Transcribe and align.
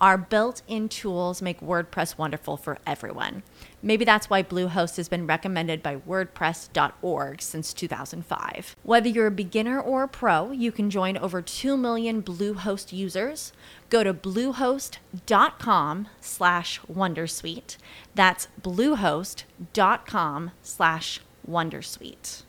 Our 0.00 0.16
built 0.16 0.62
in 0.68 0.88
tools 0.88 1.42
make 1.42 1.60
WordPress 1.60 2.16
wonderful 2.16 2.56
for 2.56 2.78
everyone. 2.86 3.42
Maybe 3.82 4.04
that's 4.04 4.30
why 4.30 4.42
Bluehost 4.44 4.96
has 4.96 5.08
been 5.08 5.26
recommended 5.26 5.82
by 5.82 5.96
WordPress.org 5.96 7.42
since 7.42 7.72
2005. 7.72 8.76
Whether 8.84 9.08
you're 9.08 9.26
a 9.26 9.32
beginner 9.32 9.80
or 9.80 10.04
a 10.04 10.08
pro, 10.08 10.52
you 10.52 10.70
can 10.70 10.88
join 10.88 11.16
over 11.16 11.42
2 11.42 11.76
million 11.76 12.22
Bluehost 12.22 12.92
users. 12.92 13.52
Go 13.90 14.04
to 14.04 14.14
bluehost.com 14.14 16.08
slash 16.20 16.80
Wondersuite. 16.82 17.76
That's 18.14 18.48
bluehost.com 18.62 20.50
slash 20.62 21.20
Wondersuite. 21.48 22.42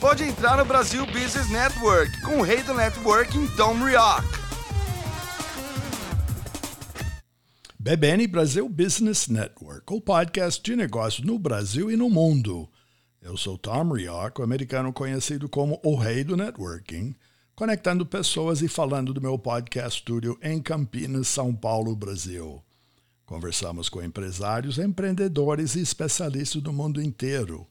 Pode 0.00 0.24
entrar 0.24 0.56
no 0.56 0.64
Brasil 0.64 1.06
Business 1.06 1.50
Network 1.50 2.10
com 2.20 2.38
o 2.38 2.42
rei 2.42 2.62
do 2.62 2.74
networking, 2.74 3.48
Tom 3.56 3.82
Rioch. 3.82 4.45
BBN 7.86 8.26
Brasil 8.26 8.68
Business 8.68 9.28
Network, 9.28 9.84
o 9.94 10.00
podcast 10.00 10.60
de 10.60 10.74
negócios 10.74 11.24
no 11.24 11.38
Brasil 11.38 11.88
e 11.88 11.94
no 11.94 12.10
mundo. 12.10 12.68
Eu 13.22 13.36
sou 13.36 13.56
Tom 13.56 13.92
Rioch, 13.92 14.40
o 14.40 14.42
americano 14.42 14.92
conhecido 14.92 15.48
como 15.48 15.80
o 15.84 15.94
rei 15.94 16.24
do 16.24 16.36
networking, 16.36 17.14
conectando 17.54 18.04
pessoas 18.04 18.60
e 18.60 18.66
falando 18.66 19.14
do 19.14 19.20
meu 19.20 19.38
podcast 19.38 20.00
studio 20.00 20.36
em 20.42 20.60
Campinas, 20.60 21.28
São 21.28 21.54
Paulo, 21.54 21.94
Brasil. 21.94 22.60
Conversamos 23.24 23.88
com 23.88 24.02
empresários, 24.02 24.80
empreendedores 24.80 25.76
e 25.76 25.80
especialistas 25.80 26.60
do 26.60 26.72
mundo 26.72 27.00
inteiro. 27.00 27.68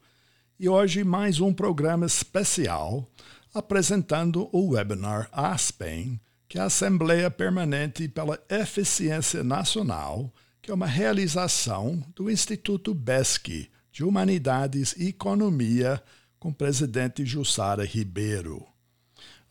E 0.58 0.70
hoje 0.70 1.04
mais 1.04 1.42
um 1.42 1.54
programa 1.54 2.06
especial 2.06 3.06
apresentando 3.54 4.48
o 4.54 4.70
webinar 4.70 5.28
Aspen, 5.34 6.22
que 6.56 6.60
a 6.60 6.68
Assembleia 6.68 7.30
Permanente 7.30 8.08
pela 8.08 8.40
Eficiência 8.48 9.44
Nacional, 9.44 10.34
que 10.62 10.72
é 10.72 10.74
uma 10.74 10.88
realização 10.88 12.02
do 12.16 12.32
Instituto 12.32 12.94
BESC 12.94 13.70
de 13.92 14.06
Humanidades 14.06 14.96
e 14.98 15.10
Economia, 15.10 16.02
com 16.40 16.52
o 16.52 16.54
presidente 16.54 17.26
Jussara 17.26 17.84
Ribeiro. 17.84 18.66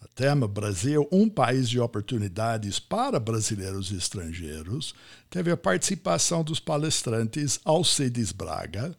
O 0.02 0.08
tema 0.14 0.48
Brasil, 0.48 1.06
um 1.12 1.28
país 1.28 1.68
de 1.68 1.78
oportunidades 1.78 2.78
para 2.78 3.20
brasileiros 3.20 3.90
e 3.90 3.96
estrangeiros, 3.96 4.94
teve 5.28 5.50
a 5.50 5.58
participação 5.58 6.42
dos 6.42 6.58
palestrantes 6.58 7.60
Alcides 7.66 8.32
Braga, 8.32 8.96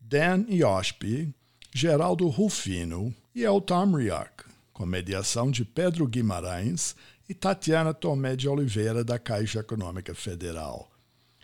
Dan 0.00 0.44
Yospi, 0.50 1.32
Geraldo 1.72 2.26
Rufino 2.26 3.14
e 3.32 3.44
Elton 3.44 3.94
Rioch, 3.94 4.44
com 4.72 4.84
mediação 4.84 5.52
de 5.52 5.64
Pedro 5.64 6.04
Guimarães 6.04 6.96
e 7.28 7.34
Tatiana 7.34 7.92
Tomé 7.92 8.34
de 8.34 8.48
Oliveira, 8.48 9.04
da 9.04 9.18
Caixa 9.18 9.60
Econômica 9.60 10.14
Federal. 10.14 10.88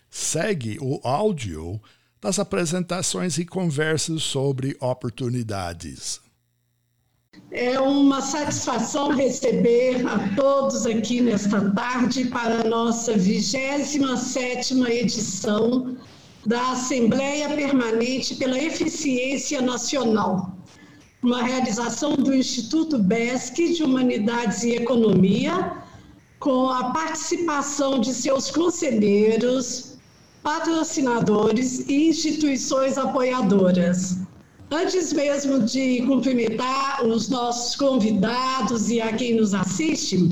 Segue 0.09 0.79
o 0.81 1.01
áudio 1.07 1.81
das 2.21 2.39
apresentações 2.39 3.37
e 3.37 3.45
conversas 3.45 4.23
sobre 4.23 4.77
oportunidades. 4.81 6.21
É 7.51 7.79
uma 7.79 8.23
satisfação 8.23 9.11
receber 9.11 10.07
a 10.07 10.35
todos 10.35 10.87
aqui 10.87 11.21
nesta 11.21 11.71
tarde 11.73 12.27
para 12.27 12.61
a 12.61 12.65
nossa 12.65 13.15
27ª 13.15 14.89
edição 14.89 15.97
da 16.47 16.73
Assembleia 16.73 17.49
Permanente 17.49 18.37
pela 18.37 18.59
Eficiência 18.59 19.61
Nacional 19.61 20.55
uma 21.25 21.43
realização 21.43 22.17
do 22.17 22.35
Instituto 22.35 22.99
BESC 22.99 23.73
de 23.73 23.83
Humanidades 23.83 24.63
e 24.63 24.75
Economia, 24.75 25.73
com 26.39 26.69
a 26.69 26.91
participação 26.91 27.99
de 27.99 28.13
seus 28.13 28.51
conselheiros, 28.51 29.97
patrocinadores 30.43 31.89
e 31.89 32.09
instituições 32.09 32.99
apoiadoras. 32.99 34.19
Antes 34.71 35.15
mesmo 35.15 35.61
de 35.61 36.03
cumprimentar 36.03 37.03
os 37.07 37.31
nossos 37.31 37.75
convidados 37.75 38.91
e 38.91 39.01
a 39.01 39.11
quem 39.15 39.35
nos 39.35 39.55
assiste, 39.55 40.29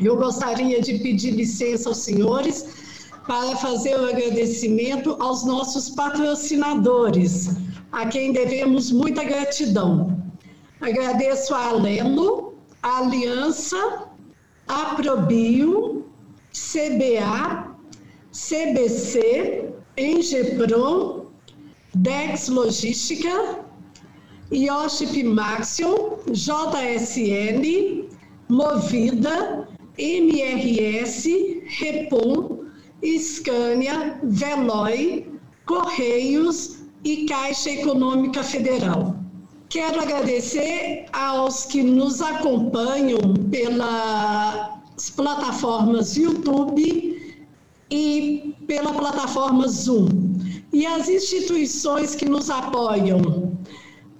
eu 0.00 0.16
gostaria 0.16 0.82
de 0.82 0.98
pedir 0.98 1.30
licença 1.30 1.88
aos 1.88 1.98
senhores 1.98 2.66
para 3.28 3.54
fazer 3.56 3.96
o 3.96 4.08
agradecimento 4.08 5.16
aos 5.20 5.44
nossos 5.44 5.90
patrocinadores, 5.90 7.50
a 7.96 8.04
quem 8.04 8.30
devemos 8.30 8.92
muita 8.92 9.24
gratidão. 9.24 10.22
Agradeço 10.82 11.54
a 11.54 11.68
Alelo, 11.68 12.54
a 12.82 12.98
Aliança, 12.98 14.08
a 14.68 14.94
Probio, 14.96 16.04
CBA, 16.52 17.74
CBC, 18.30 19.70
Engepron, 19.96 21.28
Dex 21.94 22.48
Logística, 22.48 23.64
Ioship 24.52 25.24
Maxion, 25.24 26.18
JSN, 26.30 28.10
Movida, 28.50 29.68
MRS, 29.96 31.62
Repom, 31.80 32.66
Scania, 33.02 34.20
Veloy, 34.22 35.26
Correios 35.64 36.85
e 37.06 37.24
Caixa 37.24 37.70
Econômica 37.70 38.42
Federal. 38.42 39.14
Quero 39.68 40.00
agradecer 40.00 41.06
aos 41.12 41.64
que 41.64 41.80
nos 41.80 42.20
acompanham 42.20 43.20
pelas 43.48 45.10
plataformas 45.14 46.16
YouTube 46.16 47.40
e 47.92 48.56
pela 48.66 48.92
plataforma 48.92 49.68
Zoom. 49.68 50.08
E 50.72 50.84
as 50.84 51.08
instituições 51.08 52.16
que 52.16 52.28
nos 52.28 52.50
apoiam. 52.50 53.56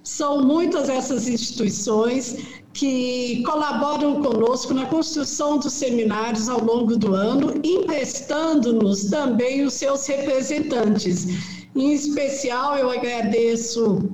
São 0.01 0.45
muitas 0.45 0.87
essas 0.87 1.27
instituições 1.27 2.37
que 2.71 3.43
colaboram 3.43 4.21
conosco 4.21 4.73
na 4.73 4.85
construção 4.85 5.57
dos 5.57 5.73
seminários 5.73 6.47
ao 6.47 6.63
longo 6.63 6.95
do 6.95 7.13
ano, 7.13 7.53
emprestando-nos 7.61 9.09
também 9.09 9.63
os 9.63 9.73
seus 9.73 10.07
representantes. 10.07 11.56
Em 11.77 11.93
especial, 11.93 12.75
eu 12.75 12.89
agradeço 12.89 14.09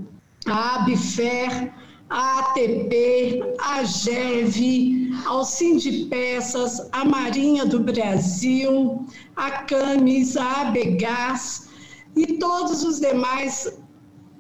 a 0.46 0.76
Abifer, 0.76 1.74
a 2.10 2.40
ATP, 2.40 3.42
a 3.58 3.86
GEV, 3.86 5.10
ao 5.26 5.46
Sindipesas, 5.46 6.90
a 6.92 7.06
Marinha 7.06 7.66
do 7.66 7.80
Brasil, 7.80 9.06
a 9.38 9.50
Camis, 9.64 10.36
a 10.36 10.64
Abegás 10.64 11.70
e 12.18 12.34
todos 12.34 12.84
os 12.84 13.00
demais 13.00 13.82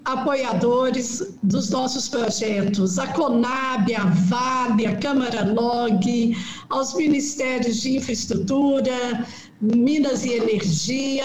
apoiadores 0.05 1.37
dos 1.41 1.69
nossos 1.69 2.09
projetos, 2.09 2.99
a 2.99 3.07
Conab, 3.07 3.95
a 3.95 4.03
Vale, 4.03 4.85
a 4.85 4.97
Câmara 4.97 5.49
Log, 5.49 6.37
aos 6.69 6.93
Ministérios 6.95 7.77
de 7.81 7.95
Infraestrutura, 7.97 9.25
Minas 9.61 10.25
e 10.25 10.33
Energia, 10.33 11.23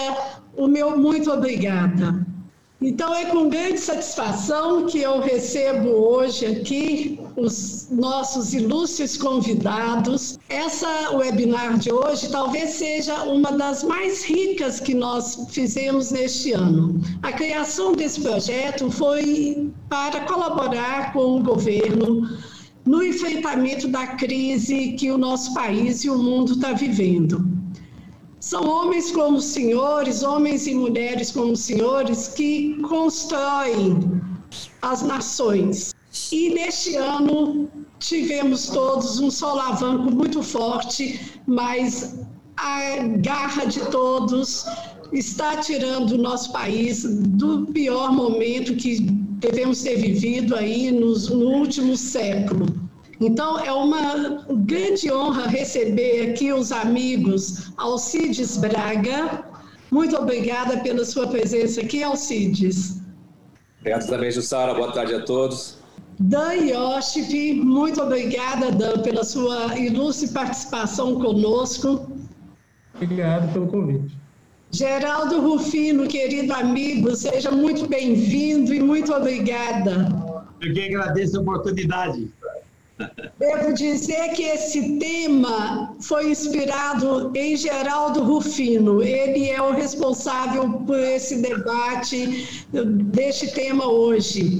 o 0.55 0.67
meu 0.67 0.97
muito 0.97 1.31
obrigada. 1.31 2.25
Então, 2.81 3.13
é 3.13 3.25
com 3.25 3.49
grande 3.49 3.77
satisfação 3.77 4.85
que 4.85 4.99
eu 4.99 5.19
recebo 5.19 5.89
hoje 5.89 6.45
aqui 6.45 7.19
os 7.35 7.89
nossos 7.91 8.53
ilustres 8.53 9.17
convidados. 9.17 10.39
Essa 10.47 11.11
webinar 11.11 11.77
de 11.77 11.91
hoje 11.91 12.29
talvez 12.29 12.69
seja 12.71 13.23
uma 13.23 13.51
das 13.51 13.83
mais 13.83 14.23
ricas 14.23 14.79
que 14.79 14.93
nós 14.93 15.45
fizemos 15.49 16.11
neste 16.11 16.53
ano. 16.53 17.01
A 17.21 17.33
criação 17.33 17.91
desse 17.91 18.21
projeto 18.21 18.89
foi 18.89 19.69
para 19.89 20.21
colaborar 20.21 21.11
com 21.11 21.35
o 21.37 21.43
governo 21.43 22.29
no 22.85 23.03
enfrentamento 23.03 23.89
da 23.89 24.07
crise 24.07 24.93
que 24.93 25.11
o 25.11 25.17
nosso 25.17 25.53
país 25.53 26.05
e 26.05 26.09
o 26.09 26.17
mundo 26.17 26.53
está 26.53 26.71
vivendo. 26.71 27.45
São 28.39 28.65
homens 28.67 29.11
como 29.11 29.41
senhores, 29.41 30.23
homens 30.23 30.65
e 30.65 30.73
mulheres 30.73 31.31
como 31.31 31.57
senhores 31.57 32.29
que 32.29 32.75
constroem 32.83 33.99
as 34.81 35.01
nações. 35.01 35.93
E 36.31 36.49
neste 36.53 36.95
ano 36.95 37.69
tivemos 37.99 38.67
todos 38.67 39.19
um 39.19 39.29
solavanco 39.29 40.09
muito 40.09 40.41
forte, 40.41 41.19
mas 41.45 42.19
a 42.55 42.97
garra 43.17 43.65
de 43.65 43.81
todos 43.87 44.65
está 45.11 45.57
tirando 45.57 46.11
o 46.11 46.17
nosso 46.17 46.51
país 46.53 47.03
do 47.03 47.65
pior 47.67 48.13
momento 48.13 48.75
que 48.75 49.01
devemos 49.01 49.81
ter 49.81 49.97
vivido 49.97 50.55
aí 50.55 50.91
nos, 50.91 51.29
no 51.29 51.49
último 51.49 51.97
século. 51.97 52.88
Então, 53.21 53.59
é 53.59 53.71
uma 53.71 54.45
grande 54.49 55.11
honra 55.11 55.47
receber 55.47 56.31
aqui 56.31 56.53
os 56.53 56.71
amigos 56.71 57.71
Alcides 57.75 58.55
Braga. 58.55 59.43
Muito 59.91 60.15
obrigada 60.15 60.77
pela 60.77 61.03
sua 61.03 61.27
presença 61.27 61.81
aqui, 61.81 62.01
Alcides. 62.01 63.01
Obrigado 63.79 64.07
também, 64.07 64.31
Jussara. 64.31 64.73
Boa 64.73 64.93
tarde 64.93 65.15
a 65.15 65.21
todos. 65.21 65.79
Dan 66.19 66.53
Yoship, 66.53 67.55
muito 67.55 68.01
obrigada, 68.01 68.71
Dan, 68.71 69.01
pela 69.01 69.23
sua 69.23 69.77
ilustre 69.77 70.29
participação 70.29 71.15
conosco. 71.15 72.09
Obrigado 72.95 73.53
pelo 73.53 73.67
convite. 73.67 74.17
Geraldo 74.71 75.41
Rufino, 75.41 76.07
querido 76.07 76.53
amigo, 76.53 77.15
seja 77.15 77.49
muito 77.49 77.87
bem-vindo 77.87 78.73
e 78.73 78.79
muito 78.79 79.13
obrigada. 79.13 80.07
Eu 80.61 80.73
que 80.73 80.81
agradeço 80.81 81.37
a 81.37 81.41
oportunidade. 81.41 82.29
Devo 83.39 83.73
dizer 83.73 84.29
que 84.33 84.43
esse 84.43 84.97
tema 84.97 85.95
foi 86.01 86.31
inspirado 86.31 87.31
em 87.35 87.55
Geraldo 87.55 88.23
Rufino. 88.23 89.01
Ele 89.01 89.49
é 89.49 89.61
o 89.61 89.71
responsável 89.71 90.69
por 90.85 90.99
esse 90.99 91.41
debate 91.41 92.65
deste 92.71 93.51
tema 93.51 93.87
hoje. 93.87 94.59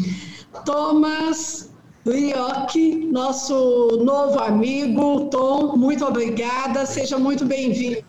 Thomas 0.66 1.70
Rioc, 2.06 2.76
nosso 3.12 3.88
novo 4.04 4.40
amigo. 4.40 5.26
Tom, 5.30 5.76
muito 5.76 6.06
obrigada. 6.06 6.86
Seja 6.86 7.20
muito 7.20 7.46
bem-vindo. 7.46 8.04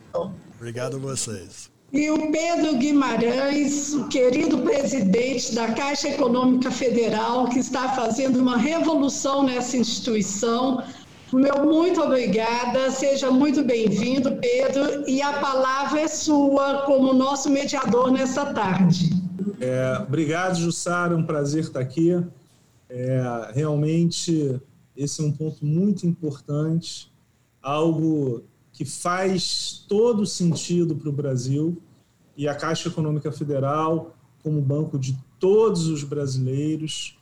Obrigado 0.57 0.97
a 0.97 1.01
vocês. 1.01 1.70
E 1.93 2.09
o 2.09 2.31
Pedro 2.31 2.77
Guimarães, 2.77 3.95
o 3.95 4.07
querido 4.07 4.59
presidente 4.59 5.53
da 5.57 5.73
Caixa 5.73 6.09
Econômica 6.09 6.71
Federal, 6.71 7.49
que 7.49 7.59
está 7.59 7.89
fazendo 7.89 8.39
uma 8.39 8.57
revolução 8.57 9.43
nessa 9.43 9.77
instituição. 9.77 10.85
Meu 11.33 11.65
muito 11.65 12.01
obrigada, 12.01 12.93
seja 12.93 13.33
muito 13.33 13.65
bem-vindo, 13.65 14.37
Pedro, 14.37 15.09
e 15.09 15.21
a 15.21 15.41
palavra 15.41 16.03
é 16.03 16.09
sua 16.09 16.83
como 16.83 17.13
nosso 17.13 17.51
mediador 17.51 18.13
nessa 18.13 18.55
tarde. 18.55 19.11
É, 19.61 19.99
obrigado, 20.01 20.55
Jussara, 20.55 21.15
é 21.15 21.17
um 21.17 21.27
prazer 21.27 21.65
estar 21.65 21.81
aqui. 21.81 22.23
É, 22.89 23.51
realmente, 23.53 24.61
esse 24.97 25.21
é 25.21 25.25
um 25.25 25.33
ponto 25.33 25.67
muito 25.67 26.07
importante, 26.07 27.13
algo 27.61 28.45
que 28.81 28.85
faz 28.87 29.85
todo 29.87 30.25
sentido 30.25 30.97
para 30.97 31.11
o 31.11 31.13
Brasil 31.13 31.83
e 32.35 32.49
a 32.49 32.55
Caixa 32.55 32.89
Econômica 32.89 33.31
Federal, 33.31 34.17
como 34.43 34.59
banco 34.63 34.99
de 34.99 35.19
todos 35.39 35.87
os 35.89 36.03
brasileiros, 36.03 37.21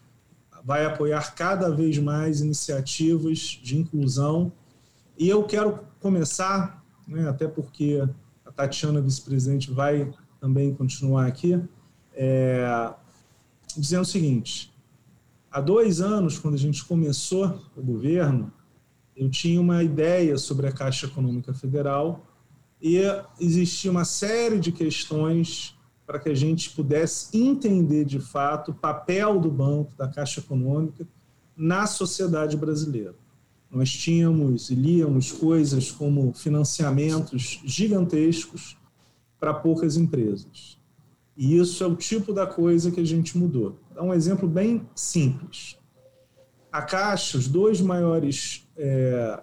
vai 0.64 0.84
apoiar 0.84 1.34
cada 1.34 1.68
vez 1.68 1.98
mais 1.98 2.40
iniciativas 2.40 3.58
de 3.60 3.76
inclusão. 3.76 4.52
E 5.18 5.28
eu 5.28 5.42
quero 5.42 5.80
começar, 5.98 6.80
né, 7.08 7.28
até 7.28 7.48
porque 7.48 8.08
a 8.46 8.52
Tatiana, 8.52 9.00
vice-presidente, 9.00 9.68
vai 9.68 10.14
também 10.40 10.72
continuar 10.72 11.26
aqui, 11.26 11.60
é, 12.14 12.94
dizendo 13.76 14.02
o 14.02 14.06
seguinte: 14.06 14.72
há 15.50 15.60
dois 15.60 16.00
anos, 16.00 16.38
quando 16.38 16.54
a 16.54 16.58
gente 16.58 16.84
começou 16.84 17.60
o 17.76 17.82
governo, 17.82 18.52
eu 19.18 19.28
tinha 19.28 19.60
uma 19.60 19.82
ideia 19.82 20.38
sobre 20.38 20.68
a 20.68 20.72
Caixa 20.72 21.06
Econômica 21.06 21.52
Federal 21.52 22.24
e 22.80 23.00
existia 23.40 23.90
uma 23.90 24.04
série 24.04 24.60
de 24.60 24.70
questões 24.70 25.76
para 26.06 26.20
que 26.20 26.28
a 26.28 26.34
gente 26.34 26.70
pudesse 26.70 27.36
entender 27.36 28.04
de 28.04 28.20
fato 28.20 28.70
o 28.70 28.74
papel 28.74 29.40
do 29.40 29.50
banco, 29.50 29.92
da 29.96 30.06
Caixa 30.06 30.38
Econômica, 30.38 31.06
na 31.56 31.84
sociedade 31.86 32.56
brasileira. 32.56 33.16
Nós 33.68 33.90
tínhamos 33.90 34.70
e 34.70 34.76
líamos 34.76 35.32
coisas 35.32 35.90
como 35.90 36.32
financiamentos 36.32 37.60
gigantescos 37.64 38.78
para 39.40 39.52
poucas 39.52 39.96
empresas. 39.96 40.78
E 41.36 41.58
isso 41.58 41.82
é 41.82 41.86
o 41.88 41.96
tipo 41.96 42.32
da 42.32 42.46
coisa 42.46 42.92
que 42.92 43.00
a 43.00 43.04
gente 43.04 43.36
mudou. 43.36 43.78
Dá 43.92 44.02
um 44.02 44.14
exemplo 44.14 44.48
bem 44.48 44.88
simples. 44.94 45.76
A 46.70 46.82
Caixa, 46.82 47.36
os 47.36 47.48
dois 47.48 47.80
maiores 47.80 48.67
é, 48.78 49.42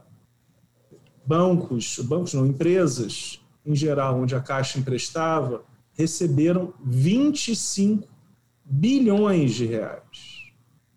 bancos, 1.26 2.00
bancos 2.00 2.34
não, 2.34 2.48
empresas 2.48 3.40
em 3.66 3.76
geral, 3.76 4.22
onde 4.22 4.36
a 4.36 4.40
Caixa 4.40 4.78
emprestava, 4.78 5.64
receberam 5.94 6.74
25 6.84 8.08
bilhões 8.64 9.56
de 9.56 9.66
reais. 9.66 10.52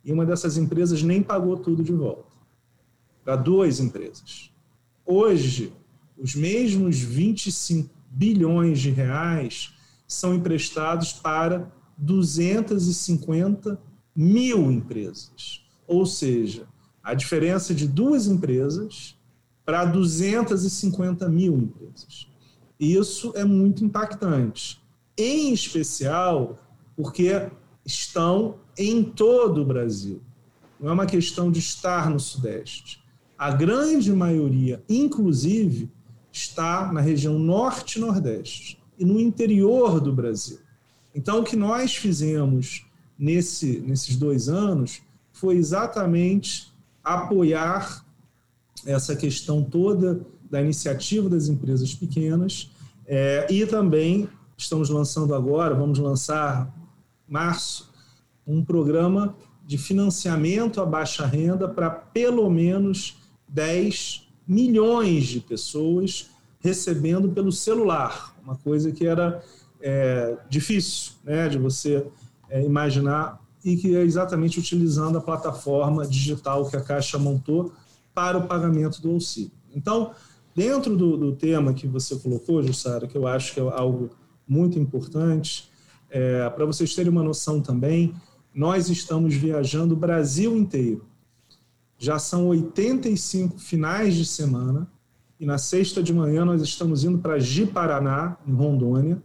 E 0.04 0.12
uma 0.12 0.26
dessas 0.26 0.56
empresas 0.58 1.02
nem 1.02 1.22
pagou 1.22 1.56
tudo 1.56 1.82
de 1.82 1.92
volta. 1.92 2.28
Para 3.24 3.36
duas 3.36 3.80
empresas. 3.80 4.50
Hoje, 5.04 5.72
os 6.16 6.34
mesmos 6.34 6.98
25 6.98 7.90
bilhões 8.10 8.80
de 8.80 8.90
reais 8.90 9.74
são 10.06 10.34
emprestados 10.34 11.12
para 11.12 11.70
250 11.96 13.80
mil 14.14 14.70
empresas. 14.70 15.64
Ou 15.86 16.04
seja, 16.04 16.66
a 17.08 17.14
diferença 17.14 17.74
de 17.74 17.88
duas 17.88 18.26
empresas 18.26 19.16
para 19.64 19.86
250 19.86 21.26
mil 21.30 21.56
empresas. 21.56 22.28
Isso 22.78 23.32
é 23.34 23.44
muito 23.44 23.82
impactante, 23.82 24.78
em 25.16 25.50
especial 25.50 26.58
porque 26.94 27.48
estão 27.86 28.56
em 28.76 29.02
todo 29.02 29.62
o 29.62 29.64
Brasil. 29.64 30.20
Não 30.78 30.90
é 30.90 30.92
uma 30.92 31.06
questão 31.06 31.50
de 31.50 31.60
estar 31.60 32.10
no 32.10 32.20
Sudeste. 32.20 33.02
A 33.38 33.52
grande 33.52 34.12
maioria, 34.12 34.84
inclusive, 34.86 35.90
está 36.30 36.92
na 36.92 37.00
região 37.00 37.38
Norte 37.38 37.98
e 37.98 38.02
Nordeste 38.02 38.78
e 38.98 39.04
no 39.06 39.18
interior 39.18 39.98
do 39.98 40.12
Brasil. 40.12 40.58
Então, 41.14 41.40
o 41.40 41.44
que 41.44 41.56
nós 41.56 41.96
fizemos 41.96 42.84
nesse, 43.18 43.78
nesses 43.80 44.14
dois 44.14 44.50
anos 44.50 45.00
foi 45.32 45.56
exatamente 45.56 46.67
apoiar 47.14 48.04
essa 48.86 49.16
questão 49.16 49.62
toda 49.62 50.20
da 50.50 50.60
iniciativa 50.60 51.28
das 51.28 51.48
empresas 51.48 51.94
pequenas. 51.94 52.70
É, 53.06 53.46
e 53.50 53.66
também 53.66 54.28
estamos 54.56 54.88
lançando 54.88 55.34
agora, 55.34 55.74
vamos 55.74 55.98
lançar 55.98 56.72
março, 57.26 57.92
um 58.46 58.64
programa 58.64 59.36
de 59.66 59.76
financiamento 59.76 60.80
à 60.80 60.86
baixa 60.86 61.26
renda 61.26 61.68
para 61.68 61.90
pelo 61.90 62.48
menos 62.50 63.18
10 63.48 64.28
milhões 64.46 65.26
de 65.26 65.40
pessoas 65.40 66.30
recebendo 66.60 67.28
pelo 67.28 67.52
celular, 67.52 68.34
uma 68.42 68.56
coisa 68.56 68.90
que 68.90 69.06
era 69.06 69.42
é, 69.80 70.36
difícil 70.48 71.12
né, 71.22 71.48
de 71.48 71.58
você 71.58 72.06
é, 72.48 72.64
imaginar 72.64 73.40
e 73.68 73.76
que 73.76 73.94
é 73.94 74.02
exatamente 74.02 74.58
utilizando 74.58 75.18
a 75.18 75.20
plataforma 75.20 76.06
digital 76.06 76.68
que 76.68 76.76
a 76.76 76.80
Caixa 76.80 77.18
montou 77.18 77.72
para 78.14 78.38
o 78.38 78.46
pagamento 78.46 79.02
do 79.02 79.10
auxílio. 79.10 79.52
Então, 79.74 80.12
dentro 80.54 80.96
do, 80.96 81.16
do 81.16 81.36
tema 81.36 81.74
que 81.74 81.86
você 81.86 82.16
colocou, 82.16 82.62
Jussara, 82.62 83.06
que 83.06 83.16
eu 83.16 83.26
acho 83.26 83.52
que 83.52 83.60
é 83.60 83.62
algo 83.62 84.10
muito 84.46 84.78
importante, 84.78 85.70
é, 86.10 86.48
para 86.48 86.64
vocês 86.64 86.94
terem 86.94 87.12
uma 87.12 87.22
noção 87.22 87.60
também, 87.60 88.14
nós 88.54 88.88
estamos 88.88 89.34
viajando 89.34 89.94
o 89.94 89.96
Brasil 89.96 90.56
inteiro. 90.56 91.04
Já 91.98 92.18
são 92.18 92.48
85 92.48 93.58
finais 93.58 94.14
de 94.14 94.24
semana 94.24 94.88
e 95.38 95.44
na 95.44 95.58
sexta 95.58 96.02
de 96.02 96.12
manhã 96.12 96.44
nós 96.44 96.62
estamos 96.62 97.04
indo 97.04 97.18
para 97.18 97.38
Ji-Paraná, 97.38 98.38
em 98.46 98.52
Rondônia. 98.54 99.22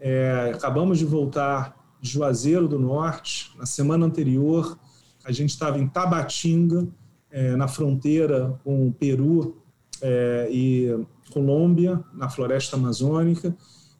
É, 0.00 0.50
acabamos 0.54 0.98
de 0.98 1.04
voltar 1.04 1.81
Juazeiro 2.02 2.66
do 2.66 2.78
Norte. 2.78 3.52
Na 3.56 3.64
semana 3.64 4.04
anterior, 4.04 4.76
a 5.24 5.30
gente 5.30 5.50
estava 5.50 5.78
em 5.78 5.86
Tabatinga, 5.86 6.88
é, 7.30 7.54
na 7.56 7.68
fronteira 7.68 8.60
com 8.64 8.88
o 8.88 8.92
Peru 8.92 9.62
é, 10.02 10.48
e 10.50 11.06
Colômbia, 11.32 12.02
na 12.12 12.28
floresta 12.28 12.76
amazônica, 12.76 13.56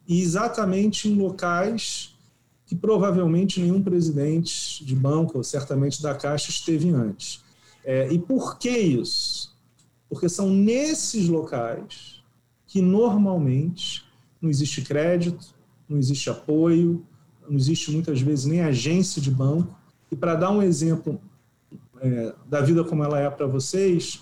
e 0.07 0.21
exatamente 0.21 1.07
em 1.09 1.15
locais 1.15 2.13
que 2.65 2.75
provavelmente 2.75 3.59
nenhum 3.59 3.81
presidente 3.81 4.83
de 4.85 4.95
banco, 4.95 5.37
ou 5.37 5.43
certamente 5.43 6.01
da 6.01 6.13
Caixa, 6.13 6.49
esteve 6.49 6.89
antes. 6.89 7.41
É, 7.85 8.11
e 8.11 8.19
por 8.19 8.57
que 8.57 8.69
isso? 8.69 9.55
Porque 10.09 10.29
são 10.29 10.49
nesses 10.49 11.27
locais 11.27 12.21
que 12.67 12.81
normalmente 12.81 14.03
não 14.41 14.49
existe 14.49 14.81
crédito, 14.81 15.53
não 15.87 15.97
existe 15.97 16.29
apoio, 16.29 17.05
não 17.47 17.57
existe 17.57 17.91
muitas 17.91 18.21
vezes 18.21 18.45
nem 18.45 18.61
agência 18.61 19.21
de 19.21 19.31
banco. 19.31 19.75
E 20.11 20.15
para 20.15 20.35
dar 20.35 20.51
um 20.51 20.61
exemplo 20.61 21.19
é, 22.01 22.33
da 22.47 22.61
vida 22.61 22.83
como 22.83 23.03
ela 23.03 23.19
é 23.19 23.29
para 23.29 23.47
vocês, 23.47 24.21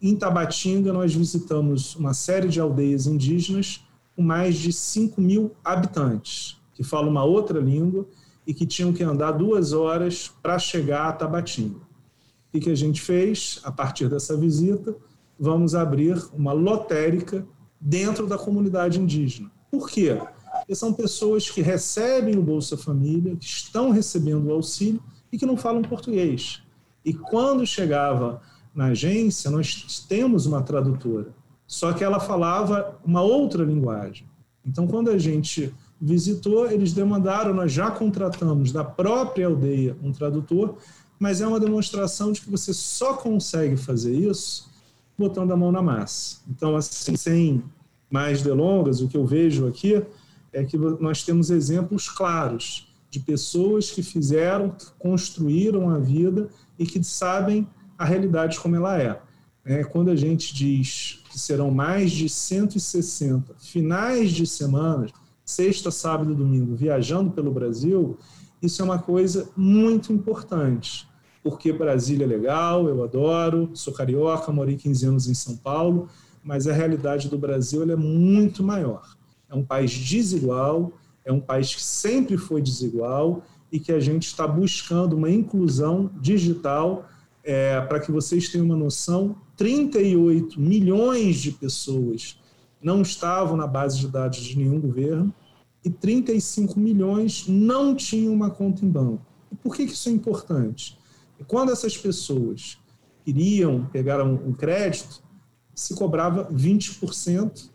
em 0.00 0.16
Tabatinga 0.16 0.92
nós 0.92 1.14
visitamos 1.14 1.94
uma 1.96 2.12
série 2.12 2.48
de 2.48 2.60
aldeias 2.60 3.06
indígenas 3.06 3.84
com 4.14 4.22
mais 4.22 4.56
de 4.56 4.72
5 4.72 5.20
mil 5.20 5.52
habitantes, 5.64 6.60
que 6.74 6.82
falam 6.82 7.10
uma 7.10 7.24
outra 7.24 7.60
língua 7.60 8.06
e 8.46 8.52
que 8.52 8.66
tinham 8.66 8.92
que 8.92 9.02
andar 9.02 9.32
duas 9.32 9.72
horas 9.72 10.32
para 10.42 10.58
chegar 10.58 11.08
a 11.08 11.12
Tabatinga. 11.12 11.80
O 12.52 12.60
que 12.60 12.68
a 12.68 12.74
gente 12.74 13.00
fez 13.00 13.60
a 13.64 13.72
partir 13.72 14.08
dessa 14.08 14.36
visita? 14.36 14.94
Vamos 15.38 15.74
abrir 15.74 16.22
uma 16.34 16.52
lotérica 16.52 17.46
dentro 17.80 18.26
da 18.26 18.36
comunidade 18.36 19.00
indígena. 19.00 19.50
Por 19.70 19.88
quê? 19.88 20.20
Porque 20.62 20.76
são 20.76 20.92
pessoas 20.92 21.50
que 21.50 21.60
recebem 21.60 22.38
o 22.38 22.42
Bolsa 22.42 22.76
Família, 22.76 23.34
que 23.34 23.44
estão 23.44 23.90
recebendo 23.90 24.46
o 24.46 24.52
auxílio 24.52 25.02
e 25.32 25.36
que 25.36 25.44
não 25.44 25.56
falam 25.56 25.82
português. 25.82 26.62
E 27.04 27.12
quando 27.12 27.66
chegava 27.66 28.40
na 28.72 28.86
agência, 28.86 29.50
nós 29.50 30.06
temos 30.08 30.46
uma 30.46 30.62
tradutora, 30.62 31.34
só 31.66 31.92
que 31.92 32.04
ela 32.04 32.20
falava 32.20 32.96
uma 33.04 33.22
outra 33.22 33.64
linguagem. 33.64 34.26
Então, 34.64 34.86
quando 34.86 35.10
a 35.10 35.18
gente 35.18 35.74
visitou, 36.00 36.70
eles 36.70 36.92
demandaram, 36.92 37.52
nós 37.52 37.72
já 37.72 37.90
contratamos 37.90 38.70
da 38.70 38.84
própria 38.84 39.46
aldeia 39.46 39.96
um 40.00 40.12
tradutor, 40.12 40.76
mas 41.18 41.40
é 41.40 41.46
uma 41.46 41.58
demonstração 41.58 42.30
de 42.30 42.40
que 42.40 42.50
você 42.50 42.72
só 42.72 43.14
consegue 43.14 43.76
fazer 43.76 44.14
isso 44.14 44.70
botando 45.18 45.50
a 45.50 45.56
mão 45.56 45.72
na 45.72 45.82
massa. 45.82 46.38
Então, 46.48 46.76
assim, 46.76 47.16
sem 47.16 47.64
mais 48.08 48.42
delongas, 48.42 49.00
o 49.00 49.08
que 49.08 49.16
eu 49.16 49.26
vejo 49.26 49.66
aqui 49.66 50.04
é 50.52 50.64
que 50.64 50.76
nós 50.76 51.22
temos 51.22 51.50
exemplos 51.50 52.08
claros 52.08 52.88
de 53.10 53.20
pessoas 53.20 53.90
que 53.90 54.02
fizeram, 54.02 54.70
que 54.70 54.86
construíram 54.98 55.90
a 55.90 55.98
vida 55.98 56.48
e 56.78 56.86
que 56.86 57.02
sabem 57.04 57.66
a 57.98 58.04
realidade 58.04 58.58
como 58.58 58.76
ela 58.76 59.00
é. 59.00 59.20
é. 59.64 59.84
Quando 59.84 60.10
a 60.10 60.16
gente 60.16 60.54
diz 60.54 61.22
que 61.30 61.38
serão 61.38 61.70
mais 61.70 62.10
de 62.10 62.28
160 62.28 63.54
finais 63.58 64.30
de 64.30 64.46
semana, 64.46 65.08
sexta, 65.44 65.90
sábado 65.90 66.32
e 66.32 66.36
domingo, 66.36 66.74
viajando 66.74 67.30
pelo 67.30 67.52
Brasil, 67.52 68.18
isso 68.62 68.80
é 68.80 68.84
uma 68.84 68.98
coisa 68.98 69.50
muito 69.56 70.12
importante, 70.12 71.06
porque 71.42 71.72
Brasília 71.72 72.24
é 72.24 72.28
legal, 72.28 72.88
eu 72.88 73.02
adoro, 73.02 73.70
sou 73.74 73.92
carioca, 73.92 74.52
morei 74.52 74.76
15 74.76 75.06
anos 75.06 75.28
em 75.28 75.34
São 75.34 75.56
Paulo, 75.56 76.08
mas 76.42 76.66
a 76.66 76.72
realidade 76.72 77.28
do 77.28 77.36
Brasil 77.36 77.82
é 77.82 77.96
muito 77.96 78.62
maior. 78.62 79.02
É 79.52 79.54
um 79.54 79.64
país 79.64 79.92
desigual, 79.92 80.92
é 81.24 81.30
um 81.30 81.40
país 81.40 81.74
que 81.74 81.82
sempre 81.82 82.38
foi 82.38 82.62
desigual 82.62 83.44
e 83.70 83.78
que 83.78 83.92
a 83.92 84.00
gente 84.00 84.26
está 84.26 84.48
buscando 84.48 85.14
uma 85.14 85.30
inclusão 85.30 86.10
digital. 86.20 87.06
É, 87.44 87.80
para 87.80 87.98
que 88.00 88.10
vocês 88.10 88.48
tenham 88.48 88.64
uma 88.64 88.76
noção, 88.76 89.36
38 89.56 90.60
milhões 90.60 91.36
de 91.36 91.50
pessoas 91.52 92.38
não 92.80 93.02
estavam 93.02 93.56
na 93.56 93.66
base 93.66 93.98
de 93.98 94.08
dados 94.08 94.38
de 94.38 94.56
nenhum 94.56 94.80
governo 94.80 95.34
e 95.84 95.90
35 95.90 96.78
milhões 96.78 97.46
não 97.48 97.94
tinham 97.94 98.32
uma 98.32 98.50
conta 98.50 98.84
em 98.84 98.88
banco. 98.88 99.26
E 99.50 99.56
por 99.56 99.74
que, 99.74 99.86
que 99.86 99.92
isso 99.92 100.08
é 100.08 100.12
importante? 100.12 100.98
Quando 101.46 101.72
essas 101.72 101.96
pessoas 101.96 102.78
queriam 103.24 103.86
pegar 103.86 104.22
um 104.22 104.52
crédito, 104.52 105.22
se 105.74 105.94
cobrava 105.94 106.50
20% 106.52 107.70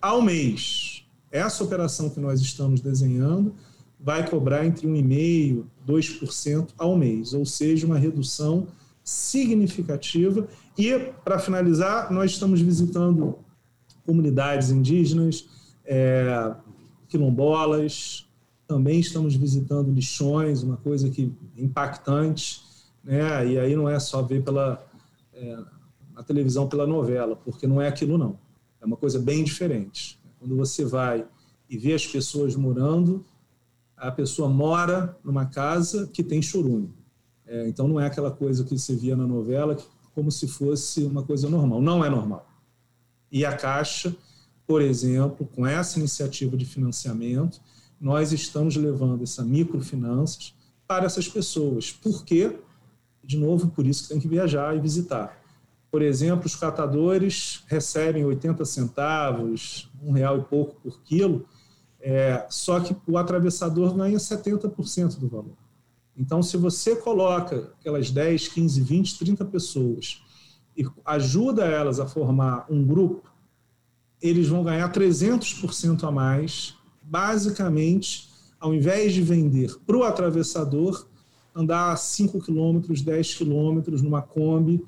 ao 0.00 0.20
mês. 0.20 0.95
Essa 1.36 1.62
operação 1.62 2.10
que 2.10 2.20
nós 2.20 2.40
estamos 2.40 2.80
desenhando 2.80 3.54
vai 3.98 4.28
cobrar 4.28 4.64
entre 4.64 4.86
1,5% 4.86 5.08
e 5.08 5.64
2% 5.86 6.68
ao 6.78 6.96
mês, 6.96 7.32
ou 7.32 7.44
seja, 7.44 7.86
uma 7.86 7.98
redução 7.98 8.68
significativa. 9.02 10.48
E, 10.76 10.98
para 11.24 11.38
finalizar, 11.38 12.12
nós 12.12 12.32
estamos 12.32 12.60
visitando 12.60 13.38
comunidades 14.04 14.70
indígenas, 14.70 15.48
é, 15.84 16.54
quilombolas, 17.08 18.26
também 18.66 18.98
estamos 18.98 19.34
visitando 19.36 19.92
lixões, 19.92 20.62
uma 20.62 20.76
coisa 20.76 21.08
que 21.08 21.32
impactante, 21.56 22.62
né? 23.02 23.46
E 23.46 23.58
aí 23.58 23.76
não 23.76 23.88
é 23.88 23.98
só 24.00 24.22
ver 24.22 24.42
pela 24.42 24.84
é, 25.32 25.58
a 26.16 26.22
televisão 26.22 26.68
pela 26.68 26.86
novela, 26.86 27.36
porque 27.36 27.66
não 27.66 27.80
é 27.80 27.88
aquilo 27.88 28.18
não. 28.18 28.38
É 28.80 28.86
uma 28.86 28.96
coisa 28.96 29.18
bem 29.18 29.44
diferente. 29.44 30.18
Quando 30.38 30.56
você 30.56 30.84
vai 30.84 31.26
e 31.68 31.76
vê 31.76 31.94
as 31.94 32.06
pessoas 32.06 32.54
morando, 32.54 33.24
a 33.96 34.10
pessoa 34.10 34.48
mora 34.48 35.16
numa 35.24 35.46
casa 35.46 36.06
que 36.06 36.22
tem 36.22 36.42
chorume. 36.42 36.94
É, 37.46 37.68
então 37.68 37.86
não 37.88 38.00
é 38.00 38.06
aquela 38.06 38.30
coisa 38.30 38.64
que 38.64 38.76
você 38.78 38.94
via 38.94 39.16
na 39.16 39.26
novela 39.26 39.76
como 40.14 40.30
se 40.30 40.48
fosse 40.48 41.04
uma 41.04 41.22
coisa 41.22 41.48
normal. 41.48 41.80
Não 41.80 42.04
é 42.04 42.10
normal. 42.10 42.48
E 43.30 43.44
a 43.44 43.56
Caixa, 43.56 44.14
por 44.66 44.80
exemplo, 44.82 45.46
com 45.46 45.66
essa 45.66 45.98
iniciativa 45.98 46.56
de 46.56 46.64
financiamento, 46.64 47.60
nós 48.00 48.32
estamos 48.32 48.76
levando 48.76 49.22
essa 49.22 49.44
microfinanças 49.44 50.54
para 50.86 51.06
essas 51.06 51.28
pessoas. 51.28 51.92
Por 51.92 52.24
quê? 52.24 52.58
De 53.22 53.36
novo, 53.36 53.68
por 53.68 53.86
isso 53.86 54.04
que 54.04 54.08
tem 54.10 54.20
que 54.20 54.28
viajar 54.28 54.76
e 54.76 54.80
visitar. 54.80 55.38
Por 55.90 56.02
exemplo, 56.02 56.46
os 56.46 56.56
catadores 56.56 57.64
recebem 57.66 58.24
80 58.24 58.64
centavos, 58.64 59.90
um 60.02 60.12
real 60.12 60.38
e 60.38 60.42
pouco 60.42 60.76
por 60.80 61.00
quilo, 61.02 61.46
é, 62.00 62.46
só 62.50 62.80
que 62.80 62.94
o 63.06 63.16
atravessador 63.16 63.94
ganha 63.94 64.18
70% 64.18 65.18
do 65.18 65.28
valor. 65.28 65.56
Então, 66.16 66.42
se 66.42 66.56
você 66.56 66.96
coloca 66.96 67.72
aquelas 67.78 68.10
10, 68.10 68.48
15, 68.48 68.80
20, 68.80 69.18
30 69.18 69.44
pessoas 69.44 70.22
e 70.76 70.86
ajuda 71.04 71.64
elas 71.64 72.00
a 72.00 72.06
formar 72.06 72.66
um 72.70 72.84
grupo, 72.84 73.30
eles 74.20 74.48
vão 74.48 74.64
ganhar 74.64 74.90
300% 74.90 76.04
a 76.04 76.10
mais, 76.10 76.74
basicamente, 77.02 78.30
ao 78.58 78.74
invés 78.74 79.12
de 79.12 79.22
vender 79.22 79.76
para 79.86 79.96
o 79.96 80.04
atravessador, 80.04 81.06
andar 81.54 81.96
5 81.96 82.40
quilômetros, 82.40 83.02
10 83.02 83.34
quilômetros 83.34 84.02
numa 84.02 84.22
Kombi 84.22 84.84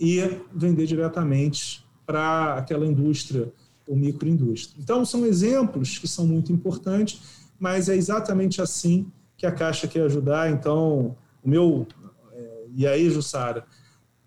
e 0.00 0.40
vender 0.54 0.86
diretamente 0.86 1.84
para 2.06 2.54
aquela 2.54 2.86
indústria 2.86 3.52
ou 3.86 3.94
microindústria. 3.94 4.80
Então, 4.82 5.04
são 5.04 5.26
exemplos 5.26 5.98
que 5.98 6.08
são 6.08 6.26
muito 6.26 6.50
importantes, 6.50 7.20
mas 7.58 7.90
é 7.90 7.94
exatamente 7.94 8.62
assim 8.62 9.12
que 9.36 9.44
a 9.44 9.52
Caixa 9.52 9.86
quer 9.86 10.02
ajudar. 10.04 10.50
Então, 10.50 11.16
o 11.44 11.48
meu. 11.48 11.86
É, 12.32 12.66
e 12.74 12.86
aí, 12.86 13.10
Jussara, 13.10 13.64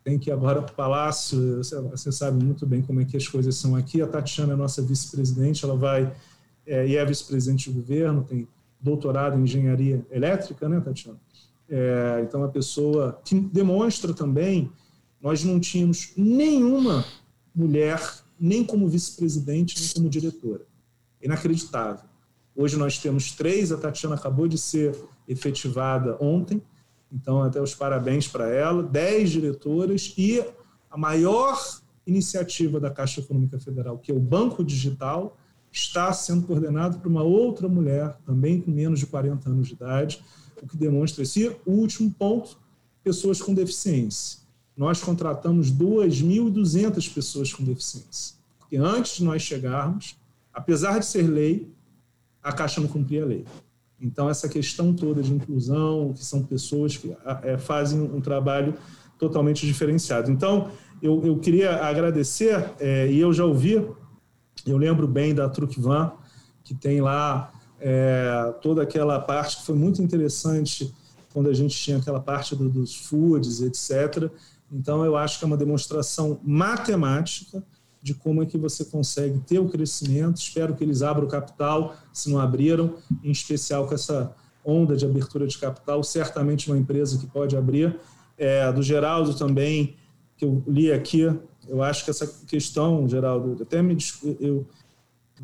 tem 0.03 0.20
que 0.20 0.30
ir 0.30 0.34
agora 0.34 0.62
para 0.62 0.74
o 0.74 0.75
Palácio, 0.75 1.58
você, 1.89 2.12
sabe 2.12 2.44
muito 2.44 2.68
bem 2.68 2.82
como 2.84 3.01
é 3.01 3.06
que 3.06 3.18
as 3.18 3.27
coisas 3.27 3.56
são 3.56 3.75
aqui. 3.75 4.01
A 4.01 4.08
Tatiana 4.08 4.53
é 4.53 4.56
nossa 4.56 4.82
vice-presidente, 4.82 5.65
ela 5.65 5.75
vai. 5.75 6.13
É, 6.68 6.88
e 6.88 6.96
é 6.96 7.06
vice-presidente 7.06 7.72
do 7.72 7.82
governo, 7.82 8.24
tem 8.24 8.48
doutorado 8.80 9.39
em 9.39 9.44
engenharia 9.44 10.06
elétrica, 10.12 10.70
né, 10.70 10.80
Tatiana? 10.80 11.18
É, 11.68 12.22
então, 12.24 12.42
é 12.42 12.44
uma 12.44 12.51
pessoa 12.51 13.20
que 13.25 13.39
demonstra 13.39 14.13
também 14.13 14.72
nós 15.24 15.42
não 15.46 15.58
tínhamos 15.58 16.12
nenhuma 16.18 17.06
mulher, 17.56 17.98
nem 18.38 18.62
como 18.62 18.89
vice-presidente, 18.89 19.80
nem 19.80 19.89
como 19.94 20.10
diretora. 20.10 20.65
Inacreditável. 21.22 22.03
Hoje 22.53 22.75
nós 22.75 22.98
temos 22.98 23.32
três, 23.32 23.72
a 23.72 23.77
Tatiana 23.77 24.15
acabou 24.15 24.50
de 24.50 24.58
ser 24.58 24.94
efetivada 25.25 26.18
ontem, 26.20 26.62
então 27.10 27.42
até 27.42 27.62
os 27.62 27.74
parabéns 27.74 28.27
para 28.27 28.50
ela, 28.50 28.84
dez 28.84 29.32
diretoras 29.32 30.13
e 30.18 30.44
a 30.92 30.98
maior 30.98 31.58
iniciativa 32.06 32.77
da 32.77 32.92
Caixa 32.92 33.22
Econômica 33.22 33.58
Federal, 33.58 33.98
que 33.98 34.12
é 34.12 34.13
o 34.15 34.20
Banco 34.20 34.62
Digital, 34.62 35.38
está 35.72 36.12
sendo 36.12 36.46
coordenado 36.46 37.00
por 37.00 37.08
uma 37.08 37.24
outra 37.24 37.70
mulher, 37.70 38.18
também 38.25 38.60
com 38.60 38.70
menos 38.70 39.00
de 39.00 39.06
40 39.06 39.50
anos 39.50 39.70
de 39.70 39.74
idade, 39.74 40.22
o 40.62 40.68
que 40.68 40.75
demonstra 40.75 41.24
esse 41.24 41.56
último 41.65 42.12
ponto, 42.12 42.58
pessoas 43.01 43.42
com 43.42 43.53
deficiência 43.53 44.42
nós 44.75 45.01
contratamos 45.01 45.72
2.200 45.72 47.13
pessoas 47.13 47.53
com 47.53 47.63
deficiência. 47.63 48.36
Porque 48.60 48.77
antes 48.77 49.18
de 49.18 49.24
nós 49.24 49.42
chegarmos, 49.42 50.15
apesar 50.53 51.00
de 51.00 51.06
ser 51.06 51.24
lei, 51.24 51.72
a 52.42 52.51
Caixa 52.51 52.82
não 52.82 52.88
cumpria 52.88 53.24
a 53.24 53.25
lei. 53.25 53.46
Então, 54.01 54.30
essa 54.30 54.50
questão 54.50 54.94
toda 54.94 55.22
de 55.22 55.32
inclusão, 55.32 56.12
que 56.13 56.25
são 56.25 56.44
pessoas 56.44 56.98
que 56.98 57.15
é, 57.44 57.58
fazem 57.58 58.01
um 58.01 58.20
trabalho 58.20 58.74
totalmente 59.18 59.65
diferenciado. 59.65 60.30
Então, 60.30 60.70
eu, 61.01 61.25
eu 61.25 61.38
queria 61.38 61.86
agradecer, 61.86 62.72
é, 62.80 63.10
e 63.10 63.20
eu 63.20 63.32
já 63.32 63.46
ouvi, 63.46 63.75
eu 64.65 64.77
lembro 64.77 65.08
bem 65.08 65.34
da 65.34 65.48
Trucvan, 65.48 66.12
que 66.63 66.74
tem 66.74 67.00
lá 67.01 67.51
é, 67.80 68.53
toda 68.62 68.82
aquela 68.82 69.20
parte 69.20 69.58
que 69.58 69.65
foi 69.65 69.75
muito 69.75 70.01
interessante 70.01 70.94
quando 71.34 71.50
a 71.50 71.53
gente 71.53 71.75
tinha 71.75 71.98
aquela 71.98 72.20
parte 72.20 72.56
do, 72.56 72.70
dos 72.70 72.96
foods, 72.96 73.62
etc. 73.62 74.30
Então, 74.74 75.06
eu 75.06 75.15
acho 75.15 75.38
que 75.38 75.46
é 75.46 75.48
uma 75.48 75.56
demonstração 75.56 76.39
matemática 76.44 77.63
de 78.01 78.13
como 78.13 78.42
é 78.42 78.46
que 78.46 78.58
você 78.58 78.84
consegue 78.84 79.39
ter 79.39 79.60
o 79.60 79.70
crescimento. 79.70 80.38
Espero 80.38 80.75
que 80.75 80.84
eles 80.84 81.03
abram 81.03 81.25
o 81.25 81.30
capital, 81.30 81.96
se 82.12 82.30
não 82.30 82.39
abriram, 82.39 82.96
em 83.24 83.32
especial 83.32 83.88
com 83.88 83.94
essa 83.94 84.36
onda 84.65 84.98
de 84.98 85.06
abertura 85.06 85.46
de 85.46 85.58
capital, 85.58 86.03
certamente 86.03 86.70
uma 86.70 86.77
empresa 86.77 87.18
que 87.18 87.27
pode 87.27 87.56
abrir. 87.56 87.98
É, 88.38 88.72
do 88.74 88.82
Geraldo 88.82 89.36
também, 89.36 89.96
que 90.36 90.44
eu 90.44 90.63
li 90.68 90.92
aqui, 90.92 91.22
eu 91.68 91.84
acho 91.84 92.03
que 92.03 92.10
essa 92.10 92.27
questão, 92.48 93.08
Geraldo, 93.08 93.62
até 93.62 93.82
me 93.82 93.96
eu, 94.39 94.65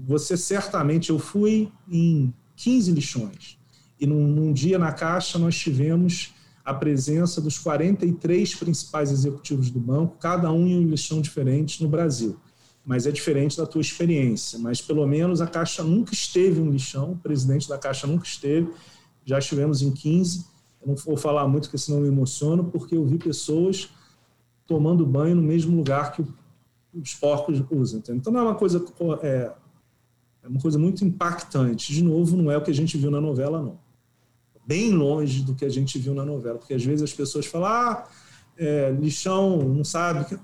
você 0.08 0.36
certamente, 0.36 1.12
eu 1.12 1.20
fui 1.20 1.72
em 1.90 2.34
15 2.56 2.92
lixões, 2.92 3.58
e 4.00 4.08
num, 4.08 4.28
num 4.28 4.52
dia 4.52 4.80
na 4.80 4.92
Caixa 4.92 5.38
nós 5.38 5.58
tivemos 5.58 6.34
a 6.70 6.74
presença 6.76 7.42
dos 7.42 7.58
43 7.58 8.54
principais 8.54 9.12
executivos 9.12 9.72
do 9.72 9.80
banco, 9.80 10.18
cada 10.20 10.52
um 10.52 10.68
em 10.68 10.78
um 10.78 10.88
lixão 10.88 11.20
diferente 11.20 11.82
no 11.82 11.90
Brasil. 11.90 12.38
Mas 12.86 13.08
é 13.08 13.12
diferente 13.12 13.58
da 13.58 13.66
tua 13.66 13.82
experiência. 13.82 14.60
Mas 14.60 14.80
pelo 14.80 15.06
menos 15.08 15.42
a 15.42 15.48
Caixa 15.48 15.84
nunca 15.84 16.14
esteve 16.14 16.60
em 16.60 16.64
um 16.64 16.70
lixão, 16.70 17.14
o 17.14 17.18
presidente 17.18 17.68
da 17.68 17.76
Caixa 17.76 18.06
nunca 18.06 18.24
esteve, 18.24 18.72
já 19.26 19.40
estivemos 19.40 19.82
em 19.82 19.90
15. 19.90 20.46
Eu 20.80 20.90
não 20.90 20.96
vou 20.96 21.18
falar 21.18 21.48
muito, 21.48 21.64
porque 21.64 21.80
senão 21.80 21.98
eu 21.98 22.04
me 22.04 22.10
emociono, 22.10 22.66
porque 22.66 22.96
eu 22.96 23.04
vi 23.04 23.18
pessoas 23.18 23.90
tomando 24.68 25.04
banho 25.08 25.36
no 25.36 25.42
mesmo 25.42 25.76
lugar 25.76 26.12
que 26.12 26.24
os 26.94 27.16
porcos 27.16 27.64
usam. 27.72 28.00
Então 28.10 28.32
não 28.32 28.42
é 28.42 28.44
uma 28.44 28.56
coisa 28.56 28.86
é, 29.24 29.52
é 30.44 30.48
uma 30.48 30.62
coisa 30.62 30.78
muito 30.78 31.04
impactante. 31.04 31.92
De 31.92 32.04
novo, 32.04 32.38
não 32.38 32.52
é 32.52 32.58
o 32.58 32.62
que 32.62 32.70
a 32.70 32.76
gente 32.76 32.96
viu 32.96 33.10
na 33.10 33.20
novela, 33.20 33.60
não 33.60 33.89
bem 34.70 34.92
longe 34.92 35.42
do 35.42 35.56
que 35.56 35.66
a 35.66 35.70
gente 35.70 35.98
viu 35.98 36.14
na 36.14 36.24
novela, 36.24 36.60
porque 36.60 36.76
às 36.76 36.86
vezes 36.86 37.02
as 37.02 37.12
pessoas 37.12 37.48
falam, 37.48 37.68
ah, 37.68 38.08
é, 38.56 38.92
lixão, 38.92 39.58
não 39.68 39.84
sabe. 39.84 40.38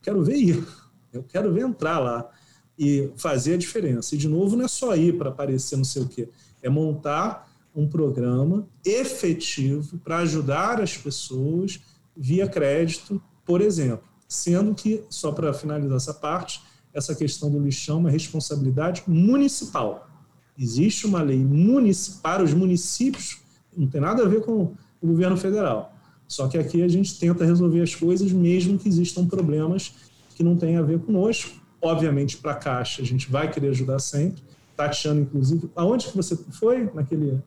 Quero 0.00 0.22
ver 0.22 0.36
ir, 0.36 0.68
eu 1.12 1.24
quero 1.24 1.52
ver 1.52 1.62
entrar 1.62 1.98
lá 1.98 2.30
e 2.78 3.10
fazer 3.16 3.54
a 3.54 3.58
diferença. 3.58 4.14
E, 4.14 4.18
de 4.18 4.28
novo, 4.28 4.54
não 4.56 4.64
é 4.64 4.68
só 4.68 4.94
ir 4.94 5.18
para 5.18 5.30
aparecer 5.30 5.76
não 5.76 5.82
sei 5.82 6.02
o 6.02 6.08
quê, 6.08 6.28
é 6.62 6.68
montar 6.68 7.52
um 7.74 7.88
programa 7.88 8.68
efetivo 8.84 9.98
para 9.98 10.18
ajudar 10.18 10.80
as 10.80 10.96
pessoas 10.96 11.80
via 12.16 12.46
crédito, 12.46 13.20
por 13.44 13.60
exemplo. 13.60 14.06
Sendo 14.28 14.72
que, 14.72 15.02
só 15.10 15.32
para 15.32 15.52
finalizar 15.52 15.96
essa 15.96 16.14
parte, 16.14 16.62
essa 16.94 17.12
questão 17.12 17.50
do 17.50 17.58
lixão 17.58 17.96
é 17.96 18.00
uma 18.02 18.10
responsabilidade 18.10 19.02
municipal. 19.04 20.08
Existe 20.56 21.06
uma 21.06 21.22
lei 21.22 21.38
municipal 21.38 22.20
para 22.22 22.44
os 22.44 22.54
municípios 22.54 23.47
não 23.76 23.86
tem 23.86 24.00
nada 24.00 24.24
a 24.24 24.28
ver 24.28 24.42
com 24.42 24.74
o 25.00 25.06
governo 25.06 25.36
federal. 25.36 25.92
Só 26.26 26.46
que 26.46 26.58
aqui 26.58 26.82
a 26.82 26.88
gente 26.88 27.18
tenta 27.18 27.44
resolver 27.44 27.80
as 27.80 27.94
coisas 27.94 28.30
mesmo 28.32 28.78
que 28.78 28.88
existam 28.88 29.26
problemas 29.26 29.94
que 30.34 30.42
não 30.42 30.56
têm 30.56 30.76
a 30.76 30.82
ver 30.82 31.00
conosco. 31.00 31.50
Obviamente, 31.80 32.36
para 32.36 32.52
a 32.52 32.56
Caixa, 32.56 33.02
a 33.02 33.04
gente 33.04 33.30
vai 33.30 33.50
querer 33.50 33.68
ajudar 33.68 33.98
sempre. 33.98 34.42
Tatiana, 34.76 35.20
inclusive, 35.20 35.70
aonde 35.74 36.08
que 36.08 36.16
você 36.16 36.36
foi 36.36 36.90
naquele... 36.94 37.42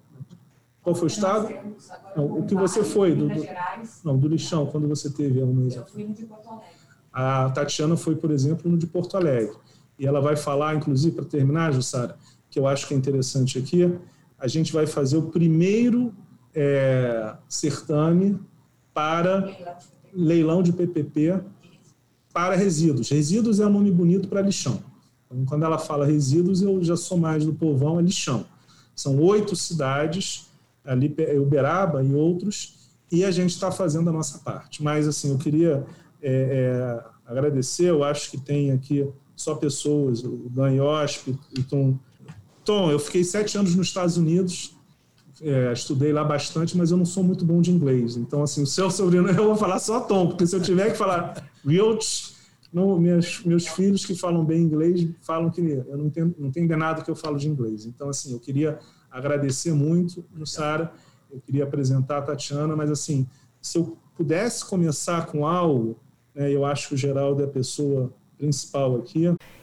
Qual 0.81 0.95
foi 0.95 1.05
o 1.05 1.07
estado? 1.07 1.53
Não, 2.15 2.39
o 2.39 2.45
que 2.45 2.55
você 2.55 2.83
foi? 2.83 3.13
Do, 3.13 3.29
do, 3.29 3.47
não, 4.03 4.17
do 4.17 4.27
lixão, 4.27 4.65
quando 4.65 4.87
você 4.87 5.11
teve 5.11 5.41
um 5.43 5.53
mês. 5.53 5.75
Eu 5.75 5.85
fui 5.85 6.03
no 6.03 6.13
de 6.13 6.25
Porto 6.25 6.49
Alegre. 6.49 6.75
A 7.13 7.49
Tatiana 7.51 7.95
foi, 7.95 8.15
por 8.15 8.31
exemplo, 8.31 8.69
no 8.69 8.77
de 8.77 8.87
Porto 8.87 9.15
Alegre. 9.15 9.55
E 9.99 10.07
ela 10.07 10.19
vai 10.19 10.35
falar, 10.35 10.75
inclusive, 10.75 11.15
para 11.15 11.25
terminar, 11.25 11.71
Jussara, 11.71 12.17
que 12.49 12.57
eu 12.57 12.65
acho 12.65 12.87
que 12.87 12.95
é 12.95 12.97
interessante 12.97 13.59
aqui, 13.59 13.93
a 14.41 14.47
gente 14.47 14.73
vai 14.73 14.87
fazer 14.87 15.17
o 15.17 15.29
primeiro 15.29 16.13
é, 16.53 17.35
certame 17.47 18.39
para 18.91 19.47
leilão 20.11 20.63
de 20.63 20.73
PPP 20.73 21.39
para 22.33 22.55
resíduos. 22.55 23.09
Resíduos 23.09 23.59
é 23.59 23.67
um 23.67 23.69
nome 23.69 23.91
bonito 23.91 24.27
para 24.27 24.41
lixão. 24.41 24.83
Então, 25.25 25.45
quando 25.45 25.63
ela 25.63 25.77
fala 25.77 26.05
resíduos, 26.05 26.61
eu 26.63 26.83
já 26.83 26.97
sou 26.97 27.17
mais 27.17 27.45
do 27.45 27.53
povão, 27.53 27.99
é 27.99 28.01
lixão. 28.01 28.45
São 28.95 29.19
oito 29.19 29.55
cidades, 29.55 30.49
ali 30.83 31.15
Uberaba 31.39 32.03
e 32.03 32.13
outros, 32.13 32.89
e 33.11 33.23
a 33.23 33.29
gente 33.29 33.51
está 33.51 33.71
fazendo 33.71 34.09
a 34.09 34.13
nossa 34.13 34.39
parte. 34.39 34.81
Mas, 34.81 35.07
assim, 35.07 35.29
eu 35.29 35.37
queria 35.37 35.85
é, 36.21 36.31
é, 36.31 37.03
agradecer, 37.25 37.89
eu 37.89 38.03
acho 38.03 38.31
que 38.31 38.39
tem 38.39 38.71
aqui 38.71 39.07
só 39.35 39.55
pessoas, 39.55 40.23
o 40.23 40.49
Dan 40.49 40.71
o 40.83 41.63
Tom 41.69 41.99
Tom, 42.63 42.91
eu 42.91 42.99
fiquei 42.99 43.23
sete 43.23 43.57
anos 43.57 43.75
nos 43.75 43.87
Estados 43.87 44.17
Unidos, 44.17 44.75
é, 45.41 45.73
estudei 45.73 46.13
lá 46.13 46.23
bastante, 46.23 46.77
mas 46.77 46.91
eu 46.91 46.97
não 46.97 47.05
sou 47.05 47.23
muito 47.23 47.43
bom 47.43 47.61
de 47.61 47.71
inglês. 47.71 48.15
Então, 48.15 48.43
assim, 48.43 48.61
o 48.61 48.67
seu 48.67 48.91
sobrenome 48.91 49.31
eu 49.37 49.45
vou 49.45 49.55
falar 49.55 49.79
só 49.79 50.01
Tom, 50.01 50.27
porque 50.27 50.45
se 50.45 50.55
eu 50.55 50.61
tiver 50.61 50.91
que 50.91 50.97
falar 50.97 51.49
Wiltz, 51.65 52.35
meus, 52.71 53.43
meus 53.43 53.67
filhos 53.67 54.05
que 54.05 54.15
falam 54.15 54.45
bem 54.45 54.61
inglês 54.61 55.09
falam 55.21 55.49
que 55.49 55.59
eu 55.59 55.97
não 55.97 56.05
entendo, 56.05 56.35
não 56.37 56.47
entendo 56.47 56.77
nada 56.77 57.01
que 57.01 57.11
eu 57.11 57.15
falo 57.15 57.37
de 57.37 57.47
inglês. 57.47 57.85
Então, 57.85 58.09
assim, 58.09 58.31
eu 58.31 58.39
queria 58.39 58.79
agradecer 59.09 59.73
muito, 59.73 60.23
Sara, 60.45 60.93
eu 61.31 61.41
queria 61.41 61.63
apresentar 61.63 62.19
a 62.19 62.21
Tatiana, 62.21 62.75
mas, 62.75 62.89
assim, 62.89 63.27
se 63.61 63.77
eu 63.77 63.97
pudesse 64.15 64.63
começar 64.65 65.25
com 65.25 65.45
algo, 65.45 65.97
né, 66.33 66.51
eu 66.51 66.65
acho 66.65 66.89
que 66.89 66.93
o 66.93 66.97
Geraldo 66.97 67.41
é 67.41 67.45
a 67.45 67.49
pessoa 67.49 68.13
principal 68.37 68.95
aqui. 68.95 69.27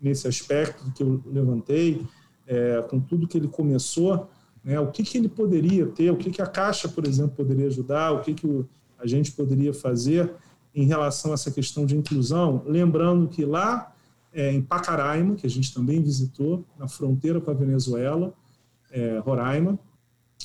Nesse 0.00 0.26
aspecto 0.26 0.90
que 0.92 1.02
eu 1.02 1.22
levantei, 1.26 2.06
é, 2.46 2.82
com 2.88 2.98
tudo 3.00 3.28
que 3.28 3.36
ele 3.36 3.48
começou, 3.48 4.28
né, 4.64 4.78
o 4.80 4.90
que, 4.90 5.02
que 5.02 5.18
ele 5.18 5.28
poderia 5.28 5.86
ter, 5.86 6.10
o 6.10 6.16
que, 6.16 6.30
que 6.30 6.42
a 6.42 6.46
Caixa, 6.46 6.88
por 6.88 7.06
exemplo, 7.06 7.36
poderia 7.36 7.66
ajudar, 7.66 8.12
o 8.12 8.20
que, 8.20 8.34
que 8.34 8.46
o, 8.46 8.68
a 8.98 9.06
gente 9.06 9.32
poderia 9.32 9.72
fazer 9.72 10.32
em 10.74 10.84
relação 10.84 11.32
a 11.32 11.34
essa 11.34 11.50
questão 11.50 11.84
de 11.84 11.96
inclusão, 11.96 12.62
lembrando 12.66 13.28
que 13.28 13.44
lá 13.44 13.92
é, 14.32 14.52
em 14.52 14.62
Pacaraima, 14.62 15.34
que 15.34 15.46
a 15.46 15.50
gente 15.50 15.74
também 15.74 16.02
visitou, 16.02 16.64
na 16.78 16.86
fronteira 16.86 17.40
com 17.40 17.50
a 17.50 17.54
Venezuela, 17.54 18.32
é, 18.90 19.18
Roraima, 19.18 19.78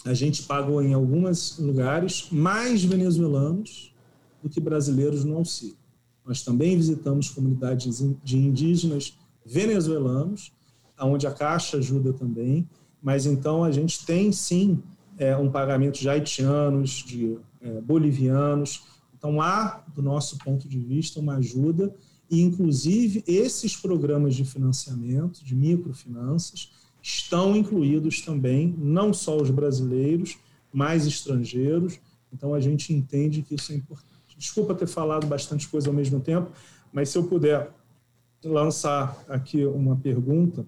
a 0.04 0.14
gente 0.14 0.44
pagou 0.44 0.82
em 0.82 0.94
alguns 0.94 1.58
lugares 1.58 2.28
mais 2.32 2.84
venezuelanos 2.84 3.94
do 4.42 4.50
que 4.50 4.60
brasileiros 4.60 5.24
no 5.24 5.38
auxílio. 5.38 5.78
Nós 6.26 6.44
também 6.44 6.76
visitamos 6.76 7.30
comunidades 7.30 8.04
de 8.24 8.38
indígenas 8.38 9.18
venezuelanos, 9.46 10.52
onde 11.00 11.28
a 11.28 11.32
Caixa 11.32 11.78
ajuda 11.78 12.12
também, 12.14 12.68
mas 13.02 13.26
então 13.26 13.64
a 13.64 13.72
gente 13.72 14.06
tem 14.06 14.32
sim 14.32 14.82
é, 15.18 15.36
um 15.38 15.52
pagamento 15.52 16.00
de 16.00 16.10
haitianos, 16.10 17.04
de 17.06 17.38
é, 17.62 17.82
bolivianos. 17.82 18.84
Então 19.18 19.42
há, 19.42 19.84
do 19.94 20.02
nosso 20.02 20.38
ponto 20.40 20.68
de 20.68 20.80
vista, 20.80 21.20
uma 21.20 21.36
ajuda 21.36 21.94
e, 22.30 22.42
inclusive, 22.42 23.24
esses 23.28 23.76
programas 23.76 24.36
de 24.36 24.44
financiamento, 24.44 25.44
de 25.44 25.56
microfinanças, 25.56 26.72
estão 27.02 27.56
incluídos 27.56 28.22
também, 28.22 28.74
não 28.78 29.14
só 29.14 29.38
os 29.38 29.52
brasileiros, 29.52 30.38
mas 30.74 31.06
estrangeiros. 31.06 32.00
Então, 32.34 32.54
a 32.54 32.60
gente 32.60 32.92
entende 32.94 33.44
que 33.44 33.56
isso 33.56 33.72
é 33.72 33.76
importante. 33.76 34.36
Desculpa 34.38 34.74
ter 34.74 34.88
falado 34.88 35.28
bastante 35.28 35.68
coisa 35.68 35.88
ao 35.88 35.94
mesmo 35.94 36.20
tempo, 36.20 36.52
mas 36.92 37.10
se 37.10 37.18
eu 37.18 37.26
puder 37.26 37.72
lançar 38.48 39.24
aqui 39.28 39.66
uma 39.66 39.96
pergunta, 39.96 40.66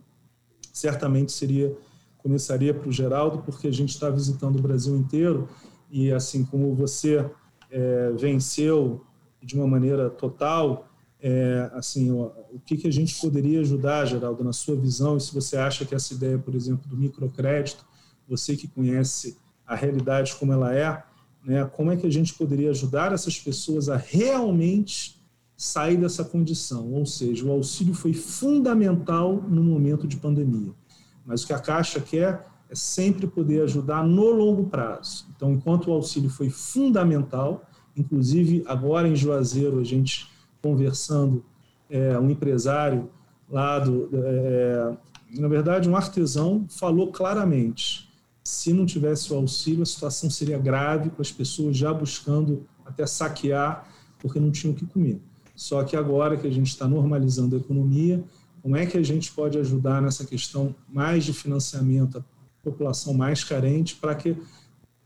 certamente 0.73 1.31
seria 1.31 1.75
começaria 2.17 2.73
para 2.73 2.89
o 2.89 2.91
Geraldo, 2.91 3.39
porque 3.39 3.67
a 3.67 3.71
gente 3.71 3.91
está 3.91 4.09
visitando 4.09 4.59
o 4.59 4.61
Brasil 4.61 4.95
inteiro 4.97 5.47
e 5.89 6.11
assim 6.11 6.43
como 6.43 6.75
você 6.75 7.25
é, 7.71 8.11
venceu 8.11 9.05
de 9.41 9.55
uma 9.55 9.65
maneira 9.65 10.09
total 10.09 10.89
é, 11.19 11.69
assim, 11.73 12.11
ó, 12.11 12.31
o 12.51 12.59
que, 12.59 12.77
que 12.77 12.87
a 12.87 12.91
gente 12.91 13.19
poderia 13.19 13.59
ajudar, 13.61 14.05
Geraldo, 14.05 14.43
na 14.43 14.53
sua 14.53 14.75
visão, 14.75 15.17
e 15.17 15.21
se 15.21 15.33
você 15.33 15.57
acha 15.57 15.85
que 15.85 15.95
essa 15.95 16.13
ideia, 16.13 16.37
por 16.37 16.53
exemplo, 16.53 16.87
do 16.87 16.95
microcrédito, 16.95 17.85
você 18.27 18.55
que 18.55 18.67
conhece 18.67 19.37
a 19.65 19.75
realidade 19.75 20.35
como 20.35 20.53
ela 20.53 20.75
é, 20.75 21.03
né, 21.43 21.65
como 21.65 21.91
é 21.91 21.97
que 21.97 22.05
a 22.05 22.11
gente 22.11 22.33
poderia 22.33 22.69
ajudar 22.69 23.13
essas 23.13 23.39
pessoas 23.39 23.89
a 23.89 23.97
realmente 23.97 25.16
sair 25.57 25.97
dessa 25.97 26.23
condição? 26.23 26.93
Ou 26.93 27.05
seja, 27.05 27.45
o 27.45 27.51
auxílio 27.51 27.93
foi 27.93 28.13
fundamental 28.13 29.43
no 29.49 29.63
momento 29.63 30.07
de 30.07 30.15
pandemia, 30.15 30.71
mas 31.25 31.43
o 31.43 31.47
que 31.47 31.53
a 31.53 31.59
Caixa 31.59 31.99
quer 31.99 32.47
é 32.69 32.75
sempre 32.75 33.25
poder 33.25 33.63
ajudar 33.63 34.05
no 34.05 34.29
longo 34.29 34.65
prazo. 34.67 35.25
Então, 35.35 35.51
enquanto 35.53 35.87
o 35.87 35.93
auxílio 35.93 36.29
foi 36.29 36.49
fundamental, 36.49 37.65
inclusive 37.95 38.63
agora 38.67 39.07
em 39.07 39.15
Juazeiro 39.15 39.79
a 39.79 39.83
gente 39.83 40.29
conversando, 40.61 41.43
é, 41.89 42.19
um 42.19 42.29
empresário 42.29 43.09
lá 43.49 43.79
do. 43.79 44.09
É, 44.13 44.97
na 45.37 45.47
verdade, 45.47 45.89
um 45.89 45.95
artesão 45.95 46.65
falou 46.69 47.11
claramente: 47.11 48.09
se 48.43 48.73
não 48.73 48.85
tivesse 48.85 49.31
o 49.33 49.37
auxílio, 49.37 49.83
a 49.83 49.85
situação 49.85 50.29
seria 50.29 50.57
grave, 50.57 51.09
com 51.09 51.21
as 51.21 51.31
pessoas 51.31 51.75
já 51.77 51.93
buscando 51.93 52.65
até 52.85 53.05
saquear, 53.05 53.87
porque 54.19 54.39
não 54.39 54.51
tinham 54.51 54.73
o 54.73 54.75
que 54.75 54.85
comer. 54.85 55.21
Só 55.57 55.83
que 55.83 55.95
agora 55.95 56.37
que 56.37 56.45
a 56.45 56.51
gente 56.51 56.67
está 56.67 56.87
normalizando 56.87 57.55
a 57.55 57.59
economia, 57.59 58.23
como 58.61 58.77
é 58.77 58.85
que 58.85 58.95
a 58.95 59.03
gente 59.03 59.31
pode 59.31 59.57
ajudar 59.57 60.03
nessa 60.03 60.23
questão 60.23 60.75
mais 60.87 61.25
de 61.25 61.33
financiamento 61.33 62.19
à 62.19 62.23
população 62.63 63.11
mais 63.11 63.43
carente 63.43 63.95
para 63.95 64.13
que 64.13 64.37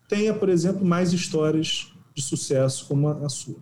tenha, 0.09 0.33
por 0.33 0.49
exemplo, 0.49 0.85
mais 0.85 1.13
histórias 1.13 1.93
de 2.13 2.21
sucesso 2.21 2.85
como 2.85 3.07
a 3.07 3.29
sua? 3.29 3.55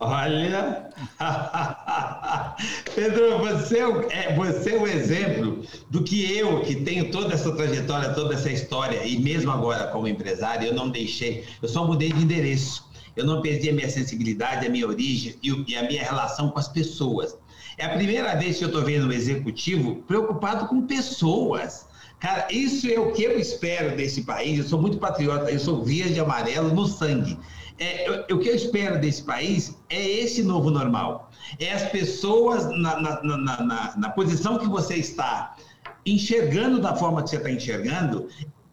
Olha, 0.00 0.90
Pedro, 2.96 3.38
você 3.38 3.78
é, 3.78 4.34
você 4.34 4.74
é 4.74 4.78
o 4.78 4.88
exemplo 4.88 5.62
do 5.88 6.02
que 6.02 6.36
eu, 6.36 6.62
que 6.62 6.74
tenho 6.74 7.12
toda 7.12 7.32
essa 7.32 7.54
trajetória, 7.54 8.12
toda 8.12 8.34
essa 8.34 8.50
história, 8.50 9.06
e 9.06 9.20
mesmo 9.20 9.52
agora 9.52 9.86
como 9.86 10.08
empresário, 10.08 10.66
eu 10.66 10.74
não 10.74 10.90
deixei, 10.90 11.44
eu 11.62 11.68
só 11.68 11.86
mudei 11.86 12.12
de 12.12 12.22
endereço. 12.22 12.84
Eu 13.16 13.24
não 13.24 13.40
perdi 13.40 13.70
a 13.70 13.72
minha 13.72 13.88
sensibilidade, 13.88 14.66
a 14.66 14.70
minha 14.70 14.86
origem 14.86 15.36
e 15.42 15.76
a 15.76 15.82
minha 15.82 16.02
relação 16.02 16.50
com 16.50 16.58
as 16.58 16.68
pessoas. 16.68 17.36
É 17.76 17.86
a 17.86 17.90
primeira 17.90 18.34
vez 18.36 18.58
que 18.58 18.64
eu 18.64 18.68
estou 18.68 18.82
vendo 18.82 19.06
um 19.06 19.12
executivo 19.12 19.96
preocupado 20.06 20.66
com 20.68 20.86
pessoas. 20.86 21.86
Cara, 22.20 22.46
isso 22.50 22.88
é 22.88 22.98
o 22.98 23.12
que 23.12 23.22
eu 23.22 23.38
espero 23.38 23.96
desse 23.96 24.22
país. 24.22 24.58
Eu 24.58 24.64
sou 24.64 24.80
muito 24.80 24.98
patriota, 24.98 25.50
eu 25.50 25.58
sou 25.58 25.84
verde 25.84 26.18
amarelo 26.20 26.72
no 26.72 26.86
sangue. 26.86 27.38
É, 27.78 28.08
eu, 28.08 28.36
o 28.36 28.40
que 28.40 28.48
eu 28.48 28.54
espero 28.54 29.00
desse 29.00 29.22
país 29.22 29.76
é 29.90 30.02
esse 30.02 30.42
novo 30.42 30.70
normal. 30.70 31.30
É 31.58 31.72
as 31.72 31.88
pessoas 31.90 32.66
na, 32.78 33.00
na, 33.00 33.22
na, 33.22 33.62
na, 33.62 33.94
na 33.96 34.08
posição 34.10 34.58
que 34.58 34.66
você 34.66 34.94
está, 34.94 35.56
enxergando 36.06 36.80
da 36.80 36.94
forma 36.94 37.22
que 37.22 37.30
você 37.30 37.36
está 37.36 37.50
enxergando 37.50 38.28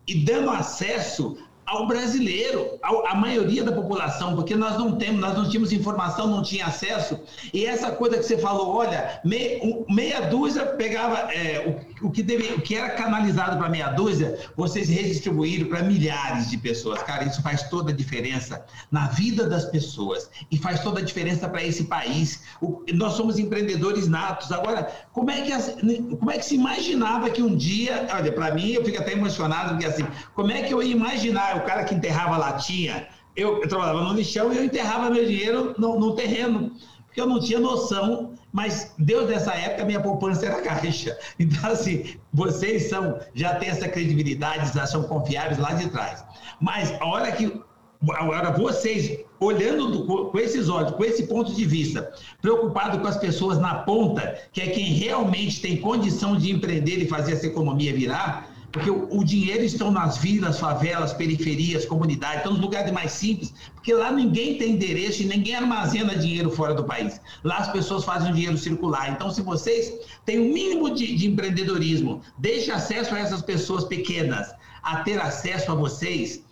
e 0.07 0.23
dando 0.23 0.49
acesso 0.49 1.37
ao 1.65 1.87
brasileiro, 1.87 2.77
ao, 2.81 3.15
maioria 3.21 3.63
da 3.63 3.71
população, 3.71 4.35
porque 4.35 4.55
nós 4.55 4.77
não 4.77 4.95
temos, 4.95 5.21
nós 5.21 5.37
não 5.37 5.47
tínhamos 5.47 5.71
informação, 5.71 6.27
não 6.27 6.41
tinha 6.41 6.65
acesso. 6.65 7.19
E 7.53 7.65
essa 7.65 7.91
coisa 7.91 8.17
que 8.17 8.23
você 8.23 8.37
falou, 8.37 8.75
olha, 8.75 9.21
um, 9.61 9.85
meia 9.93 10.21
dúzia 10.21 10.65
pegava 10.65 11.31
é, 11.31 11.85
o, 12.01 12.07
o, 12.07 12.11
que 12.11 12.23
deve, 12.23 12.53
o 12.53 12.61
que 12.61 12.75
era 12.75 12.89
canalizado 12.89 13.57
para 13.57 13.69
meia 13.69 13.89
dúzia, 13.89 14.39
vocês 14.55 14.89
redistribuíram 14.89 15.67
para 15.69 15.83
milhares 15.83 16.49
de 16.49 16.57
pessoas. 16.57 17.01
Cara, 17.03 17.25
isso 17.25 17.41
faz 17.41 17.63
toda 17.69 17.91
a 17.91 17.95
diferença 17.95 18.65
na 18.91 19.07
vida 19.07 19.47
das 19.47 19.65
pessoas 19.65 20.29
e 20.49 20.57
faz 20.57 20.81
toda 20.81 20.99
a 20.99 21.03
diferença 21.03 21.47
para 21.47 21.63
esse 21.63 21.83
país. 21.83 22.41
O, 22.59 22.83
nós 22.93 23.13
somos 23.13 23.37
empreendedores 23.37 24.07
natos. 24.07 24.51
Agora, 24.51 24.91
como 25.13 25.29
é 25.29 25.41
que 25.41 25.53
as, 25.53 25.75
como 26.19 26.31
é 26.31 26.37
que 26.37 26.45
se 26.45 26.55
imaginava 26.55 27.29
que 27.29 27.43
um 27.43 27.55
dia, 27.55 28.07
olha, 28.13 28.31
para 28.31 28.53
mim 28.55 28.71
eu 28.71 28.83
fico 28.83 28.99
até 28.99 29.13
emocionado 29.13 29.71
porque 29.71 29.85
assim, 29.85 30.05
como 30.33 30.51
é 30.51 30.63
que 30.63 30.73
eu 30.73 30.81
ia 30.81 30.91
imaginar 30.91 31.50
o 31.55 31.61
cara 31.61 31.83
que 31.83 31.95
enterrava 31.95 32.37
latinha, 32.37 33.07
eu, 33.35 33.61
eu 33.61 33.67
trabalhava 33.67 34.03
no 34.03 34.13
lixão 34.13 34.51
e 34.51 34.57
eu 34.57 34.65
enterrava 34.65 35.09
meu 35.09 35.25
dinheiro 35.25 35.73
no, 35.77 35.99
no, 35.99 36.15
terreno, 36.15 36.71
porque 37.05 37.21
eu 37.21 37.27
não 37.27 37.39
tinha 37.39 37.59
noção, 37.59 38.33
mas 38.51 38.93
Deus 38.97 39.27
dessa 39.27 39.53
época 39.53 39.85
minha 39.85 40.01
poupança 40.01 40.45
era 40.45 40.61
caixa. 40.61 41.17
Então, 41.39 41.71
assim, 41.71 42.15
vocês 42.33 42.89
são, 42.89 43.19
já 43.33 43.55
têm 43.55 43.69
essa 43.69 43.87
credibilidade, 43.87 44.73
já 44.73 44.85
são 44.85 45.03
confiáveis 45.03 45.57
lá 45.57 45.73
de 45.73 45.89
trás. 45.89 46.23
Mas 46.59 46.91
a 46.99 47.05
hora 47.05 47.31
que 47.31 47.61
Agora, 48.09 48.51
vocês, 48.51 49.19
olhando 49.39 49.91
do, 49.91 50.29
com 50.31 50.39
esses 50.39 50.69
olhos, 50.69 50.91
com 50.91 51.05
esse 51.05 51.27
ponto 51.27 51.53
de 51.53 51.63
vista, 51.65 52.11
preocupado 52.41 52.99
com 52.99 53.07
as 53.07 53.17
pessoas 53.17 53.59
na 53.59 53.75
ponta, 53.75 54.39
que 54.51 54.59
é 54.59 54.67
quem 54.67 54.85
realmente 54.93 55.61
tem 55.61 55.77
condição 55.77 56.35
de 56.35 56.51
empreender 56.51 56.97
e 56.97 57.07
fazer 57.07 57.33
essa 57.33 57.45
economia 57.45 57.93
virar, 57.93 58.50
porque 58.71 58.89
o, 58.89 59.07
o, 59.11 59.23
dinheiro 59.23 59.63
estão 59.63 59.91
nas 59.91 60.17
vilas, 60.17 60.59
favelas, 60.59 61.11
periferias, 61.13 61.85
comunidades, 61.85 62.37
estão 62.37 62.53
nos 62.53 62.61
lugares 62.61 62.91
mais 62.91 63.11
simples, 63.11 63.53
porque 63.75 63.93
lá 63.93 64.11
ninguém 64.11 64.57
tem 64.57 64.71
endereço 64.71 65.23
e 65.23 65.25
ninguém 65.25 65.55
armazena 65.55 66.15
dinheiro 66.15 66.49
fora 66.49 66.73
do 66.73 66.83
país. 66.83 67.19
Lá 67.43 67.57
as 67.57 67.71
pessoas 67.71 68.05
fazem 68.05 68.31
o 68.31 68.33
dinheiro 68.33 68.57
circular. 68.57 69.11
Então, 69.11 69.29
se 69.29 69.41
vocês 69.41 69.93
têm 70.25 70.39
o 70.39 70.49
um 70.49 70.53
mínimo 70.53 70.93
de, 70.93 71.15
de 71.15 71.27
empreendedorismo, 71.27 72.21
deixe 72.37 72.71
acesso 72.71 73.13
a 73.13 73.19
essas 73.19 73.41
pessoas 73.41 73.83
pequenas 73.83 74.53
a 74.81 74.97
ter 75.03 75.19
acesso 75.19 75.71
a 75.71 75.75
vocês, 75.75 76.43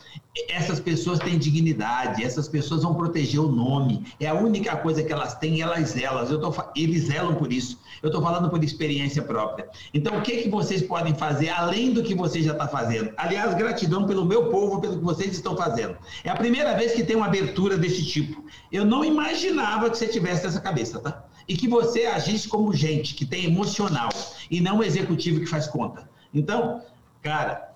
essas 0.47 0.79
pessoas 0.79 1.19
têm 1.19 1.38
dignidade, 1.38 2.23
essas 2.23 2.47
pessoas 2.47 2.84
vão 2.84 2.93
proteger 2.93 3.39
o 3.39 3.49
nome. 3.49 4.05
É 4.19 4.27
a 4.27 4.34
única 4.34 4.75
coisa 4.77 5.03
que 5.03 5.12
elas 5.12 5.36
têm, 5.36 5.62
elas 5.62 5.89
zelam. 5.89 6.23
Eu 6.25 6.39
tô, 6.39 6.53
eles 6.75 7.08
zelam 7.08 7.36
por 7.36 7.51
isso. 7.51 7.79
Eu 8.01 8.08
estou 8.08 8.21
falando 8.21 8.49
por 8.49 8.63
experiência 8.63 9.21
própria. 9.21 9.67
Então, 9.93 10.17
o 10.17 10.21
que, 10.21 10.43
que 10.43 10.49
vocês 10.49 10.82
podem 10.82 11.13
fazer 11.13 11.49
além 11.49 11.93
do 11.93 12.03
que 12.03 12.15
vocês 12.15 12.45
já 12.45 12.51
estão 12.51 12.67
tá 12.67 12.71
fazendo? 12.71 13.12
Aliás, 13.17 13.53
gratidão 13.55 14.05
pelo 14.05 14.25
meu 14.25 14.49
povo, 14.49 14.79
pelo 14.79 14.97
que 14.97 15.03
vocês 15.03 15.34
estão 15.34 15.58
fazendo. 15.58 15.97
É 16.23 16.29
a 16.29 16.36
primeira 16.36 16.75
vez 16.75 16.93
que 16.93 17.03
tem 17.03 17.15
uma 17.15 17.25
abertura 17.25 17.77
desse 17.77 18.05
tipo. 18.05 18.43
Eu 18.71 18.86
não 18.86 19.03
imaginava 19.03 19.89
que 19.89 19.97
você 19.97 20.08
tivesse 20.08 20.45
essa 20.45 20.62
cabeça, 20.62 20.99
tá? 20.99 21.25
E 21.47 21.58
que 21.58 21.67
você 21.67 22.05
agisse 22.05 22.47
como 22.47 22.73
gente 22.73 23.15
que 23.15 23.25
tem 23.25 23.45
emocional 23.45 24.10
e 24.49 24.62
não 24.62 24.84
executivo 24.84 25.39
que 25.39 25.47
faz 25.47 25.67
conta. 25.67 26.08
Então, 26.34 26.82
cara, 27.21 27.68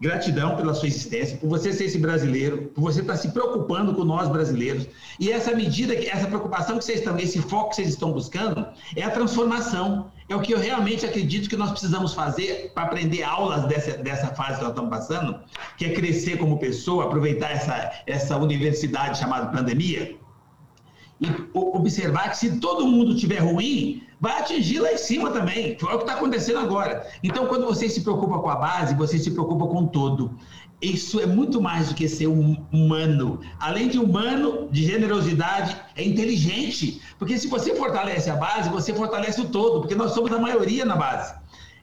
Gratidão 0.00 0.54
pela 0.56 0.74
sua 0.74 0.88
existência, 0.88 1.38
por 1.38 1.48
você 1.48 1.72
ser 1.72 1.84
esse 1.84 1.96
brasileiro, 1.96 2.70
por 2.74 2.82
você 2.82 3.00
estar 3.00 3.16
se 3.16 3.30
preocupando 3.30 3.94
com 3.94 4.04
nós 4.04 4.28
brasileiros. 4.28 4.86
E 5.18 5.30
essa 5.30 5.54
medida, 5.54 5.94
essa 5.94 6.26
preocupação 6.26 6.76
que 6.76 6.84
vocês 6.84 6.98
estão, 6.98 7.18
esse 7.18 7.40
foco 7.40 7.70
que 7.70 7.76
vocês 7.76 7.88
estão 7.88 8.12
buscando, 8.12 8.66
é 8.96 9.02
a 9.02 9.10
transformação. 9.10 10.10
É 10.28 10.36
o 10.36 10.40
que 10.40 10.52
eu 10.52 10.58
realmente 10.58 11.06
acredito 11.06 11.48
que 11.48 11.56
nós 11.56 11.70
precisamos 11.70 12.12
fazer 12.12 12.72
para 12.74 12.84
aprender 12.84 13.22
aulas 13.22 13.66
dessa, 13.66 13.96
dessa 13.96 14.28
fase 14.28 14.56
que 14.56 14.62
nós 14.62 14.70
estamos 14.70 14.90
passando, 14.90 15.40
que 15.78 15.86
é 15.86 15.94
crescer 15.94 16.38
como 16.38 16.58
pessoa, 16.58 17.04
aproveitar 17.04 17.50
essa, 17.50 17.92
essa 18.06 18.36
universidade 18.36 19.18
chamada 19.18 19.46
pandemia, 19.46 20.16
e 21.20 21.26
observar 21.54 22.30
que 22.30 22.38
se 22.38 22.58
todo 22.58 22.86
mundo 22.86 23.16
tiver 23.16 23.38
ruim, 23.38 24.02
vai 24.24 24.40
atingir 24.40 24.80
lá 24.80 24.90
em 24.90 24.96
cima 24.96 25.30
também. 25.30 25.76
É 25.80 25.84
o 25.84 25.98
que 25.98 26.04
está 26.04 26.14
acontecendo 26.14 26.58
agora. 26.58 27.06
Então, 27.22 27.46
quando 27.46 27.66
você 27.66 27.90
se 27.90 28.00
preocupa 28.00 28.38
com 28.38 28.48
a 28.48 28.56
base, 28.56 28.94
você 28.94 29.18
se 29.18 29.30
preocupa 29.30 29.66
com 29.66 29.86
todo. 29.86 30.34
isso 30.80 31.20
é 31.20 31.26
muito 31.26 31.60
mais 31.60 31.88
do 31.88 31.94
que 31.94 32.08
ser 32.08 32.26
um 32.26 32.56
humano. 32.72 33.40
Além 33.60 33.88
de 33.88 33.98
humano, 33.98 34.68
de 34.70 34.82
generosidade, 34.82 35.76
é 35.94 36.02
inteligente. 36.02 37.02
Porque 37.18 37.38
se 37.38 37.48
você 37.48 37.74
fortalece 37.74 38.30
a 38.30 38.36
base, 38.36 38.70
você 38.70 38.94
fortalece 38.94 39.42
o 39.42 39.48
todo, 39.48 39.80
porque 39.80 39.94
nós 39.94 40.12
somos 40.12 40.32
a 40.32 40.38
maioria 40.38 40.86
na 40.86 40.96
base. 40.96 41.34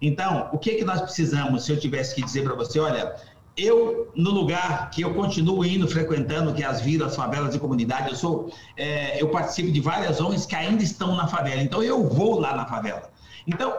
Então, 0.01 0.49
o 0.51 0.57
que, 0.57 0.71
é 0.71 0.75
que 0.75 0.83
nós 0.83 0.99
precisamos, 0.99 1.63
se 1.63 1.71
eu 1.71 1.79
tivesse 1.79 2.15
que 2.15 2.23
dizer 2.23 2.43
para 2.43 2.55
você, 2.55 2.79
olha, 2.79 3.15
eu, 3.57 4.11
no 4.15 4.31
lugar 4.31 4.89
que 4.91 5.01
eu 5.01 5.13
continuo 5.13 5.65
indo, 5.65 5.87
frequentando, 5.87 6.53
que 6.53 6.63
é 6.63 6.65
as 6.65 6.81
vilas, 6.81 7.15
favelas 7.15 7.53
e 7.53 7.59
comunidades, 7.59 8.11
eu 8.11 8.15
sou, 8.15 8.53
é, 8.77 9.21
eu 9.21 9.29
participo 9.29 9.71
de 9.71 9.81
várias 9.81 10.21
ONGs 10.21 10.45
que 10.45 10.55
ainda 10.55 10.83
estão 10.83 11.15
na 11.15 11.27
favela. 11.27 11.61
Então, 11.61 11.83
eu 11.83 12.07
vou 12.07 12.39
lá 12.39 12.55
na 12.55 12.65
favela. 12.65 13.09
Então, 13.45 13.73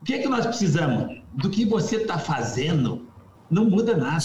o 0.00 0.04
que, 0.04 0.14
é 0.14 0.18
que 0.18 0.28
nós 0.28 0.46
precisamos? 0.46 1.20
Do 1.34 1.48
que 1.50 1.64
você 1.64 1.96
está 1.96 2.18
fazendo 2.18 3.06
não 3.50 3.64
muda 3.64 3.96
nada. 3.96 4.24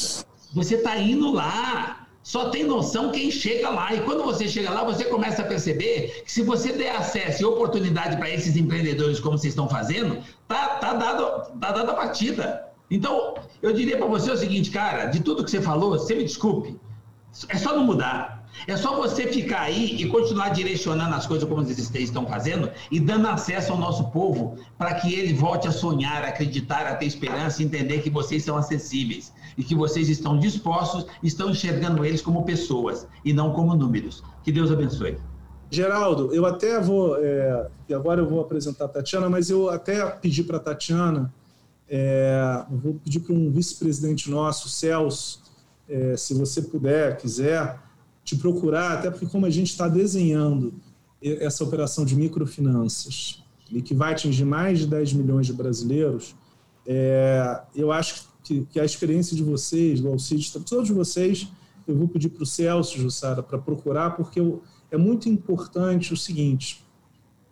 Você 0.54 0.76
está 0.76 0.98
indo 0.98 1.32
lá, 1.32 2.08
só 2.22 2.50
tem 2.50 2.64
noção 2.64 3.12
quem 3.12 3.32
chega 3.32 3.70
lá. 3.70 3.94
E 3.94 4.02
quando 4.02 4.24
você 4.24 4.48
chega 4.48 4.70
lá, 4.70 4.84
você 4.84 5.06
começa 5.06 5.42
a 5.42 5.46
perceber 5.46 6.24
que 6.24 6.32
se 6.32 6.44
você 6.44 6.72
der 6.72 6.96
acesso 6.96 7.42
e 7.42 7.46
oportunidade 7.46 8.18
para 8.18 8.30
esses 8.30 8.56
empreendedores, 8.56 9.20
como 9.20 9.38
vocês 9.38 9.52
estão 9.52 9.68
fazendo, 9.68 10.24
tá, 10.48 10.78
tá, 10.78 10.94
dado, 10.94 11.52
tá 11.60 11.72
dada 11.72 11.92
a 11.92 11.96
partida. 11.96 12.75
Então, 12.90 13.36
eu 13.62 13.74
diria 13.74 13.98
para 13.98 14.08
você 14.08 14.32
o 14.32 14.38
seguinte, 14.38 14.70
cara, 14.70 15.06
de 15.06 15.22
tudo 15.22 15.44
que 15.44 15.52
você 15.52 15.62
falou, 15.62 15.92
você 15.92 16.16
me 16.16 16.24
desculpe, 16.24 16.80
é 17.50 17.58
só 17.58 17.76
não 17.76 17.84
mudar. 17.84 18.36
É 18.68 18.78
só 18.78 18.96
você 18.96 19.28
ficar 19.28 19.62
aí 19.62 20.02
e 20.02 20.08
continuar 20.08 20.50
direcionando 20.50 21.14
as 21.14 21.28
coisas 21.28 21.48
como 21.48 21.64
vocês 21.64 21.94
estão 21.94 22.26
fazendo 22.26 22.72
e 22.90 23.00
dando 23.00 23.28
acesso 23.28 23.74
ao 23.74 23.78
nosso 23.78 24.10
povo 24.12 24.58
para 24.78 24.94
que 24.96 25.14
ele 25.14 25.34
volte 25.34 25.68
a 25.68 25.72
sonhar, 25.72 26.24
a 26.24 26.30
acreditar, 26.30 26.88
a 26.88 26.96
ter 26.96 27.06
esperança 27.06 27.62
entender 27.62 28.02
que 28.02 28.10
vocês 28.10 28.44
são 28.44 28.56
acessíveis 28.56 29.34
e 29.58 29.64
que 29.64 29.76
vocês 29.76 30.08
estão 30.08 30.40
dispostos, 30.40 31.06
estão 31.22 31.50
enxergando 31.50 32.06
eles 32.06 32.22
como 32.22 32.44
pessoas 32.44 33.06
e 33.26 33.34
não 33.34 33.52
como 33.52 33.76
números. 33.76 34.24
Que 34.44 34.52
Deus 34.52 34.72
abençoe. 34.72 35.18
Geraldo, 35.70 36.34
eu 36.34 36.46
até 36.46 36.80
vou, 36.80 37.18
é, 37.18 37.68
e 37.90 37.94
agora 37.94 38.22
eu 38.22 38.28
vou 38.28 38.40
apresentar 38.40 38.86
a 38.86 38.88
Tatiana, 38.88 39.30
mas 39.30 39.50
eu 39.50 39.70
até 39.70 40.06
pedi 40.06 40.44
para 40.44 40.58
a 40.58 40.60
Tatiana, 40.60 41.34
é, 41.90 42.66
vou 42.70 42.96
pedir 42.96 43.20
para 43.20 43.34
um 43.34 43.52
vice-presidente 43.52 44.30
nosso, 44.30 44.70
Celso, 44.70 45.42
é, 45.88 46.18
se 46.18 46.34
você 46.34 46.62
puder, 46.62 47.18
quiser, 47.18 47.80
te 48.24 48.36
procurar, 48.36 48.94
até 48.94 49.12
porque 49.12 49.28
como 49.28 49.46
a 49.46 49.50
gente 49.50 49.70
está 49.70 49.88
desenhando 49.88 50.74
essa 51.22 51.64
operação 51.64 52.06
de 52.06 52.16
microfinanças 52.16 53.44
e 53.72 53.82
que 53.82 53.94
vai 53.94 54.14
atingir 54.14 54.46
mais 54.46 54.80
de 54.80 54.88
10 54.88 55.14
milhões 55.14 55.48
de 55.48 55.54
brasileiros, 55.54 56.36
é, 56.88 57.62
eu 57.76 57.92
acho 57.92 58.28
que, 58.44 58.66
que, 58.66 58.80
a 58.80 58.86
experiência 58.86 59.36
de 59.36 59.44
vocês, 59.44 60.00
do 60.00 60.10
Alcides, 60.10 60.52
todos 60.52 60.90
vocês, 60.90 61.48
eu 61.88 61.96
vou 61.96 62.08
pedir 62.08 62.30
para 62.30 62.44
o 62.44 62.46
Celso, 62.46 62.98
Jussara, 62.98 63.42
para 63.42 63.58
procurar, 63.58 64.12
porque 64.12 64.40
eu, 64.40 64.62
é 64.92 64.98
muito 64.98 65.28
importante 65.30 66.14
o 66.14 66.18
seguinte, 66.18 66.84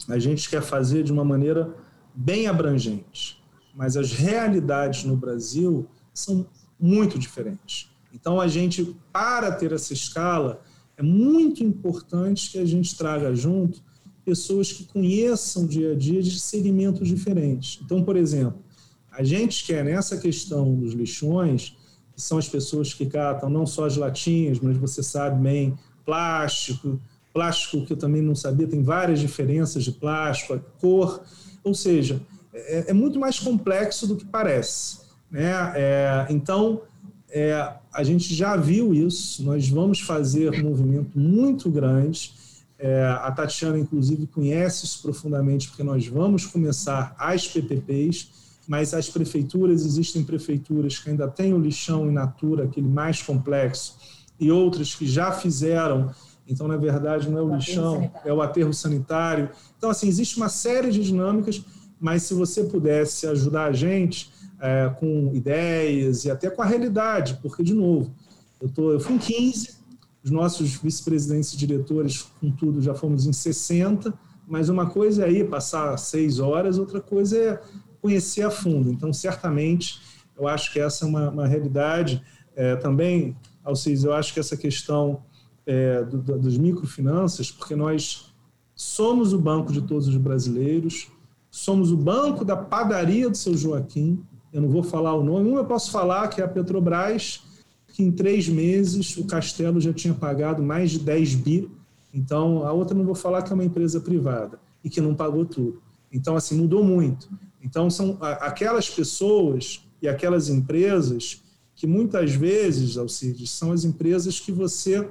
a 0.08 0.20
gente 0.20 0.50
quer 0.50 0.62
fazer 0.62 1.04
de 1.04 1.12
uma 1.12 1.24
maneira 1.24 1.74
bem 2.14 2.48
abrangente, 2.48 3.43
mas 3.74 3.98
as 3.98 4.12
realidades 4.12 5.04
no 5.04 5.16
Brasil 5.16 5.88
são 6.14 6.46
muito 6.80 7.18
diferentes. 7.18 7.90
Então, 8.14 8.40
a 8.40 8.48
gente, 8.48 8.96
para 9.12 9.52
ter 9.52 9.72
essa 9.72 9.94
escala, 9.94 10.62
é 10.96 11.02
muito 11.02 11.64
importante 11.64 12.52
que 12.52 12.60
a 12.60 12.66
gente 12.66 12.96
traga 12.96 13.34
junto 13.36 13.82
pessoas 14.24 14.72
que 14.72 14.86
conheçam 14.86 15.64
o 15.64 15.68
dia 15.68 15.94
a 15.94 15.96
dia 15.96 16.22
de 16.22 16.40
segmentos 16.40 17.08
diferentes. 17.08 17.80
Então, 17.84 18.04
por 18.04 18.16
exemplo, 18.16 18.64
a 19.12 19.24
gente 19.24 19.66
quer 19.66 19.84
nessa 19.84 20.18
questão 20.18 20.76
dos 20.76 20.94
lixões, 20.94 21.76
que 22.16 22.22
são 22.22 22.38
as 22.38 22.48
pessoas 22.48 22.94
que 22.94 23.06
catam 23.06 23.50
não 23.50 23.66
só 23.66 23.86
as 23.86 23.98
latinhas, 23.98 24.60
mas 24.60 24.78
você 24.78 25.02
sabe 25.04 25.42
bem, 25.42 25.78
plástico, 26.06 27.02
plástico 27.34 27.86
que 27.86 27.94
eu 27.94 27.98
também 27.98 28.22
não 28.22 28.36
sabia, 28.36 28.68
tem 28.68 28.84
várias 28.84 29.20
diferenças 29.20 29.84
de 29.84 29.92
plástico, 29.92 30.54
a 30.54 30.60
cor, 30.60 31.24
ou 31.64 31.74
seja, 31.74 32.22
é, 32.54 32.86
é 32.90 32.94
muito 32.94 33.20
mais 33.20 33.40
complexo 33.40 34.08
do 34.08 34.16
que 34.16 34.26
parece. 34.26 35.00
Né? 35.30 35.52
É, 35.76 36.28
então, 36.30 36.82
é, 37.30 37.74
a 37.92 38.04
gente 38.04 38.34
já 38.34 38.56
viu 38.56 38.94
isso, 38.94 39.44
nós 39.44 39.68
vamos 39.68 40.00
fazer 40.00 40.52
um 40.52 40.70
movimento 40.70 41.18
muito 41.18 41.70
grande. 41.70 42.32
É, 42.78 43.06
a 43.06 43.32
Tatiana, 43.32 43.80
inclusive, 43.80 44.28
conhece 44.28 44.86
isso 44.86 45.02
profundamente, 45.02 45.68
porque 45.70 45.84
nós 45.84 46.06
vamos 46.06 46.46
começar 46.46 47.16
as 47.18 47.48
PPPs, 47.48 48.30
mas 48.68 48.94
as 48.94 49.10
prefeituras, 49.10 49.84
existem 49.86 50.24
prefeituras 50.24 51.00
que 51.00 51.10
ainda 51.10 51.28
têm 51.28 51.54
o 51.54 51.58
lixão 51.58 52.08
in 52.08 52.14
natura, 52.14 52.66
aquele 52.66 52.88
mais 52.88 53.22
complexo, 53.22 53.98
e 54.40 54.52
outras 54.52 54.94
que 54.94 55.06
já 55.08 55.32
fizeram. 55.32 56.14
Então, 56.48 56.68
na 56.68 56.78
verdade, 56.78 57.30
não 57.30 57.40
é 57.40 57.42
o, 57.42 57.52
o 57.52 57.56
lixão, 57.56 58.12
é 58.24 58.32
o 58.34 58.42
aterro 58.42 58.74
sanitário. 58.74 59.50
Então, 59.78 59.90
assim, 59.90 60.08
existe 60.08 60.38
uma 60.38 60.50
série 60.50 60.92
de 60.92 61.04
dinâmicas, 61.04 61.64
mas 62.00 62.24
se 62.24 62.34
você 62.34 62.64
pudesse 62.64 63.28
ajudar 63.28 63.66
a 63.66 63.72
gente, 63.72 64.32
é, 64.60 64.90
com 64.98 65.32
ideias 65.34 66.26
e 66.26 66.32
até 66.32 66.50
com 66.50 66.62
a 66.62 66.66
realidade, 66.66 67.38
porque, 67.42 67.64
de 67.64 67.74
novo, 67.74 68.14
eu, 68.62 68.70
tô, 68.70 68.92
eu 68.92 69.00
fui 69.00 69.16
em 69.16 69.20
15, 69.20 69.76
os 70.24 70.32
nossos 70.32 70.76
vice-presidentes 70.76 71.54
e 71.54 71.58
diretores, 71.58 72.26
com 72.40 72.50
tudo, 72.50 72.82
já 72.82 72.96
fomos 72.96 73.26
em 73.26 73.34
60, 73.34 74.14
mas 74.48 74.70
uma 74.70 74.90
coisa 74.90 75.26
é 75.26 75.32
ir 75.32 75.50
passar 75.50 75.98
seis 75.98 76.40
horas, 76.40 76.78
outra 76.78 77.02
coisa 77.02 77.38
é 77.38 77.62
conhecer 78.02 78.44
a 78.44 78.50
fundo. 78.50 78.90
Então, 78.90 79.12
certamente, 79.12 80.02
eu 80.38 80.48
acho 80.48 80.72
que 80.72 80.80
essa 80.80 81.06
é 81.06 81.08
uma, 81.08 81.30
uma 81.30 81.48
realidade. 81.48 82.22
É, 82.56 82.76
também, 82.76 83.36
Alcides, 83.64 84.04
eu 84.04 84.14
acho 84.14 84.34
que 84.34 84.40
essa 84.40 84.56
questão 84.56 85.24
é, 85.66 86.04
do, 86.04 86.18
do, 86.18 86.40
dos 86.40 86.58
microfinanças, 86.58 87.52
porque 87.52 87.76
nós 87.76 88.34
somos 88.76 89.34
o 89.34 89.40
banco 89.40 89.72
de 89.72 89.82
todos 89.82 90.08
os 90.08 90.18
brasileiros, 90.18 91.08
somos 91.54 91.92
o 91.92 91.96
banco 91.96 92.44
da 92.44 92.58
padaria 92.58 93.30
do 93.30 93.38
seu 93.38 93.56
Joaquim, 93.56 94.26
eu 94.52 94.60
não 94.60 94.70
vou 94.70 94.82
falar 94.82 95.14
o 95.14 95.24
nome, 95.24 95.48
uma 95.48 95.60
eu 95.60 95.66
posso 95.66 95.92
falar 95.92 96.28
que 96.28 96.42
é 96.42 96.44
a 96.44 96.48
Petrobras, 96.48 97.44
que 97.90 98.02
em 98.02 98.12
três 98.12 98.50
meses 98.50 99.16
o 99.18 99.26
Castelo 99.26 99.80
já 99.80 99.94
tinha 99.94 100.16
pagado 100.16 100.64
mais 100.64 100.90
de 100.90 100.98
10 100.98 101.36
bi, 101.36 101.70
então 102.12 102.66
a 102.66 102.74
outra 102.74 102.98
não 102.98 103.06
vou 103.06 103.14
falar 103.14 103.44
que 103.44 103.52
é 103.52 103.54
uma 103.54 103.64
empresa 103.64 104.02
privada 104.02 104.60
e 104.84 104.90
que 104.90 105.00
não 105.00 105.14
pagou 105.14 105.46
tudo. 105.46 105.80
Então, 106.12 106.36
assim, 106.36 106.58
mudou 106.58 106.84
muito. 106.84 107.30
Então, 107.62 107.88
são 107.88 108.18
aquelas 108.20 108.90
pessoas 108.90 109.88
e 110.02 110.08
aquelas 110.08 110.50
empresas 110.50 111.44
que 111.76 111.86
muitas 111.86 112.34
vezes, 112.34 112.98
Alcides, 112.98 113.52
são 113.52 113.72
as 113.72 113.84
empresas 113.84 114.40
que 114.40 114.52
você 114.52 115.08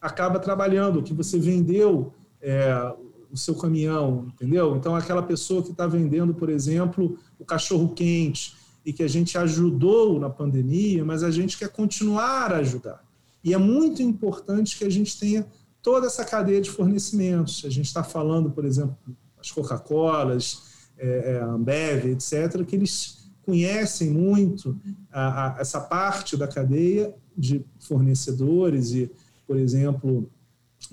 acaba 0.00 0.40
trabalhando, 0.40 1.04
que 1.04 1.14
você 1.14 1.38
vendeu 1.38 2.12
é, 2.42 2.94
o 3.34 3.36
seu 3.36 3.56
caminhão, 3.56 4.28
entendeu? 4.32 4.76
Então, 4.76 4.94
aquela 4.94 5.22
pessoa 5.22 5.60
que 5.60 5.72
está 5.72 5.88
vendendo, 5.88 6.32
por 6.32 6.48
exemplo, 6.48 7.18
o 7.36 7.44
cachorro 7.44 7.88
quente, 7.92 8.54
e 8.86 8.92
que 8.92 9.02
a 9.02 9.08
gente 9.08 9.36
ajudou 9.36 10.20
na 10.20 10.30
pandemia, 10.30 11.04
mas 11.04 11.24
a 11.24 11.30
gente 11.30 11.58
quer 11.58 11.68
continuar 11.68 12.52
a 12.52 12.58
ajudar. 12.58 13.02
E 13.42 13.52
é 13.52 13.58
muito 13.58 14.02
importante 14.02 14.78
que 14.78 14.84
a 14.84 14.90
gente 14.90 15.18
tenha 15.18 15.46
toda 15.82 16.06
essa 16.06 16.24
cadeia 16.24 16.60
de 16.60 16.70
fornecimentos. 16.70 17.64
A 17.64 17.70
gente 17.70 17.86
está 17.86 18.04
falando, 18.04 18.50
por 18.50 18.64
exemplo, 18.64 18.96
as 19.38 19.50
Coca-Colas, 19.50 20.62
é, 20.96 21.32
é, 21.32 21.42
Ambev, 21.42 22.06
etc., 22.06 22.64
que 22.64 22.76
eles 22.76 23.24
conhecem 23.42 24.10
muito 24.10 24.78
a, 25.10 25.56
a, 25.56 25.60
essa 25.60 25.80
parte 25.80 26.36
da 26.36 26.46
cadeia 26.46 27.14
de 27.36 27.64
fornecedores 27.80 28.92
e, 28.92 29.10
por 29.46 29.56
exemplo, 29.56 30.30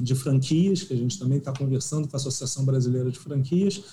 de 0.01 0.15
franquias, 0.15 0.83
que 0.83 0.93
a 0.93 0.97
gente 0.97 1.17
também 1.17 1.37
está 1.37 1.53
conversando 1.53 2.07
com 2.07 2.15
a 2.15 2.19
Associação 2.19 2.65
Brasileira 2.65 3.09
de 3.09 3.19
Franquias, 3.19 3.83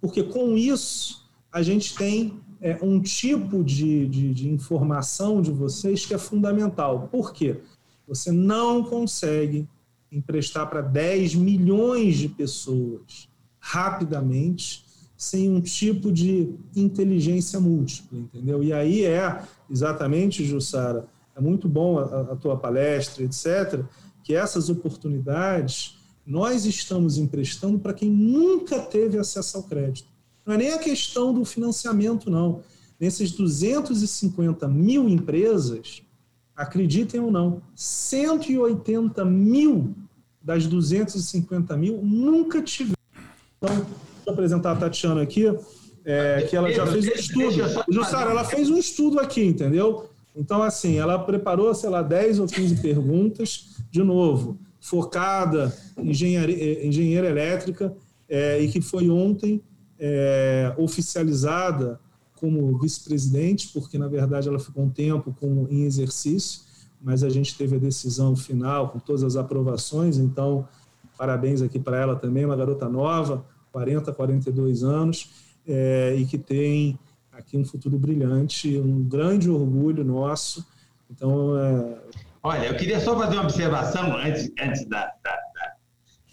porque 0.00 0.22
com 0.22 0.56
isso 0.56 1.26
a 1.50 1.62
gente 1.62 1.94
tem 1.94 2.40
é, 2.60 2.78
um 2.82 3.00
tipo 3.00 3.62
de, 3.64 4.06
de, 4.06 4.34
de 4.34 4.48
informação 4.48 5.40
de 5.40 5.50
vocês 5.50 6.04
que 6.04 6.14
é 6.14 6.18
fundamental. 6.18 7.08
Por 7.10 7.32
quê? 7.32 7.60
Você 8.06 8.30
não 8.30 8.84
consegue 8.84 9.68
emprestar 10.10 10.68
para 10.68 10.80
10 10.80 11.34
milhões 11.34 12.16
de 12.16 12.28
pessoas 12.28 13.28
rapidamente 13.58 14.84
sem 15.16 15.50
um 15.50 15.60
tipo 15.60 16.12
de 16.12 16.54
inteligência 16.74 17.58
múltipla, 17.58 18.18
entendeu? 18.18 18.62
E 18.62 18.72
aí 18.72 19.04
é 19.04 19.42
exatamente, 19.70 20.44
Jussara, 20.44 21.06
é 21.34 21.40
muito 21.40 21.68
bom 21.68 21.98
a, 21.98 22.32
a 22.32 22.36
tua 22.36 22.56
palestra, 22.56 23.24
etc., 23.24 23.82
que 24.26 24.34
essas 24.34 24.68
oportunidades 24.68 25.96
nós 26.26 26.66
estamos 26.66 27.16
emprestando 27.16 27.78
para 27.78 27.94
quem 27.94 28.10
nunca 28.10 28.80
teve 28.80 29.16
acesso 29.16 29.56
ao 29.56 29.62
crédito. 29.62 30.08
Não 30.44 30.54
é 30.54 30.58
nem 30.58 30.72
a 30.72 30.78
questão 30.78 31.32
do 31.32 31.44
financiamento, 31.44 32.28
não. 32.28 32.60
Nesses 32.98 33.30
250 33.30 34.66
mil 34.66 35.08
empresas, 35.08 36.02
acreditem 36.56 37.20
ou 37.20 37.30
não, 37.30 37.62
180 37.76 39.24
mil 39.24 39.94
das 40.42 40.66
250 40.66 41.76
mil 41.76 42.02
nunca 42.02 42.60
tiveram. 42.60 42.96
Então, 43.58 43.86
vou 44.24 44.34
apresentar 44.34 44.72
a 44.72 44.76
Tatiana 44.76 45.22
aqui, 45.22 45.44
é, 46.04 46.42
que 46.50 46.56
ela 46.56 46.72
já 46.72 46.84
fez 46.84 47.06
um 47.06 47.12
estudo. 47.12 47.84
Jussara, 47.88 48.32
ela 48.32 48.44
fez 48.44 48.68
um 48.70 48.76
estudo 48.76 49.20
aqui, 49.20 49.44
entendeu? 49.44 50.10
Então, 50.34 50.64
assim, 50.64 50.98
ela 50.98 51.16
preparou, 51.16 51.72
sei 51.74 51.90
lá, 51.90 52.02
10 52.02 52.40
ou 52.40 52.46
15 52.46 52.82
perguntas, 52.82 53.75
de 53.96 54.04
novo, 54.04 54.58
focada 54.78 55.74
em 55.96 56.10
engenharia, 56.10 56.86
engenheira 56.86 57.28
elétrica, 57.28 57.96
é, 58.28 58.60
e 58.60 58.68
que 58.68 58.82
foi 58.82 59.08
ontem 59.08 59.62
é, 59.98 60.74
oficializada 60.76 61.98
como 62.34 62.78
vice-presidente, 62.78 63.70
porque, 63.72 63.96
na 63.96 64.06
verdade, 64.06 64.48
ela 64.48 64.58
ficou 64.58 64.84
um 64.84 64.90
tempo 64.90 65.34
com, 65.40 65.66
em 65.70 65.84
exercício, 65.84 66.60
mas 67.00 67.24
a 67.24 67.30
gente 67.30 67.56
teve 67.56 67.76
a 67.76 67.78
decisão 67.78 68.36
final 68.36 68.90
com 68.90 68.98
todas 68.98 69.22
as 69.22 69.34
aprovações, 69.34 70.18
então, 70.18 70.68
parabéns 71.16 71.62
aqui 71.62 71.78
para 71.78 71.98
ela 71.98 72.16
também, 72.16 72.44
uma 72.44 72.56
garota 72.56 72.86
nova, 72.86 73.46
40, 73.72 74.12
42 74.12 74.82
anos, 74.82 75.30
é, 75.66 76.14
e 76.14 76.26
que 76.26 76.36
tem 76.36 76.98
aqui 77.32 77.56
um 77.56 77.64
futuro 77.64 77.98
brilhante, 77.98 78.78
um 78.78 79.02
grande 79.02 79.50
orgulho 79.50 80.04
nosso. 80.04 80.66
Então, 81.10 81.58
é... 81.58 82.25
Olha, 82.46 82.66
eu 82.66 82.76
queria 82.76 83.00
só 83.00 83.18
fazer 83.18 83.34
uma 83.34 83.42
observação 83.42 84.16
antes, 84.18 84.52
antes 84.62 84.86
da, 84.86 85.06
da, 85.24 85.32
da, 85.32 85.72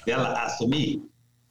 dela 0.06 0.44
assumir. 0.44 1.02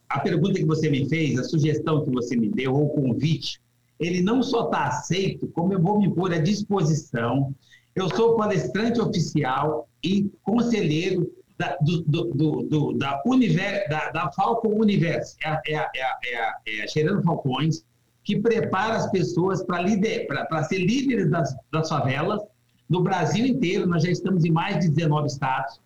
A 0.07 0.21
pergunta 0.21 0.53
que 0.53 0.63
você 0.63 0.89
me 0.89 1.05
fez, 1.09 1.37
a 1.37 1.43
sugestão 1.43 2.05
que 2.05 2.09
você 2.09 2.37
me 2.37 2.47
deu, 2.47 2.73
ou 2.73 2.85
o 2.85 2.89
convite, 2.91 3.59
ele 3.99 4.21
não 4.21 4.41
só 4.41 4.67
está 4.67 4.85
aceito, 4.85 5.49
como 5.49 5.73
eu 5.73 5.81
vou 5.81 5.99
me 5.99 6.09
pôr 6.15 6.33
à 6.33 6.37
disposição. 6.37 7.53
Eu 7.93 8.07
sou 8.15 8.37
palestrante 8.37 9.01
oficial 9.01 9.89
e 10.01 10.31
conselheiro 10.43 11.29
da, 11.57 11.75
do, 11.81 12.01
do, 12.03 12.63
do, 12.63 12.93
da, 12.93 13.21
Univer, 13.25 13.85
da, 13.89 14.11
da 14.11 14.31
Falcon 14.31 14.79
Universo, 14.79 15.35
é, 15.43 15.73
é, 15.73 15.75
é, 15.75 15.89
é, 15.97 16.83
é 16.83 16.87
Gerando 16.87 17.21
Falcões, 17.21 17.83
que 18.23 18.39
prepara 18.39 18.95
as 18.95 19.11
pessoas 19.11 19.61
para 19.61 20.63
ser 20.63 20.77
líderes 20.77 21.29
das, 21.29 21.53
das 21.69 21.89
favelas 21.89 22.41
no 22.89 23.01
Brasil 23.01 23.45
inteiro. 23.45 23.87
Nós 23.87 24.03
já 24.03 24.11
estamos 24.11 24.45
em 24.45 24.51
mais 24.51 24.79
de 24.79 24.89
19 24.89 25.27
estados 25.27 25.79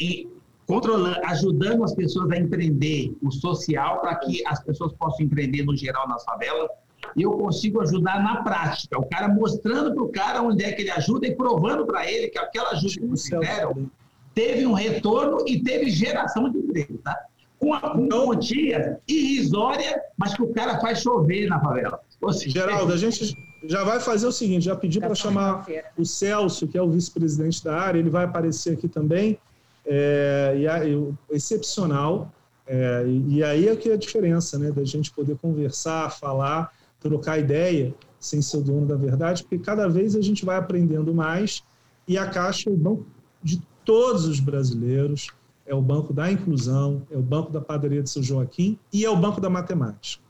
e 0.00 0.28
controlando, 0.66 1.18
ajudando 1.24 1.84
as 1.84 1.94
pessoas 1.94 2.30
a 2.30 2.36
empreender 2.36 3.14
o 3.22 3.30
social 3.30 4.00
para 4.00 4.16
que 4.16 4.44
as 4.46 4.62
pessoas 4.62 4.92
possam 4.94 5.24
empreender 5.24 5.64
no 5.64 5.76
geral 5.76 6.08
nas 6.08 6.24
favelas. 6.24 6.68
E 7.14 7.22
eu 7.22 7.32
consigo 7.32 7.80
ajudar 7.82 8.22
na 8.22 8.42
prática, 8.42 8.98
o 8.98 9.08
cara 9.08 9.28
mostrando 9.28 9.94
para 9.94 10.02
o 10.02 10.08
cara 10.08 10.42
onde 10.42 10.64
é 10.64 10.72
que 10.72 10.82
ele 10.82 10.90
ajuda 10.90 11.26
e 11.26 11.34
provando 11.34 11.86
para 11.86 12.10
ele 12.10 12.28
que 12.28 12.38
aquela 12.38 12.70
ajuda 12.70 12.94
que 12.94 13.06
vocês 13.06 13.40
fizeram 13.40 13.90
teve 14.34 14.66
um 14.66 14.72
retorno 14.72 15.44
e 15.46 15.62
teve 15.62 15.90
geração 15.90 16.50
de 16.50 16.58
emprego, 16.58 16.98
tá? 16.98 17.16
com 17.58 17.72
a 17.72 17.80
quantia 17.80 19.00
irrisória, 19.08 20.00
mas 20.16 20.34
que 20.34 20.42
o 20.42 20.52
cara 20.52 20.78
faz 20.78 21.00
chover 21.00 21.48
na 21.48 21.60
favela. 21.60 22.00
Seja, 22.32 22.50
Geraldo, 22.50 22.92
a 22.92 22.96
gente 22.96 23.34
já 23.68 23.84
vai 23.84 24.00
fazer 24.00 24.26
o 24.26 24.32
seguinte, 24.32 24.64
já 24.64 24.76
pedi 24.76 25.00
para 25.00 25.14
chamar 25.14 25.66
o 25.96 26.04
Celso, 26.04 26.66
que 26.66 26.76
é 26.76 26.82
o 26.82 26.90
vice-presidente 26.90 27.62
da 27.64 27.78
área, 27.78 27.98
ele 27.98 28.10
vai 28.10 28.24
aparecer 28.24 28.74
aqui 28.74 28.88
também, 28.88 29.38
é, 29.84 30.54
e, 30.56 30.92
e 30.92 31.14
excepcional, 31.30 32.32
é, 32.66 33.04
e, 33.06 33.36
e, 33.36 33.44
aí 33.44 33.68
é 33.68 33.76
que 33.76 33.88
é 33.88 33.94
a 33.94 33.96
diferença, 33.96 34.58
né, 34.58 34.70
da 34.72 34.84
gente 34.84 35.12
poder 35.12 35.36
conversar, 35.38 36.10
falar, 36.10 36.72
trocar 37.00 37.38
ideia, 37.38 37.94
sem 38.18 38.42
ser 38.42 38.58
o 38.58 38.62
dono 38.62 38.86
da 38.86 38.96
verdade, 38.96 39.42
porque 39.42 39.58
cada 39.58 39.88
vez 39.88 40.16
a 40.16 40.20
gente 40.20 40.44
vai 40.44 40.56
aprendendo 40.56 41.14
mais, 41.14 41.62
e 42.08 42.18
a 42.18 42.26
Caixa 42.26 42.68
é 42.68 42.72
o 42.72 42.76
banco 42.76 43.06
de 43.42 43.62
todos 43.84 44.26
os 44.26 44.40
brasileiros, 44.40 45.28
é 45.64 45.74
o 45.74 45.82
banco 45.82 46.12
da 46.12 46.30
inclusão, 46.30 47.02
é 47.10 47.16
o 47.16 47.22
banco 47.22 47.50
da 47.50 47.60
padaria 47.60 48.02
de 48.02 48.10
São 48.10 48.22
Joaquim 48.22 48.78
e 48.92 49.04
é 49.04 49.10
o 49.10 49.16
banco 49.16 49.40
da 49.40 49.50
matemática. 49.50 50.25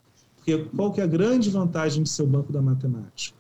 Porque 0.47 0.65
qual 0.77 0.93
que 0.93 1.01
é 1.01 1.05
a 1.05 1.09
grande 1.09 1.51
vantagem 1.51 2.05
de 2.05 2.09
ser 2.09 2.23
o 2.23 2.27
banco 2.27 2.53
da 2.53 2.63
matemática? 2.63 3.37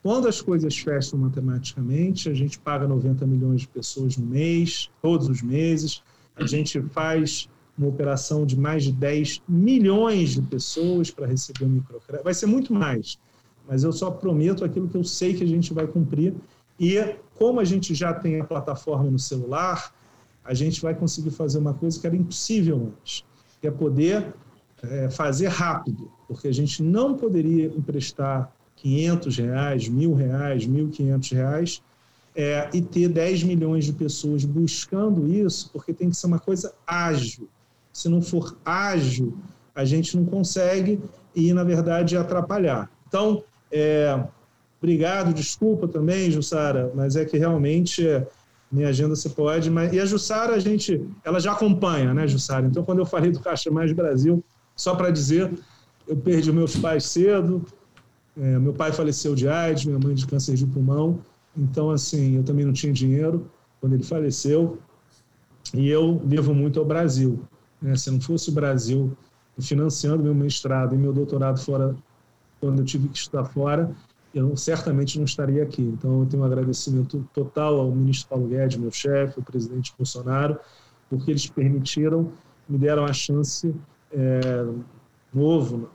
Quando 0.00 0.28
as 0.28 0.40
coisas 0.40 0.78
fecham 0.78 1.18
matematicamente, 1.18 2.28
a 2.28 2.34
gente 2.34 2.60
paga 2.60 2.86
90 2.86 3.26
milhões 3.26 3.62
de 3.62 3.68
pessoas 3.68 4.16
no 4.16 4.24
mês, 4.24 4.88
todos 5.02 5.28
os 5.28 5.42
meses, 5.42 6.00
a 6.36 6.46
gente 6.46 6.80
faz 6.92 7.48
uma 7.76 7.88
operação 7.88 8.46
de 8.46 8.56
mais 8.56 8.84
de 8.84 8.92
10 8.92 9.42
milhões 9.48 10.30
de 10.30 10.42
pessoas 10.42 11.10
para 11.10 11.26
receber 11.26 11.64
o 11.64 11.68
microcrédito. 11.68 12.22
Vai 12.22 12.34
ser 12.34 12.46
muito 12.46 12.72
mais, 12.72 13.18
mas 13.66 13.82
eu 13.82 13.92
só 13.92 14.08
prometo 14.08 14.64
aquilo 14.64 14.86
que 14.86 14.96
eu 14.96 15.02
sei 15.02 15.34
que 15.34 15.42
a 15.42 15.46
gente 15.46 15.74
vai 15.74 15.88
cumprir. 15.88 16.32
E 16.78 17.16
como 17.34 17.58
a 17.58 17.64
gente 17.64 17.96
já 17.96 18.14
tem 18.14 18.40
a 18.40 18.44
plataforma 18.44 19.10
no 19.10 19.18
celular, 19.18 19.92
a 20.44 20.54
gente 20.54 20.80
vai 20.80 20.94
conseguir 20.94 21.30
fazer 21.30 21.58
uma 21.58 21.74
coisa 21.74 22.00
que 22.00 22.06
era 22.06 22.14
impossível 22.14 22.92
antes, 22.92 23.24
que 23.60 23.66
é 23.66 23.72
poder 23.72 24.32
é, 24.82 25.10
fazer 25.10 25.48
rápido, 25.48 26.10
porque 26.26 26.48
a 26.48 26.52
gente 26.52 26.82
não 26.82 27.14
poderia 27.14 27.66
emprestar 27.66 28.52
500 28.76 29.38
reais, 29.38 29.88
mil 29.88 30.14
reais, 30.14 30.66
1.500 30.66 31.32
reais 31.34 31.82
é, 32.36 32.68
e 32.72 32.80
ter 32.80 33.08
10 33.08 33.42
milhões 33.44 33.84
de 33.84 33.92
pessoas 33.92 34.44
buscando 34.44 35.26
isso, 35.26 35.70
porque 35.72 35.92
tem 35.92 36.10
que 36.10 36.16
ser 36.16 36.26
uma 36.26 36.38
coisa 36.38 36.72
ágil. 36.86 37.48
Se 37.92 38.08
não 38.08 38.22
for 38.22 38.56
ágil, 38.64 39.36
a 39.74 39.84
gente 39.84 40.16
não 40.16 40.24
consegue 40.24 41.00
e, 41.34 41.52
na 41.52 41.64
verdade, 41.64 42.16
atrapalhar. 42.16 42.88
Então, 43.08 43.42
é, 43.72 44.22
obrigado, 44.80 45.34
desculpa 45.34 45.88
também, 45.88 46.30
Jussara, 46.30 46.92
mas 46.94 47.16
é 47.16 47.24
que 47.24 47.36
realmente 47.36 48.06
é, 48.06 48.26
minha 48.70 48.88
agenda 48.88 49.16
você 49.16 49.28
pode, 49.28 49.70
mas 49.70 49.92
e 49.92 49.98
a 49.98 50.04
Jussara 50.04 50.54
a 50.54 50.58
gente, 50.58 51.04
ela 51.24 51.40
já 51.40 51.52
acompanha, 51.52 52.14
né, 52.14 52.28
Jussara? 52.28 52.66
Então 52.66 52.84
quando 52.84 52.98
eu 52.98 53.06
falei 53.06 53.30
do 53.30 53.40
Caixa 53.40 53.70
Mais 53.70 53.92
Brasil, 53.92 54.44
só 54.78 54.94
para 54.94 55.10
dizer, 55.10 55.52
eu 56.06 56.16
perdi 56.16 56.52
meus 56.52 56.76
pais 56.76 57.04
cedo, 57.04 57.66
é, 58.36 58.58
meu 58.58 58.72
pai 58.72 58.92
faleceu 58.92 59.34
de 59.34 59.48
AIDS, 59.48 59.84
minha 59.84 59.98
mãe 59.98 60.14
de 60.14 60.24
câncer 60.24 60.54
de 60.54 60.64
pulmão, 60.64 61.18
então 61.56 61.90
assim 61.90 62.36
eu 62.36 62.44
também 62.44 62.64
não 62.64 62.72
tinha 62.72 62.92
dinheiro 62.92 63.50
quando 63.80 63.94
ele 63.94 64.04
faleceu 64.04 64.78
e 65.74 65.88
eu 65.88 66.22
devo 66.24 66.54
muito 66.54 66.78
ao 66.78 66.86
Brasil. 66.86 67.40
Né? 67.82 67.96
Se 67.96 68.10
não 68.10 68.20
fosse 68.20 68.50
o 68.50 68.52
Brasil 68.52 69.16
financiando 69.60 70.22
meu 70.22 70.34
mestrado 70.34 70.94
e 70.94 70.98
meu 70.98 71.12
doutorado 71.12 71.58
fora, 71.60 71.96
quando 72.60 72.78
eu 72.78 72.84
tive 72.84 73.08
que 73.08 73.18
estudar 73.18 73.44
fora, 73.46 73.90
eu 74.32 74.56
certamente 74.56 75.18
não 75.18 75.24
estaria 75.24 75.64
aqui. 75.64 75.82
Então, 75.82 76.20
eu 76.20 76.26
tenho 76.26 76.42
um 76.42 76.46
agradecimento 76.46 77.28
total 77.34 77.80
ao 77.80 77.90
ministro 77.90 78.28
Paulo 78.28 78.46
Guedes, 78.46 78.76
meu 78.76 78.92
chefe, 78.92 79.34
ao 79.38 79.44
presidente 79.44 79.92
Bolsonaro, 79.96 80.58
porque 81.10 81.32
eles 81.32 81.48
permitiram, 81.48 82.30
me 82.68 82.78
deram 82.78 83.04
a 83.04 83.12
chance 83.12 83.74
é, 84.12 84.66
novo, 85.32 85.88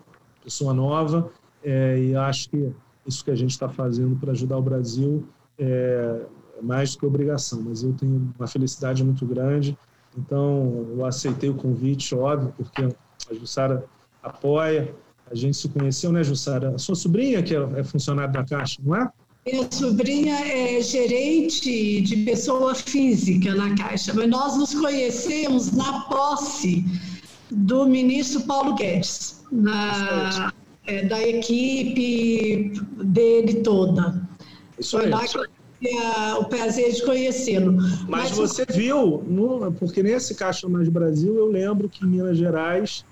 pessoa 0.43 0.73
nova, 0.73 1.32
é, 1.63 1.97
e 1.97 2.15
acho 2.15 2.49
que 2.49 2.71
isso 3.06 3.23
que 3.23 3.32
a 3.32 3.36
gente 3.36 3.52
está 3.52 3.69
fazendo 3.69 4.15
para 4.15 4.32
ajudar 4.32 4.58
o 4.58 4.62
Brasil 4.62 5.26
é, 5.58 6.21
é 6.58 6.62
mais 6.62 6.93
do 6.93 6.99
que 6.99 7.06
obrigação, 7.06 7.62
mas 7.62 7.84
eu 7.84 7.93
tenho 7.93 8.34
uma 8.38 8.47
felicidade 8.47 9.04
muito 9.04 9.26
grande. 9.26 9.78
Então, 10.17 10.88
eu 10.91 11.06
aceitei 11.06 11.49
o 11.49 11.56
convite, 11.56 12.13
óbvio, 12.13 12.54
porque 12.56 12.84
a 12.84 13.34
Jussara 13.34 13.86
apoia, 14.21 14.93
a 15.30 15.36
gente 15.36 15.58
se 15.58 15.67
conheceu, 15.69 16.12
né, 16.12 16.23
Jussara? 16.23 16.76
A 16.76 16.78
sua 16.78 16.95
sobrinha, 16.95 17.41
que 17.41 17.56
é, 17.56 17.60
é 17.78 17.84
funcionária 17.84 18.32
da 18.32 18.43
Caixa, 18.43 18.80
não 18.84 18.95
é? 18.95 19.10
Minha 19.45 19.69
sobrinha 19.71 20.36
é 20.36 20.82
gerente 20.82 22.02
de 22.02 22.17
pessoa 22.17 22.73
física 22.73 23.54
na 23.56 23.76
Caixa, 23.76 24.13
mas 24.13 24.30
nós 24.30 24.58
nos 24.58 24.73
conhecemos 24.73 25.71
na 25.73 26.02
posse 26.02 26.86
do 27.53 27.85
ministro 27.85 28.41
Paulo 28.41 28.75
Guedes, 28.75 29.43
na, 29.51 30.51
é, 30.85 31.05
da 31.05 31.21
equipe 31.21 32.73
dele 33.03 33.61
toda. 33.61 34.21
Isso 34.77 34.97
Foi 34.97 35.09
lá 35.09 35.25
que 35.27 35.37
eu 35.37 35.45
tive 35.79 35.97
o 36.39 36.45
prazer 36.45 36.91
de 36.91 37.03
conhecê-lo. 37.03 37.73
Mas, 37.73 38.07
mas, 38.07 38.31
você 38.31 38.65
viu, 38.65 39.23
no, 39.27 39.71
porque 39.73 40.01
nesse 40.01 40.35
Caixa 40.35 40.67
Mais 40.67 40.89
Brasil, 40.89 41.35
eu 41.35 41.47
lembro 41.47 41.87
que 41.87 42.03
em 42.03 42.07
Minas 42.07 42.37
Gerais 42.37 43.05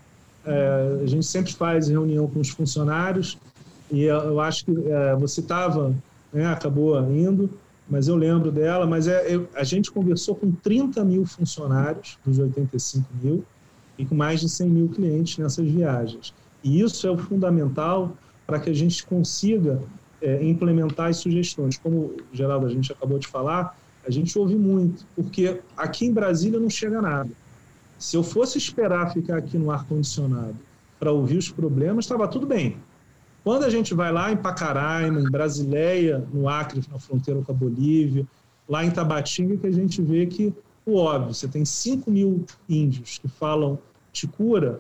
é, 0.45 0.99
a 1.03 1.05
gente 1.05 1.25
sempre 1.25 1.53
faz 1.53 1.87
reunião 1.87 2.27
com 2.27 2.39
os 2.39 2.49
funcionários 2.49 3.37
e 3.91 4.03
eu 4.03 4.39
acho 4.39 4.65
que 4.65 4.71
é, 4.71 5.15
você 5.15 5.41
estava, 5.41 5.93
né, 6.33 6.47
acabou 6.47 6.99
indo, 7.11 7.49
mas 7.89 8.07
eu 8.07 8.15
lembro 8.15 8.51
dela. 8.51 8.87
Mas 8.87 9.07
é, 9.07 9.35
eu, 9.35 9.47
a 9.53 9.63
gente 9.63 9.91
conversou 9.91 10.33
com 10.33 10.51
30 10.51 11.03
mil 11.03 11.25
funcionários 11.25 12.17
dos 12.25 12.39
85 12.39 13.05
mil 13.21 13.45
e 14.01 14.05
com 14.05 14.15
mais 14.15 14.39
de 14.39 14.49
100 14.49 14.67
mil 14.67 14.89
clientes 14.89 15.37
nessas 15.37 15.67
viagens. 15.67 16.33
E 16.63 16.81
isso 16.81 17.05
é 17.05 17.11
o 17.11 17.17
fundamental 17.17 18.17
para 18.47 18.59
que 18.59 18.69
a 18.69 18.73
gente 18.73 19.05
consiga 19.05 19.79
é, 20.19 20.43
implementar 20.43 21.09
as 21.09 21.17
sugestões. 21.17 21.77
Como, 21.77 22.15
Geraldo, 22.33 22.65
a 22.65 22.69
gente 22.69 22.91
acabou 22.91 23.19
de 23.19 23.27
falar, 23.27 23.77
a 24.05 24.09
gente 24.09 24.37
ouve 24.39 24.55
muito, 24.55 25.05
porque 25.15 25.61
aqui 25.77 26.07
em 26.07 26.11
Brasília 26.11 26.59
não 26.59 26.69
chega 26.69 26.99
nada. 26.99 27.29
Se 27.99 28.17
eu 28.17 28.23
fosse 28.23 28.57
esperar 28.57 29.13
ficar 29.13 29.37
aqui 29.37 29.55
no 29.55 29.69
ar-condicionado 29.69 30.55
para 30.99 31.11
ouvir 31.11 31.37
os 31.37 31.51
problemas, 31.51 32.05
estava 32.05 32.27
tudo 32.27 32.47
bem. 32.47 32.77
Quando 33.43 33.65
a 33.65 33.69
gente 33.69 33.93
vai 33.93 34.11
lá 34.11 34.31
em 34.31 34.37
Pacaraima, 34.37 35.21
em 35.21 35.29
Brasileia, 35.29 36.27
no 36.33 36.49
Acre, 36.49 36.81
na 36.91 36.97
fronteira 36.97 37.39
com 37.43 37.51
a 37.51 37.55
Bolívia, 37.55 38.25
lá 38.67 38.83
em 38.83 38.89
Tabatinga, 38.89 39.57
que 39.57 39.67
a 39.67 39.71
gente 39.71 40.01
vê 40.01 40.25
que 40.25 40.51
o 40.85 40.95
óbvio, 40.95 41.33
você 41.33 41.47
tem 41.47 41.63
5 41.63 42.09
mil 42.09 42.43
índios 42.67 43.19
que 43.19 43.27
falam 43.27 43.77
ticura, 44.11 44.79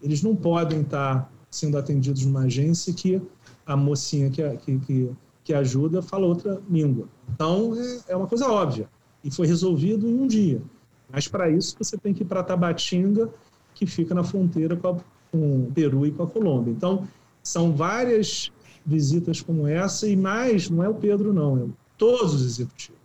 eles 0.00 0.22
não 0.22 0.34
podem 0.34 0.80
estar 0.80 1.32
sendo 1.50 1.76
atendidos 1.76 2.24
numa 2.24 2.42
agência 2.42 2.92
que 2.92 3.20
a 3.64 3.76
mocinha 3.76 4.30
que, 4.30 4.56
que, 4.58 4.78
que 4.80 5.10
que 5.44 5.52
ajuda 5.52 6.02
fala 6.02 6.26
outra 6.26 6.60
língua. 6.68 7.08
Então, 7.34 7.74
é, 7.76 8.12
é 8.12 8.16
uma 8.16 8.26
coisa 8.26 8.48
óbvia. 8.48 8.88
E 9.24 9.30
foi 9.30 9.46
resolvido 9.46 10.08
em 10.08 10.14
um 10.14 10.26
dia. 10.26 10.62
Mas 11.10 11.28
para 11.28 11.50
isso 11.50 11.76
você 11.78 11.96
tem 11.96 12.14
que 12.14 12.22
ir 12.22 12.26
para 12.26 12.42
Tabatinga, 12.42 13.28
que 13.74 13.86
fica 13.86 14.14
na 14.14 14.22
fronteira 14.22 14.76
com, 14.76 14.88
a, 14.88 14.96
com 15.30 15.64
o 15.64 15.72
Peru 15.72 16.06
e 16.06 16.12
com 16.12 16.22
a 16.22 16.26
Colômbia. 16.26 16.70
Então, 16.70 17.06
são 17.42 17.74
várias 17.74 18.52
visitas 18.84 19.40
como 19.40 19.66
essa 19.66 20.06
e 20.06 20.16
mais, 20.16 20.68
não 20.70 20.82
é 20.82 20.88
o 20.88 20.94
Pedro 20.94 21.32
não, 21.32 21.56
é 21.58 21.66
todos 21.96 22.34
os 22.34 22.44
executivos. 22.44 23.00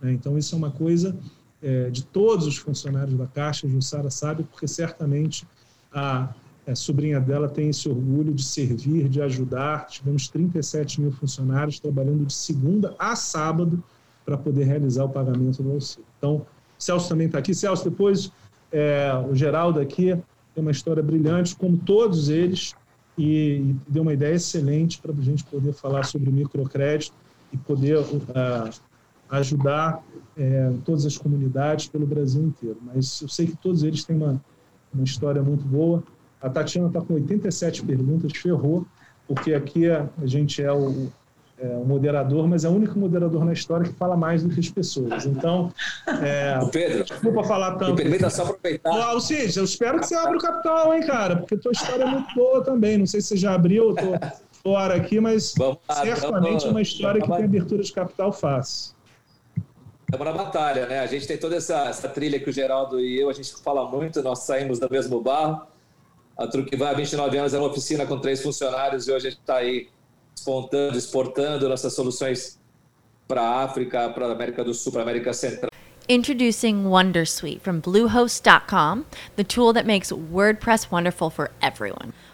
Né? 0.00 0.12
Então, 0.12 0.36
isso 0.38 0.54
é 0.54 0.58
uma 0.58 0.70
coisa 0.70 1.16
é, 1.62 1.90
de 1.90 2.04
todos 2.04 2.46
os 2.46 2.56
funcionários 2.56 3.16
da 3.16 3.26
Caixa, 3.26 3.68
Jussara 3.68 4.10
sabe, 4.10 4.44
porque 4.44 4.66
certamente 4.66 5.46
a, 5.92 6.28
a 6.66 6.74
sobrinha 6.74 7.20
dela 7.20 7.48
tem 7.48 7.68
esse 7.68 7.88
orgulho 7.88 8.32
de 8.32 8.42
servir, 8.42 9.08
de 9.08 9.20
ajudar. 9.20 9.86
Tivemos 9.86 10.28
37 10.28 11.00
mil 11.00 11.12
funcionários 11.12 11.78
trabalhando 11.78 12.24
de 12.24 12.32
segunda 12.32 12.94
a 12.98 13.14
sábado 13.16 13.82
para 14.24 14.36
poder 14.36 14.64
realizar 14.64 15.04
o 15.04 15.08
pagamento 15.08 15.62
do 15.62 15.72
auxílio. 15.72 16.06
Então, 16.18 16.46
Celso 16.78 17.08
também 17.08 17.26
está 17.26 17.38
aqui. 17.38 17.54
Celso, 17.54 17.88
depois 17.88 18.30
é, 18.72 19.12
o 19.28 19.34
Geraldo 19.34 19.80
aqui 19.80 20.16
tem 20.54 20.62
uma 20.62 20.70
história 20.70 21.02
brilhante, 21.02 21.54
como 21.54 21.76
todos 21.76 22.28
eles, 22.28 22.74
e, 23.18 23.56
e 23.56 23.76
deu 23.88 24.02
uma 24.02 24.12
ideia 24.12 24.34
excelente 24.34 24.98
para 24.98 25.12
a 25.12 25.22
gente 25.22 25.44
poder 25.44 25.72
falar 25.72 26.04
sobre 26.04 26.30
o 26.30 26.32
microcrédito 26.32 27.14
e 27.52 27.56
poder 27.56 27.98
uh, 27.98 28.70
ajudar 29.30 30.02
é, 30.36 30.72
todas 30.84 31.06
as 31.06 31.16
comunidades 31.16 31.86
pelo 31.88 32.06
Brasil 32.06 32.42
inteiro. 32.42 32.78
Mas 32.82 33.20
eu 33.20 33.28
sei 33.28 33.46
que 33.46 33.56
todos 33.56 33.82
eles 33.82 34.04
têm 34.04 34.16
uma, 34.16 34.40
uma 34.92 35.04
história 35.04 35.42
muito 35.42 35.64
boa. 35.64 36.02
A 36.40 36.48
Tatiana 36.48 36.88
está 36.88 37.00
com 37.00 37.14
87 37.14 37.82
perguntas, 37.84 38.32
ferrou, 38.36 38.86
porque 39.28 39.52
aqui 39.54 39.88
a, 39.88 40.08
a 40.20 40.26
gente 40.26 40.62
é 40.62 40.72
o, 40.72 41.08
é 41.58 41.66
o, 41.76 41.84
moderador, 41.84 42.48
mas 42.48 42.64
é 42.64 42.68
o 42.68 42.72
único 42.72 42.98
moderador 42.98 43.44
na 43.44 43.52
história 43.52 43.86
que 43.86 43.92
fala 43.92 44.16
mais 44.16 44.42
do 44.42 44.48
que 44.48 44.58
as 44.58 44.70
pessoas. 44.70 45.26
Então, 45.26 45.70
é, 46.22 46.58
o 46.60 46.68
Pedro, 46.68 47.04
desculpa 47.04 47.44
falar 47.44 47.72
tanto. 47.76 47.90
Me 47.90 47.96
permita 47.96 48.30
só 48.30 48.44
aproveitar. 48.44 48.90
Ô, 48.90 48.94
Alcides, 48.94 49.56
eu 49.56 49.64
espero 49.64 50.00
que 50.00 50.06
você 50.06 50.14
abra 50.14 50.36
o 50.36 50.40
capital, 50.40 50.94
hein, 50.94 51.02
cara, 51.06 51.36
porque 51.36 51.56
tua 51.58 51.72
história 51.72 52.04
é 52.04 52.06
muito 52.06 52.34
boa 52.34 52.64
também. 52.64 52.96
Não 52.96 53.06
sei 53.06 53.20
se 53.20 53.28
você 53.28 53.36
já 53.36 53.54
abriu, 53.54 53.94
tô 53.94 54.18
fora 54.62 54.94
aqui, 54.94 55.20
mas 55.20 55.54
vamos 55.56 55.78
certamente 56.02 56.66
é 56.66 56.70
uma 56.70 56.82
história 56.82 57.20
que 57.20 57.30
tem 57.30 57.44
abertura 57.44 57.82
de 57.82 57.92
capital 57.92 58.32
fácil. 58.32 58.94
Estamos 60.12 60.26
na 60.26 60.44
batalha, 60.44 60.86
né? 60.86 60.98
A 60.98 61.06
gente 61.06 61.24
tem 61.24 61.38
toda 61.38 61.54
essa, 61.54 61.84
essa, 61.84 62.08
trilha 62.08 62.40
que 62.40 62.50
o 62.50 62.52
Geraldo 62.52 62.98
e 62.98 63.20
eu, 63.20 63.30
a 63.30 63.32
gente 63.32 63.54
fala 63.62 63.88
muito, 63.88 64.20
nós 64.24 64.40
saímos 64.40 64.80
do 64.80 64.90
mesmo 64.90 65.20
barro. 65.20 65.62
A 66.36 66.48
Truque 66.48 66.76
vai 66.76 66.90
há 66.90 66.94
29 66.94 67.38
anos, 67.38 67.54
é 67.54 67.58
uma 67.58 67.68
oficina 67.68 68.04
com 68.04 68.18
três 68.18 68.42
funcionários 68.42 69.06
e 69.06 69.12
hoje 69.12 69.28
a 69.28 69.30
gente 69.30 69.40
está 69.40 69.56
aí 69.58 69.88
exportando, 70.34 70.98
exportando 70.98 71.68
nossas 71.68 71.94
soluções 71.94 72.58
para 73.28 73.40
a 73.40 73.62
África, 73.62 74.10
para 74.10 74.26
a 74.26 74.32
América 74.32 74.64
do 74.64 74.74
Sul, 74.74 74.90
para 74.90 75.02
a 75.02 75.04
América 75.04 75.32
Central. 75.32 75.70
Introducing 76.08 76.86
Wondersuite 76.86 77.60
from 77.60 77.80
Bluehost.com, 77.80 79.04
the 79.36 79.44
tool 79.44 79.72
that 79.72 79.86
makes 79.86 80.10
WordPress 80.10 80.90
wonderful 80.90 81.30
for 81.30 81.52
everyone. 81.62 82.12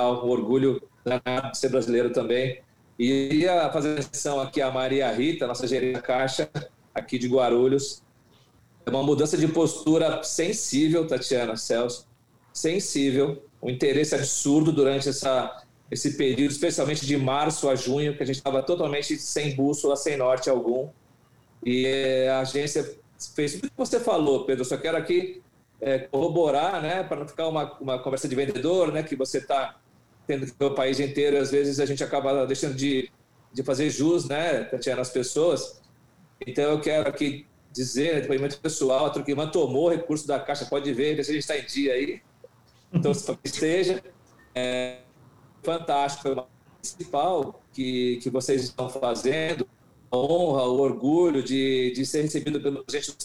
Um 0.00 0.28
orgulho 0.28 0.82
de 1.04 1.58
ser 1.58 1.68
brasileiro 1.68 2.12
também. 2.12 2.60
E 2.98 3.34
ia 3.34 3.70
fazer 3.72 3.94
menção 3.94 4.40
aqui 4.40 4.60
a 4.60 4.70
Maria 4.70 5.10
Rita, 5.10 5.46
nossa 5.46 5.66
gerente 5.66 6.00
Caixa, 6.00 6.48
aqui 6.94 7.18
de 7.18 7.26
Guarulhos. 7.28 8.02
É 8.84 8.90
uma 8.90 9.02
mudança 9.02 9.36
de 9.36 9.48
postura 9.48 10.22
sensível, 10.22 11.06
Tatiana 11.06 11.56
Celso, 11.56 12.06
sensível, 12.52 13.44
um 13.62 13.70
interesse 13.70 14.14
absurdo 14.14 14.72
durante 14.72 15.08
essa, 15.08 15.64
esse 15.90 16.16
período, 16.16 16.50
especialmente 16.50 17.06
de 17.06 17.16
março 17.16 17.68
a 17.68 17.74
junho, 17.74 18.16
que 18.16 18.22
a 18.22 18.26
gente 18.26 18.36
estava 18.36 18.62
totalmente 18.62 19.16
sem 19.16 19.54
bússola, 19.54 19.96
sem 19.96 20.16
norte 20.16 20.50
algum. 20.50 20.88
E 21.64 22.26
a 22.28 22.40
agência 22.40 22.98
fez 23.34 23.54
tudo 23.54 23.66
o 23.66 23.70
que 23.70 23.76
você 23.76 24.00
falou, 24.00 24.44
Pedro. 24.44 24.64
Só 24.64 24.76
quero 24.76 24.96
aqui 24.96 25.40
é, 25.80 25.98
corroborar, 25.98 26.82
né, 26.82 27.02
para 27.02 27.18
não 27.18 27.28
ficar 27.28 27.48
uma, 27.48 27.72
uma 27.80 27.98
conversa 27.98 28.28
de 28.28 28.34
vendedor, 28.34 28.92
né, 28.92 29.02
que 29.02 29.16
você 29.16 29.38
está 29.38 29.76
tendo 30.26 30.46
que 30.46 30.52
ver 30.58 30.66
o 30.66 30.74
país 30.74 31.00
inteiro, 31.00 31.36
às 31.36 31.50
vezes 31.50 31.80
a 31.80 31.86
gente 31.86 32.02
acaba 32.02 32.46
deixando 32.46 32.74
de, 32.74 33.10
de 33.52 33.62
fazer 33.62 33.90
jus, 33.90 34.28
né, 34.28 34.64
Tatiana, 34.64 35.02
as 35.02 35.10
pessoas. 35.10 35.80
Então 36.46 36.64
eu 36.64 36.80
quero 36.80 37.08
aqui 37.08 37.46
dizer, 37.72 38.14
né, 38.14 38.20
depoimento 38.20 38.60
pessoal, 38.60 39.06
a 39.06 39.10
Truquimã 39.10 39.48
tomou 39.48 39.88
recurso 39.88 40.26
da 40.26 40.38
Caixa, 40.38 40.66
pode 40.66 40.92
ver, 40.92 41.22
se 41.24 41.30
a 41.30 41.34
gente 41.34 41.42
está 41.42 41.58
em 41.58 41.64
dia 41.64 41.94
aí. 41.94 42.20
Então, 42.92 43.14
se 43.14 43.38
esteja, 43.44 44.02
é 44.54 44.98
fantástico, 45.62 46.28
é 46.28 46.44
principal 46.80 47.62
que, 47.72 48.18
que 48.22 48.28
vocês 48.28 48.62
estão 48.62 48.90
fazendo, 48.90 49.66
a 50.10 50.16
honra, 50.16 50.64
o 50.64 50.78
orgulho 50.80 51.42
de, 51.42 51.92
de 51.92 52.04
ser 52.04 52.22
recebido 52.22 52.60
pelo 52.60 52.84
gente 52.90 53.16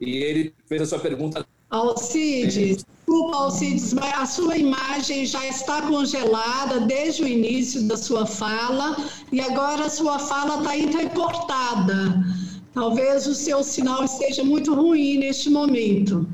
e 0.00 0.18
ele 0.18 0.54
fez 0.66 0.82
a 0.82 0.86
sua 0.86 1.00
pergunta. 1.00 1.44
Alcides, 1.70 2.84
desculpa, 2.84 3.36
Alcides, 3.36 3.92
mas 3.92 4.14
a 4.14 4.26
sua 4.26 4.56
imagem 4.56 5.26
já 5.26 5.44
está 5.46 5.82
congelada 5.82 6.80
desde 6.80 7.24
o 7.24 7.28
início 7.28 7.82
da 7.88 7.96
sua 7.96 8.24
fala 8.24 8.96
e 9.32 9.40
agora 9.40 9.86
a 9.86 9.90
sua 9.90 10.18
fala 10.18 10.58
está 10.58 10.76
entrecortada. 10.76 12.24
Talvez 12.72 13.26
o 13.26 13.34
seu 13.34 13.64
sinal 13.64 14.04
esteja 14.04 14.44
muito 14.44 14.74
ruim 14.74 15.18
neste 15.18 15.50
momento. 15.50 16.28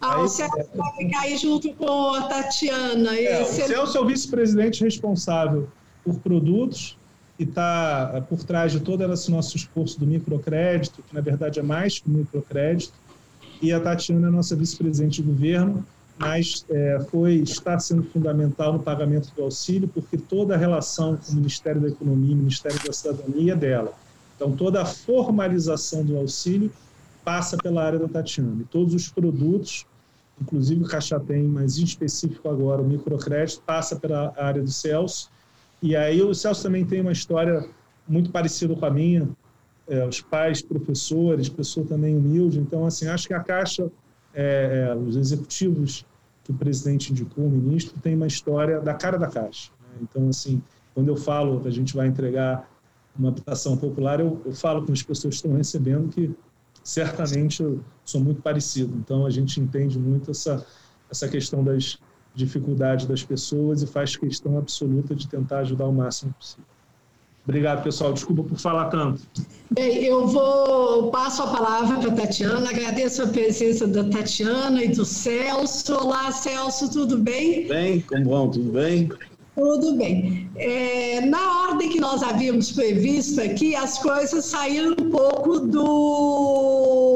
Ah, 0.00 0.20
o 0.20 0.28
Celso 0.28 0.68
vai 0.74 0.92
ficar 0.96 1.20
aí 1.20 1.36
junto 1.36 1.72
com 1.74 2.10
a 2.12 2.22
Tatiana. 2.22 3.18
É, 3.18 3.42
o 3.42 3.46
Celso 3.46 3.96
é 3.96 4.00
o 4.00 4.06
vice-presidente 4.06 4.84
responsável 4.84 5.68
por 6.04 6.18
produtos 6.20 6.96
e 7.38 7.44
está 7.44 8.12
é, 8.14 8.20
por 8.20 8.44
trás 8.44 8.72
de 8.72 8.80
todo 8.80 9.10
esse 9.12 9.30
nosso 9.30 9.56
esforço 9.56 9.98
do 9.98 10.06
microcrédito, 10.06 11.02
que 11.02 11.14
na 11.14 11.20
verdade 11.20 11.58
é 11.58 11.62
mais 11.62 11.98
que 11.98 12.08
microcrédito, 12.08 12.92
e 13.60 13.72
a 13.72 13.80
Tatiana 13.80 14.28
é 14.28 14.30
nossa 14.30 14.54
vice-presidente 14.54 15.22
de 15.22 15.28
governo, 15.28 15.84
mas 16.18 16.64
é, 16.70 16.98
foi 17.10 17.34
está 17.36 17.78
sendo 17.78 18.02
fundamental 18.04 18.72
no 18.72 18.78
pagamento 18.78 19.30
do 19.34 19.42
auxílio, 19.42 19.88
porque 19.88 20.16
toda 20.16 20.54
a 20.54 20.56
relação 20.56 21.16
com 21.16 21.32
o 21.32 21.34
Ministério 21.36 21.80
da 21.80 21.88
Economia 21.88 22.30
e 22.30 22.34
o 22.34 22.38
Ministério 22.38 22.78
da 22.84 22.92
Cidadania 22.92 23.52
é 23.52 23.56
dela. 23.56 23.92
Então, 24.34 24.52
toda 24.52 24.82
a 24.82 24.84
formalização 24.84 26.04
do 26.04 26.16
auxílio 26.16 26.70
passa 27.24 27.56
pela 27.56 27.84
área 27.84 27.98
da 27.98 28.08
Tatiana. 28.08 28.60
E 28.60 28.64
todos 28.64 28.94
os 28.94 29.08
produtos, 29.08 29.84
inclusive 30.40 30.84
o 30.84 30.86
Caixa 30.86 31.18
Tem, 31.18 31.42
mas 31.42 31.78
em 31.78 31.84
específico 31.84 32.48
agora 32.48 32.80
o 32.80 32.84
microcrédito, 32.84 33.62
passa 33.66 33.96
pela 33.96 34.32
área 34.36 34.62
do 34.62 34.70
Celso. 34.70 35.30
E 35.82 35.96
aí 35.96 36.22
o 36.22 36.34
Celso 36.34 36.62
também 36.62 36.84
tem 36.84 37.00
uma 37.00 37.12
história 37.12 37.66
muito 38.08 38.30
parecida 38.30 38.74
com 38.74 38.86
a 38.86 38.90
minha, 38.90 39.28
é, 39.88 40.06
os 40.06 40.20
pais, 40.20 40.62
professores, 40.62 41.48
pessoa 41.48 41.86
também 41.86 42.16
humilde. 42.16 42.58
Então, 42.58 42.84
assim, 42.86 43.06
acho 43.06 43.26
que 43.26 43.34
a 43.34 43.40
Caixa, 43.40 43.90
é, 44.34 44.88
é, 44.88 44.94
os 44.94 45.16
executivos 45.16 46.04
que 46.44 46.52
o 46.52 46.54
presidente 46.54 47.10
indicou, 47.10 47.44
o 47.44 47.50
ministro, 47.50 47.98
tem 48.00 48.14
uma 48.14 48.26
história 48.26 48.80
da 48.80 48.94
cara 48.94 49.18
da 49.18 49.28
Caixa. 49.28 49.70
Né? 49.80 50.00
Então, 50.02 50.28
assim, 50.28 50.62
quando 50.94 51.08
eu 51.08 51.16
falo 51.16 51.60
que 51.60 51.68
a 51.68 51.72
gente 51.72 51.94
vai 51.94 52.06
entregar 52.06 52.68
uma 53.18 53.28
habitação 53.28 53.76
popular, 53.76 54.20
eu, 54.20 54.40
eu 54.44 54.52
falo 54.52 54.84
com 54.84 54.92
as 54.92 55.02
pessoas 55.02 55.34
que 55.34 55.46
estão 55.46 55.56
recebendo 55.56 56.08
que 56.08 56.34
certamente 56.84 57.62
eu 57.62 57.80
sou 58.04 58.20
muito 58.20 58.42
parecido. 58.42 58.96
Então, 58.96 59.26
a 59.26 59.30
gente 59.30 59.60
entende 59.60 59.98
muito 59.98 60.30
essa, 60.30 60.64
essa 61.10 61.28
questão 61.28 61.64
das 61.64 61.98
dificuldades 62.34 63.06
das 63.06 63.24
pessoas 63.24 63.82
e 63.82 63.86
faz 63.86 64.14
questão 64.14 64.58
absoluta 64.58 65.14
de 65.14 65.26
tentar 65.26 65.60
ajudar 65.60 65.86
o 65.86 65.92
máximo 65.92 66.32
possível. 66.34 66.75
Obrigado, 67.46 67.82
pessoal. 67.84 68.12
Desculpa 68.12 68.42
por 68.42 68.58
falar 68.58 68.86
tanto. 68.86 69.22
Bem, 69.70 70.04
eu 70.04 70.26
vou 70.26 71.10
passo 71.10 71.44
a 71.44 71.46
palavra 71.46 71.98
para 71.98 72.08
a 72.08 72.14
Tatiana. 72.26 72.68
Agradeço 72.68 73.22
a 73.22 73.28
presença 73.28 73.86
da 73.86 74.02
Tatiana 74.04 74.82
e 74.82 74.88
do 74.88 75.04
Celso. 75.04 75.94
Olá, 75.94 76.32
Celso, 76.32 76.90
tudo 76.90 77.18
bem? 77.18 77.68
Bem, 77.68 78.00
como 78.00 78.24
vão? 78.24 78.50
Tudo 78.50 78.72
bem? 78.72 79.08
Tudo 79.54 79.94
bem. 79.94 80.50
É, 80.56 81.20
na 81.22 81.68
ordem 81.68 81.88
que 81.88 82.00
nós 82.00 82.22
havíamos 82.22 82.72
previsto 82.72 83.40
aqui, 83.40 83.74
as 83.74 83.96
coisas 83.98 84.44
saíram 84.44 84.92
um 84.92 85.10
pouco 85.10 85.60
do, 85.60 87.06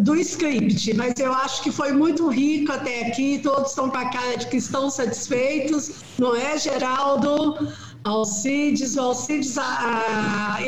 do 0.00 0.14
script, 0.16 0.94
mas 0.94 1.14
eu 1.18 1.32
acho 1.32 1.62
que 1.62 1.72
foi 1.72 1.92
muito 1.92 2.28
rico 2.28 2.70
até 2.70 3.08
aqui. 3.08 3.40
Todos 3.42 3.70
estão 3.70 3.90
com 3.90 3.96
a 3.96 4.10
cara 4.10 4.36
de 4.36 4.46
que 4.46 4.58
estão 4.58 4.88
satisfeitos, 4.90 5.90
não 6.18 6.36
é, 6.36 6.56
Geraldo? 6.56 7.56
Alcides, 8.04 8.96
o 8.96 9.00
Alcides 9.00 9.48
está 9.50 10.58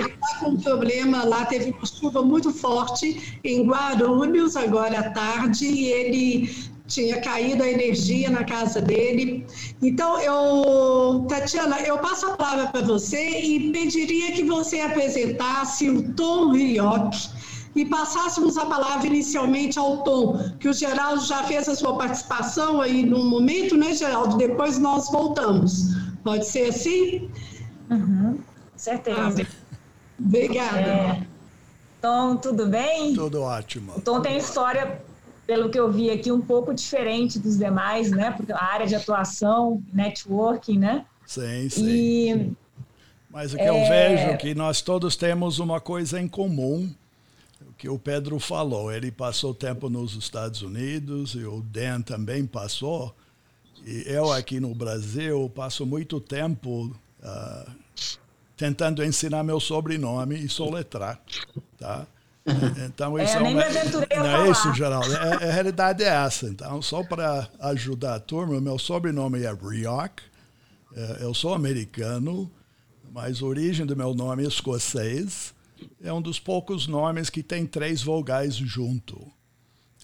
com 0.40 0.50
um 0.50 0.56
problema 0.56 1.24
lá, 1.24 1.46
teve 1.46 1.70
uma 1.70 1.86
chuva 1.86 2.22
muito 2.22 2.52
forte 2.52 3.38
em 3.42 3.66
Guarulhos 3.66 4.54
agora 4.54 5.00
à 5.00 5.10
tarde 5.10 5.64
e 5.66 5.86
ele 5.86 6.54
tinha 6.86 7.22
caído 7.22 7.62
a 7.62 7.68
energia 7.68 8.28
na 8.28 8.44
casa 8.44 8.82
dele. 8.82 9.46
Então, 9.80 10.20
eu, 10.20 11.24
Tatiana, 11.26 11.80
eu 11.80 11.96
passo 11.98 12.26
a 12.26 12.36
palavra 12.36 12.66
para 12.66 12.82
você 12.82 13.40
e 13.40 13.72
pediria 13.72 14.32
que 14.32 14.44
você 14.44 14.80
apresentasse 14.80 15.88
o 15.88 16.12
Tom 16.12 16.52
Rioc 16.52 17.14
e 17.74 17.86
passássemos 17.86 18.58
a 18.58 18.66
palavra 18.66 19.06
inicialmente 19.06 19.78
ao 19.78 20.02
Tom, 20.02 20.38
que 20.60 20.68
o 20.68 20.74
Geraldo 20.74 21.24
já 21.24 21.42
fez 21.44 21.66
a 21.66 21.74
sua 21.74 21.96
participação 21.96 22.82
aí 22.82 23.06
no 23.06 23.24
momento, 23.24 23.74
né, 23.74 23.94
Geraldo? 23.94 24.36
Depois 24.36 24.78
nós 24.78 25.10
voltamos. 25.10 26.11
Pode 26.22 26.46
ser 26.46 26.68
assim? 26.68 27.30
Uhum, 27.90 28.38
certeza. 28.76 29.42
Ah, 29.42 29.76
obrigada. 30.18 30.80
É, 30.80 31.26
Tom, 32.00 32.36
tudo 32.36 32.66
bem? 32.66 33.14
Tudo 33.14 33.42
ótimo. 33.42 33.92
O 33.96 34.00
Tom 34.00 34.20
tem 34.20 34.36
história, 34.36 35.02
pelo 35.46 35.68
que 35.68 35.78
eu 35.78 35.90
vi 35.90 36.10
aqui, 36.10 36.30
um 36.30 36.40
pouco 36.40 36.72
diferente 36.72 37.38
dos 37.38 37.58
demais, 37.58 38.10
né? 38.10 38.30
Porque 38.30 38.52
a 38.52 38.62
área 38.62 38.86
de 38.86 38.94
atuação, 38.94 39.82
networking, 39.92 40.78
né? 40.78 41.04
Sim, 41.26 41.68
sim. 41.68 41.86
E, 41.86 42.52
Mas 43.30 43.52
o 43.52 43.56
que 43.56 43.62
é... 43.62 43.68
eu 43.68 43.88
vejo 43.88 44.30
é 44.30 44.36
que 44.36 44.54
nós 44.54 44.80
todos 44.80 45.16
temos 45.16 45.58
uma 45.58 45.80
coisa 45.80 46.20
em 46.20 46.28
comum, 46.28 46.92
o 47.60 47.72
que 47.72 47.88
o 47.88 47.98
Pedro 47.98 48.38
falou. 48.38 48.92
Ele 48.92 49.10
passou 49.10 49.52
tempo 49.54 49.88
nos 49.88 50.14
Estados 50.14 50.62
Unidos 50.62 51.34
e 51.34 51.44
o 51.44 51.60
Dan 51.62 52.00
também 52.00 52.46
passou. 52.46 53.14
E 53.84 54.04
eu 54.06 54.32
aqui 54.32 54.60
no 54.60 54.74
Brasil 54.74 55.50
passo 55.54 55.84
muito 55.84 56.20
tempo 56.20 56.94
uh, 57.20 57.70
tentando 58.56 59.04
ensinar 59.04 59.42
meu 59.42 59.58
sobrenome 59.58 60.36
e 60.36 60.48
soletrar, 60.48 61.20
tá? 61.78 62.06
Então 62.86 63.16
isso 63.20 63.34
é, 63.34 63.36
é 63.36 63.40
uma, 63.40 63.50
não 63.52 64.44
é 64.44 64.50
isso, 64.50 64.74
Geraldo. 64.74 65.14
É, 65.14 65.48
a 65.48 65.52
realidade 65.52 66.02
é 66.02 66.08
essa. 66.08 66.48
Então, 66.48 66.82
só 66.82 67.04
para 67.04 67.48
ajudar 67.60 68.16
a 68.16 68.20
turma, 68.20 68.60
meu 68.60 68.80
sobrenome 68.80 69.44
é 69.44 69.52
Rioch. 69.52 70.22
É, 70.94 71.18
eu 71.20 71.32
sou 71.32 71.54
americano, 71.54 72.50
mas 73.12 73.40
a 73.40 73.46
origem 73.46 73.86
do 73.86 73.96
meu 73.96 74.12
nome 74.12 74.44
é 74.44 74.48
escocês. 74.48 75.54
É 76.02 76.12
um 76.12 76.20
dos 76.20 76.40
poucos 76.40 76.88
nomes 76.88 77.30
que 77.30 77.42
tem 77.42 77.64
três 77.64 78.02
vogais 78.02 78.56
junto. 78.56 79.24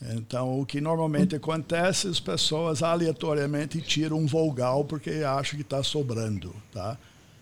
Então, 0.00 0.60
o 0.60 0.64
que 0.64 0.80
normalmente 0.80 1.34
acontece, 1.34 2.06
as 2.06 2.20
pessoas 2.20 2.82
aleatoriamente 2.82 3.80
tiram 3.80 4.18
um 4.18 4.26
vogal 4.26 4.84
porque 4.84 5.24
acham 5.24 5.56
que 5.56 5.62
está 5.62 5.82
sobrando, 5.82 6.54
tá? 6.72 6.96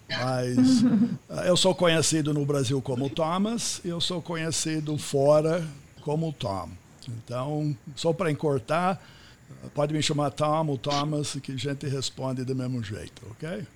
Mas 0.08 0.82
eu 1.46 1.56
sou 1.56 1.74
conhecido 1.74 2.32
no 2.32 2.46
Brasil 2.46 2.80
como 2.80 3.10
Thomas 3.10 3.80
e 3.84 3.88
eu 3.88 4.00
sou 4.00 4.22
conhecido 4.22 4.96
fora 4.96 5.66
como 6.00 6.32
Tom. 6.32 6.70
Então, 7.08 7.76
só 7.94 8.12
para 8.12 8.30
encurtar, 8.30 9.02
pode 9.74 9.92
me 9.92 10.02
chamar 10.02 10.30
Tom 10.30 10.68
ou 10.68 10.78
Thomas, 10.78 11.36
que 11.42 11.52
a 11.52 11.56
gente 11.56 11.86
responde 11.86 12.44
do 12.44 12.54
mesmo 12.54 12.82
jeito, 12.82 13.22
ok? 13.32 13.66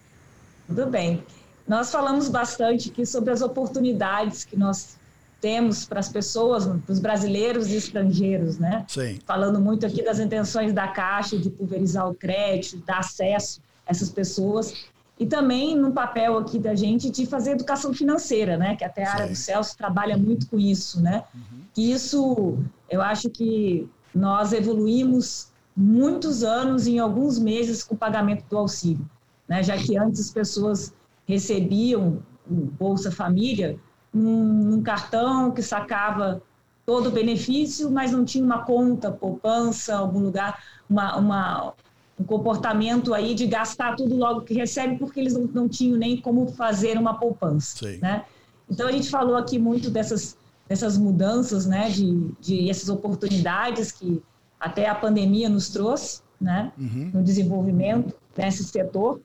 Tudo 0.69 0.87
bem. 0.87 1.23
Nós 1.67 1.91
falamos 1.91 2.29
bastante 2.29 2.91
aqui 2.91 3.05
sobre 3.05 3.33
as 3.33 3.43
oportunidades 3.43 4.45
que 4.45 4.57
nós 4.57 4.97
temos 5.41 5.85
para 5.85 6.01
as 6.01 6.09
pessoas, 6.09 6.67
para 6.67 6.93
os 6.93 6.99
brasileiros 6.99 7.69
e 7.69 7.77
estrangeiros, 7.77 8.59
né? 8.59 8.85
Sim. 8.89 9.19
Falando 9.27 9.61
muito 9.61 9.87
aqui 9.87 10.05
das 10.05 10.21
intenções 10.21 10.73
da 10.73 10.89
Caixa 10.89 11.39
de 11.39 11.51
pulverizar 11.51 12.09
o 12.09 12.15
crédito, 12.15 12.83
dar 12.87 12.99
acesso 12.99 13.61
a 13.87 13.91
essas 13.91 14.11
pessoas 14.11 14.91
e 15.19 15.27
também 15.27 15.77
no 15.77 15.93
papel 15.93 16.39
aqui 16.39 16.59
da 16.59 16.75
gente 16.75 17.11
de 17.11 17.27
fazer 17.27 17.53
educação 17.53 17.93
financeira, 17.93 18.57
né? 18.57 18.75
Que 18.75 18.85
até 18.85 19.05
a 19.05 19.13
área 19.13 19.27
do 19.29 19.35
Celso 19.35 19.77
trabalha 19.77 20.17
muito 20.17 20.49
com 20.49 20.59
isso, 20.59 21.01
né? 21.03 21.25
Uhum. 21.35 21.61
Isso, 21.77 22.59
eu 22.89 23.03
acho 23.03 23.29
que 23.29 23.87
nós 24.15 24.53
evoluímos 24.53 25.49
muitos 25.77 26.43
anos 26.43 26.87
em 26.87 26.99
alguns 26.99 27.39
meses 27.39 27.85
com 27.85 27.95
o 27.95 27.99
pagamento 27.99 28.45
do 28.49 28.57
auxílio, 28.57 29.09
né? 29.47 29.63
Já 29.63 29.77
que 29.77 29.97
antes 29.97 30.21
as 30.21 30.31
pessoas 30.31 30.93
recebiam 31.27 32.23
o 32.51 32.55
Bolsa 32.55 33.13
Família 33.13 33.79
num, 34.13 34.83
cartão 34.83 35.51
que 35.51 35.63
sacava 35.63 36.43
todo 36.85 37.09
o 37.09 37.13
benefício, 37.13 37.91
mas 37.91 38.13
não 38.13 38.25
tinha 38.25 38.45
uma 38.45 38.65
conta, 38.65 39.11
poupança, 39.11 39.97
algum 39.97 40.19
lugar, 40.19 40.63
uma, 40.89 41.17
uma, 41.17 41.73
um 42.19 42.25
comportamento 42.25 43.15
aí 43.15 43.35
de 43.35 43.47
gastar 43.47 43.95
tudo 43.95 44.17
logo 44.17 44.43
que 44.43 44.55
recebe, 44.55 44.99
porque 44.99 45.21
eles 45.21 45.35
não, 45.35 45.43
não 45.45 45.69
tinham 45.69 45.97
nem 45.97 46.21
como 46.21 46.49
fazer 46.49 46.99
uma 46.99 47.15
poupança. 47.15 47.79
Sim. 47.79 47.99
Né? 47.99 48.25
Então, 48.69 48.89
a 48.89 48.93
gente 48.93 49.09
falou 49.09 49.37
aqui 49.37 49.59
muito 49.59 49.91
dessas, 49.91 50.37
dessas 50.69 50.97
mudanças, 50.97 51.67
né, 51.67 51.91
de, 51.91 52.31
de 52.41 52.71
essas 52.71 52.89
oportunidades 52.89 53.93
que 53.93 54.23
até 54.59 54.89
a 54.89 54.95
pandemia 54.95 55.49
nos 55.49 55.69
trouxe, 55.71 56.23
né, 56.41 56.73
uhum. 56.79 57.11
no 57.15 57.23
desenvolvimento 57.23 58.15
desse 58.37 58.65
setor. 58.65 59.21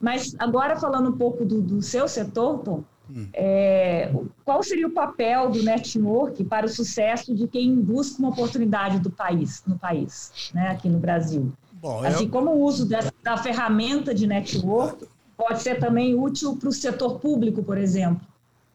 Mas 0.00 0.34
agora, 0.38 0.76
falando 0.76 1.10
um 1.10 1.16
pouco 1.16 1.44
do, 1.44 1.62
do 1.62 1.80
seu 1.80 2.08
setor, 2.08 2.58
Tom, 2.58 2.84
é, 3.32 4.12
qual 4.44 4.62
seria 4.62 4.86
o 4.86 4.90
papel 4.90 5.50
do 5.50 5.62
network 5.62 6.44
para 6.44 6.66
o 6.66 6.68
sucesso 6.68 7.34
de 7.34 7.46
quem 7.46 7.74
busca 7.80 8.18
uma 8.18 8.30
oportunidade 8.30 8.98
do 8.98 9.10
país, 9.10 9.62
no 9.66 9.78
país, 9.78 10.50
né, 10.54 10.68
aqui 10.68 10.88
no 10.88 10.98
Brasil? 10.98 11.52
Bom, 11.72 12.04
assim 12.04 12.24
eu... 12.24 12.30
como 12.30 12.50
o 12.50 12.62
uso 12.62 12.86
dessa, 12.86 13.12
da 13.22 13.36
ferramenta 13.36 14.14
de 14.14 14.26
network 14.26 15.06
pode 15.36 15.62
ser 15.62 15.80
também 15.80 16.14
útil 16.14 16.56
para 16.56 16.68
o 16.68 16.72
setor 16.72 17.18
público, 17.18 17.62
por 17.62 17.76
exemplo. 17.76 18.26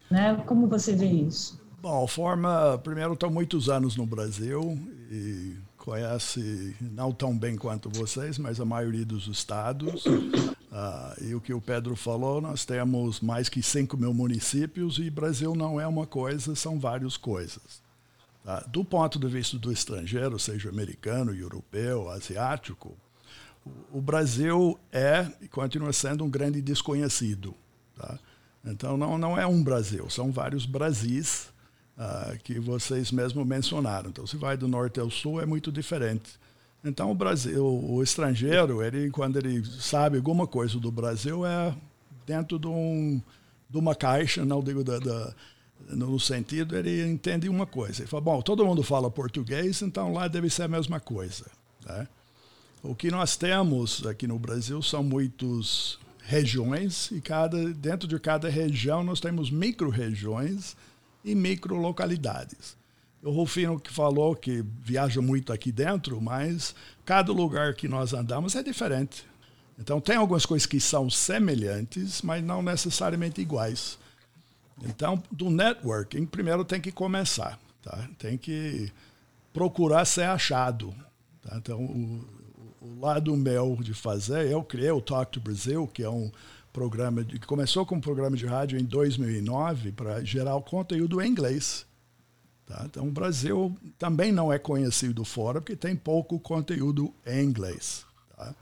Né? 0.10 0.42
Como 0.46 0.68
você 0.68 0.94
vê 0.94 1.06
isso? 1.06 1.60
Bom, 1.82 2.06
forma, 2.08 2.78
primeiro 2.84 3.14
estou 3.14 3.30
muitos 3.30 3.70
anos 3.70 3.96
no 3.96 4.06
Brasil 4.06 4.78
e 5.10 5.56
conhece 5.88 6.76
não 6.82 7.14
tão 7.14 7.38
bem 7.38 7.56
quanto 7.56 7.90
vocês, 7.90 8.38
mas 8.38 8.60
a 8.60 8.66
maioria 8.66 9.06
dos 9.06 9.28
estados. 9.28 10.06
Uh, 10.06 11.24
e 11.24 11.34
o 11.34 11.40
que 11.40 11.54
o 11.54 11.62
Pedro 11.62 11.96
falou, 11.96 12.42
nós 12.42 12.66
temos 12.66 13.22
mais 13.22 13.48
que 13.48 13.64
5 13.64 13.96
mil 13.96 14.14
municípios 14.14 15.00
e 15.00 15.10
Brasil 15.10 15.56
não 15.56 15.80
é 15.80 15.88
uma 15.88 16.06
coisa, 16.06 16.54
são 16.56 16.78
várias 16.78 17.16
coisas. 17.16 17.82
Tá? 18.44 18.60
Do 18.68 18.84
ponto 18.84 19.18
de 19.18 19.28
vista 19.30 19.58
do 19.58 19.72
estrangeiro, 19.72 20.38
seja 20.38 20.68
americano, 20.68 21.34
europeu, 21.34 22.10
asiático, 22.10 22.94
o, 23.66 24.00
o 24.00 24.02
Brasil 24.02 24.78
é 24.92 25.26
e 25.40 25.48
continua 25.48 25.94
sendo 25.94 26.26
um 26.26 26.30
grande 26.30 26.62
desconhecido. 26.62 27.56
Tá? 27.96 28.20
Então 28.66 28.98
não, 28.98 29.18
não 29.18 29.40
é 29.40 29.48
um 29.48 29.64
Brasil, 29.64 30.10
são 30.10 30.34
vários 30.34 30.66
Brasis 30.66 31.48
uh, 31.98 32.38
que 32.44 32.60
vocês 32.60 33.12
mesmo 33.12 33.44
mencionaram. 33.44 34.10
Então 34.10 34.26
se 34.28 34.38
vai 34.38 34.56
do 34.56 34.68
norte 34.68 35.00
ao 35.00 35.10
sul 35.10 35.42
é 35.42 35.46
muito 35.46 35.72
diferente. 35.72 36.40
Então 36.84 37.12
o 37.12 37.16
Brasil, 37.16 37.66
o 37.66 38.02
estrangeiro, 38.04 38.84
ele 38.84 39.10
quando 39.10 39.38
ele 39.38 39.66
sabe 39.66 40.18
alguma 40.18 40.48
coisa 40.48 40.80
do 40.80 40.92
Brasil 40.92 41.46
é 41.46 41.76
dentro 42.26 42.60
de, 42.60 42.68
um, 42.68 43.22
de 43.70 43.78
uma 43.78 43.96
caixa, 43.96 44.46
não 44.46 44.62
digo 44.62 44.84
da, 44.84 45.00
da 45.00 45.34
no 45.90 46.20
sentido, 46.20 46.76
ele 46.76 47.06
entende 47.08 47.48
uma 47.48 47.66
coisa. 47.66 48.02
Ele 48.02 48.10
fala, 48.10 48.22
bom, 48.22 48.42
todo 48.42 48.66
mundo 48.66 48.84
fala 48.84 49.10
português, 49.10 49.82
então 49.82 50.12
lá 50.12 50.28
deve 50.28 50.50
ser 50.50 50.64
a 50.64 50.68
mesma 50.68 51.00
coisa. 51.00 51.46
Né? 51.86 52.08
O 52.84 52.96
que 52.96 53.10
nós 53.10 53.36
temos 53.36 54.06
aqui 54.06 54.28
no 54.28 54.38
Brasil 54.38 54.82
são 54.82 55.04
muitas 55.04 55.98
regiões 56.24 57.10
e 57.12 57.22
cada, 57.22 57.74
dentro 57.74 58.08
de 58.08 58.20
cada 58.20 58.50
região 58.50 59.04
nós 59.04 59.20
temos 59.20 59.50
micro-regiões 59.50 60.76
e 61.24 61.36
micro-localidades. 61.36 62.78
O 63.24 63.32
Rufino 63.32 63.80
que 63.80 63.92
falou 63.92 64.36
que 64.36 64.64
viaja 64.82 65.22
muito 65.22 65.52
aqui 65.52 65.72
dentro, 65.72 66.22
mas 66.22 66.76
cada 67.04 67.32
lugar 67.32 67.74
que 67.74 67.88
nós 67.88 68.14
andamos 68.14 68.56
é 68.56 68.64
diferente. 68.64 69.26
Então 69.80 70.00
tem 70.00 70.16
algumas 70.16 70.46
coisas 70.46 70.66
que 70.66 70.80
são 70.80 71.10
semelhantes, 71.10 72.22
mas 72.22 72.44
não 72.44 72.62
necessariamente 72.62 73.42
iguais. 73.42 73.98
Então, 74.84 75.22
do 75.32 75.50
networking, 75.50 76.26
primeiro 76.26 76.64
tem 76.64 76.80
que 76.80 76.92
começar, 76.92 77.60
tá? 77.82 78.08
Tem 78.18 78.38
que 78.38 78.92
procurar 79.52 80.06
ser 80.06 80.26
achado. 80.26 80.94
Tá? 81.42 81.58
Então, 81.58 81.82
o, 81.82 82.26
o, 82.82 83.00
lado 83.00 83.36
meu 83.36 83.78
de 83.82 83.94
fazer, 83.94 84.52
eu 84.52 84.64
criei 84.64 84.92
o 84.92 85.02
Talk 85.02 85.32
to 85.32 85.40
Brazil, 85.40 85.88
que 85.88 86.04
é 86.04 86.10
um 86.10 86.32
programa 86.78 87.24
de, 87.24 87.40
começou 87.40 87.88
como 87.88 87.98
um 87.98 88.02
programa 88.02 88.38
de 88.38 88.46
rádio 88.46 88.80
em 88.80 88.84
2009 88.84 89.94
para 89.94 90.24
gerar 90.24 90.56
o 90.56 90.62
conteúdo 90.62 91.20
em 91.20 91.28
inglês. 91.28 91.88
Tá? 92.68 92.84
Então, 92.86 93.08
o 93.08 93.12
Brasil 93.12 93.76
também 93.98 94.32
não 94.32 94.54
é 94.54 94.60
conhecido 94.60 95.26
fora 95.26 95.60
porque 95.60 95.76
tem 95.76 95.96
pouco 95.96 96.40
conteúdo 96.40 97.12
em 97.26 97.44
inglês. 97.44 98.06
Tá? 98.36 98.54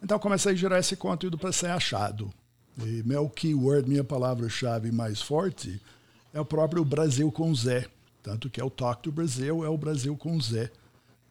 Então, 0.00 0.16
comecei 0.20 0.52
a 0.52 0.54
gerar 0.54 0.78
esse 0.78 0.94
conteúdo 0.94 1.36
para 1.36 1.50
ser 1.50 1.70
achado. 1.70 2.32
E 2.78 3.02
meu 3.04 3.28
keyword, 3.28 3.88
minha 3.88 4.04
palavra-chave 4.04 4.92
mais 4.92 5.20
forte 5.20 5.82
é 6.32 6.40
o 6.40 6.44
próprio 6.44 6.84
Brasil 6.84 7.32
com 7.32 7.52
Z. 7.52 7.84
Tanto 8.22 8.48
que 8.48 8.60
é 8.60 8.64
o 8.64 8.70
Talk 8.70 9.02
to 9.02 9.10
Brasil, 9.10 9.64
é 9.64 9.68
o 9.68 9.76
Brasil 9.76 10.16
com 10.16 10.40
Z. 10.40 10.70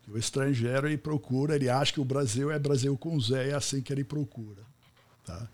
O 0.06 0.18
estrangeiro 0.18 0.86
ele 0.86 0.98
procura, 0.98 1.56
ele 1.56 1.70
acha 1.70 1.94
que 1.94 2.02
o 2.02 2.06
Brasil 2.06 2.52
é 2.52 2.60
Brasil 2.60 2.98
com 2.98 3.18
Z, 3.18 3.52
é 3.52 3.54
assim 3.54 3.82
que 3.82 3.94
ele 3.94 4.04
procura. 4.04 4.64
Tá? 5.24 5.48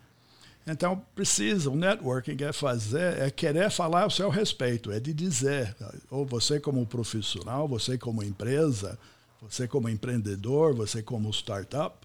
Então, 0.67 0.99
precisa, 1.13 1.69
o 1.69 1.75
networking 1.75 2.43
é 2.43 2.51
fazer, 2.51 3.19
é 3.19 3.29
querer 3.29 3.69
falar 3.69 4.03
ao 4.03 4.09
seu 4.09 4.29
respeito, 4.29 4.91
é 4.91 4.99
de 4.99 5.13
dizer, 5.13 5.75
ou 6.09 6.25
você 6.25 6.59
como 6.59 6.83
profissional, 6.87 7.67
você 7.67 7.99
como 7.99 8.23
empresa, 8.23 8.97
você 9.39 9.67
como 9.67 9.87
empreendedor, 9.87 10.73
você 10.73 11.03
como 11.03 11.29
startup, 11.29 11.95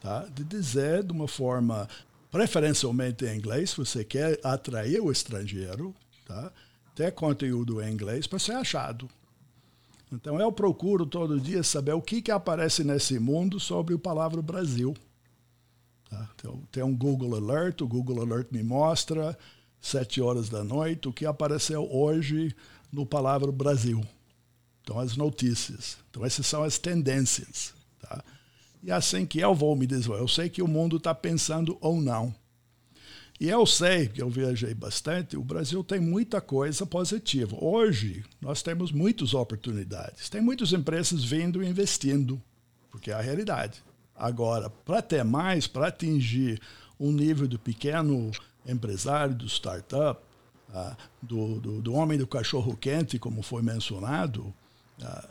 tá? 0.00 0.26
de 0.34 0.44
dizer 0.44 1.02
de 1.02 1.12
uma 1.12 1.26
forma 1.26 1.88
preferencialmente 2.30 3.24
em 3.24 3.38
inglês, 3.38 3.72
você 3.72 4.04
quer 4.04 4.38
atrair 4.44 5.00
o 5.00 5.10
estrangeiro, 5.10 5.94
tá? 6.26 6.52
ter 6.94 7.10
conteúdo 7.12 7.80
em 7.80 7.90
inglês 7.90 8.26
para 8.26 8.38
ser 8.38 8.52
achado. 8.52 9.08
Então 10.12 10.38
eu 10.38 10.52
procuro 10.52 11.06
todo 11.06 11.40
dia 11.40 11.62
saber 11.62 11.92
o 11.92 12.02
que, 12.02 12.20
que 12.20 12.30
aparece 12.30 12.84
nesse 12.84 13.18
mundo 13.18 13.58
sobre 13.58 13.94
o 13.94 13.98
palavra 13.98 14.42
Brasil. 14.42 14.94
Tá? 16.14 16.28
Então, 16.36 16.62
tem 16.70 16.82
um 16.82 16.96
Google 16.96 17.34
Alert, 17.34 17.80
o 17.80 17.88
Google 17.88 18.22
Alert 18.22 18.48
me 18.52 18.62
mostra, 18.62 19.36
sete 19.80 20.20
horas 20.20 20.48
da 20.48 20.62
noite, 20.62 21.08
o 21.08 21.12
que 21.12 21.26
apareceu 21.26 21.90
hoje 21.90 22.54
no 22.92 23.04
palavra 23.04 23.50
Brasil. 23.50 24.00
Então, 24.82 25.00
as 25.00 25.16
notícias. 25.16 25.98
Então, 26.10 26.24
essas 26.24 26.46
são 26.46 26.62
as 26.62 26.78
tendências. 26.78 27.74
Tá? 28.00 28.22
E 28.82 28.90
é 28.90 28.94
assim 28.94 29.26
que 29.26 29.40
eu 29.40 29.54
vou 29.54 29.74
me 29.74 29.86
desenvolver. 29.86 30.22
Eu 30.22 30.28
sei 30.28 30.48
que 30.48 30.62
o 30.62 30.68
mundo 30.68 30.98
está 30.98 31.12
pensando 31.14 31.76
ou 31.80 32.00
não. 32.00 32.32
E 33.40 33.48
eu 33.48 33.66
sei, 33.66 34.06
que 34.06 34.22
eu 34.22 34.30
viajei 34.30 34.72
bastante, 34.74 35.36
o 35.36 35.42
Brasil 35.42 35.82
tem 35.82 35.98
muita 35.98 36.40
coisa 36.40 36.86
positiva. 36.86 37.56
Hoje, 37.60 38.24
nós 38.40 38.62
temos 38.62 38.92
muitas 38.92 39.34
oportunidades. 39.34 40.28
Tem 40.28 40.40
muitas 40.40 40.72
empresas 40.72 41.24
vindo 41.24 41.60
e 41.60 41.66
investindo, 41.66 42.40
porque 42.90 43.10
é 43.10 43.14
a 43.14 43.20
realidade. 43.20 43.82
Agora, 44.16 44.70
para 44.70 45.02
ter 45.02 45.24
mais, 45.24 45.66
para 45.66 45.88
atingir 45.88 46.60
um 46.98 47.10
nível 47.10 47.48
do 47.48 47.58
pequeno 47.58 48.30
empresário, 48.66 49.34
do 49.34 49.46
startup, 49.46 50.20
uh, 50.70 50.96
do, 51.20 51.60
do, 51.60 51.82
do, 51.82 51.94
homem 51.94 52.16
do 52.16 52.26
cachorro 52.26 52.76
quente, 52.76 53.18
como 53.18 53.42
foi 53.42 53.62
mencionado, 53.62 54.54
uh, 55.02 55.28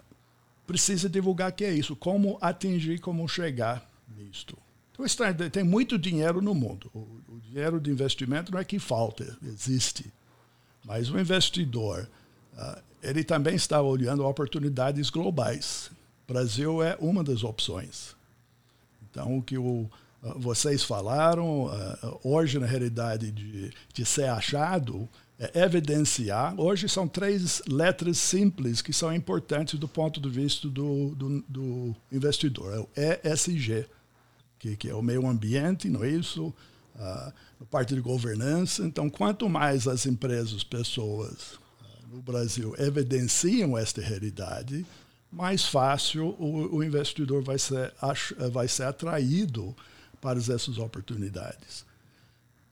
precisa 0.68 1.10
divulgar 1.10 1.52
que 1.52 1.64
é 1.64 1.74
isso, 1.74 1.96
como 1.96 2.38
atingir, 2.42 3.00
como 3.00 3.28
chegar 3.28 3.90
nisto. 4.16 4.58
Então, 4.94 5.50
tem 5.50 5.64
muito 5.64 5.98
dinheiro 5.98 6.42
no 6.42 6.54
mundo. 6.54 6.92
O, 6.94 7.00
o 7.28 7.40
dinheiro 7.42 7.80
de 7.80 7.90
investimento 7.90 8.52
não 8.52 8.60
é 8.60 8.64
que 8.64 8.78
falta, 8.78 9.38
existe. 9.42 10.14
Mas 10.86 11.10
o 11.10 11.18
investidor, 11.18 12.08
uh, 12.54 12.82
ele 13.02 13.24
também 13.24 13.56
está 13.56 13.82
olhando 13.82 14.26
oportunidades 14.26 15.10
globais. 15.10 15.90
O 16.28 16.34
Brasil 16.34 16.84
é 16.84 16.96
uma 17.00 17.24
das 17.24 17.44
opções. 17.44 18.16
Então, 19.14 19.38
o 19.38 19.43
que 19.43 19.59
o, 19.59 19.88
vocês 20.38 20.84
falaram, 20.84 21.70
hoje, 22.24 22.57
na 22.57 22.66
realidade, 22.66 23.32
de, 23.32 23.72
de 23.93 24.05
ser 24.05 24.26
achado, 24.26 25.07
é 25.38 25.64
evidenciar. 25.64 26.59
Hoje 26.59 26.89
são 26.89 27.07
três 27.07 27.61
letras 27.68 28.18
simples 28.18 28.82
que 28.82 28.91
são 28.91 29.14
importantes 29.14 29.78
do 29.78 29.88
ponto 29.88 30.20
de 30.20 30.30
vista 30.30 30.68
do, 30.68 31.14
do, 31.14 31.45
do 31.47 31.95
investidor. 32.11 32.89
É 32.95 33.20
o 33.30 33.34
ESG, 33.34 33.86
que, 34.57 34.76
que, 34.76 34.89
é 34.89 34.95
o 34.95 35.01
meio 35.03 35.28
ambiente, 35.28 35.89
não 35.89 36.03
é 36.03 36.09
isso? 36.09 36.51
Uh, 36.95 37.66
parte 37.70 37.93
de 37.93 38.01
governança. 38.01 38.84
Então, 38.84 39.11
quanto 39.11 39.47
mais 39.47 39.88
as 39.88 40.07
empresas, 40.07 40.64
pessoas 40.64 41.59
no 42.11 42.20
Brasil 42.20 42.74
evidenciam 42.80 43.78
esta 43.78 44.01
realidade, 44.01 44.86
mais 45.34 45.66
fácil 45.66 46.36
o, 46.40 46.78
o 46.78 46.84
investidor 46.84 47.44
vai 47.44 47.58
ser, 47.58 47.94
vai 48.52 48.68
ser 48.68 48.84
atraído 48.84 49.76
para 50.22 50.40
essas 50.40 50.78
oportunidades. 50.78 51.86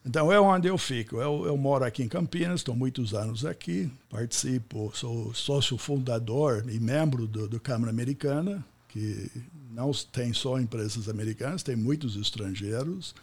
Então 0.06 0.32
é 0.32 0.40
onde 0.40 0.68
eu 0.68 0.78
fico. 0.78 1.18
Eu, 1.18 1.46
eu 1.46 1.58
moro 1.58 1.84
aqui 1.84 2.02
em 2.02 2.08
Campinas, 2.08 2.62
estou 2.62 2.76
muitos 2.76 3.14
anos 3.14 3.46
aqui, 3.46 3.92
participo, 4.10 4.92
sou 4.96 5.34
sócio 5.34 5.78
fundador 5.78 6.66
e 6.70 6.80
membro 6.80 7.28
do, 7.28 7.48
do 7.48 7.60
Câmara 7.60 7.92
Americana, 7.92 8.64
que 8.88 9.30
não 9.72 9.92
tem 10.12 10.34
só 10.34 10.60
empresas 10.60 11.08
americanas, 11.08 11.64
tem 11.64 11.76
muitos 11.76 12.16
estrangeiros, 12.16 13.14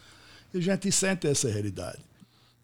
e 0.55 0.59
a 0.59 0.61
gente 0.61 0.91
sente 0.93 1.26
essa 1.26 1.49
realidade. 1.49 2.07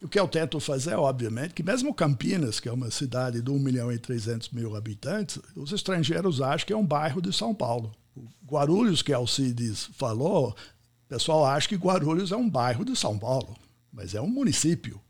O 0.05 0.09
que 0.09 0.21
eu 0.21 0.29
tento 0.29 0.61
fazer, 0.61 0.95
obviamente, 0.95 1.55
que 1.55 1.63
mesmo 1.63 1.95
Campinas, 1.95 2.61
que 2.61 2.69
é 2.69 2.73
uma 2.73 2.91
cidade 2.91 3.43
de 3.43 3.51
1 3.51 3.59
milhão 3.59 3.91
e 3.91 3.99
300 3.99 4.51
mil 4.51 4.77
habitantes, 4.77 5.41
os 5.57 5.73
estrangeiros 5.73 6.41
acham 6.41 6.67
que 6.67 6.73
é 6.73 6.77
um 6.77 6.87
bairro 6.87 7.21
de 7.21 7.33
São 7.33 7.55
Paulo. 7.55 7.91
O 8.15 8.29
Guarulhos, 8.47 9.03
que 9.03 9.13
Alcides 9.13 9.89
falou, 9.95 10.51
o 10.51 11.09
pessoal 11.09 11.45
acha 11.47 11.69
que 11.69 11.75
Guarulhos 11.75 12.31
é 12.31 12.37
um 12.37 12.49
bairro 12.49 12.85
de 12.85 12.95
São 12.95 13.19
Paulo 13.19 13.57
mas 13.95 14.15
é 14.15 14.21
um 14.21 14.27
município. 14.27 15.01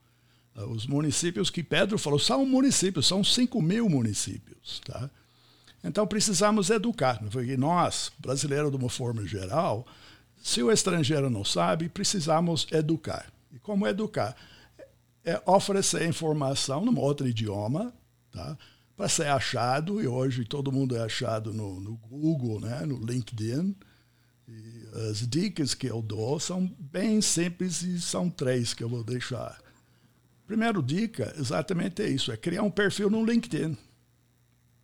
Os 0.54 0.86
municípios 0.86 1.50
que 1.50 1.64
Pedro 1.64 1.98
falou 1.98 2.18
são 2.18 2.46
municípios, 2.46 3.06
são 3.06 3.24
5 3.24 3.60
mil 3.60 3.88
municípios. 3.88 4.80
Tá? 4.84 5.10
Então 5.82 6.06
precisamos 6.06 6.70
educar. 6.70 7.18
Porque 7.32 7.56
nós, 7.56 8.12
brasileiros 8.18 8.70
de 8.70 8.76
uma 8.76 8.90
forma 8.90 9.26
geral, 9.26 9.86
se 10.40 10.62
o 10.62 10.70
estrangeiro 10.70 11.28
não 11.30 11.44
sabe, 11.44 11.88
precisamos 11.88 12.68
educar. 12.70 13.26
E 13.52 13.58
como 13.58 13.86
educar? 13.86 14.36
É 15.24 15.40
oferecer 15.46 16.06
informação 16.06 16.84
num 16.84 16.98
outro 16.98 17.26
idioma, 17.26 17.94
tá? 18.30 18.56
para 18.96 19.08
ser 19.08 19.26
achado, 19.26 20.00
e 20.00 20.06
hoje 20.06 20.44
todo 20.44 20.70
mundo 20.70 20.96
é 20.96 21.00
achado 21.00 21.52
no, 21.52 21.80
no 21.80 21.96
Google, 21.96 22.60
né? 22.60 22.84
no 22.86 23.04
LinkedIn. 23.04 23.74
E 24.46 24.88
as 25.10 25.26
dicas 25.26 25.74
que 25.74 25.86
eu 25.86 26.02
dou 26.02 26.38
são 26.38 26.66
bem 26.78 27.20
simples 27.20 27.82
e 27.82 28.00
são 28.00 28.30
três 28.30 28.74
que 28.74 28.84
eu 28.84 28.88
vou 28.88 29.02
deixar. 29.02 29.58
Primeiro 30.46 30.82
dica, 30.82 31.34
exatamente 31.38 32.02
é 32.02 32.08
isso, 32.08 32.30
é 32.30 32.36
criar 32.36 32.62
um 32.62 32.70
perfil 32.70 33.08
no 33.08 33.24
LinkedIn. 33.24 33.76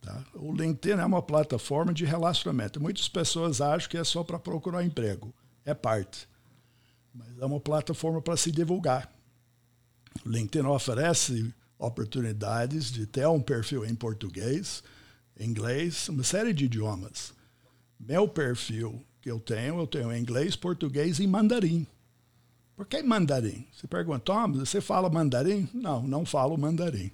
Tá? 0.01 0.25
O 0.33 0.51
LinkedIn 0.51 0.99
é 0.99 1.05
uma 1.05 1.21
plataforma 1.21 1.93
de 1.93 2.03
relacionamento. 2.03 2.81
Muitas 2.81 3.07
pessoas 3.07 3.61
acham 3.61 3.87
que 3.87 3.97
é 3.97 4.03
só 4.03 4.23
para 4.23 4.39
procurar 4.39 4.83
emprego. 4.83 5.33
É 5.63 5.75
parte. 5.75 6.27
Mas 7.13 7.37
é 7.37 7.45
uma 7.45 7.59
plataforma 7.59 8.19
para 8.19 8.35
se 8.35 8.51
divulgar. 8.51 9.13
LinkedIn 10.25 10.67
oferece 10.67 11.53
oportunidades 11.77 12.91
de 12.91 13.05
ter 13.05 13.27
um 13.27 13.41
perfil 13.41 13.85
em 13.85 13.95
português, 13.95 14.83
inglês, 15.39 16.09
uma 16.09 16.23
série 16.23 16.53
de 16.53 16.65
idiomas. 16.65 17.33
Meu 17.99 18.27
perfil 18.27 19.03
que 19.21 19.29
eu 19.29 19.39
tenho, 19.39 19.79
eu 19.79 19.87
tenho 19.87 20.15
inglês, 20.15 20.55
português 20.55 21.19
e 21.19 21.27
mandarim. 21.27 21.87
Por 22.75 22.85
que 22.85 23.01
mandarim? 23.03 23.67
Você 23.71 23.87
pergunta, 23.87 24.19
Tom, 24.19 24.53
você 24.53 24.81
fala 24.81 25.09
mandarim? 25.09 25.69
Não, 25.73 26.01
não 26.01 26.25
falo 26.25 26.57
mandarim. 26.57 27.11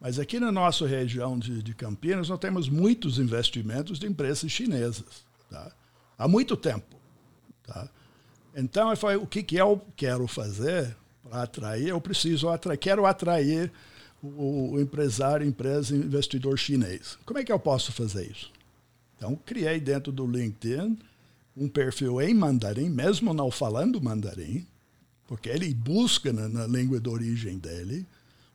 Mas 0.00 0.18
aqui 0.18 0.38
na 0.38 0.52
nossa 0.52 0.86
região 0.86 1.38
de, 1.38 1.62
de 1.62 1.74
Campinas, 1.74 2.28
nós 2.28 2.38
temos 2.38 2.68
muitos 2.68 3.18
investimentos 3.18 3.98
de 3.98 4.06
empresas 4.06 4.50
chinesas. 4.50 5.24
Tá? 5.50 5.72
Há 6.18 6.28
muito 6.28 6.56
tempo. 6.56 6.96
Tá? 7.64 7.88
Então, 8.54 8.90
eu 8.90 8.96
falei, 8.96 9.16
o 9.16 9.26
que, 9.26 9.42
que 9.42 9.56
eu 9.56 9.84
quero 9.96 10.26
fazer 10.28 10.96
para 11.28 11.42
atrair? 11.42 11.88
Eu 11.88 12.00
preciso 12.00 12.48
atrair, 12.48 12.78
quero 12.78 13.06
atrair 13.06 13.72
o, 14.22 14.72
o 14.72 14.80
empresário, 14.80 15.46
empresa, 15.46 15.94
investidor 15.94 16.58
chinês. 16.58 17.18
Como 17.24 17.38
é 17.38 17.44
que 17.44 17.52
eu 17.52 17.58
posso 17.58 17.92
fazer 17.92 18.30
isso? 18.30 18.50
Então, 19.16 19.38
criei 19.44 19.80
dentro 19.80 20.12
do 20.12 20.26
LinkedIn 20.26 20.98
um 21.56 21.68
perfil 21.68 22.20
em 22.20 22.34
mandarim, 22.34 22.90
mesmo 22.90 23.32
não 23.32 23.50
falando 23.50 24.00
mandarim, 24.00 24.66
porque 25.26 25.48
ele 25.48 25.72
busca 25.72 26.32
na, 26.32 26.48
na 26.48 26.66
língua 26.66 27.00
de 27.00 27.08
origem 27.08 27.58
dele. 27.58 28.06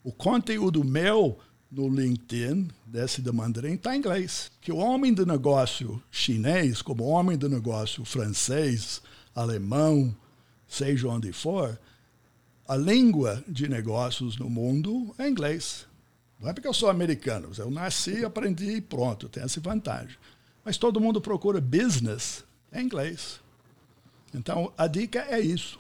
O 0.04 0.12
conteúdo 0.12 0.84
meu 0.84 1.38
no 1.72 1.88
LinkedIn, 1.88 2.70
desse 2.86 3.22
de 3.22 3.32
mandarim, 3.32 3.74
está 3.74 3.96
em 3.96 4.00
inglês. 4.00 4.52
Que 4.62 4.72
o 4.72 4.78
homem 4.78 5.14
de 5.14 5.26
negócio 5.26 6.02
chinês, 6.12 6.82
como 6.82 7.04
o 7.04 7.10
homem 7.10 7.38
de 7.38 7.50
negócio 7.50 8.06
francês, 8.06 9.02
alemão, 9.34 10.16
seja 10.68 11.08
onde 11.08 11.32
for, 11.32 11.80
a 12.68 12.76
língua 12.76 13.44
de 13.48 13.68
negócios 13.68 14.38
no 14.38 14.50
mundo 14.50 15.14
é 15.18 15.28
inglês. 15.28 15.86
Não 16.40 16.50
é 16.50 16.54
porque 16.54 16.68
eu 16.68 16.74
sou 16.74 16.90
americano, 16.90 17.52
eu 17.58 17.70
nasci, 17.70 18.26
aprendi 18.26 18.78
e 18.78 18.82
pronto, 18.82 19.30
tem 19.30 19.44
essa 19.44 19.60
vantagem. 19.60 20.18
Mas 20.64 20.78
todo 20.78 21.02
mundo 21.02 21.22
procura 21.22 21.62
business 21.62 22.44
em 22.74 22.84
inglês. 22.84 23.40
Então, 24.34 24.72
a 24.78 24.88
dica 24.88 25.20
é 25.30 25.40
isso. 25.40 25.80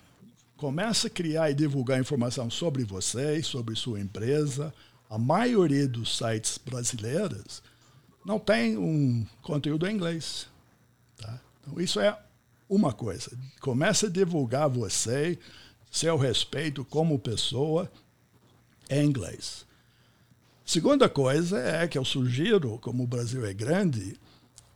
Comece 0.58 1.08
a 1.08 1.10
criar 1.10 1.50
e 1.50 1.56
divulgar 1.56 2.00
informação 2.00 2.50
sobre 2.50 2.84
você, 2.84 3.42
sobre 3.42 3.76
sua 3.76 4.00
empresa. 4.00 4.74
A 5.10 5.18
maioria 5.18 5.88
dos 5.88 6.18
sites 6.18 6.58
brasileiros 6.58 7.64
não 8.26 8.38
tem 8.38 8.78
um 8.78 9.26
conteúdo 9.42 9.88
em 9.88 9.96
inglês. 9.96 10.48
Tá? 11.18 11.40
Então, 11.62 11.82
isso 11.82 12.00
é 12.00 12.16
uma 12.70 12.94
coisa. 12.94 13.32
Comece 13.60 14.06
a 14.06 14.10
divulgar 14.10 14.70
você, 14.70 15.40
seu 15.92 16.18
respeito 16.18 16.86
como 16.86 17.20
pessoa 17.20 17.92
em 18.90 19.06
inglês. 19.06 19.66
Segunda 20.66 21.10
coisa 21.10 21.60
é 21.60 21.88
que 21.88 21.98
eu 21.98 22.06
sugiro, 22.06 22.80
como 22.80 23.04
o 23.04 23.08
Brasil 23.08 23.46
é 23.46 23.54
grande, 23.54 24.18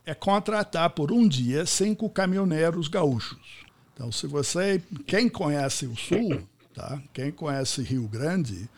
é 0.04 0.14
contratar 0.14 0.90
por 0.90 1.10
um 1.10 1.26
dia 1.26 1.64
cinco 1.64 2.10
caminhoneiros 2.10 2.86
gaúchos. 2.86 3.64
Então, 3.94 4.12
se 4.12 4.26
você, 4.26 4.82
quem 5.06 5.28
conhece 5.28 5.86
o 5.86 5.96
Sul, 5.96 6.46
tá? 6.74 7.02
Quem 7.14 7.32
conhece 7.32 7.82
Rio 7.82 8.06
Grande, 8.06 8.68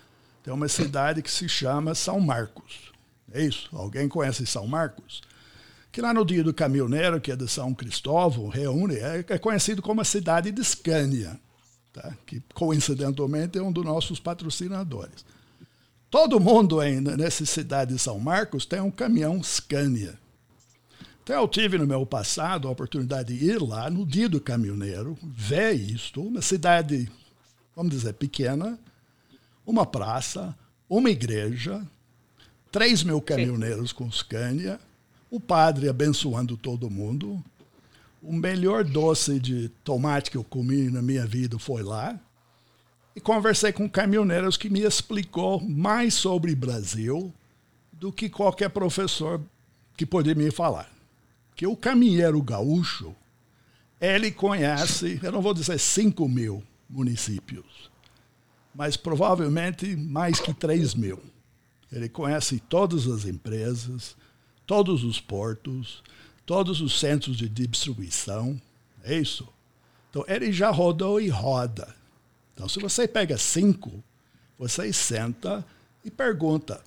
tem 0.45 0.55
uma 0.55 0.69
cidade 0.69 1.21
que 1.21 1.31
se 1.31 1.49
chama 1.49 1.95
São 1.95 2.21
Marcos. 2.21 2.93
É 3.33 3.43
isso? 3.43 3.69
Alguém 3.73 4.09
conhece 4.09 4.47
São 4.47 4.67
Marcos? 4.67 5.21
que 5.91 6.03
lá 6.03 6.15
no 6.15 6.25
dia 6.25 6.45
do 6.45 6.55
caminhoneiro, 6.55 7.21
que 7.21 7.33
é 7.33 7.37
de 7.37 7.49
São 7.49 7.75
Cristóvão, 7.75 8.49
reúne, 8.49 8.95
é, 8.97 9.25
é 9.29 9.39
conhecido 9.39 9.83
como 9.83 10.01
a 10.01 10.05
cidade 10.05 10.51
de 10.53 10.63
Scania, 10.63 11.41
tá? 11.93 12.17
que 12.27 12.43
coincidentalmente 12.55 13.59
é 13.59 13.63
um 13.63 13.73
dos 13.73 13.85
nossos 13.85 14.21
patrocinadores. 14.21 15.25
Todo 16.11 16.41
mundo 16.41 16.81
ainda 16.81 17.17
nessa 17.17 17.45
cidade 17.45 17.93
de 17.93 17.99
São 17.99 18.19
Marcos 18.19 18.65
tem 18.65 18.81
um 18.81 18.91
caminhão 18.91 19.43
Scania. 19.43 20.19
Então 21.23 21.43
eu 21.43 21.47
tive 21.47 21.77
no 21.77 21.87
meu 21.87 22.07
passado 22.07 22.67
a 22.67 22.71
oportunidade 22.71 23.37
de 23.37 23.45
ir 23.45 23.61
lá 23.61 23.91
no 23.91 24.07
dia 24.07 24.29
do 24.29 24.41
caminhoneiro, 24.41 25.19
ver 25.23 25.75
isto, 25.75 26.23
uma 26.23 26.41
cidade, 26.41 27.11
vamos 27.77 27.93
dizer, 27.93 28.15
pequena, 28.15 28.79
uma 29.67 29.85
praça, 29.85 30.57
uma 30.89 31.11
igreja, 31.11 31.87
3 32.73 33.03
mil 33.03 33.21
caminhoneiros 33.21 33.93
com 33.93 34.11
Scania, 34.11 34.81
o 35.31 35.39
padre 35.39 35.91
abençoando 35.91 36.57
todo 36.57 36.89
mundo. 36.89 37.45
O 38.23 38.33
melhor 38.33 38.85
doce 38.85 39.39
de 39.39 39.69
tomate 39.85 40.31
que 40.31 40.37
eu 40.37 40.45
comi 40.45 40.91
na 40.91 41.01
minha 41.01 41.27
vida 41.27 41.59
foi 41.59 41.83
lá. 41.83 42.19
E 43.15 43.21
conversei 43.21 43.73
com 43.73 43.89
caminhoneiros 43.89 44.57
que 44.57 44.69
me 44.69 44.83
explicou 44.83 45.61
mais 45.61 46.15
sobre 46.15 46.55
Brasil 46.55 47.33
do 47.93 48.13
que 48.13 48.29
qualquer 48.29 48.71
professor 48.71 49.41
que 49.97 50.07
podia 50.07 50.35
me 50.35 50.51
falar. 50.51 50.89
Que 51.55 51.67
o 51.67 51.77
caminheiro 51.77 52.41
gaúcho, 52.41 53.15
ele 54.01 54.31
conhece, 54.31 55.19
eu 55.23 55.33
não 55.33 55.43
vou 55.43 55.53
dizer 55.53 55.79
5 55.79 56.29
mil 56.29 56.63
municípios, 56.89 57.91
mas 58.75 58.97
provavelmente 58.97 59.97
mais 59.97 60.39
que 60.39 60.55
3 60.55 60.95
mil. 60.95 61.21
Ele 61.91 62.09
conhece 62.09 62.61
todas 62.69 63.09
as 63.09 63.25
empresas, 63.25 64.17
todos 64.67 65.03
os 65.03 65.21
portos, 65.21 66.03
todos 66.49 66.81
os 66.81 66.99
centros 66.99 67.37
de 67.37 67.47
distribuição. 67.47 68.59
É 69.05 69.15
isso. 69.15 69.47
Então, 70.09 70.25
ele 70.27 70.51
já 70.51 70.71
rodou 70.71 71.21
e 71.21 71.29
roda. 71.29 71.95
Então, 72.55 72.67
se 72.67 72.81
você 72.81 73.07
pega 73.07 73.37
cinco, 73.37 74.03
você 74.59 74.91
senta 74.91 75.63
e 76.03 76.11
pergunta 76.11 76.83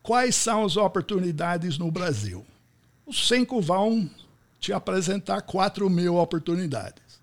quais 0.00 0.36
são 0.36 0.64
as 0.64 0.76
oportunidades 0.76 1.76
no 1.76 1.90
Brasil. 1.90 2.46
Os 3.04 3.26
cinco 3.26 3.60
vão 3.60 4.08
te 4.60 4.72
apresentar 4.72 5.42
quatro 5.42 5.90
mil 5.90 6.14
oportunidades. 6.14 7.20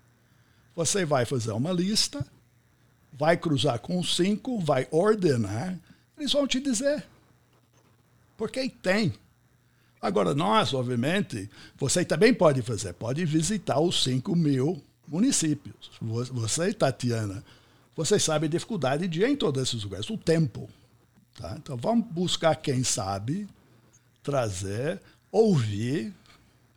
Você 0.76 1.06
vai 1.06 1.24
fazer 1.24 1.52
uma 1.52 1.72
lista, 1.72 2.24
vai 3.14 3.34
cruzar 3.34 3.78
com 3.78 4.04
cinco, 4.04 4.60
vai 4.60 4.86
ordenar, 4.90 5.78
eles 6.18 6.34
vão 6.34 6.46
te 6.46 6.60
dizer. 6.60 7.02
Porque 8.36 8.68
tem. 8.68 9.14
Agora, 10.00 10.34
nós, 10.34 10.72
obviamente, 10.72 11.50
você 11.76 12.04
também 12.04 12.32
pode 12.32 12.62
fazer, 12.62 12.92
pode 12.94 13.24
visitar 13.24 13.80
os 13.80 14.02
5 14.04 14.34
mil 14.36 14.82
municípios. 15.08 15.90
Você, 16.00 16.72
Tatiana, 16.72 17.44
você 17.96 18.18
sabe 18.18 18.46
a 18.46 18.50
dificuldade 18.50 19.08
de 19.08 19.22
ir 19.22 19.28
em 19.28 19.36
todos 19.36 19.62
esses 19.62 19.82
lugares, 19.82 20.08
o 20.08 20.16
tempo. 20.16 20.68
Tá? 21.36 21.56
Então, 21.56 21.76
vamos 21.76 22.06
buscar 22.06 22.54
quem 22.54 22.84
sabe, 22.84 23.48
trazer, 24.22 25.00
ouvir, 25.32 26.12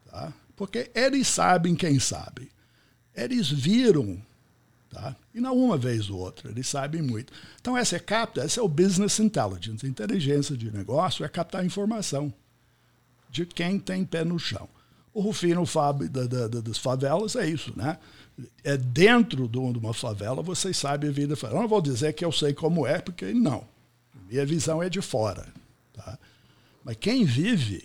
tá? 0.10 0.34
porque 0.56 0.90
eles 0.96 1.28
sabem 1.28 1.76
quem 1.76 2.00
sabe. 2.00 2.52
Eles 3.16 3.50
viram, 3.52 4.20
tá? 4.90 5.16
e 5.34 5.40
não 5.40 5.56
uma 5.56 5.78
vez 5.78 6.10
ou 6.10 6.20
outra, 6.20 6.50
eles 6.50 6.68
sabem 6.68 7.04
muito. 7.04 7.32
Então, 7.60 7.78
essa 7.78 7.98
é 7.98 8.00
capta, 8.00 8.42
essa 8.42 8.60
é 8.60 8.64
o 8.64 8.68
business 8.68 9.20
intelligence, 9.20 9.86
inteligência 9.86 10.58
de 10.58 10.72
negócio, 10.72 11.24
é 11.24 11.30
captar 11.30 11.64
informação 11.64 12.34
de 13.32 13.46
quem 13.46 13.80
tem 13.80 14.04
pé 14.04 14.26
no 14.26 14.38
chão. 14.38 14.68
O 15.14 15.22
Rufino 15.22 15.66
Fábio 15.66 16.10
da, 16.10 16.26
da, 16.26 16.48
das 16.48 16.78
favelas 16.78 17.36
é 17.36 17.48
isso, 17.48 17.74
né? 17.76 17.98
É 18.64 18.78
dentro 18.78 19.48
de 19.48 19.58
uma 19.58 19.94
favela 19.94 20.42
você 20.42 20.74
sabe 20.74 21.08
a 21.08 21.12
vida. 21.12 21.36
Eu 21.42 21.54
não 21.54 21.68
vou 21.68 21.82
dizer 21.82 22.14
que 22.14 22.24
eu 22.24 22.32
sei 22.32 22.54
como 22.54 22.86
é, 22.86 23.00
porque 23.00 23.34
não. 23.34 23.66
Minha 24.30 24.46
visão 24.46 24.82
é 24.82 24.90
de 24.90 25.02
fora. 25.02 25.48
Tá? 25.94 26.18
Mas 26.84 26.98
quem 27.00 27.26
vive, 27.26 27.84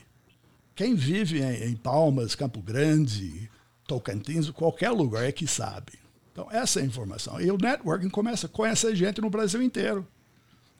quem 0.75 0.95
vive 0.95 1.43
em, 1.43 1.71
em 1.71 1.77
Palmas, 1.77 2.35
Campo 2.35 2.61
Grande, 2.61 3.51
Tocantins, 3.87 4.49
qualquer 4.51 4.91
lugar 4.91 5.25
é 5.25 5.33
que 5.33 5.47
sabe. 5.47 5.93
Então, 6.33 6.49
essa 6.51 6.81
é 6.81 6.83
a 6.83 6.87
informação. 6.87 7.41
E 7.41 7.51
o 7.51 7.59
networking 7.59 8.09
começa 8.09 8.47
com 8.47 8.65
essa 8.65 8.95
gente 8.95 9.21
no 9.21 9.31
Brasil 9.31 9.63
inteiro. 9.63 10.07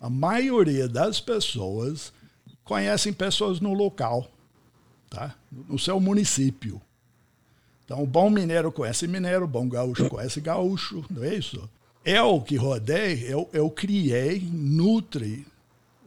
A 0.01 0.09
maioria 0.09 0.89
das 0.89 1.21
pessoas 1.21 2.13
conhecem 2.63 3.13
pessoas 3.13 3.59
no 3.61 3.73
local 3.73 4.31
tá? 5.09 5.35
no 5.51 5.79
seu 5.79 5.99
município. 6.01 6.81
Então, 7.85 8.03
o 8.03 8.07
bom 8.07 8.29
mineiro 8.29 8.73
conhece 8.73 9.07
mineiro, 9.07 9.45
o 9.45 9.49
bom 9.49 9.69
gaúcho 9.69 10.09
conhece 10.09 10.41
gaúcho, 10.41 11.05
não 11.09 11.23
é 11.23 11.35
isso? 11.35 11.69
Eu 12.05 12.41
que 12.41 12.57
rodei, 12.57 13.25
eu, 13.33 13.49
eu 13.53 13.71
criei, 13.71 14.41
nutre 14.41 15.47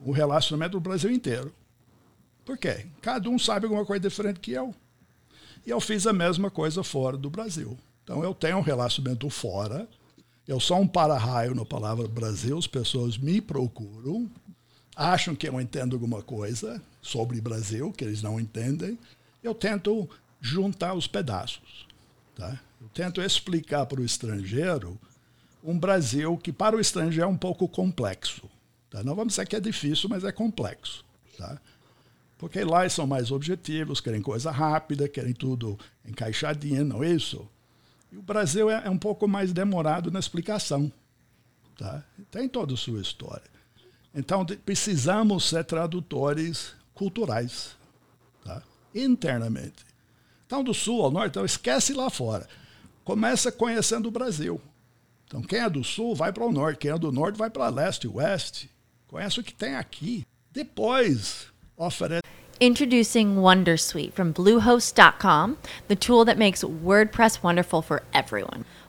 o 0.06 0.12
relacionamento 0.12 0.74
do 0.74 0.80
Brasil 0.80 1.12
inteiro. 1.12 1.54
Por 2.46 2.58
quê? 2.58 2.86
Cada 3.02 3.30
um 3.30 3.38
sabe 3.38 3.66
alguma 3.66 3.86
coisa 3.86 4.08
diferente 4.08 4.40
que 4.40 4.52
eu. 4.52 4.74
E 5.66 5.70
eu 5.70 5.80
fiz 5.80 6.08
a 6.08 6.14
mesma 6.14 6.50
coisa 6.50 6.84
fora 6.84 7.18
do 7.18 7.30
Brasil. 7.30 7.78
Então, 8.04 8.24
eu 8.24 8.34
tenho 8.34 8.58
um 8.58 8.62
relacionamento 8.62 9.30
fora. 9.30 9.88
Eu 10.48 10.60
sou 10.60 10.80
um 10.80 10.88
para-raio 10.88 11.54
na 11.54 11.64
palavra 11.64 12.08
Brasil, 12.08 12.58
as 12.58 12.66
pessoas 12.66 13.18
me 13.18 13.40
procuram, 13.40 14.30
acham 14.96 15.36
que 15.36 15.48
eu 15.48 15.62
entendo 15.62 15.96
alguma 15.96 16.24
coisa 16.24 16.82
sobre 17.02 17.42
Brasil, 17.42 17.92
que 17.92 18.04
eles 18.04 18.22
não 18.22 18.40
entendem, 18.40 18.98
eu 19.44 19.54
tento 19.54 20.10
juntar 20.42 20.94
os 20.94 21.08
pedaços. 21.08 21.88
Tá? 22.36 22.60
Eu 22.82 22.88
tento 22.90 23.22
explicar 23.22 23.86
para 23.86 24.02
o 24.02 24.06
estrangeiro 24.06 25.00
um 25.64 25.78
Brasil 25.78 26.38
que 26.38 26.54
para 26.54 26.76
o 26.76 26.80
estrangeiro 26.80 27.26
é 27.26 27.28
um 27.28 27.38
pouco 27.38 27.68
complexo. 27.68 28.50
Tá? 28.90 29.04
Não 29.04 29.16
vamos 29.16 29.34
dizer 29.34 29.48
que 29.48 29.56
é 29.56 29.60
difícil, 29.60 30.10
mas 30.10 30.24
é 30.24 30.32
complexo. 30.32 31.04
Tá? 31.38 31.60
Porque 32.38 32.64
lá 32.64 32.82
eles 32.82 32.94
são 32.94 33.06
mais 33.06 33.32
objetivos, 33.32 34.00
querem 34.00 34.22
coisa 34.22 34.50
rápida, 34.50 35.10
querem 35.10 35.34
tudo 35.34 35.78
encaixadinho, 36.06 36.86
não 36.86 37.04
é 37.04 37.12
isso? 37.12 37.46
E 38.12 38.18
o 38.18 38.22
Brasil 38.22 38.70
é, 38.70 38.84
é 38.86 38.90
um 38.90 38.98
pouco 38.98 39.28
mais 39.28 39.52
demorado 39.52 40.10
na 40.10 40.20
explicação. 40.20 40.92
Tá? 41.78 42.04
Tem 42.32 42.48
toda 42.48 42.74
a 42.74 42.78
sua 42.78 43.02
história. 43.02 43.60
Então, 44.16 44.46
precisamos 44.46 45.50
ser 45.50 45.64
tradutores 45.66 46.74
culturais, 47.00 47.78
tá? 48.44 48.62
internamente. 48.94 49.86
Então, 50.46 50.62
do 50.62 50.74
sul 50.74 51.02
ao 51.02 51.10
norte, 51.10 51.30
então 51.30 51.46
esquece 51.46 51.94
lá 51.94 52.10
fora. 52.10 52.46
Começa 53.06 53.54
conhecendo 53.54 54.10
o 54.10 54.12
Brasil. 54.12 54.60
Então, 55.26 55.42
quem 55.42 55.60
é 55.60 55.70
do 55.70 55.82
sul 55.82 56.14
vai 56.14 56.34
para 56.34 56.44
o 56.44 56.52
norte, 56.52 56.80
quem 56.80 56.92
é 56.92 56.98
do 56.98 57.10
norte 57.10 57.38
vai 57.38 57.50
para 57.50 57.70
leste 57.70 58.04
e 58.04 58.08
oeste. 58.10 58.70
Conhece 59.08 59.40
o 59.40 59.44
que 59.44 59.54
tem 59.54 59.76
aqui. 59.76 60.26
Depois, 60.52 61.48
oferece. 61.78 62.24
Introducing 62.60 63.38
Wondersuite 63.38 64.12
from 64.12 64.34
Bluehost.com, 64.34 65.56
the 65.88 65.96
tool 65.96 66.26
that 66.26 66.38
makes 66.38 66.66
WordPress 66.66 67.42
wonderful 67.42 67.82
for 67.82 68.04
everyone. 68.12 68.66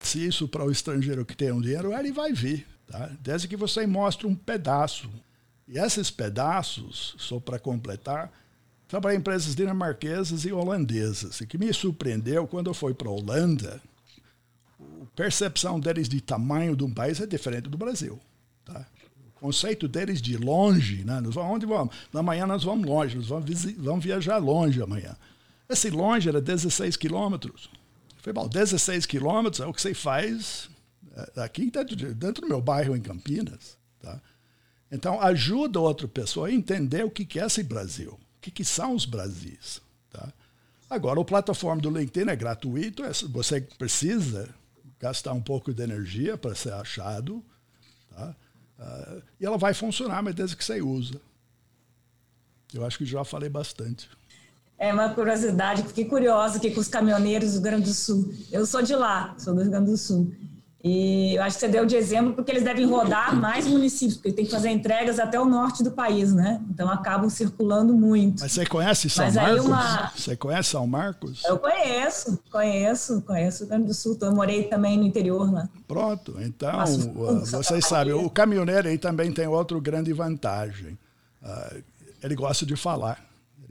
Se 0.00 0.24
isso 0.26 0.48
para 0.48 0.64
o 0.64 0.70
estrangeiro 0.70 1.24
que 1.24 1.36
tem 1.36 1.52
um 1.52 1.60
dinheiro, 1.60 1.92
ele 1.92 2.12
vai 2.12 2.32
vir, 2.32 2.66
tá? 2.86 3.10
Desde 3.20 3.48
que 3.48 3.56
você 3.56 3.86
mostre 3.86 4.26
um 4.26 4.34
pedaço. 4.34 5.10
E 5.66 5.78
esses 5.78 6.10
pedaços, 6.10 7.14
só 7.18 7.38
para 7.38 7.58
completar, 7.58 8.32
trabalhei 8.86 9.18
em 9.18 9.20
empresas 9.20 9.54
dinamarquesas 9.54 10.44
e 10.44 10.52
holandesas. 10.52 11.40
E 11.40 11.46
que 11.46 11.58
me 11.58 11.72
surpreendeu 11.72 12.46
quando 12.46 12.68
eu 12.68 12.74
fui 12.74 12.94
para 12.94 13.08
a 13.08 13.12
Holanda, 13.12 13.82
a 14.80 15.06
percepção 15.14 15.78
deles 15.78 16.08
de 16.08 16.20
tamanho 16.20 16.74
de 16.74 16.84
um 16.84 16.92
país 16.92 17.20
é 17.20 17.26
diferente 17.26 17.68
do 17.68 17.76
Brasil. 17.76 18.18
Tá? 18.64 18.86
O 19.36 19.40
conceito 19.40 19.86
deles 19.86 20.22
de 20.22 20.36
longe, 20.36 21.04
né? 21.04 21.20
Nós 21.20 21.34
vamos, 21.34 21.56
onde 21.56 21.66
vamos? 21.66 21.94
Amanhã 22.14 22.46
nós 22.46 22.64
vamos 22.64 22.86
longe, 22.86 23.16
nós 23.16 23.28
vamos, 23.28 23.64
vamos 23.76 24.04
viajar 24.04 24.38
longe 24.38 24.80
amanhã. 24.82 25.14
Esse 25.68 25.90
longe 25.90 26.28
era 26.28 26.40
16 26.40 26.96
quilômetros. 26.96 27.68
Falei, 28.18 28.34
bom, 28.34 28.48
16 28.48 29.06
quilômetros 29.06 29.60
é 29.60 29.66
o 29.66 29.72
que 29.72 29.80
você 29.80 29.94
faz 29.94 30.68
é, 31.36 31.42
aqui 31.42 31.70
dentro, 31.70 32.42
do 32.42 32.48
meu 32.48 32.60
bairro 32.60 32.96
em 32.96 33.00
Campinas. 33.00 33.76
Tá? 34.00 34.20
Então, 34.90 35.20
ajuda 35.20 35.80
outra 35.80 36.06
pessoa 36.06 36.48
a 36.48 36.52
entender 36.52 37.04
o 37.04 37.10
que 37.10 37.38
é 37.38 37.46
esse 37.46 37.62
Brasil, 37.62 38.12
o 38.12 38.40
que, 38.40 38.64
são 38.64 38.94
os 38.94 39.04
Brasis. 39.04 39.80
Tá? 40.10 40.32
Agora, 40.88 41.20
o 41.20 41.24
plataforma 41.24 41.82
do 41.82 41.90
LinkedIn 41.90 42.30
é 42.30 42.36
gratuito, 42.36 43.04
é, 43.04 43.12
você 43.12 43.60
precisa 43.60 44.48
gastar 44.98 45.32
um 45.32 45.42
pouco 45.42 45.72
de 45.72 45.82
energia 45.82 46.36
para 46.36 46.54
ser 46.54 46.72
achado. 46.72 47.44
Tá? 48.10 48.34
Uh, 48.78 49.22
e 49.40 49.46
ela 49.46 49.58
vai 49.58 49.74
funcionar, 49.74 50.22
mas 50.22 50.34
desde 50.34 50.56
que 50.56 50.64
você 50.64 50.80
usa. 50.80 51.20
Eu 52.72 52.84
acho 52.84 52.98
que 52.98 53.06
já 53.06 53.24
falei 53.24 53.48
bastante. 53.48 54.08
É 54.78 54.92
uma 54.92 55.08
curiosidade, 55.08 55.82
fiquei 55.82 56.04
curiosa 56.04 56.58
aqui 56.58 56.70
com 56.70 56.80
os 56.80 56.86
caminhoneiros 56.86 57.50
do 57.50 57.54
Rio 57.54 57.62
Grande 57.62 57.84
do 57.84 57.94
Sul. 57.94 58.32
Eu 58.52 58.64
sou 58.64 58.80
de 58.80 58.94
lá, 58.94 59.34
sou 59.36 59.52
do 59.52 59.62
Rio 59.62 59.70
Grande 59.70 59.90
do 59.90 59.96
Sul. 59.96 60.32
E 60.82 61.34
eu 61.34 61.42
acho 61.42 61.56
que 61.56 61.60
você 61.60 61.68
deu 61.68 61.84
de 61.84 61.96
exemplo 61.96 62.32
porque 62.32 62.52
eles 62.52 62.62
devem 62.62 62.86
rodar 62.86 63.34
mais 63.34 63.66
municípios, 63.66 64.14
porque 64.14 64.32
tem 64.32 64.44
que 64.44 64.50
fazer 64.52 64.70
entregas 64.70 65.18
até 65.18 65.38
o 65.38 65.44
norte 65.44 65.82
do 65.82 65.90
país, 65.90 66.32
né? 66.32 66.62
Então 66.70 66.88
acabam 66.88 67.28
circulando 67.28 67.92
muito. 67.92 68.40
Mas 68.40 68.52
você 68.52 68.64
conhece 68.64 69.10
São 69.10 69.24
Mas 69.24 69.34
Marcos? 69.34 69.66
Uma... 69.66 70.12
Você 70.16 70.36
conhece 70.36 70.68
São 70.70 70.86
Marcos? 70.86 71.42
Eu 71.44 71.58
conheço, 71.58 72.38
conheço, 72.48 73.20
conheço 73.22 73.56
o 73.56 73.66
Rio 73.66 73.68
Grande 73.70 73.86
do 73.88 73.94
Sul. 73.94 74.16
Eu 74.20 74.32
morei 74.32 74.62
também 74.64 74.96
no 74.96 75.02
interior 75.02 75.52
lá. 75.52 75.68
Pronto, 75.88 76.36
então 76.38 76.84
uh, 76.84 77.44
vocês 77.44 77.84
sabem, 77.84 78.12
o 78.12 78.30
caminhoneiro 78.30 78.86
aí 78.86 78.96
também 78.96 79.32
tem 79.32 79.48
outra 79.48 79.78
grande 79.80 80.12
vantagem. 80.12 80.96
Uh, 81.42 81.82
ele 82.22 82.36
gosta 82.36 82.64
de 82.64 82.76
falar 82.76 83.27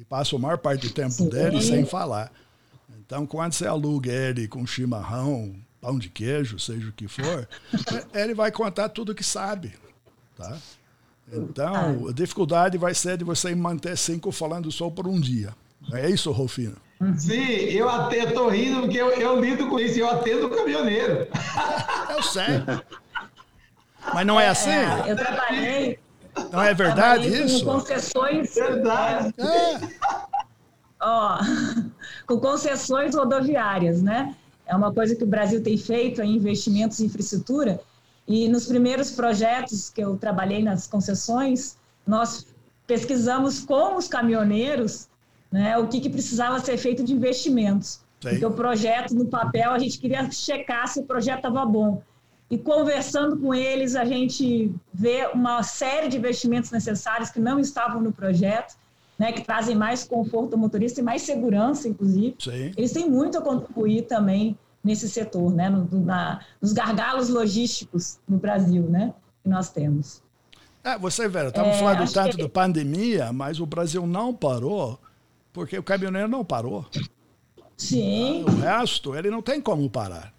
passa 0.10 0.36
a 0.36 0.40
maior 0.40 0.58
parte 0.58 0.88
do 0.88 0.94
tempo 0.94 1.12
Sim. 1.12 1.30
dele 1.30 1.62
sem 1.62 1.86
falar. 1.86 2.32
Então, 3.00 3.26
quando 3.26 3.54
você 3.54 3.66
aluga 3.66 4.12
ele 4.12 4.48
com 4.48 4.66
chimarrão, 4.66 5.56
pão 5.80 5.98
de 5.98 6.10
queijo, 6.10 6.60
seja 6.60 6.90
o 6.90 6.92
que 6.92 7.08
for, 7.08 7.48
ele 8.14 8.34
vai 8.34 8.52
contar 8.52 8.90
tudo 8.90 9.12
o 9.12 9.16
que 9.16 9.24
sabe. 9.24 9.74
Tá? 10.36 10.58
Então, 11.32 12.08
a 12.08 12.14
dificuldade 12.14 12.78
vai 12.78 12.94
ser 12.94 13.18
de 13.18 13.24
você 13.24 13.54
manter 13.54 13.98
cinco 13.98 14.32
falando 14.32 14.72
só 14.72 14.90
por 14.90 15.08
um 15.08 15.20
dia. 15.20 15.54
É 15.94 16.10
isso, 16.10 16.32
Rufino? 16.32 16.76
Sim, 17.16 17.36
eu 17.36 17.88
até 17.88 18.24
estou 18.24 18.50
rindo 18.50 18.82
porque 18.82 18.98
eu, 18.98 19.10
eu, 19.12 19.40
lido 19.40 19.68
com 19.68 19.80
isso, 19.80 20.00
eu 20.00 20.10
atendo 20.10 20.48
o 20.48 20.50
caminhoneiro. 20.50 21.28
Eu 22.10 22.24
sei. 22.24 22.64
Mas 24.14 24.26
não 24.26 24.40
é 24.40 24.48
assim? 24.48 24.70
É, 24.70 25.12
eu 25.12 25.16
trabalhei, 25.16 26.00
não 26.52 26.62
é 26.62 26.74
verdade 26.74 27.28
isso? 27.28 27.66
Com 27.66 27.74
concessões. 27.74 28.54
Verdade. 28.54 29.34
É. 29.40 30.28
Ó, 31.02 31.38
com 32.26 32.40
concessões 32.40 33.16
rodoviárias, 33.16 34.02
né? 34.02 34.36
É 34.66 34.76
uma 34.76 34.94
coisa 34.94 35.16
que 35.16 35.24
o 35.24 35.28
Brasil 35.28 35.64
tem 35.64 35.78
feito 35.78 36.22
em 36.22 36.36
investimentos 36.36 37.00
em 37.00 37.06
infraestrutura. 37.06 37.80
E 38.28 38.50
nos 38.50 38.66
primeiros 38.66 39.12
projetos 39.12 39.90
que 39.90 40.02
eu 40.02 40.18
trabalhei 40.18 40.62
nas 40.62 40.86
concessões, 40.86 41.78
nós 42.06 42.46
pesquisamos 42.86 43.62
com 43.62 43.96
os 43.96 44.08
caminhoneiros 44.08 45.08
né, 45.50 45.78
o 45.78 45.88
que, 45.88 46.02
que 46.02 46.10
precisava 46.10 46.60
ser 46.60 46.78
feito 46.78 47.04
de 47.04 47.14
investimentos. 47.14 48.02
Sim. 48.20 48.30
Porque 48.30 48.46
o 48.46 48.52
projeto, 48.52 49.16
no 49.16 49.26
papel, 49.26 49.72
a 49.72 49.80
gente 49.80 49.98
queria 49.98 50.30
checar 50.32 50.88
se 50.88 51.00
o 51.00 51.04
projeto 51.04 51.38
estava 51.38 51.66
bom 51.66 52.02
e 52.50 52.58
conversando 52.58 53.38
com 53.38 53.54
eles, 53.54 53.96
a 53.96 54.06
gente 54.06 54.74
vê 54.94 55.28
uma 55.34 55.64
série 55.64 56.08
de 56.08 56.18
investimentos 56.18 56.72
necessários 56.72 57.30
que 57.30 57.40
não 57.40 57.60
estavam 57.60 58.02
no 58.02 58.12
projeto, 58.12 58.76
né, 59.20 59.32
que 59.32 59.42
trazem 59.42 59.76
mais 59.76 60.04
conforto 60.04 60.54
ao 60.54 60.60
motorista 60.60 61.02
e 61.02 61.04
mais 61.04 61.24
segurança, 61.24 61.88
inclusive. 61.90 62.36
Sim. 62.40 62.72
Eles 62.78 62.92
têm 62.92 63.10
muito 63.10 63.38
a 63.38 63.42
contribuir 63.42 64.04
também 64.04 64.58
nesse 64.84 65.10
setor, 65.10 65.52
né? 65.52 65.70
No, 65.70 65.88
na, 66.06 66.40
nos 66.62 66.72
gargalos 66.72 67.28
logísticos 67.28 68.20
no 68.28 68.38
Brasil, 68.38 68.84
né? 68.84 69.14
Que 69.44 69.50
nós 69.50 69.70
temos. 69.70 70.22
É, 70.84 70.98
você 70.98 71.28
vê, 71.28 71.48
estamos 71.48 71.76
é, 71.76 71.80
falando 71.80 72.14
tanto 72.14 72.38
que... 72.38 72.44
da 72.44 72.48
pandemia, 72.48 73.34
mas 73.34 73.60
o 73.60 73.66
Brasil 73.66 74.08
não 74.08 74.34
parou 74.34 74.98
porque 75.52 75.78
o 75.78 75.84
caminhoneiro 75.84 76.28
não 76.28 76.46
parou. 76.46 76.86
Sim. 77.76 78.44
O 78.44 78.62
resto, 78.62 79.16
ele 79.16 79.30
não 79.30 79.42
tem 79.42 79.60
como 79.60 79.90
parar. 79.90 80.34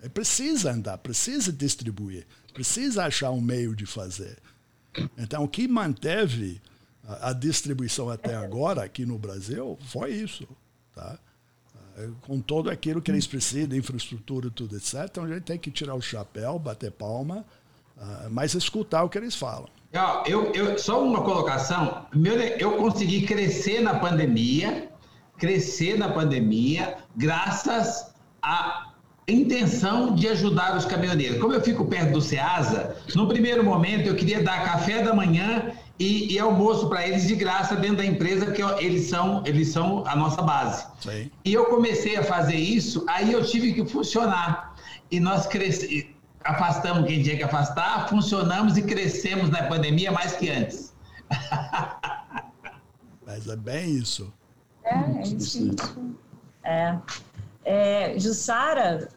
Ele 0.00 0.08
precisa 0.08 0.72
andar, 0.72 0.98
precisa 0.98 1.52
distribuir, 1.52 2.26
precisa 2.52 3.04
achar 3.04 3.30
um 3.30 3.40
meio 3.40 3.74
de 3.74 3.86
fazer. 3.86 4.36
Então, 5.16 5.44
o 5.44 5.48
que 5.48 5.66
manteve 5.68 6.60
a, 7.04 7.30
a 7.30 7.32
distribuição 7.32 8.08
até 8.08 8.34
agora 8.34 8.84
aqui 8.84 9.04
no 9.04 9.18
Brasil 9.18 9.78
foi 9.82 10.12
isso. 10.12 10.46
Tá? 10.94 11.18
É, 11.96 12.08
com 12.22 12.40
todo 12.40 12.70
aquilo 12.70 13.02
que 13.02 13.10
eles 13.10 13.26
precisam, 13.26 13.76
infraestrutura, 13.76 14.50
tudo, 14.50 14.76
etc. 14.76 14.94
Então, 15.04 15.24
a 15.24 15.28
gente 15.28 15.42
tem 15.42 15.58
que 15.58 15.70
tirar 15.70 15.94
o 15.94 16.02
chapéu, 16.02 16.58
bater 16.58 16.90
palma 16.90 17.44
uh, 17.98 18.30
mas 18.30 18.54
escutar 18.54 19.02
o 19.02 19.08
que 19.08 19.18
eles 19.18 19.34
falam. 19.34 19.68
Eu, 20.26 20.52
eu, 20.52 20.78
só 20.78 21.02
uma 21.02 21.22
colocação. 21.22 22.06
Eu 22.58 22.76
consegui 22.76 23.26
crescer 23.26 23.80
na 23.80 23.98
pandemia, 23.98 24.90
crescer 25.38 25.98
na 25.98 26.10
pandemia, 26.10 26.98
graças 27.16 28.12
à 28.42 28.87
intenção 29.28 30.14
de 30.14 30.26
ajudar 30.28 30.76
os 30.76 30.84
caminhoneiros. 30.84 31.38
Como 31.38 31.52
eu 31.52 31.60
fico 31.60 31.84
perto 31.84 32.12
do 32.12 32.20
Ceasa, 32.20 32.96
no 33.14 33.28
primeiro 33.28 33.62
momento 33.62 34.08
eu 34.08 34.16
queria 34.16 34.42
dar 34.42 34.64
café 34.64 35.02
da 35.02 35.14
manhã 35.14 35.72
e, 35.98 36.32
e 36.32 36.38
almoço 36.38 36.88
para 36.88 37.06
eles 37.06 37.26
de 37.26 37.34
graça 37.34 37.76
dentro 37.76 37.98
da 37.98 38.06
empresa, 38.06 38.52
que 38.52 38.62
eles 38.62 39.08
são, 39.08 39.42
eles 39.44 39.68
são 39.68 40.04
a 40.06 40.16
nossa 40.16 40.40
base. 40.40 40.86
Sim. 41.00 41.30
E 41.44 41.52
eu 41.52 41.66
comecei 41.66 42.16
a 42.16 42.22
fazer 42.22 42.56
isso, 42.56 43.04
aí 43.08 43.32
eu 43.32 43.44
tive 43.44 43.72
que 43.74 43.84
funcionar. 43.84 44.74
E 45.10 45.20
nós 45.20 45.46
crescemos 45.46 46.18
afastamos 46.44 47.06
quem 47.06 47.22
tinha 47.22 47.36
que 47.36 47.42
afastar, 47.42 48.08
funcionamos 48.08 48.76
e 48.76 48.82
crescemos 48.82 49.50
na 49.50 49.64
pandemia 49.64 50.10
mais 50.10 50.32
que 50.32 50.48
antes. 50.50 50.94
Mas 53.26 53.46
é 53.46 53.56
bem 53.56 53.96
isso. 53.96 54.32
É, 54.84 54.94
é 54.94 55.22
isso. 55.22 55.76
É. 56.64 56.98
é 57.64 58.18
Jussara, 58.18 59.08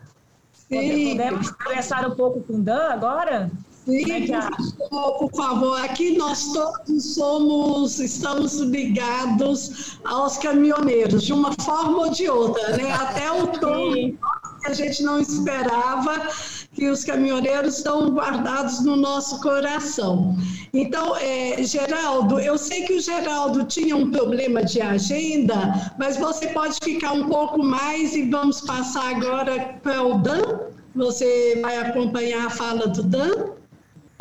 podemos 0.72 1.52
conversar 1.52 2.08
um 2.08 2.16
pouco 2.16 2.42
com 2.42 2.54
o 2.54 2.62
Dan 2.62 2.90
agora? 2.92 3.52
Sim, 3.86 4.32
é 4.32 4.36
a... 4.36 4.50
por 4.90 5.30
favor. 5.36 5.84
Aqui 5.84 6.16
nós 6.18 6.54
todos 6.54 7.16
somos, 7.16 8.00
estamos 8.00 8.60
ligados 8.60 10.00
aos 10.06 10.38
caminhoneiros, 10.38 11.24
de 11.24 11.34
uma 11.34 11.52
forma 11.62 11.98
ou 11.98 12.10
de 12.12 12.30
outra, 12.30 12.78
né? 12.78 12.92
Até 12.94 13.32
o 13.32 13.48
tom 13.48 13.92
que 13.92 14.18
a 14.66 14.74
gente 14.74 15.02
não 15.04 15.20
esperava 15.20 16.30
que 16.74 16.90
os 16.90 17.04
caminhoneiros 17.04 17.78
estão 17.78 18.12
guardados 18.12 18.82
no 18.82 18.96
nosso 18.96 19.42
coração. 19.42 20.36
Então, 20.74 21.16
é, 21.18 21.62
Geraldo, 21.64 22.40
eu 22.40 22.58
sei 22.58 22.84
que 22.84 22.94
o 22.94 23.02
Geraldo 23.02 23.66
tinha 23.66 23.96
um 23.96 24.10
problema 24.10 24.64
de 24.64 24.80
agenda, 24.82 25.94
mas 26.00 26.18
você 26.18 26.48
pode 26.48 26.78
ficar 26.82 27.12
um 27.12 27.28
pouco 27.28 27.62
mais 27.62 28.16
e 28.16 28.24
vamos 28.24 28.62
passar 28.62 29.16
agora 29.16 29.80
para 29.84 30.02
o 30.02 30.20
Dan. 30.20 30.60
Você 30.96 31.60
vai 31.62 31.78
acompanhar 31.78 32.48
a 32.48 32.50
fala 32.50 32.88
do 32.88 33.04
Dan? 33.04 33.61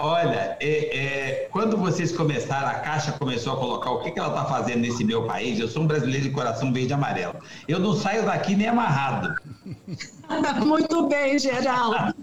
Olha, 0.03 0.57
é, 0.61 0.97
é, 0.97 1.49
quando 1.53 1.77
vocês 1.77 2.11
começaram, 2.11 2.69
a 2.69 2.75
Caixa 2.77 3.13
começou 3.13 3.53
a 3.53 3.57
colocar 3.59 3.91
o 3.91 4.01
que, 4.01 4.11
que 4.13 4.19
ela 4.19 4.31
está 4.31 4.47
fazendo 4.47 4.81
nesse 4.81 5.05
meu 5.05 5.27
país, 5.27 5.61
eu 5.61 5.69
sou 5.69 5.83
um 5.83 5.87
brasileiro 5.87 6.23
de 6.23 6.31
coração 6.31 6.73
verde 6.73 6.89
e 6.89 6.95
amarelo. 6.95 7.35
Eu 7.69 7.79
não 7.79 7.93
saio 7.95 8.25
daqui 8.25 8.57
nem 8.57 8.69
amarrado. 8.69 9.35
Muito 10.65 11.07
bem, 11.07 11.39
Geraldo. 11.39 12.15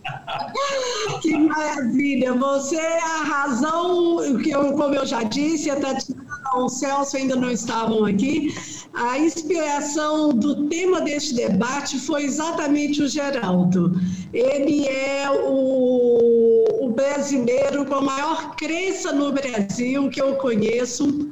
que 1.21 1.37
maravilha. 1.37 2.33
Você 2.33 2.77
é 2.77 2.99
a 2.99 3.23
razão, 3.23 4.39
que 4.41 4.49
eu, 4.49 4.73
como 4.73 4.95
eu 4.95 5.05
já 5.05 5.21
disse, 5.21 5.69
a 5.69 5.75
Tatiana 5.75 6.27
o 6.55 6.69
Celso 6.69 7.17
ainda 7.17 7.35
não 7.35 7.51
estavam 7.51 8.05
aqui. 8.05 8.55
A 8.93 9.19
inspiração 9.19 10.33
do 10.33 10.67
tema 10.67 11.01
deste 11.01 11.35
debate 11.35 11.99
foi 11.99 12.23
exatamente 12.23 13.01
o 13.01 13.07
Geraldo. 13.07 13.99
Ele 14.33 14.87
é 14.87 15.29
o, 15.29 16.56
o 16.79 16.89
brasileiro 16.89 17.85
com 17.85 17.95
a 17.95 18.01
maior 18.01 18.55
crença 18.55 19.11
no 19.11 19.31
Brasil 19.31 20.09
que 20.09 20.21
eu 20.21 20.35
conheço 20.35 21.31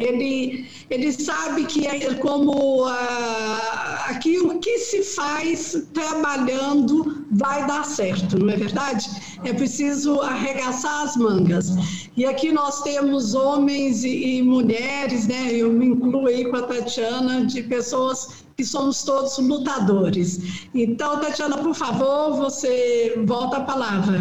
ele, 0.00 0.66
ele 0.90 1.12
sabe 1.12 1.66
que 1.66 1.86
é 1.86 2.14
como 2.14 2.84
ah, 2.84 4.06
aqui 4.08 4.38
o 4.38 4.58
que 4.58 4.78
se 4.78 5.02
faz 5.02 5.88
trabalhando 5.92 7.24
vai 7.32 7.66
dar 7.66 7.84
certo, 7.84 8.38
não 8.38 8.50
é 8.50 8.56
verdade? 8.56 9.08
É 9.44 9.52
preciso 9.52 10.20
arregaçar 10.20 11.02
as 11.02 11.16
mangas. 11.16 11.70
E 12.16 12.24
aqui 12.24 12.52
nós 12.52 12.82
temos 12.82 13.34
homens 13.34 14.04
e, 14.04 14.38
e 14.38 14.42
mulheres, 14.42 15.26
né? 15.26 15.52
Eu 15.52 15.72
me 15.72 15.86
incluo 15.86 16.26
aí 16.26 16.48
com 16.48 16.56
a 16.56 16.62
Tatiana, 16.62 17.46
de 17.46 17.62
pessoas 17.62 18.44
que 18.56 18.64
somos 18.64 19.02
todos 19.02 19.38
lutadores. 19.38 20.66
Então, 20.74 21.20
Tatiana, 21.20 21.58
por 21.58 21.74
favor, 21.74 22.36
você 22.36 23.20
volta 23.24 23.58
a 23.58 23.60
palavra. 23.60 24.20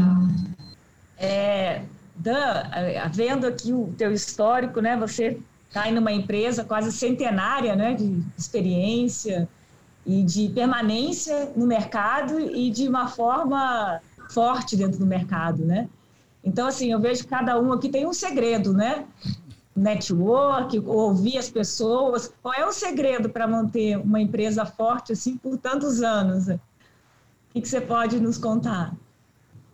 É, 1.20 1.82
Dan, 2.16 2.64
vendo 3.14 3.46
aqui 3.46 3.72
o 3.72 3.94
teu 3.98 4.12
histórico, 4.12 4.80
né? 4.82 4.98
Você 4.98 5.40
está 5.68 5.88
em 5.88 5.98
uma 5.98 6.12
empresa 6.12 6.64
quase 6.64 6.92
centenária 6.92 7.76
né, 7.76 7.94
de 7.94 8.24
experiência 8.38 9.48
e 10.06 10.24
de 10.24 10.50
permanência 10.50 11.52
no 11.56 11.68
mercado 11.68 12.40
e 12.40 12.72
de 12.72 12.88
uma 12.88 13.08
forma 13.08 14.02
forte 14.32 14.76
dentro 14.76 15.00
do 15.00 15.06
mercado, 15.06 15.64
né? 15.66 15.88
Então, 16.44 16.68
assim, 16.68 16.92
eu 16.92 17.00
vejo 17.00 17.24
que 17.24 17.30
cada 17.30 17.60
um 17.60 17.74
aqui 17.74 17.90
tem 17.90 18.06
um 18.06 18.14
segredo, 18.14 18.74
né? 18.74 19.06
Network, 19.76 20.80
ouvir 20.80 21.38
as 21.38 21.50
pessoas. 21.50 22.34
Qual 22.42 22.54
é 22.54 22.66
o 22.66 22.72
segredo 22.72 23.30
para 23.30 23.48
manter 23.48 23.98
uma 23.98 24.20
empresa 24.20 24.66
forte 24.66 25.12
assim 25.12 25.38
por 25.38 25.58
tantos 25.58 26.02
anos? 26.02 26.48
O 26.48 26.60
que, 27.54 27.62
que 27.62 27.68
você 27.68 27.82
pode 27.82 28.20
nos 28.20 28.38
contar? 28.38 28.96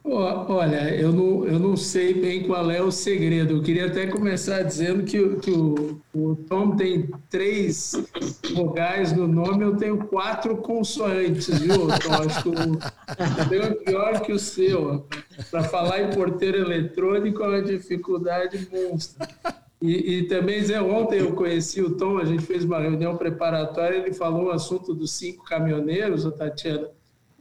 Olha, 0.06 0.94
eu 0.94 1.14
não, 1.14 1.46
eu 1.46 1.58
não 1.58 1.78
sei 1.78 2.14
bem 2.14 2.44
qual 2.44 2.70
é 2.70 2.82
o 2.82 2.92
segredo. 2.92 3.54
Eu 3.54 3.64
queria 3.64 3.86
até 3.86 4.06
começar 4.06 4.62
dizendo 4.62 5.04
que, 5.04 5.38
que 5.38 5.50
o, 5.50 6.02
o 6.14 6.36
Tom 6.36 6.76
tem 6.76 7.10
três 7.30 7.94
vogais 8.54 9.14
no 9.14 9.26
nome, 9.28 9.64
eu 9.64 9.78
tenho 9.78 9.98
quatro 10.06 10.58
consoantes, 10.58 11.58
viu, 11.58 11.88
Tom? 11.88 12.14
Acho 12.28 12.44
que 12.44 12.50
o 12.50 13.50
meu 13.50 13.64
é 13.64 13.72
pior 13.72 14.20
que 14.22 14.34
o 14.34 14.40
seu. 14.40 15.08
Para 15.50 15.64
falar 15.64 16.02
em 16.02 16.10
porteiro 16.14 16.58
eletrônico 16.58 17.42
é 17.42 17.48
uma 17.48 17.62
dificuldade 17.62 18.68
monstra. 18.70 19.30
E, 19.82 20.18
e 20.18 20.24
também, 20.28 20.64
Zé, 20.64 20.82
ontem 20.82 21.20
eu 21.20 21.34
conheci 21.34 21.82
o 21.82 21.96
Tom, 21.96 22.18
a 22.18 22.26
gente 22.26 22.44
fez 22.44 22.66
uma 22.66 22.80
reunião 22.80 23.16
preparatória, 23.16 23.98
ele 23.98 24.14
falou 24.14 24.46
o 24.46 24.52
assunto 24.52 24.94
dos 24.94 25.12
cinco 25.14 25.46
caminhoneiros, 25.46 26.24
Tatiana 26.38 26.90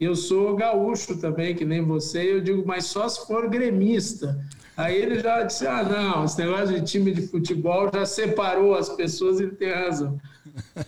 eu 0.01 0.17
sou 0.17 0.57
gaúcho 0.57 1.17
também, 1.17 1.55
que 1.55 1.65
nem 1.65 1.83
você, 1.83 2.33
eu 2.33 2.41
digo, 2.41 2.65
mas 2.67 2.87
só 2.87 3.09
se 3.09 3.27
for 3.27 3.49
gremista. 3.49 4.39
Aí 4.77 4.97
ele 4.97 5.21
já 5.21 5.43
disse: 5.43 5.67
ah, 5.67 5.83
não, 5.83 6.25
esse 6.25 6.39
negócio 6.39 6.75
de 6.75 6.83
time 6.83 7.13
de 7.13 7.27
futebol 7.29 7.91
já 7.93 8.07
separou 8.07 8.75
as 8.75 8.89
pessoas, 8.89 9.41
ele 9.41 9.53
tem 9.53 9.73
razão. 9.73 10.19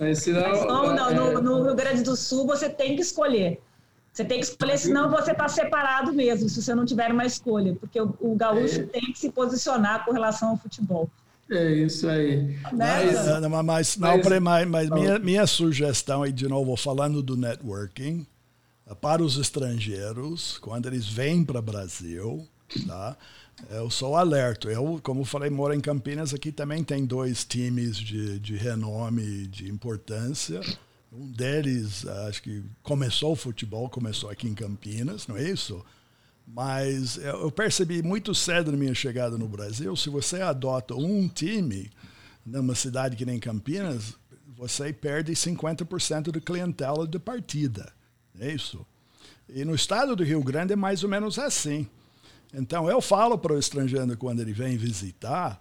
Mas, 0.00 0.18
senão, 0.18 0.48
mas 0.48 0.64
não, 0.64 0.94
não, 0.94 1.10
é... 1.10 1.34
no, 1.34 1.42
no, 1.42 1.62
Rio 1.62 1.74
Grande 1.74 2.02
do 2.02 2.16
Sul 2.16 2.46
você 2.46 2.68
tem 2.68 2.96
que 2.96 3.02
escolher. 3.02 3.60
Você 4.12 4.24
tem 4.24 4.38
que 4.38 4.46
escolher, 4.46 4.78
senão 4.78 5.10
você 5.10 5.32
está 5.32 5.48
separado 5.48 6.12
mesmo, 6.12 6.48
se 6.48 6.62
você 6.62 6.74
não 6.74 6.84
tiver 6.84 7.10
uma 7.10 7.26
escolha, 7.26 7.74
porque 7.74 8.00
o, 8.00 8.14
o 8.20 8.36
gaúcho 8.36 8.80
é. 8.80 8.84
tem 8.84 9.02
que 9.02 9.18
se 9.18 9.30
posicionar 9.30 10.04
com 10.04 10.12
relação 10.12 10.50
ao 10.50 10.56
futebol. 10.56 11.10
É 11.50 11.72
isso 11.72 12.08
aí. 12.08 12.56
Né? 12.72 13.04
Mas, 13.04 13.26
mas, 13.26 13.96
mas, 13.96 13.96
não, 13.96 14.40
mas, 14.40 14.68
mas 14.68 14.90
minha, 14.90 15.18
minha 15.18 15.46
sugestão 15.46 16.22
aí, 16.22 16.32
de 16.32 16.48
novo, 16.48 16.74
falando 16.76 17.22
do 17.22 17.36
networking, 17.36 18.26
para 19.00 19.22
os 19.22 19.36
estrangeiros, 19.36 20.58
quando 20.58 20.86
eles 20.86 21.06
vêm 21.06 21.44
para 21.44 21.58
o 21.58 21.62
Brasil, 21.62 22.46
tá? 22.86 23.16
Eu 23.70 23.88
sou 23.88 24.16
alerta. 24.16 24.68
Eu, 24.68 25.00
como 25.02 25.24
falei, 25.24 25.48
moro 25.48 25.72
em 25.72 25.80
Campinas. 25.80 26.34
Aqui 26.34 26.50
também 26.50 26.82
tem 26.82 27.06
dois 27.06 27.44
times 27.44 27.96
de, 27.96 28.38
de 28.38 28.56
renome, 28.56 29.46
de 29.46 29.70
importância. 29.70 30.60
Um 31.12 31.30
deles, 31.30 32.04
acho 32.06 32.42
que 32.42 32.62
começou 32.82 33.32
o 33.32 33.36
futebol, 33.36 33.88
começou 33.88 34.28
aqui 34.28 34.48
em 34.48 34.54
Campinas, 34.54 35.28
não 35.28 35.36
é 35.36 35.48
isso? 35.48 35.84
Mas 36.46 37.16
eu 37.16 37.50
percebi 37.50 38.02
muito 38.02 38.34
cedo 38.34 38.72
na 38.72 38.76
minha 38.76 38.94
chegada 38.94 39.38
no 39.38 39.48
Brasil, 39.48 39.96
se 39.96 40.10
você 40.10 40.42
adota 40.42 40.94
um 40.94 41.28
time 41.28 41.90
numa 42.44 42.74
cidade 42.74 43.16
que 43.16 43.24
nem 43.24 43.38
Campinas, 43.38 44.14
você 44.56 44.92
perde 44.92 45.32
50% 45.32 46.32
da 46.32 46.40
clientela 46.40 47.06
de 47.06 47.18
partida. 47.18 47.92
É 48.38 48.52
isso. 48.52 48.84
E 49.48 49.64
no 49.64 49.74
estado 49.74 50.16
do 50.16 50.24
Rio 50.24 50.42
Grande 50.42 50.72
é 50.72 50.76
mais 50.76 51.02
ou 51.02 51.08
menos 51.08 51.38
assim. 51.38 51.88
Então 52.52 52.88
eu 52.88 53.00
falo 53.00 53.36
para 53.36 53.52
o 53.52 53.58
estrangeiro 53.58 54.16
quando 54.16 54.40
ele 54.40 54.52
vem 54.52 54.76
visitar, 54.76 55.58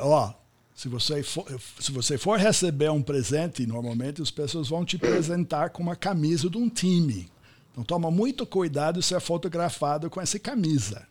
ó, 0.00 0.28
oh, 0.28 0.46
se 0.74 0.88
você 0.88 1.22
for, 1.22 1.46
se 1.80 1.90
você 1.90 2.18
for 2.18 2.38
receber 2.38 2.90
um 2.90 3.02
presente, 3.02 3.66
normalmente 3.66 4.20
as 4.20 4.30
pessoas 4.30 4.68
vão 4.68 4.84
te 4.84 4.96
apresentar 4.96 5.70
com 5.70 5.82
uma 5.82 5.96
camisa 5.96 6.50
de 6.50 6.58
um 6.58 6.68
time. 6.68 7.30
Então 7.72 7.82
toma 7.82 8.10
muito 8.10 8.46
cuidado 8.46 9.02
se 9.02 9.14
é 9.14 9.20
fotografado 9.20 10.10
com 10.10 10.20
essa 10.20 10.38
camisa. 10.38 11.06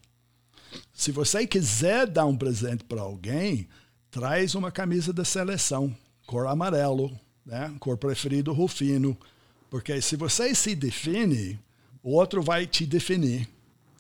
Se 0.94 1.12
você 1.12 1.48
quiser 1.48 2.08
dar 2.08 2.26
um 2.26 2.38
presente 2.38 2.84
para 2.84 3.02
alguém, 3.02 3.68
traz 4.12 4.56
uma 4.56 4.72
camisa 4.72 5.12
da 5.12 5.26
seleção, 5.26 5.96
cor 6.26 6.48
amarelo, 6.48 7.12
né? 7.46 7.74
cor 7.80 7.98
preferido 7.98 8.54
Rufino. 8.54 9.18
Porque 9.76 10.02
se 10.02 10.16
você 10.16 10.56
se 10.56 10.74
define, 10.74 11.60
o 12.02 12.14
outro 12.14 12.42
vai 12.42 12.66
te 12.66 12.86
definir. 12.86 13.46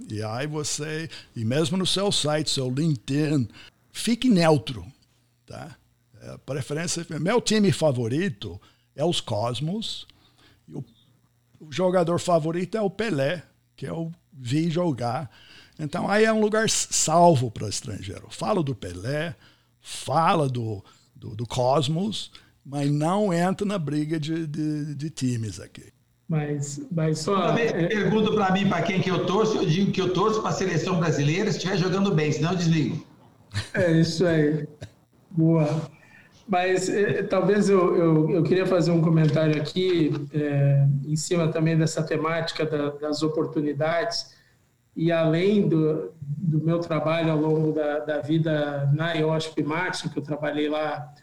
E 0.09 0.23
aí 0.23 0.47
você, 0.47 1.09
e 1.35 1.43
mesmo 1.43 1.75
no 1.75 1.85
seu 1.85 2.13
site, 2.13 2.49
seu 2.49 2.69
LinkedIn, 2.69 3.49
fique 3.91 4.29
neutro. 4.29 4.85
Tá? 5.45 5.75
É, 6.21 6.37
preferência, 6.45 7.05
meu 7.19 7.41
time 7.41 7.73
favorito 7.73 8.57
é 8.95 9.03
os 9.03 9.19
Cosmos. 9.19 10.07
E 10.65 10.75
o 10.75 10.85
o 11.59 11.69
jogador 11.69 12.19
favorito 12.19 12.77
é 12.77 12.81
o 12.81 12.89
Pelé, 12.89 13.43
que 13.75 13.85
eu 13.85 14.13
vi 14.31 14.69
jogar. 14.69 15.29
Então 15.77 16.09
aí 16.09 16.23
é 16.23 16.31
um 16.31 16.39
lugar 16.39 16.69
salvo 16.69 17.51
para 17.51 17.67
estrangeiro. 17.67 18.27
Fala 18.29 18.63
do 18.63 18.73
Pelé, 18.73 19.35
fala 19.81 20.47
do, 20.47 20.81
do, 21.13 21.35
do, 21.35 21.45
Cosmos, 21.45 22.31
mas 22.65 22.91
não 22.91 23.31
entra 23.31 23.65
na 23.65 23.77
briga 23.77 24.19
de, 24.19 24.47
de, 24.47 24.95
de 24.95 25.09
times 25.09 25.59
aqui. 25.59 25.93
Mas, 26.27 26.81
mas 26.91 27.19
só. 27.19 27.55
É... 27.55 27.87
pergunto 27.87 28.33
para 28.33 28.51
mim 28.51 28.67
para 28.67 28.81
quem 28.81 28.99
que 28.99 29.11
eu 29.11 29.27
torço, 29.27 29.57
eu 29.57 29.65
digo 29.65 29.91
que 29.91 30.01
eu 30.01 30.11
torço 30.11 30.41
para 30.41 30.49
a 30.49 30.53
seleção 30.53 30.99
brasileira 30.99 31.51
se 31.51 31.57
estiver 31.57 31.77
jogando 31.77 32.13
bem, 32.13 32.31
senão 32.31 32.51
eu 32.51 32.57
desligo. 32.57 33.05
É 33.73 33.91
isso 33.91 34.25
aí. 34.25 34.67
Boa. 35.29 35.89
Mas 36.47 36.89
é, 36.89 37.23
talvez 37.23 37.69
eu, 37.69 37.95
eu, 37.95 38.29
eu, 38.31 38.43
queria 38.43 38.65
fazer 38.65 38.91
um 38.91 39.01
comentário 39.01 39.59
aqui, 39.59 40.11
é, 40.33 40.85
em 41.05 41.15
cima 41.15 41.47
também 41.47 41.77
dessa 41.77 42.03
temática 42.03 42.65
da, 42.65 42.89
das 42.89 43.23
oportunidades, 43.23 44.35
e 44.95 45.11
além 45.11 45.67
do, 45.67 46.11
do 46.21 46.63
meu 46.63 46.79
trabalho 46.79 47.31
ao 47.31 47.37
longo 47.37 47.71
da, 47.71 47.99
da 47.99 48.21
vida 48.21 48.89
na 48.93 49.13
IOSP 49.13 49.63
Maxim, 49.63 50.09
que 50.09 50.19
eu 50.19 50.23
trabalhei 50.23 50.69
lá 50.69 51.13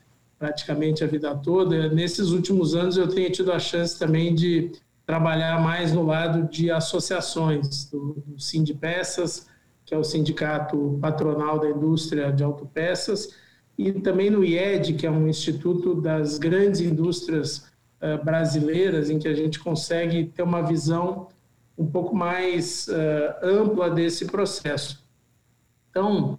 praticamente 0.42 1.04
a 1.04 1.06
vida 1.06 1.32
toda, 1.36 1.88
nesses 1.88 2.30
últimos 2.30 2.74
anos 2.74 2.96
eu 2.96 3.06
tenho 3.06 3.30
tido 3.30 3.52
a 3.52 3.60
chance 3.60 3.96
também 3.96 4.34
de 4.34 4.72
trabalhar 5.06 5.60
mais 5.60 5.92
no 5.92 6.04
lado 6.04 6.50
de 6.50 6.68
associações, 6.68 7.84
do, 7.84 8.20
do 8.26 8.40
Sindpeças, 8.40 9.46
que 9.84 9.94
é 9.94 9.96
o 9.96 10.02
Sindicato 10.02 10.98
Patronal 11.00 11.60
da 11.60 11.70
Indústria 11.70 12.32
de 12.32 12.42
Autopeças, 12.42 13.36
e 13.78 13.92
também 13.92 14.30
no 14.30 14.44
IED, 14.44 14.94
que 14.94 15.06
é 15.06 15.10
um 15.12 15.28
instituto 15.28 15.94
das 15.94 16.38
grandes 16.38 16.80
indústrias 16.80 17.70
uh, 18.00 18.24
brasileiras, 18.24 19.10
em 19.10 19.20
que 19.20 19.28
a 19.28 19.34
gente 19.34 19.60
consegue 19.60 20.24
ter 20.24 20.42
uma 20.42 20.62
visão 20.62 21.28
um 21.78 21.86
pouco 21.86 22.16
mais 22.16 22.88
uh, 22.88 23.46
ampla 23.46 23.88
desse 23.88 24.24
processo. 24.24 25.06
Então, 25.88 26.36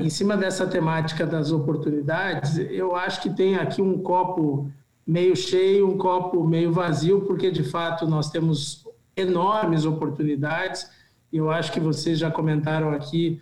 em 0.00 0.10
cima 0.10 0.36
dessa 0.36 0.66
temática 0.66 1.26
das 1.26 1.50
oportunidades, 1.50 2.58
eu 2.58 2.94
acho 2.94 3.22
que 3.22 3.30
tem 3.30 3.56
aqui 3.56 3.80
um 3.80 3.98
copo 4.02 4.70
meio 5.06 5.34
cheio, 5.34 5.88
um 5.88 5.96
copo 5.96 6.44
meio 6.44 6.72
vazio, 6.72 7.22
porque 7.22 7.50
de 7.50 7.64
fato 7.64 8.06
nós 8.06 8.30
temos 8.30 8.86
enormes 9.16 9.84
oportunidades. 9.84 10.90
E 11.32 11.38
eu 11.38 11.50
acho 11.50 11.72
que 11.72 11.80
vocês 11.80 12.18
já 12.18 12.30
comentaram 12.30 12.90
aqui 12.90 13.40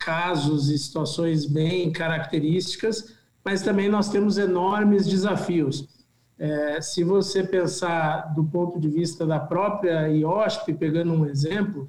casos 0.00 0.70
e 0.70 0.78
situações 0.78 1.46
bem 1.46 1.92
características, 1.92 3.14
mas 3.44 3.62
também 3.62 3.88
nós 3.88 4.08
temos 4.08 4.38
enormes 4.38 5.06
desafios. 5.06 5.86
É, 6.38 6.80
se 6.80 7.04
você 7.04 7.44
pensar 7.44 8.34
do 8.34 8.42
ponto 8.44 8.80
de 8.80 8.88
vista 8.88 9.26
da 9.26 9.38
própria 9.38 10.08
IOSP, 10.08 10.72
pegando 10.72 11.12
um 11.12 11.26
exemplo, 11.26 11.86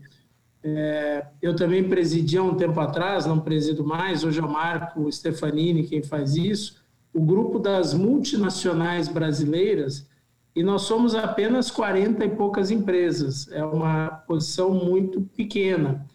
é, 0.63 1.25
eu 1.41 1.55
também 1.55 1.87
presidi 1.87 2.37
há 2.37 2.43
um 2.43 2.55
tempo 2.55 2.79
atrás, 2.79 3.25
não 3.25 3.39
presido 3.39 3.83
mais, 3.83 4.23
hoje 4.23 4.39
é 4.39 4.43
o 4.43 4.51
Marco 4.51 5.11
Stefanini 5.11 5.83
quem 5.83 6.03
faz 6.03 6.35
isso, 6.35 6.81
o 7.13 7.21
grupo 7.21 7.59
das 7.59 7.93
multinacionais 7.93 9.07
brasileiras, 9.07 10.07
e 10.55 10.63
nós 10.63 10.83
somos 10.83 11.15
apenas 11.15 11.71
40 11.71 12.25
e 12.25 12.29
poucas 12.29 12.71
empresas, 12.71 13.49
é 13.51 13.63
uma 13.63 14.09
posição 14.27 14.73
muito 14.73 15.21
pequena 15.35 16.05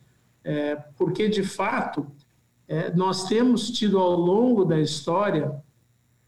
é, 0.46 0.76
porque, 0.96 1.28
de 1.28 1.42
fato, 1.42 2.06
é, 2.68 2.94
nós 2.94 3.24
temos 3.24 3.68
tido 3.68 3.98
ao 3.98 4.12
longo 4.12 4.64
da 4.64 4.80
história 4.80 5.60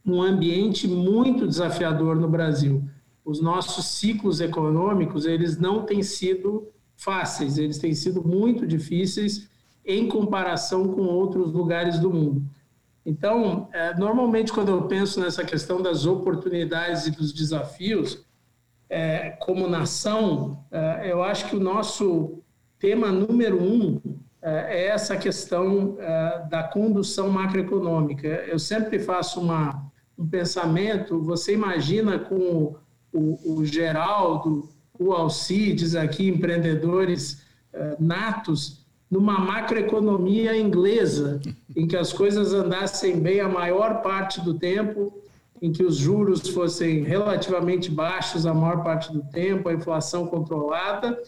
um 0.04 0.20
ambiente 0.20 0.88
muito 0.88 1.46
desafiador 1.46 2.16
no 2.16 2.28
Brasil. 2.28 2.82
Os 3.24 3.40
nossos 3.40 3.84
ciclos 3.84 4.40
econômicos, 4.40 5.24
eles 5.24 5.56
não 5.56 5.84
têm 5.84 6.02
sido 6.02 6.66
fáceis, 6.98 7.56
eles 7.56 7.78
têm 7.78 7.94
sido 7.94 8.22
muito 8.22 8.66
difíceis 8.66 9.48
em 9.86 10.06
comparação 10.08 10.88
com 10.88 11.02
outros 11.02 11.52
lugares 11.52 11.98
do 11.98 12.12
mundo. 12.12 12.42
Então, 13.06 13.68
é, 13.72 13.94
normalmente, 13.94 14.52
quando 14.52 14.68
eu 14.68 14.82
penso 14.82 15.18
nessa 15.20 15.42
questão 15.42 15.80
das 15.80 16.04
oportunidades 16.04 17.06
e 17.06 17.10
dos 17.10 17.32
desafios, 17.32 18.26
é, 18.90 19.30
como 19.40 19.68
nação, 19.68 20.62
é, 20.70 21.10
eu 21.10 21.22
acho 21.22 21.48
que 21.48 21.56
o 21.56 21.60
nosso 21.60 22.42
tema 22.78 23.10
número 23.10 23.62
um 23.62 24.00
é, 24.42 24.50
é 24.50 24.86
essa 24.88 25.16
questão 25.16 25.96
é, 25.98 26.46
da 26.50 26.64
condução 26.64 27.30
macroeconômica. 27.30 28.26
Eu 28.26 28.58
sempre 28.58 28.98
faço 28.98 29.40
uma, 29.40 29.90
um 30.18 30.26
pensamento, 30.26 31.22
você 31.22 31.54
imagina 31.54 32.18
com 32.18 32.74
o, 33.12 33.54
o 33.54 33.64
Geraldo, 33.64 34.68
o 34.98 35.12
Alcides 35.12 35.94
aqui, 35.94 36.28
empreendedores 36.28 37.42
é, 37.72 37.96
natos, 37.98 38.86
numa 39.10 39.38
macroeconomia 39.38 40.56
inglesa, 40.56 41.40
em 41.74 41.86
que 41.86 41.96
as 41.96 42.12
coisas 42.12 42.52
andassem 42.52 43.18
bem 43.18 43.40
a 43.40 43.48
maior 43.48 44.02
parte 44.02 44.40
do 44.40 44.54
tempo, 44.54 45.22
em 45.62 45.72
que 45.72 45.82
os 45.82 45.96
juros 45.96 46.48
fossem 46.48 47.02
relativamente 47.02 47.90
baixos 47.90 48.46
a 48.46 48.54
maior 48.54 48.82
parte 48.82 49.12
do 49.12 49.22
tempo, 49.22 49.68
a 49.68 49.74
inflação 49.74 50.26
controlada, 50.26 51.20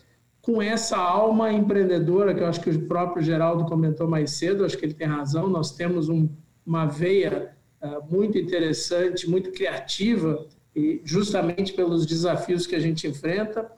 com 0.42 0.60
essa 0.60 0.96
alma 0.96 1.52
empreendedora, 1.52 2.34
que 2.34 2.40
eu 2.40 2.46
acho 2.46 2.60
que 2.60 2.70
o 2.70 2.86
próprio 2.86 3.22
Geraldo 3.22 3.64
comentou 3.64 4.08
mais 4.08 4.32
cedo, 4.32 4.64
acho 4.64 4.76
que 4.76 4.84
ele 4.84 4.94
tem 4.94 5.06
razão, 5.06 5.48
nós 5.48 5.72
temos 5.72 6.08
um, 6.08 6.28
uma 6.64 6.86
veia 6.86 7.52
uh, 7.82 8.02
muito 8.10 8.38
interessante, 8.38 9.28
muito 9.28 9.52
criativa, 9.52 10.46
e 10.74 11.00
justamente 11.04 11.72
pelos 11.72 12.06
desafios 12.06 12.66
que 12.66 12.74
a 12.74 12.80
gente 12.80 13.06
enfrenta, 13.06 13.70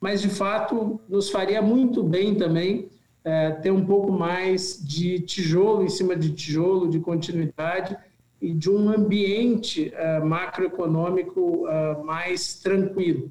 mas 0.00 0.20
de 0.22 0.28
fato 0.28 1.00
nos 1.08 1.30
faria 1.30 1.60
muito 1.60 2.02
bem 2.02 2.34
também 2.34 2.88
uh, 3.24 3.60
ter 3.62 3.70
um 3.70 3.84
pouco 3.84 4.10
mais 4.12 4.82
de 4.82 5.20
tijolo 5.20 5.84
em 5.84 5.88
cima 5.88 6.16
de 6.16 6.32
tijolo, 6.32 6.88
de 6.88 7.00
continuidade 7.00 7.96
e 8.40 8.54
de 8.54 8.70
um 8.70 8.88
ambiente 8.88 9.92
uh, 9.94 10.24
macroeconômico 10.24 11.66
mais 12.04 12.54
tranquilo. 12.54 13.30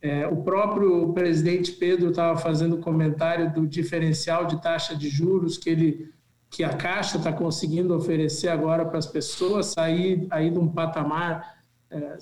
É, 0.00 0.26
o 0.26 0.36
próprio 0.36 1.12
presidente 1.12 1.72
Pedro 1.72 2.10
estava 2.10 2.38
fazendo 2.38 2.78
comentário 2.78 3.52
do 3.52 3.66
diferencial 3.66 4.44
de 4.44 4.62
taxa 4.62 4.94
de 4.94 5.08
juros 5.08 5.58
que 5.58 5.70
ele 5.70 6.12
que 6.48 6.62
a 6.62 6.70
Caixa 6.70 7.18
está 7.18 7.32
conseguindo 7.32 7.94
oferecer 7.94 8.48
agora 8.48 8.84
para 8.84 8.98
as 8.98 9.06
pessoas 9.06 9.66
sair 9.66 10.26
aí 10.30 10.48
de 10.48 10.58
um 10.58 10.68
patamar, 10.68 11.58
é, 11.90 12.16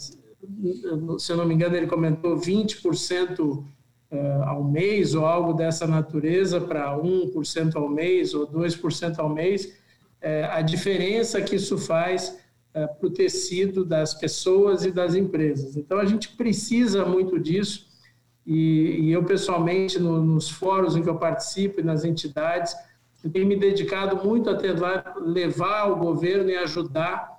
se 1.18 1.32
eu 1.32 1.36
não 1.36 1.46
me 1.46 1.54
engano, 1.54 1.76
ele 1.76 1.86
comentou 1.86 2.36
20% 2.36 3.64
é, 4.10 4.40
ao 4.44 4.62
mês 4.64 5.14
ou 5.14 5.26
algo 5.26 5.52
dessa 5.52 5.86
natureza 5.86 6.60
para 6.60 6.96
1% 6.96 7.76
ao 7.76 7.88
mês 7.88 8.34
ou 8.34 8.46
2% 8.46 9.18
ao 9.18 9.28
mês. 9.28 9.76
É, 10.20 10.44
a 10.44 10.62
diferença 10.62 11.40
que 11.42 11.56
isso 11.56 11.76
faz 11.76 12.38
é, 12.72 12.86
para 12.86 13.06
o 13.06 13.10
tecido 13.10 13.84
das 13.84 14.14
pessoas 14.14 14.84
e 14.84 14.90
das 14.90 15.14
empresas. 15.14 15.76
Então, 15.76 15.98
a 15.98 16.04
gente 16.04 16.30
precisa 16.30 17.04
muito 17.04 17.38
disso, 17.38 17.86
e, 18.46 19.10
eu, 19.10 19.24
pessoalmente, 19.24 19.98
no, 19.98 20.22
nos 20.22 20.50
fóruns 20.50 20.96
em 20.96 21.02
que 21.02 21.08
eu 21.08 21.16
participo 21.16 21.80
e 21.80 21.82
nas 21.82 22.04
entidades, 22.04 22.74
tenho 23.32 23.46
me 23.46 23.56
dedicado 23.56 24.22
muito 24.22 24.50
a 24.50 24.54
tentar 24.54 25.14
levar 25.18 25.90
o 25.90 25.96
governo 25.96 26.50
e 26.50 26.56
ajudar 26.56 27.34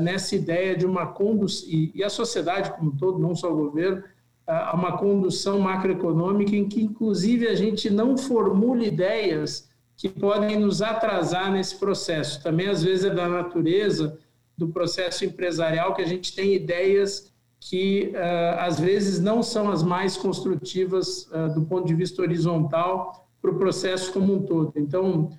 nessa 0.00 0.34
ideia 0.34 0.76
de 0.76 0.84
uma 0.84 1.06
condução, 1.06 1.68
e, 1.68 2.02
a 2.02 2.10
sociedade 2.10 2.72
como 2.72 2.90
um 2.90 2.96
todo, 2.96 3.18
não 3.18 3.34
só 3.34 3.52
o 3.52 3.56
governo, 3.56 4.02
a 4.44 4.74
uma 4.74 4.96
condução 4.98 5.60
macroeconômica 5.60 6.56
em 6.56 6.68
que, 6.68 6.82
inclusive, 6.82 7.46
a 7.46 7.54
gente 7.54 7.88
não 7.88 8.16
formule 8.16 8.88
ideias 8.88 9.68
que 9.96 10.08
podem 10.08 10.58
nos 10.58 10.82
atrasar 10.82 11.52
nesse 11.52 11.76
processo. 11.76 12.42
Também, 12.42 12.68
às 12.68 12.82
vezes, 12.82 13.04
é 13.04 13.10
da 13.10 13.28
natureza 13.28 14.18
do 14.56 14.68
processo 14.68 15.24
empresarial 15.24 15.94
que 15.94 16.02
a 16.02 16.06
gente 16.06 16.34
tem 16.34 16.54
ideias 16.54 17.32
que 17.60 18.12
uh, 18.14 18.60
às 18.60 18.80
vezes 18.80 19.20
não 19.20 19.42
são 19.42 19.70
as 19.70 19.82
mais 19.82 20.16
construtivas 20.16 21.28
do 21.54 21.62
ponto 21.62 21.86
de 21.86 21.94
vista 21.94 22.22
horizontal 22.22 23.28
para 23.40 23.50
o 23.50 23.58
processo 23.58 24.12
como 24.12 24.34
um 24.34 24.42
todo. 24.42 24.72
Então, 24.76 25.30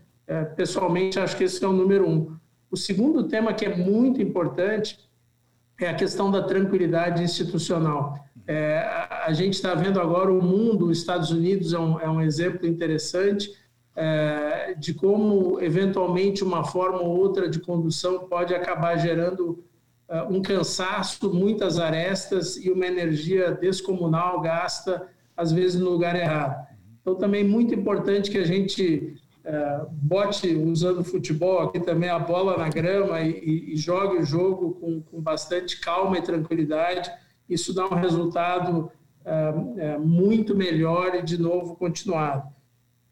pessoalmente, 0.55 1.19
acho 1.19 1.35
que 1.35 1.45
esse 1.45 1.63
é 1.63 1.67
o 1.67 1.73
número 1.73 2.07
um. 2.07 2.37
O 2.71 2.77
segundo 2.77 3.23
tema 3.23 3.53
que 3.53 3.65
é 3.65 3.75
muito 3.75 4.21
importante 4.21 4.99
é 5.79 5.89
a 5.89 5.95
questão 5.95 6.29
da 6.29 6.43
tranquilidade 6.43 7.23
institucional. 7.23 8.19
É, 8.45 8.79
a 9.25 9.31
gente 9.33 9.53
está 9.53 9.73
vendo 9.73 9.99
agora 9.99 10.31
o 10.31 10.41
mundo, 10.41 10.87
os 10.87 10.97
Estados 10.97 11.31
Unidos 11.31 11.73
é 11.73 11.79
um, 11.79 11.99
é 11.99 12.09
um 12.09 12.21
exemplo 12.21 12.67
interessante 12.67 13.51
é, 13.95 14.75
de 14.77 14.93
como, 14.93 15.59
eventualmente, 15.61 16.43
uma 16.43 16.63
forma 16.63 16.99
ou 16.99 17.17
outra 17.17 17.49
de 17.49 17.59
condução 17.59 18.27
pode 18.27 18.53
acabar 18.53 18.97
gerando 18.97 19.63
é, 20.07 20.23
um 20.23 20.41
cansaço, 20.41 21.33
muitas 21.33 21.79
arestas 21.79 22.55
e 22.55 22.71
uma 22.71 22.85
energia 22.85 23.51
descomunal 23.51 24.41
gasta, 24.41 25.07
às 25.35 25.51
vezes, 25.51 25.79
no 25.79 25.89
lugar 25.89 26.15
errado. 26.15 26.67
Então, 27.01 27.15
também 27.15 27.43
muito 27.43 27.73
importante 27.73 28.29
que 28.29 28.37
a 28.37 28.45
gente 28.45 29.15
é, 29.43 29.81
bote, 29.89 30.53
usando 30.55 31.03
futebol 31.03 31.59
aqui 31.59 31.79
também, 31.79 32.09
a 32.09 32.19
bola 32.19 32.57
na 32.57 32.69
grama 32.69 33.21
e, 33.21 33.73
e, 33.73 33.77
jogue 33.77 34.17
o 34.17 34.25
jogo 34.25 34.71
com, 34.73 35.01
com, 35.01 35.21
bastante 35.21 35.79
calma 35.79 36.17
e 36.17 36.21
tranquilidade. 36.21 37.09
Isso 37.49 37.73
dá 37.73 37.85
um 37.85 37.95
resultado 37.95 38.91
é, 39.25 39.53
é, 39.77 39.97
muito 39.97 40.53
melhor 40.53 41.15
e, 41.15 41.21
de 41.21 41.37
novo, 41.37 41.75
continuado. 41.75 42.47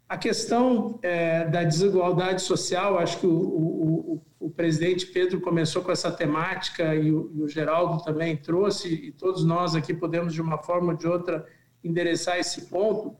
A 0.08 0.18
questão 0.18 1.00
é, 1.02 1.46
da 1.46 1.64
desigualdade 1.64 2.42
social, 2.42 2.98
acho 2.98 3.20
que 3.20 3.28
o, 3.28 3.32
o, 3.32 4.22
o, 4.40 4.50
presidente 4.50 5.06
Pedro 5.08 5.42
começou 5.42 5.82
com 5.82 5.92
essa 5.92 6.12
temática 6.12 6.96
e 6.96 7.12
o, 7.12 7.32
e 7.36 7.42
o 7.42 7.48
Geraldo 7.48 8.04
também 8.04 8.36
trouxe, 8.38 8.94
e 8.94 9.12
todos 9.12 9.44
nós 9.44 9.76
aqui 9.76 9.94
podemos, 9.94 10.34
de 10.34 10.42
uma 10.42 10.58
forma 10.58 10.92
ou 10.92 10.98
de 10.98 11.08
outra, 11.08 11.46
endereçar 11.84 12.38
esse 12.38 12.68
ponto 12.68 13.16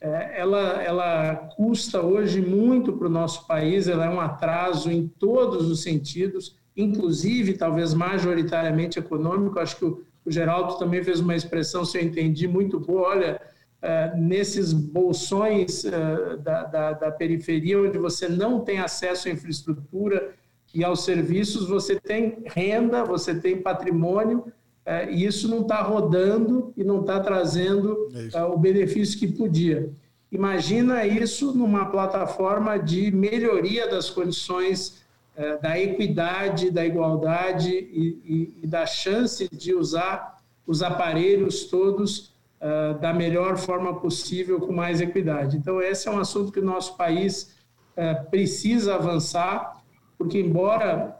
ela, 0.00 0.82
ela 0.82 1.34
custa 1.56 2.00
hoje 2.00 2.40
muito 2.40 2.92
para 2.92 3.08
o 3.08 3.10
nosso 3.10 3.46
país, 3.46 3.88
ela 3.88 4.06
é 4.06 4.10
um 4.10 4.20
atraso 4.20 4.90
em 4.90 5.08
todos 5.08 5.68
os 5.70 5.82
sentidos, 5.82 6.56
inclusive, 6.76 7.54
talvez 7.54 7.94
majoritariamente 7.94 8.98
econômico. 8.98 9.58
Acho 9.58 9.76
que 9.76 9.84
o, 9.84 10.04
o 10.24 10.30
Geraldo 10.30 10.78
também 10.78 11.02
fez 11.02 11.20
uma 11.20 11.34
expressão, 11.34 11.84
se 11.84 11.98
eu 11.98 12.02
entendi, 12.02 12.46
muito 12.46 12.78
boa. 12.78 13.08
Olha, 13.08 13.40
é, 13.82 14.14
nesses 14.16 14.72
bolsões 14.72 15.84
é, 15.84 16.36
da, 16.36 16.64
da, 16.64 16.92
da 16.92 17.10
periferia, 17.10 17.80
onde 17.80 17.98
você 17.98 18.28
não 18.28 18.60
tem 18.60 18.78
acesso 18.78 19.28
à 19.28 19.30
infraestrutura 19.32 20.32
e 20.74 20.84
aos 20.84 21.04
serviços, 21.04 21.68
você 21.68 21.98
tem 21.98 22.42
renda, 22.46 23.04
você 23.04 23.34
tem 23.34 23.60
patrimônio, 23.60 24.52
é, 24.88 25.12
e 25.12 25.26
isso 25.26 25.46
não 25.48 25.60
está 25.60 25.82
rodando 25.82 26.72
e 26.74 26.82
não 26.82 27.02
está 27.02 27.20
trazendo 27.20 28.08
é, 28.32 28.42
o 28.42 28.56
benefício 28.56 29.18
que 29.18 29.28
podia. 29.28 29.90
Imagina 30.32 31.06
isso 31.06 31.52
numa 31.52 31.84
plataforma 31.84 32.78
de 32.78 33.10
melhoria 33.10 33.86
das 33.86 34.08
condições 34.08 35.04
é, 35.36 35.58
da 35.58 35.78
equidade, 35.78 36.70
da 36.70 36.86
igualdade 36.86 37.70
e, 37.70 38.18
e, 38.24 38.54
e, 38.62 38.66
da 38.66 38.86
chance 38.86 39.46
de 39.52 39.74
usar 39.74 40.38
os 40.66 40.82
aparelhos 40.82 41.64
todos 41.64 42.32
é, 42.58 42.94
da 42.94 43.12
melhor 43.12 43.58
forma 43.58 43.94
possível, 44.00 44.58
com 44.58 44.72
mais 44.72 45.02
equidade. 45.02 45.58
Então, 45.58 45.82
esse 45.82 46.08
é 46.08 46.10
um 46.10 46.18
assunto 46.18 46.50
que 46.50 46.60
o 46.60 46.64
nosso 46.64 46.96
país 46.96 47.54
é, 47.94 48.14
precisa 48.14 48.94
avançar, 48.94 49.82
porque, 50.16 50.40
embora 50.40 51.14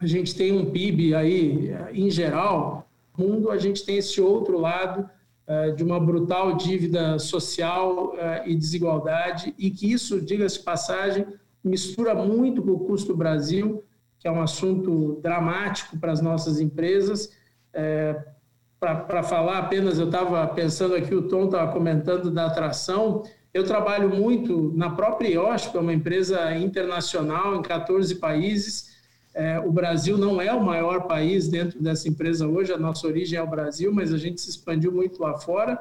a 0.00 0.06
gente 0.06 0.34
tenha 0.34 0.54
um 0.54 0.70
PIB 0.70 1.14
aí, 1.14 1.70
em 1.92 2.10
geral, 2.10 2.84
mundo, 3.16 3.50
a 3.50 3.58
gente 3.58 3.84
tem 3.84 3.98
esse 3.98 4.20
outro 4.20 4.58
lado 4.58 5.08
uh, 5.48 5.74
de 5.74 5.82
uma 5.82 6.00
brutal 6.00 6.56
dívida 6.56 7.18
social 7.18 8.14
uh, 8.14 8.46
e 8.46 8.54
desigualdade, 8.54 9.54
e 9.58 9.70
que 9.70 9.92
isso, 9.92 10.20
diga-se 10.20 10.60
passagem, 10.60 11.26
mistura 11.62 12.14
muito 12.14 12.62
com 12.62 12.72
o 12.72 12.80
custo 12.80 13.16
Brasil, 13.16 13.82
que 14.18 14.28
é 14.28 14.30
um 14.30 14.42
assunto 14.42 15.20
dramático 15.22 15.98
para 15.98 16.12
as 16.12 16.20
nossas 16.20 16.60
empresas. 16.60 17.30
É, 17.72 18.22
para 18.80 19.22
falar 19.22 19.58
apenas, 19.58 19.98
eu 19.98 20.06
estava 20.06 20.46
pensando 20.48 20.94
aqui, 20.94 21.14
o 21.14 21.28
Tom 21.28 21.46
estava 21.46 21.72
comentando 21.72 22.30
da 22.30 22.46
atração. 22.46 23.22
Eu 23.52 23.64
trabalho 23.64 24.10
muito 24.10 24.72
na 24.74 24.90
própria 24.90 25.28
IOSP, 25.28 25.76
é 25.76 25.80
uma 25.80 25.92
empresa 25.92 26.54
internacional 26.56 27.54
em 27.54 27.62
14 27.62 28.16
países, 28.16 28.93
é, 29.34 29.58
o 29.58 29.72
Brasil 29.72 30.16
não 30.16 30.40
é 30.40 30.52
o 30.52 30.64
maior 30.64 31.08
país 31.08 31.48
dentro 31.48 31.82
dessa 31.82 32.08
empresa 32.08 32.46
hoje, 32.46 32.72
a 32.72 32.78
nossa 32.78 33.06
origem 33.06 33.36
é 33.36 33.42
o 33.42 33.50
Brasil, 33.50 33.92
mas 33.92 34.12
a 34.12 34.16
gente 34.16 34.40
se 34.40 34.48
expandiu 34.48 34.92
muito 34.92 35.20
lá 35.20 35.36
fora. 35.36 35.78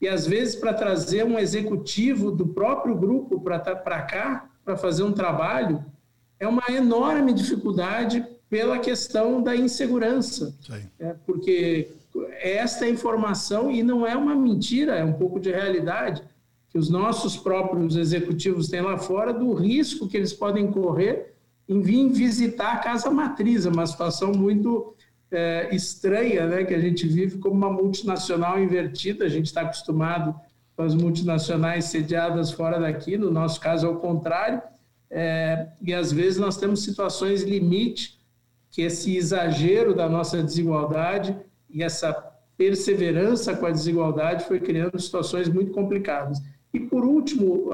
E 0.00 0.06
às 0.06 0.26
vezes, 0.26 0.54
para 0.54 0.72
trazer 0.72 1.24
um 1.24 1.38
executivo 1.38 2.30
do 2.30 2.46
próprio 2.46 2.94
grupo 2.94 3.40
para 3.40 4.02
cá, 4.02 4.48
para 4.64 4.76
fazer 4.76 5.02
um 5.02 5.12
trabalho, 5.12 5.84
é 6.38 6.46
uma 6.46 6.62
enorme 6.70 7.32
dificuldade 7.32 8.24
pela 8.48 8.78
questão 8.78 9.42
da 9.42 9.56
insegurança. 9.56 10.54
É, 11.00 11.14
porque 11.26 11.88
esta 12.40 12.86
é 12.86 12.90
informação, 12.90 13.72
e 13.72 13.82
não 13.82 14.06
é 14.06 14.16
uma 14.16 14.36
mentira, 14.36 14.94
é 14.94 15.04
um 15.04 15.14
pouco 15.14 15.40
de 15.40 15.50
realidade, 15.50 16.22
que 16.70 16.78
os 16.78 16.88
nossos 16.88 17.36
próprios 17.36 17.96
executivos 17.96 18.68
têm 18.68 18.82
lá 18.82 18.98
fora 18.98 19.32
do 19.32 19.52
risco 19.52 20.08
que 20.08 20.16
eles 20.16 20.32
podem 20.32 20.70
correr 20.70 21.33
em 21.68 21.80
vir 21.80 22.08
visitar 22.10 22.72
a 22.72 22.78
casa 22.78 23.10
matriz, 23.10 23.66
é 23.66 23.70
uma 23.70 23.86
situação 23.86 24.32
muito 24.32 24.94
é, 25.30 25.74
estranha, 25.74 26.46
né, 26.46 26.64
que 26.64 26.74
a 26.74 26.80
gente 26.80 27.06
vive 27.06 27.38
como 27.38 27.54
uma 27.54 27.72
multinacional 27.72 28.60
invertida, 28.60 29.24
a 29.24 29.28
gente 29.28 29.46
está 29.46 29.62
acostumado 29.62 30.34
com 30.76 30.82
as 30.82 30.94
multinacionais 30.94 31.86
sediadas 31.86 32.50
fora 32.50 32.78
daqui, 32.78 33.16
no 33.16 33.30
nosso 33.30 33.60
caso 33.60 33.86
é 33.86 33.88
o 33.88 33.96
contrário, 33.96 34.60
é, 35.10 35.68
e 35.80 35.94
às 35.94 36.12
vezes 36.12 36.38
nós 36.38 36.56
temos 36.56 36.82
situações 36.82 37.42
limite, 37.42 38.18
que 38.70 38.82
esse 38.82 39.16
exagero 39.16 39.94
da 39.94 40.08
nossa 40.08 40.42
desigualdade 40.42 41.36
e 41.70 41.82
essa 41.82 42.12
perseverança 42.56 43.56
com 43.56 43.66
a 43.66 43.70
desigualdade 43.70 44.44
foi 44.44 44.58
criando 44.58 44.98
situações 45.00 45.48
muito 45.48 45.70
complicadas. 45.72 46.40
E 46.72 46.80
por 46.80 47.04
último, 47.04 47.70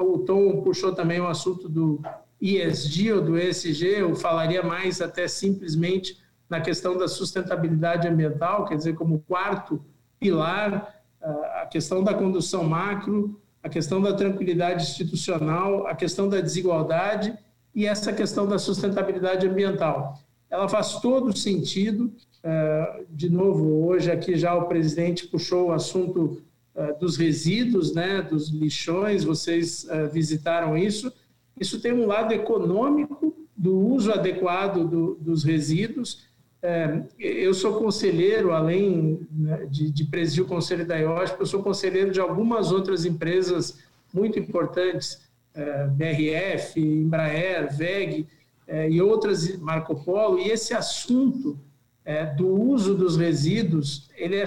o 0.00 0.18
Tom 0.18 0.60
puxou 0.60 0.94
também 0.94 1.20
o 1.20 1.26
assunto 1.26 1.70
do, 1.70 2.02
ESG 2.42 3.12
ou 3.12 3.22
do 3.22 3.38
ESG, 3.38 4.00
eu 4.00 4.16
falaria 4.16 4.64
mais 4.64 5.00
até 5.00 5.28
simplesmente 5.28 6.20
na 6.50 6.60
questão 6.60 6.98
da 6.98 7.06
sustentabilidade 7.06 8.08
ambiental, 8.08 8.64
quer 8.66 8.76
dizer, 8.76 8.94
como 8.94 9.20
quarto 9.20 9.80
pilar, 10.18 11.02
a 11.22 11.66
questão 11.70 12.02
da 12.02 12.12
condução 12.12 12.64
macro, 12.64 13.40
a 13.62 13.68
questão 13.68 14.02
da 14.02 14.12
tranquilidade 14.12 14.82
institucional, 14.82 15.86
a 15.86 15.94
questão 15.94 16.28
da 16.28 16.40
desigualdade 16.40 17.32
e 17.72 17.86
essa 17.86 18.12
questão 18.12 18.46
da 18.46 18.58
sustentabilidade 18.58 19.46
ambiental. 19.46 20.18
Ela 20.50 20.68
faz 20.68 21.00
todo 21.00 21.36
sentido. 21.36 22.12
Eh, 22.42 23.04
de 23.08 23.30
novo, 23.30 23.86
hoje 23.86 24.10
aqui 24.10 24.36
já 24.36 24.52
o 24.54 24.66
presidente 24.66 25.28
puxou 25.28 25.68
o 25.68 25.72
assunto 25.72 26.42
eh, 26.74 26.92
dos 26.94 27.16
resíduos, 27.16 27.94
né, 27.94 28.20
dos 28.20 28.50
lixões, 28.50 29.22
vocês 29.22 29.86
visitaram 30.12 30.76
isso 30.76 31.12
isso 31.58 31.80
tem 31.80 31.92
um 31.92 32.06
lado 32.06 32.32
econômico 32.32 33.34
do 33.56 33.78
uso 33.78 34.12
adequado 34.12 34.84
do, 34.88 35.14
dos 35.14 35.44
resíduos. 35.44 36.26
É, 36.62 37.02
eu 37.18 37.52
sou 37.54 37.78
conselheiro, 37.78 38.52
além 38.52 39.26
né, 39.30 39.66
de, 39.70 39.90
de 39.90 40.04
presidir 40.04 40.44
o 40.44 40.48
conselho 40.48 40.86
da 40.86 40.96
IOSP, 40.96 41.40
eu 41.40 41.46
sou 41.46 41.62
conselheiro 41.62 42.10
de 42.10 42.20
algumas 42.20 42.70
outras 42.70 43.04
empresas 43.04 43.78
muito 44.12 44.38
importantes, 44.38 45.20
é, 45.54 45.86
BRF, 45.86 46.80
Embraer, 46.80 47.76
VEG 47.76 48.26
é, 48.66 48.88
e 48.88 49.00
outras, 49.00 49.56
Marco 49.58 49.94
Polo, 50.04 50.38
e 50.38 50.50
esse 50.50 50.72
assunto 50.72 51.58
é, 52.04 52.26
do 52.26 52.48
uso 52.48 52.94
dos 52.94 53.16
resíduos, 53.16 54.08
ele 54.16 54.36
é, 54.36 54.44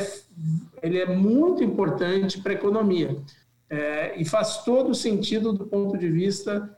ele 0.82 1.00
é 1.00 1.06
muito 1.06 1.64
importante 1.64 2.42
para 2.42 2.52
a 2.52 2.56
economia 2.56 3.18
é, 3.70 4.20
e 4.20 4.26
faz 4.26 4.64
todo 4.64 4.94
sentido 4.94 5.54
do 5.54 5.66
ponto 5.66 5.98
de 5.98 6.10
vista 6.10 6.78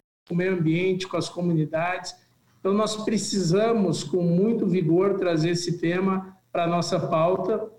O 0.33 0.35
meio 0.35 0.53
ambiente, 0.53 1.07
com 1.07 1.17
as 1.17 1.29
comunidades. 1.29 2.15
Então, 2.59 2.73
nós 2.73 2.95
precisamos, 3.03 4.03
com 4.03 4.21
muito 4.21 4.67
vigor, 4.67 5.17
trazer 5.17 5.51
esse 5.51 5.79
tema 5.79 6.37
para 6.51 6.65
a 6.65 6.67
nossa 6.67 6.99
pauta, 6.99 7.69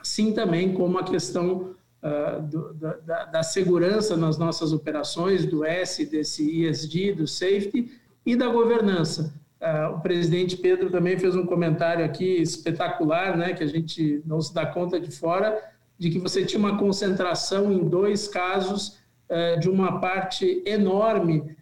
assim 0.00 0.32
também 0.32 0.72
como 0.72 0.98
a 0.98 1.04
questão 1.04 1.74
uh, 2.02 2.42
do, 2.42 2.74
da, 2.74 3.24
da, 3.26 3.42
segurança 3.42 4.16
nas 4.16 4.38
nossas 4.38 4.72
operações, 4.72 5.44
do 5.46 5.64
S, 5.64 6.04
desse 6.06 6.64
ESG, 6.64 7.12
do 7.12 7.26
safety 7.26 7.90
e 8.24 8.34
da 8.34 8.48
governança. 8.48 9.34
Uh, 9.60 9.94
o 9.96 10.00
presidente 10.00 10.56
Pedro 10.56 10.90
também 10.90 11.18
fez 11.18 11.36
um 11.36 11.44
comentário 11.44 12.04
aqui 12.04 12.40
espetacular, 12.40 13.36
né, 13.36 13.52
que 13.52 13.62
a 13.62 13.66
gente 13.66 14.22
não 14.24 14.40
se 14.40 14.54
dá 14.54 14.64
conta 14.64 14.98
de 14.98 15.10
fora, 15.10 15.62
de 15.98 16.10
que 16.10 16.18
você 16.18 16.44
tinha 16.44 16.58
uma 16.58 16.78
concentração 16.78 17.70
em 17.70 17.86
dois 17.86 18.26
casos 18.26 18.98
uh, 19.28 19.60
de 19.60 19.68
uma 19.68 20.00
parte 20.00 20.62
enorme 20.64 21.54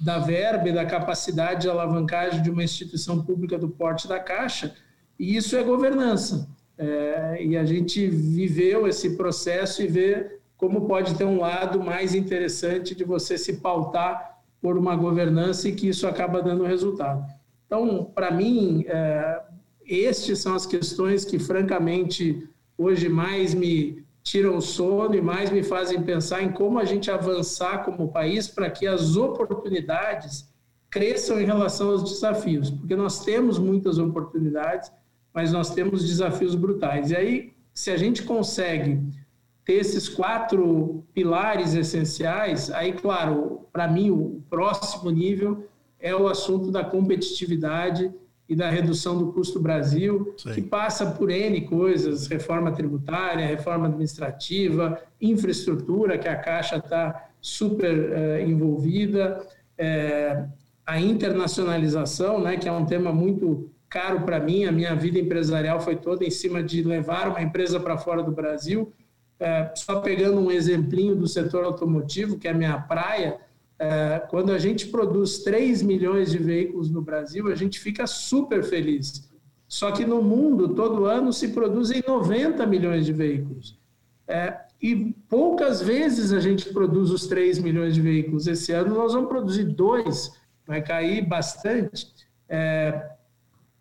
da 0.00 0.18
verba 0.18 0.68
e 0.68 0.72
da 0.72 0.86
capacidade 0.86 1.62
de 1.62 1.68
alavancagem 1.68 2.42
de 2.42 2.50
uma 2.50 2.62
instituição 2.62 3.22
pública 3.24 3.58
do 3.58 3.68
porte 3.68 4.06
da 4.06 4.20
Caixa, 4.20 4.74
e 5.18 5.36
isso 5.36 5.56
é 5.56 5.62
governança. 5.62 6.48
É, 6.78 7.42
e 7.42 7.56
a 7.56 7.64
gente 7.64 8.06
viveu 8.06 8.86
esse 8.86 9.16
processo 9.16 9.82
e 9.82 9.86
vê 9.86 10.38
como 10.56 10.86
pode 10.86 11.14
ter 11.14 11.24
um 11.24 11.40
lado 11.40 11.82
mais 11.82 12.14
interessante 12.14 12.94
de 12.94 13.04
você 13.04 13.36
se 13.38 13.54
pautar 13.54 14.38
por 14.60 14.76
uma 14.76 14.94
governança 14.94 15.68
e 15.68 15.74
que 15.74 15.88
isso 15.88 16.06
acaba 16.06 16.42
dando 16.42 16.64
resultado. 16.64 17.24
Então, 17.66 18.04
para 18.14 18.30
mim, 18.30 18.84
é, 18.86 19.42
estes 19.84 20.38
são 20.38 20.54
as 20.54 20.66
questões 20.66 21.24
que, 21.24 21.38
francamente, 21.38 22.48
hoje 22.76 23.08
mais 23.08 23.54
me 23.54 24.04
tiram 24.26 24.56
o 24.56 24.60
sono 24.60 25.14
e 25.14 25.22
mais 25.22 25.52
me 25.52 25.62
fazem 25.62 26.02
pensar 26.02 26.42
em 26.42 26.50
como 26.50 26.80
a 26.80 26.84
gente 26.84 27.12
avançar 27.12 27.84
como 27.84 28.10
país 28.10 28.48
para 28.48 28.68
que 28.68 28.84
as 28.84 29.16
oportunidades 29.16 30.52
cresçam 30.90 31.40
em 31.40 31.44
relação 31.44 31.90
aos 31.90 32.02
desafios, 32.02 32.68
porque 32.68 32.96
nós 32.96 33.24
temos 33.24 33.56
muitas 33.56 33.98
oportunidades, 33.98 34.90
mas 35.32 35.52
nós 35.52 35.72
temos 35.72 36.04
desafios 36.04 36.56
brutais. 36.56 37.12
E 37.12 37.16
aí, 37.16 37.54
se 37.72 37.88
a 37.88 37.96
gente 37.96 38.24
consegue 38.24 39.00
ter 39.64 39.74
esses 39.74 40.08
quatro 40.08 41.04
pilares 41.14 41.74
essenciais, 41.74 42.68
aí, 42.72 42.94
claro, 42.94 43.68
para 43.72 43.86
mim, 43.86 44.10
o 44.10 44.42
próximo 44.50 45.08
nível 45.08 45.68
é 46.00 46.16
o 46.16 46.26
assunto 46.26 46.72
da 46.72 46.82
competitividade 46.82 48.12
e 48.48 48.54
da 48.54 48.70
redução 48.70 49.18
do 49.18 49.32
custo 49.32 49.58
Brasil, 49.58 50.34
Sim. 50.36 50.52
que 50.52 50.62
passa 50.62 51.06
por 51.06 51.30
N 51.30 51.62
coisas, 51.62 52.28
reforma 52.28 52.70
tributária, 52.70 53.44
reforma 53.46 53.86
administrativa, 53.86 55.00
infraestrutura, 55.20 56.16
que 56.16 56.28
a 56.28 56.36
Caixa 56.36 56.76
está 56.76 57.28
super 57.40 58.12
eh, 58.12 58.44
envolvida, 58.46 59.44
eh, 59.76 60.44
a 60.84 61.00
internacionalização, 61.00 62.40
né, 62.40 62.56
que 62.56 62.68
é 62.68 62.72
um 62.72 62.86
tema 62.86 63.12
muito 63.12 63.68
caro 63.88 64.20
para 64.20 64.38
mim, 64.38 64.64
a 64.64 64.72
minha 64.72 64.94
vida 64.94 65.18
empresarial 65.18 65.80
foi 65.80 65.96
toda 65.96 66.24
em 66.24 66.30
cima 66.30 66.62
de 66.62 66.82
levar 66.82 67.28
uma 67.28 67.42
empresa 67.42 67.80
para 67.80 67.98
fora 67.98 68.22
do 68.22 68.30
Brasil, 68.30 68.92
eh, 69.40 69.72
só 69.74 70.00
pegando 70.00 70.40
um 70.40 70.52
exemplinho 70.52 71.16
do 71.16 71.26
setor 71.26 71.64
automotivo, 71.64 72.38
que 72.38 72.46
é 72.46 72.52
a 72.52 72.54
minha 72.54 72.78
praia, 72.78 73.38
quando 74.30 74.52
a 74.52 74.58
gente 74.58 74.88
produz 74.88 75.38
3 75.40 75.82
milhões 75.82 76.30
de 76.30 76.38
veículos 76.38 76.90
no 76.90 77.02
Brasil, 77.02 77.48
a 77.48 77.54
gente 77.54 77.78
fica 77.78 78.06
super 78.06 78.64
feliz. 78.64 79.28
Só 79.68 79.90
que 79.90 80.04
no 80.04 80.22
mundo, 80.22 80.74
todo 80.74 81.06
ano, 81.06 81.32
se 81.32 81.48
produzem 81.48 82.02
90 82.06 82.64
milhões 82.66 83.04
de 83.04 83.12
veículos. 83.12 83.78
É, 84.28 84.58
e 84.80 85.14
poucas 85.28 85.80
vezes 85.82 86.32
a 86.32 86.40
gente 86.40 86.72
produz 86.72 87.10
os 87.10 87.26
3 87.26 87.58
milhões 87.58 87.94
de 87.94 88.00
veículos. 88.00 88.46
Esse 88.46 88.72
ano 88.72 88.94
nós 88.94 89.12
vamos 89.12 89.28
produzir 89.28 89.64
dois, 89.64 90.32
vai 90.66 90.82
cair 90.82 91.26
bastante. 91.26 92.06
É, 92.48 93.10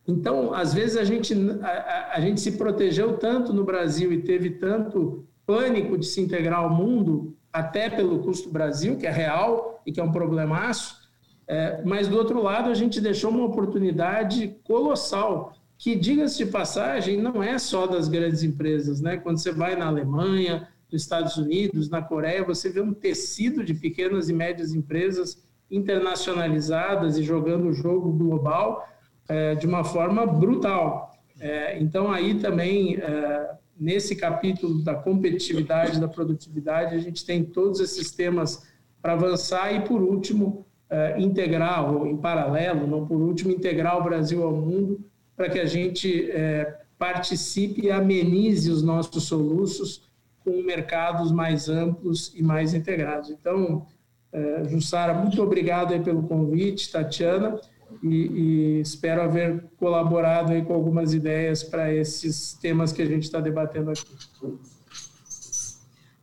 então, 0.08 0.54
às 0.54 0.74
vezes, 0.74 0.98
a 0.98 1.04
gente, 1.04 1.34
a, 1.62 2.14
a, 2.16 2.22
gente 2.22 2.40
se 2.40 2.54
protegeu 2.54 3.18
tanto 3.18 3.52
no 3.52 3.64
Brasil 3.64 4.12
e 4.14 4.22
teve 4.22 4.52
tanto 4.52 5.26
pânico 5.46 5.98
de 5.98 6.06
se 6.06 6.22
integrar 6.22 6.60
ao 6.60 6.70
mundo, 6.70 7.36
até 7.56 7.90
pelo 7.90 8.20
custo 8.20 8.50
Brasil, 8.50 8.98
que 8.98 9.08
é 9.08 9.12
real, 9.12 9.82
e 9.86 9.92
que 9.92 10.00
é 10.02 10.04
um 10.04 10.12
problemaço, 10.12 11.06
é, 11.48 11.82
mas 11.86 12.08
do 12.10 12.18
outro 12.18 12.44
lado 12.44 12.70
a 12.70 12.74
gente 12.74 13.00
deixou 13.00 13.32
uma 13.32 13.46
oportunidade 13.46 14.58
colossal, 14.66 15.54
que, 15.78 15.96
diga-se 15.96 16.38
de 16.38 16.48
passagem, 16.48 17.22
não 17.22 17.42
é 17.42 17.58
só 17.58 17.88
das 17.88 18.10
grandes 18.10 18.44
empresas. 18.44 19.00
Né? 19.00 19.18
Quando 19.18 19.38
você 19.38 19.54
vai 19.54 19.76
na 19.76 19.88
Alemanha, 19.88 20.68
nos 20.92 21.02
Estados 21.02 21.38
Unidos, 21.38 21.90
na 21.90 22.02
Coreia, 22.02 22.44
você 22.44 22.70
vê 22.70 22.82
um 22.82 22.94
tecido 22.94 23.64
de 23.64 23.74
pequenas 23.74 24.28
e 24.30 24.34
médias 24.34 24.74
empresas 24.74 25.42
internacionalizadas 25.72 27.18
e 27.18 27.24
jogando 27.24 27.68
o 27.68 27.74
jogo 27.74 28.12
global 28.12 28.86
é, 29.30 29.56
de 29.56 29.66
uma 29.66 29.84
forma 29.84 30.26
brutal. 30.26 31.12
É, 31.40 31.80
então, 31.80 32.12
aí 32.12 32.36
também, 32.36 32.98
é, 32.98 33.52
nesse 33.80 34.16
capítulo 34.16 34.84
da 34.84 34.96
competitividade, 34.96 36.00
da 36.00 36.08
produtividade, 36.08 36.96
a 36.96 37.00
gente 37.00 37.26
tem 37.26 37.44
todos 37.44 37.80
esses 37.80 38.12
temas 38.12 38.66
para 39.02 39.14
avançar 39.14 39.74
e, 39.74 39.82
por 39.82 40.02
último, 40.02 40.66
uh, 40.90 41.20
integrar, 41.20 41.94
ou 41.94 42.08
em 42.08 42.18
paralelo, 42.18 42.88
não 42.88 43.06
por 43.06 43.22
último, 43.22 43.52
integrar 43.52 44.00
o 44.00 44.04
Brasil 44.04 44.44
ao 44.44 44.54
mundo 44.54 45.04
para 45.36 45.50
que 45.50 45.60
a 45.60 45.66
gente 45.66 46.30
uh, 46.30 46.74
participe 46.98 47.86
e 47.86 47.92
amenize 47.92 48.72
os 48.72 48.82
nossos 48.82 49.24
soluços 49.24 50.04
com 50.44 50.62
mercados 50.64 51.32
mais 51.32 51.68
amplos 51.68 52.34
e 52.36 52.42
mais 52.42 52.74
integrados. 52.74 53.30
Então, 53.30 53.86
uh, 54.34 54.70
Jussara, 54.70 55.14
muito 55.14 55.42
obrigado 55.42 56.02
pelo 56.04 56.24
convite, 56.24 56.92
Tatiana, 56.92 57.60
e, 58.02 58.16
e 58.16 58.80
espero 58.82 59.22
haver 59.22 59.66
colaborado 59.78 60.54
aí 60.54 60.64
com 60.64 60.74
algumas 60.74 61.14
ideias 61.14 61.64
para 61.64 61.94
esses 61.94 62.54
temas 62.54 62.92
que 62.92 63.02
a 63.02 63.06
gente 63.06 63.24
está 63.24 63.40
debatendo 63.40 63.92
aqui. 63.92 64.06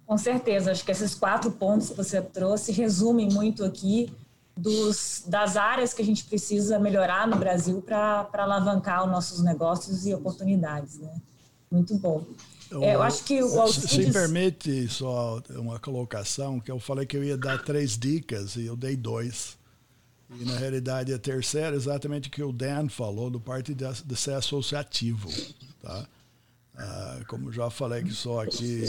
Com 0.06 0.18
certeza, 0.18 0.72
acho 0.72 0.84
que 0.84 0.90
esses 0.90 1.14
quatro 1.14 1.50
pontos 1.50 1.90
que 1.90 1.96
você 1.96 2.20
trouxe 2.20 2.72
resumem 2.72 3.28
muito 3.30 3.64
aqui 3.64 4.12
dos, 4.56 5.24
das 5.26 5.56
áreas 5.56 5.94
que 5.94 6.02
a 6.02 6.04
gente 6.04 6.24
precisa 6.24 6.78
melhorar 6.78 7.26
no 7.26 7.36
Brasil 7.36 7.80
para 7.80 8.28
alavancar 8.32 9.04
os 9.04 9.10
nossos 9.10 9.42
negócios 9.42 10.06
e 10.06 10.14
oportunidades. 10.14 10.98
Né? 10.98 11.14
Muito 11.70 11.96
bom. 11.96 12.24
Eu, 12.70 12.82
é, 12.82 12.94
eu 12.94 13.02
acho 13.02 13.24
que 13.24 13.42
o 13.42 13.60
Alcides... 13.60 13.90
Se 13.90 14.12
permite 14.12 14.88
só 14.88 15.42
uma 15.50 15.78
colocação, 15.78 16.60
que 16.60 16.70
eu 16.70 16.78
falei 16.78 17.06
que 17.06 17.16
eu 17.16 17.24
ia 17.24 17.36
dar 17.36 17.62
três 17.62 17.98
dicas 17.98 18.56
e 18.56 18.66
eu 18.66 18.76
dei 18.76 18.96
dois. 18.96 19.58
E 20.40 20.44
na 20.44 20.56
realidade 20.56 21.12
a 21.12 21.18
terceira 21.18 21.74
é 21.74 21.76
exatamente 21.76 22.28
o 22.28 22.30
que 22.30 22.42
o 22.42 22.52
Dan 22.52 22.88
falou, 22.88 23.30
do 23.30 23.40
parte 23.40 23.74
de, 23.74 23.84
de 24.04 24.16
ser 24.16 24.34
associativo. 24.34 25.28
Tá? 25.80 26.06
Uh, 26.74 27.26
como 27.26 27.52
já 27.52 27.68
falei 27.68 28.02
que 28.02 28.12
sou 28.12 28.40
aqui 28.40 28.82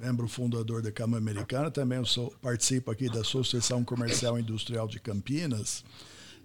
membro 0.00 0.28
fundador 0.28 0.80
da 0.80 0.90
Câmara 0.90 1.20
Americana, 1.20 1.70
também 1.70 2.02
sou, 2.04 2.32
participo 2.40 2.90
aqui 2.90 3.08
da 3.10 3.20
Associação 3.20 3.84
Comercial 3.84 4.38
e 4.38 4.42
Industrial 4.42 4.88
de 4.88 4.98
Campinas. 4.98 5.84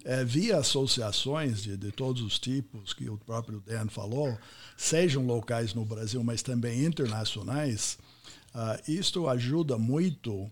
É, 0.04 0.24
via 0.24 0.58
associações 0.58 1.62
de, 1.62 1.76
de 1.76 1.90
todos 1.90 2.22
os 2.22 2.38
tipos 2.38 2.92
que 2.92 3.10
o 3.10 3.18
próprio 3.18 3.60
Dan 3.66 3.88
falou, 3.88 4.38
sejam 4.76 5.26
locais 5.26 5.74
no 5.74 5.84
Brasil, 5.84 6.22
mas 6.22 6.42
também 6.42 6.84
internacionais, 6.84 7.98
uh, 8.54 8.90
isto 8.90 9.28
ajuda 9.28 9.76
muito 9.76 10.48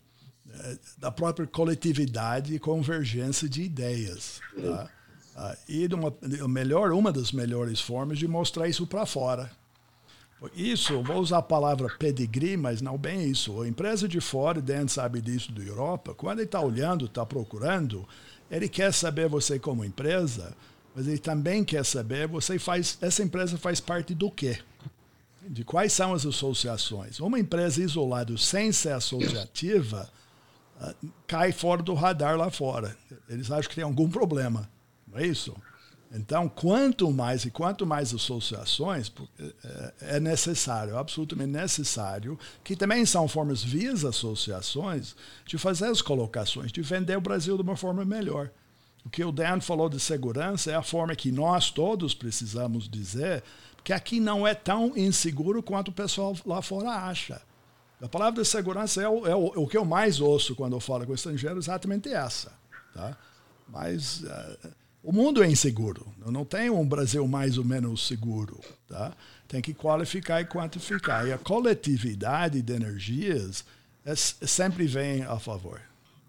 da 0.98 1.10
própria 1.10 1.46
coletividade 1.46 2.54
e 2.54 2.58
convergência 2.58 3.48
de 3.48 3.62
ideias. 3.62 4.40
Tá? 4.60 4.90
Uh, 5.36 5.56
e 5.68 5.88
de 5.88 5.94
uma, 5.94 6.12
de 6.22 6.46
melhor, 6.46 6.92
uma 6.92 7.10
das 7.10 7.32
melhores 7.32 7.80
formas 7.80 8.18
de 8.18 8.28
mostrar 8.28 8.68
isso 8.68 8.86
para 8.86 9.04
fora. 9.04 9.50
Isso, 10.54 11.02
vou 11.02 11.18
usar 11.20 11.38
a 11.38 11.42
palavra 11.42 11.88
pedigree, 11.98 12.56
mas 12.56 12.82
não 12.82 12.98
bem 12.98 13.30
isso. 13.30 13.62
A 13.62 13.68
empresa 13.68 14.06
de 14.06 14.20
fora, 14.20 14.60
Dan 14.60 14.86
sabe 14.88 15.20
disso 15.20 15.50
da 15.52 15.62
Europa, 15.62 16.14
quando 16.14 16.40
ele 16.40 16.46
está 16.46 16.60
olhando, 16.60 17.06
está 17.06 17.24
procurando, 17.24 18.06
ele 18.50 18.68
quer 18.68 18.92
saber 18.92 19.28
você 19.28 19.58
como 19.58 19.84
empresa, 19.84 20.54
mas 20.94 21.08
ele 21.08 21.18
também 21.18 21.64
quer 21.64 21.84
saber 21.84 22.28
você 22.28 22.58
faz 22.58 22.98
essa 23.00 23.22
empresa 23.22 23.56
faz 23.56 23.80
parte 23.80 24.14
do 24.14 24.30
quê? 24.30 24.58
De 25.48 25.64
quais 25.64 25.92
são 25.92 26.12
as 26.12 26.26
associações? 26.26 27.20
Uma 27.20 27.38
empresa 27.38 27.82
isolada 27.82 28.36
sem 28.36 28.70
ser 28.70 28.92
associativa 28.92 30.10
ah, 30.10 30.23
cai 31.26 31.52
fora 31.52 31.82
do 31.82 31.94
radar 31.94 32.36
lá 32.36 32.51
fora. 32.51 32.96
Eles 33.28 33.51
acham 33.51 33.68
que 33.68 33.74
tem 33.74 33.84
algum 33.84 34.09
problema, 34.09 34.68
não 35.06 35.18
é 35.18 35.26
isso? 35.26 35.55
Então, 36.12 36.48
quanto 36.48 37.10
mais 37.10 37.44
e 37.44 37.51
quanto 37.51 37.84
mais 37.84 38.14
associações 38.14 39.12
é, 40.01 40.16
é 40.16 40.20
necessário, 40.20 40.96
absolutamente 40.96 41.51
necessário, 41.51 42.38
que 42.62 42.76
também 42.76 43.05
são 43.05 43.26
formas 43.26 43.64
via 43.64 43.92
associações 43.92 45.16
de 45.44 45.59
fazer 45.59 45.86
as 45.86 46.01
colocações, 46.01 46.70
de 46.70 46.82
vender 46.82 47.18
o 47.18 47.20
Brasil 47.20 47.56
de 47.56 47.62
uma 47.62 47.76
forma 47.76 48.05
melhor. 48.05 48.51
O 49.05 49.10
que 49.10 49.24
o 49.24 49.32
Dan 49.32 49.60
falou 49.60 49.88
de 49.88 49.98
segurança 49.98 50.70
é 50.70 50.74
a 50.76 50.82
forma 50.82 51.16
que 51.16 51.32
nós 51.32 51.70
todos 51.70 52.14
precisamos 52.14 52.88
dizer 52.88 53.42
que 53.82 53.92
aqui 53.92 54.20
não 54.20 54.46
é 54.46 54.55
tão 54.55 54.96
inseguro 54.96 55.62
quanto 55.62 55.88
o 55.88 55.92
pessoal 55.92 56.34
lá 56.46 56.62
fora 56.62 56.90
acha. 56.90 57.42
A 58.00 58.08
palavra 58.08 58.42
de 58.42 58.48
segurança 58.48 59.02
é 59.02 59.08
o, 59.08 59.26
é 59.26 59.34
o, 59.34 59.62
o 59.62 59.68
que 59.68 59.76
eu 59.76 59.84
mais 59.84 60.20
ouço 60.20 60.54
quando 60.54 60.74
eu 60.74 60.80
falo 60.80 61.06
com 61.06 61.14
estrangeiros, 61.14 61.66
exatamente 61.66 62.08
essa. 62.08 62.52
Tá? 62.92 63.16
Mas 63.68 64.22
uh, 64.22 64.72
o 65.02 65.12
mundo 65.12 65.42
é 65.42 65.46
inseguro. 65.46 66.06
Não 66.26 66.44
tem 66.44 66.70
um 66.70 66.86
Brasil 66.86 67.26
mais 67.26 67.58
ou 67.58 67.64
menos 67.64 68.06
seguro. 68.06 68.60
Tá? 68.88 69.12
Tem 69.46 69.60
que 69.60 69.74
qualificar 69.74 70.40
e 70.40 70.46
quantificar. 70.46 71.26
E 71.26 71.32
a 71.32 71.38
coletividade 71.38 72.62
de 72.62 72.72
energias 72.72 73.64
é, 74.04 74.14
sempre 74.14 74.86
vem 74.86 75.22
a 75.22 75.38
favor. 75.38 75.80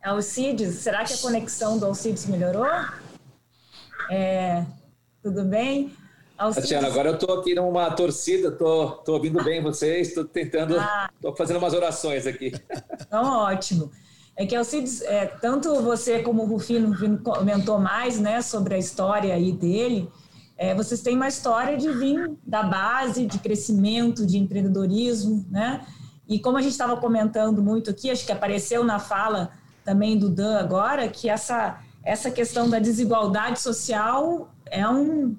Alcides, 0.03 0.75
será 0.75 1.03
que 1.03 1.13
a 1.13 1.17
conexão 1.17 1.79
do 1.79 1.85
Alcides 1.85 2.25
melhorou? 2.27 2.67
É, 4.09 4.63
tudo 5.23 5.43
bem? 5.43 5.91
Tatiana, 6.37 6.87
agora 6.87 7.09
eu 7.09 7.15
estou 7.15 7.39
aqui 7.39 7.55
numa 7.55 7.91
torcida, 7.91 8.49
estou 8.49 9.01
ouvindo 9.07 9.43
bem 9.43 9.61
vocês, 9.61 10.09
estou 10.09 10.25
tentando, 10.25 10.75
estou 10.75 11.31
ah. 11.31 11.35
fazendo 11.37 11.57
umas 11.57 11.73
orações 11.73 12.27
aqui. 12.27 12.51
Então, 13.07 13.23
ótimo. 13.23 13.91
É 14.37 14.45
que 14.45 14.53
Alcides, 14.53 15.01
é, 15.01 15.27
tanto 15.27 15.81
você 15.81 16.19
como 16.19 16.43
o 16.43 16.45
Rufino, 16.45 16.89
Rufino 16.89 17.19
comentou 17.19 17.79
mais 17.79 18.19
né, 18.19 18.41
sobre 18.41 18.75
a 18.75 18.77
história 18.77 19.33
aí 19.33 19.53
dele, 19.53 20.09
é, 20.57 20.75
vocês 20.75 21.01
têm 21.01 21.15
uma 21.15 21.27
história 21.27 21.77
de 21.77 21.89
vir 21.91 22.31
da 22.45 22.63
base, 22.63 23.25
de 23.25 23.39
crescimento, 23.39 24.25
de 24.25 24.37
empreendedorismo, 24.37 25.45
né? 25.49 25.85
E 26.27 26.39
como 26.39 26.57
a 26.57 26.61
gente 26.61 26.71
estava 26.71 26.97
comentando 26.97 27.61
muito 27.61 27.89
aqui, 27.89 28.09
acho 28.09 28.25
que 28.25 28.31
apareceu 28.31 28.83
na 28.83 28.99
fala 28.99 29.51
também 29.83 30.17
do 30.17 30.29
Dan 30.29 30.57
agora, 30.57 31.07
que 31.07 31.29
essa, 31.29 31.79
essa 32.03 32.31
questão 32.31 32.69
da 32.69 32.79
desigualdade 32.79 33.59
social 33.59 34.49
é 34.65 34.87
um, 34.87 35.35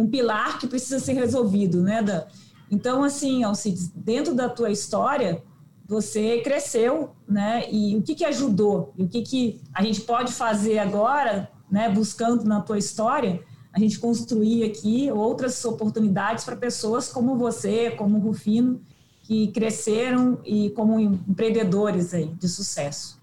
um 0.00 0.06
pilar 0.06 0.58
que 0.58 0.66
precisa 0.66 0.98
ser 0.98 1.14
resolvido, 1.14 1.82
né, 1.82 2.02
Dan? 2.02 2.22
Então, 2.70 3.02
assim, 3.02 3.42
Alcides, 3.42 3.88
dentro 3.88 4.34
da 4.34 4.48
tua 4.48 4.70
história, 4.70 5.42
você 5.86 6.40
cresceu, 6.40 7.10
né? 7.28 7.64
E 7.70 7.96
o 7.96 8.02
que, 8.02 8.14
que 8.14 8.24
ajudou? 8.24 8.92
E 8.96 9.04
o 9.04 9.08
que, 9.08 9.22
que 9.22 9.60
a 9.74 9.82
gente 9.82 10.02
pode 10.02 10.32
fazer 10.32 10.78
agora, 10.78 11.50
né, 11.70 11.88
buscando 11.88 12.44
na 12.44 12.60
tua 12.60 12.78
história, 12.78 13.42
a 13.72 13.78
gente 13.78 13.98
construir 13.98 14.64
aqui 14.64 15.10
outras 15.10 15.64
oportunidades 15.64 16.44
para 16.44 16.56
pessoas 16.56 17.08
como 17.08 17.36
você, 17.36 17.90
como 17.90 18.18
o 18.18 18.20
Rufino, 18.20 18.80
que 19.22 19.48
cresceram 19.48 20.38
e 20.44 20.70
como 20.70 20.98
empreendedores 20.98 22.14
aí 22.14 22.26
de 22.34 22.48
sucesso 22.48 23.20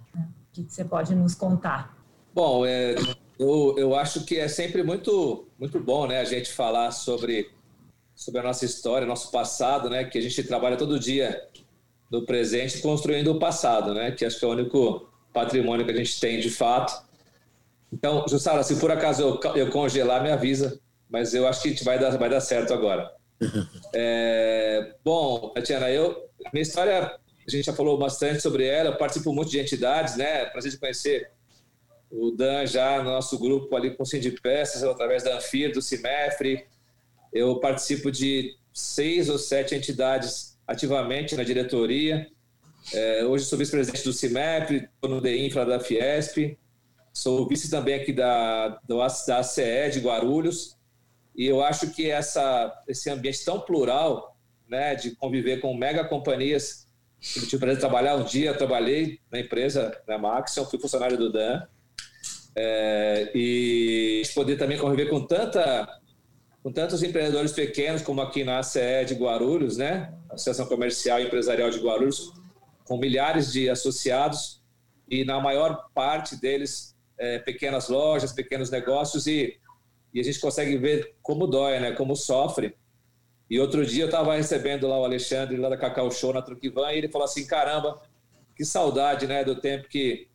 que 0.63 0.73
você 0.73 0.83
pode 0.83 1.13
nos 1.13 1.35
contar? 1.35 1.95
Bom, 2.33 2.65
é, 2.65 2.95
eu, 3.39 3.75
eu 3.77 3.95
acho 3.95 4.25
que 4.25 4.37
é 4.37 4.47
sempre 4.47 4.83
muito, 4.83 5.47
muito 5.59 5.79
bom 5.79 6.07
né, 6.07 6.19
a 6.19 6.23
gente 6.23 6.51
falar 6.51 6.91
sobre, 6.91 7.49
sobre 8.15 8.39
a 8.39 8.43
nossa 8.43 8.65
história, 8.65 9.05
nosso 9.05 9.31
passado, 9.31 9.89
né, 9.89 10.05
que 10.05 10.17
a 10.17 10.21
gente 10.21 10.43
trabalha 10.43 10.77
todo 10.77 10.99
dia 10.99 11.43
no 12.11 12.25
presente 12.25 12.81
construindo 12.81 13.31
o 13.31 13.39
passado, 13.39 13.93
né, 13.93 14.11
que 14.11 14.25
acho 14.25 14.39
que 14.39 14.45
é 14.45 14.47
o 14.47 14.51
único 14.51 15.09
patrimônio 15.33 15.85
que 15.85 15.91
a 15.91 15.95
gente 15.95 16.19
tem 16.19 16.39
de 16.39 16.49
fato. 16.49 17.05
Então, 17.91 18.25
Jussara, 18.27 18.63
se 18.63 18.79
por 18.79 18.91
acaso 18.91 19.21
eu, 19.21 19.53
eu 19.55 19.71
congelar, 19.71 20.23
me 20.23 20.31
avisa, 20.31 20.79
mas 21.09 21.33
eu 21.33 21.47
acho 21.47 21.61
que 21.61 21.69
a 21.69 21.71
gente 21.71 21.83
vai 21.83 21.99
dar, 21.99 22.17
vai 22.17 22.29
dar 22.29 22.41
certo 22.41 22.73
agora. 22.73 23.11
É, 23.93 24.93
bom, 25.03 25.49
Tatiana, 25.55 25.89
eu, 25.89 26.29
minha 26.51 26.61
história 26.61 27.17
a 27.47 27.49
gente 27.49 27.65
já 27.65 27.73
falou 27.73 27.97
bastante 27.97 28.41
sobre 28.41 28.65
ela, 28.65 28.89
eu 28.89 28.97
participo 28.97 29.33
muito 29.33 29.49
de 29.49 29.59
entidades, 29.59 30.17
né? 30.17 30.45
Prazer 30.47 30.71
de 30.71 30.77
conhecer 30.77 31.31
o 32.09 32.31
Dan 32.31 32.65
já 32.65 33.01
no 33.03 33.11
nosso 33.11 33.37
grupo 33.37 33.75
ali 33.75 33.95
com 33.95 34.03
o 34.03 34.41
Peças, 34.41 34.83
através 34.83 35.23
da 35.23 35.37
Anfir, 35.37 35.71
do 35.73 35.81
CIMEFRE. 35.81 36.65
Eu 37.33 37.59
participo 37.59 38.11
de 38.11 38.55
seis 38.73 39.29
ou 39.29 39.37
sete 39.37 39.75
entidades 39.75 40.57
ativamente 40.65 41.35
na 41.35 41.43
diretoria. 41.43 42.27
É, 42.93 43.25
hoje 43.25 43.45
sou 43.45 43.57
vice-presidente 43.57 44.03
do 44.03 44.13
CIMEP, 44.13 44.87
estou 44.93 45.09
no 45.09 45.21
DEINFRA 45.21 45.65
da 45.65 45.79
Fiesp, 45.79 46.57
sou 47.11 47.47
vice 47.47 47.69
também 47.69 47.95
aqui 47.95 48.13
da, 48.13 48.79
da 48.87 49.05
ACE 49.05 49.91
de 49.91 49.99
Guarulhos, 49.99 50.77
e 51.35 51.45
eu 51.45 51.61
acho 51.61 51.91
que 51.91 52.09
essa, 52.09 52.73
esse 52.87 53.09
ambiente 53.09 53.43
tão 53.43 53.59
plural, 53.59 54.37
né, 54.69 54.95
de 54.95 55.15
conviver 55.15 55.59
com 55.59 55.75
mega 55.75 56.05
companhias 56.05 56.87
eu 57.35 57.41
tive 57.43 57.55
o 57.55 57.59
prazer 57.59 57.77
de 57.77 57.81
trabalhar 57.81 58.15
um 58.15 58.23
dia, 58.23 58.53
trabalhei 58.53 59.19
na 59.31 59.39
empresa, 59.39 59.99
na 60.07 60.17
Maxion, 60.17 60.65
fui 60.65 60.79
funcionário 60.79 61.17
do 61.17 61.31
Dan. 61.31 61.63
É, 62.59 63.31
e 63.35 64.23
poder 64.33 64.57
também 64.57 64.79
conviver 64.79 65.09
com 65.09 65.21
tanta 65.21 65.87
com 66.63 66.71
tantos 66.71 67.03
empreendedores 67.03 67.51
pequenos 67.51 68.01
como 68.01 68.19
aqui 68.19 68.43
na 68.43 68.59
ACE 68.59 69.05
de 69.05 69.13
Guarulhos, 69.13 69.77
né? 69.77 70.11
Associação 70.29 70.65
Comercial 70.65 71.19
e 71.19 71.25
Empresarial 71.25 71.69
de 71.69 71.79
Guarulhos, 71.79 72.33
com 72.83 72.97
milhares 72.97 73.53
de 73.53 73.69
associados 73.69 74.61
e 75.09 75.23
na 75.23 75.39
maior 75.39 75.87
parte 75.93 76.35
deles 76.35 76.95
é, 77.17 77.39
pequenas 77.39 77.89
lojas, 77.89 78.33
pequenos 78.33 78.71
negócios 78.71 79.27
e, 79.27 79.57
e 80.13 80.19
a 80.19 80.23
gente 80.23 80.39
consegue 80.39 80.77
ver 80.77 81.15
como 81.21 81.47
dói, 81.47 81.79
né? 81.79 81.91
Como 81.91 82.15
sofre 82.15 82.75
e 83.49 83.59
outro 83.59 83.85
dia 83.85 84.03
eu 84.03 84.07
estava 84.07 84.35
recebendo 84.35 84.87
lá 84.87 84.99
o 84.99 85.05
Alexandre, 85.05 85.57
lá 85.57 85.69
da 85.69 85.77
Cacau 85.77 86.11
Show, 86.11 86.33
na 86.33 86.41
Truquivan, 86.41 86.91
e 86.91 86.97
ele 86.97 87.09
falou 87.09 87.25
assim, 87.25 87.45
caramba, 87.45 88.01
que 88.55 88.65
saudade, 88.65 89.25
né, 89.25 89.43
do 89.43 89.55
tempo 89.55 89.87
que, 89.87 90.27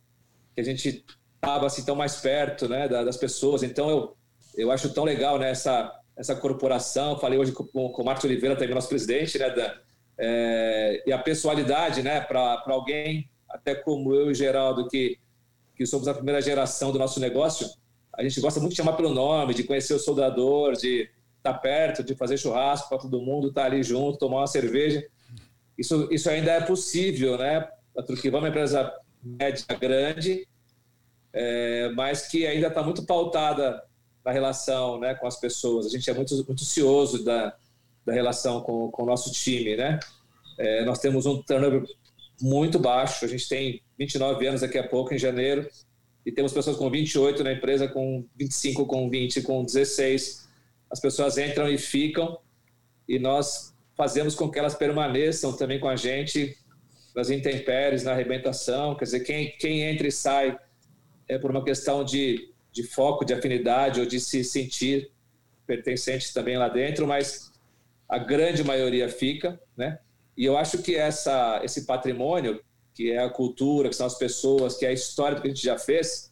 que 0.55 0.61
a 0.61 0.63
gente 0.63 1.05
estava 1.43 1.67
assim 1.67 1.83
tão 1.83 1.95
mais 1.95 2.15
perto, 2.15 2.69
né, 2.69 2.87
das 2.87 3.17
pessoas. 3.17 3.63
Então 3.63 3.89
eu, 3.89 4.17
eu 4.55 4.71
acho 4.71 4.93
tão 4.93 5.03
legal, 5.03 5.37
né, 5.37 5.51
essa, 5.51 5.93
essa 6.15 6.35
corporação. 6.35 7.19
Falei 7.19 7.37
hoje 7.37 7.51
com, 7.51 7.65
com 7.65 8.01
o 8.01 8.05
Marcos 8.05 8.23
Oliveira, 8.23 8.55
também 8.55 8.73
nosso 8.73 8.89
presidente, 8.89 9.37
né, 9.37 9.49
Dan? 9.49 9.71
É, 10.17 11.03
e 11.05 11.11
a 11.11 11.17
pessoalidade, 11.17 12.01
né, 12.01 12.21
para 12.21 12.63
alguém, 12.67 13.29
até 13.49 13.75
como 13.75 14.13
eu 14.13 14.31
e 14.31 14.35
Geraldo, 14.35 14.87
que, 14.87 15.19
que 15.75 15.85
somos 15.85 16.07
a 16.07 16.13
primeira 16.13 16.41
geração 16.41 16.91
do 16.91 16.99
nosso 16.99 17.19
negócio, 17.19 17.67
a 18.15 18.23
gente 18.23 18.39
gosta 18.39 18.59
muito 18.59 18.71
de 18.71 18.77
chamar 18.77 18.93
pelo 18.93 19.09
nome, 19.09 19.53
de 19.53 19.63
conhecer 19.63 19.93
o 19.93 19.99
soldador, 19.99 20.73
de 20.73 21.09
estar 21.37 21.53
tá 21.53 21.59
perto, 21.59 22.03
de 22.03 22.15
fazer 22.15 22.37
churrasco 22.37 22.87
para 22.87 22.99
todo 22.99 23.21
mundo, 23.21 23.49
estar 23.49 23.61
tá 23.61 23.67
ali 23.67 23.83
junto, 23.83 24.19
tomar 24.19 24.37
uma 24.37 24.47
cerveja. 24.47 25.03
Isso, 25.77 26.07
isso 26.11 26.29
ainda 26.29 26.51
é 26.51 26.61
possível, 26.61 27.37
né? 27.37 27.67
A 27.97 28.03
Truquiva 28.03 28.37
é 28.37 28.39
uma 28.39 28.49
empresa 28.49 28.93
média 29.23 29.65
grande, 29.79 30.47
é, 31.33 31.89
mas 31.95 32.27
que 32.27 32.45
ainda 32.45 32.67
está 32.67 32.83
muito 32.83 33.03
pautada 33.05 33.81
na 34.23 34.31
relação 34.31 34.99
né, 34.99 35.15
com 35.15 35.27
as 35.27 35.39
pessoas. 35.39 35.85
A 35.85 35.89
gente 35.89 36.09
é 36.09 36.13
muito, 36.13 36.35
muito 36.45 36.63
cioso 36.63 37.23
da, 37.23 37.55
da 38.05 38.13
relação 38.13 38.61
com, 38.61 38.89
com 38.89 39.03
o 39.03 39.05
nosso 39.05 39.31
time, 39.31 39.75
né? 39.75 39.99
É, 40.57 40.85
nós 40.85 40.99
temos 40.99 41.25
um 41.25 41.41
turnover 41.41 41.83
muito 42.39 42.77
baixo, 42.77 43.25
a 43.25 43.27
gente 43.27 43.47
tem 43.49 43.81
29 43.97 44.47
anos 44.47 44.61
daqui 44.61 44.77
a 44.77 44.87
pouco, 44.87 45.13
em 45.13 45.17
janeiro, 45.17 45.67
e 46.25 46.31
temos 46.31 46.53
pessoas 46.53 46.77
com 46.77 46.89
28 46.89 47.43
na 47.43 47.53
empresa, 47.53 47.87
com 47.87 48.25
25, 48.37 48.85
com 48.85 49.09
20, 49.09 49.41
com 49.41 49.63
16 49.63 50.43
as 50.93 50.99
pessoas 50.99 51.39
entram 51.39 51.67
e 51.67 51.75
ficam, 51.75 52.37
e 53.09 53.17
nós 53.17 53.73
fazemos 53.97 54.35
com 54.35 54.47
que 54.47 54.59
elas 54.59 54.75
permaneçam 54.75 55.51
também 55.51 55.79
com 55.79 55.87
a 55.87 55.95
gente 55.95 56.55
nas 57.15 57.31
intempéries, 57.31 58.03
na 58.03 58.11
arrebentação. 58.11 58.95
Quer 58.95 59.05
dizer, 59.05 59.19
quem, 59.21 59.57
quem 59.57 59.81
entra 59.81 60.07
e 60.07 60.11
sai 60.11 60.55
é 61.27 61.37
por 61.37 61.51
uma 61.51 61.63
questão 61.63 62.03
de, 62.03 62.51
de 62.71 62.83
foco, 62.83 63.25
de 63.25 63.33
afinidade 63.33 63.99
ou 63.99 64.05
de 64.05 64.19
se 64.19 64.43
sentir 64.43 65.11
pertencente 65.65 66.33
também 66.33 66.57
lá 66.57 66.67
dentro, 66.67 67.07
mas 67.07 67.51
a 68.07 68.17
grande 68.17 68.63
maioria 68.63 69.09
fica, 69.09 69.59
né? 69.75 69.99
E 70.35 70.45
eu 70.45 70.57
acho 70.57 70.79
que 70.79 70.95
essa, 70.95 71.61
esse 71.63 71.85
patrimônio, 71.85 72.59
que 72.93 73.11
é 73.11 73.19
a 73.19 73.29
cultura, 73.29 73.89
que 73.89 73.95
são 73.95 74.05
as 74.05 74.17
pessoas, 74.17 74.75
que 74.77 74.85
é 74.85 74.89
a 74.89 74.93
história 74.93 75.39
que 75.39 75.47
a 75.47 75.49
gente 75.49 75.63
já 75.63 75.77
fez, 75.77 76.31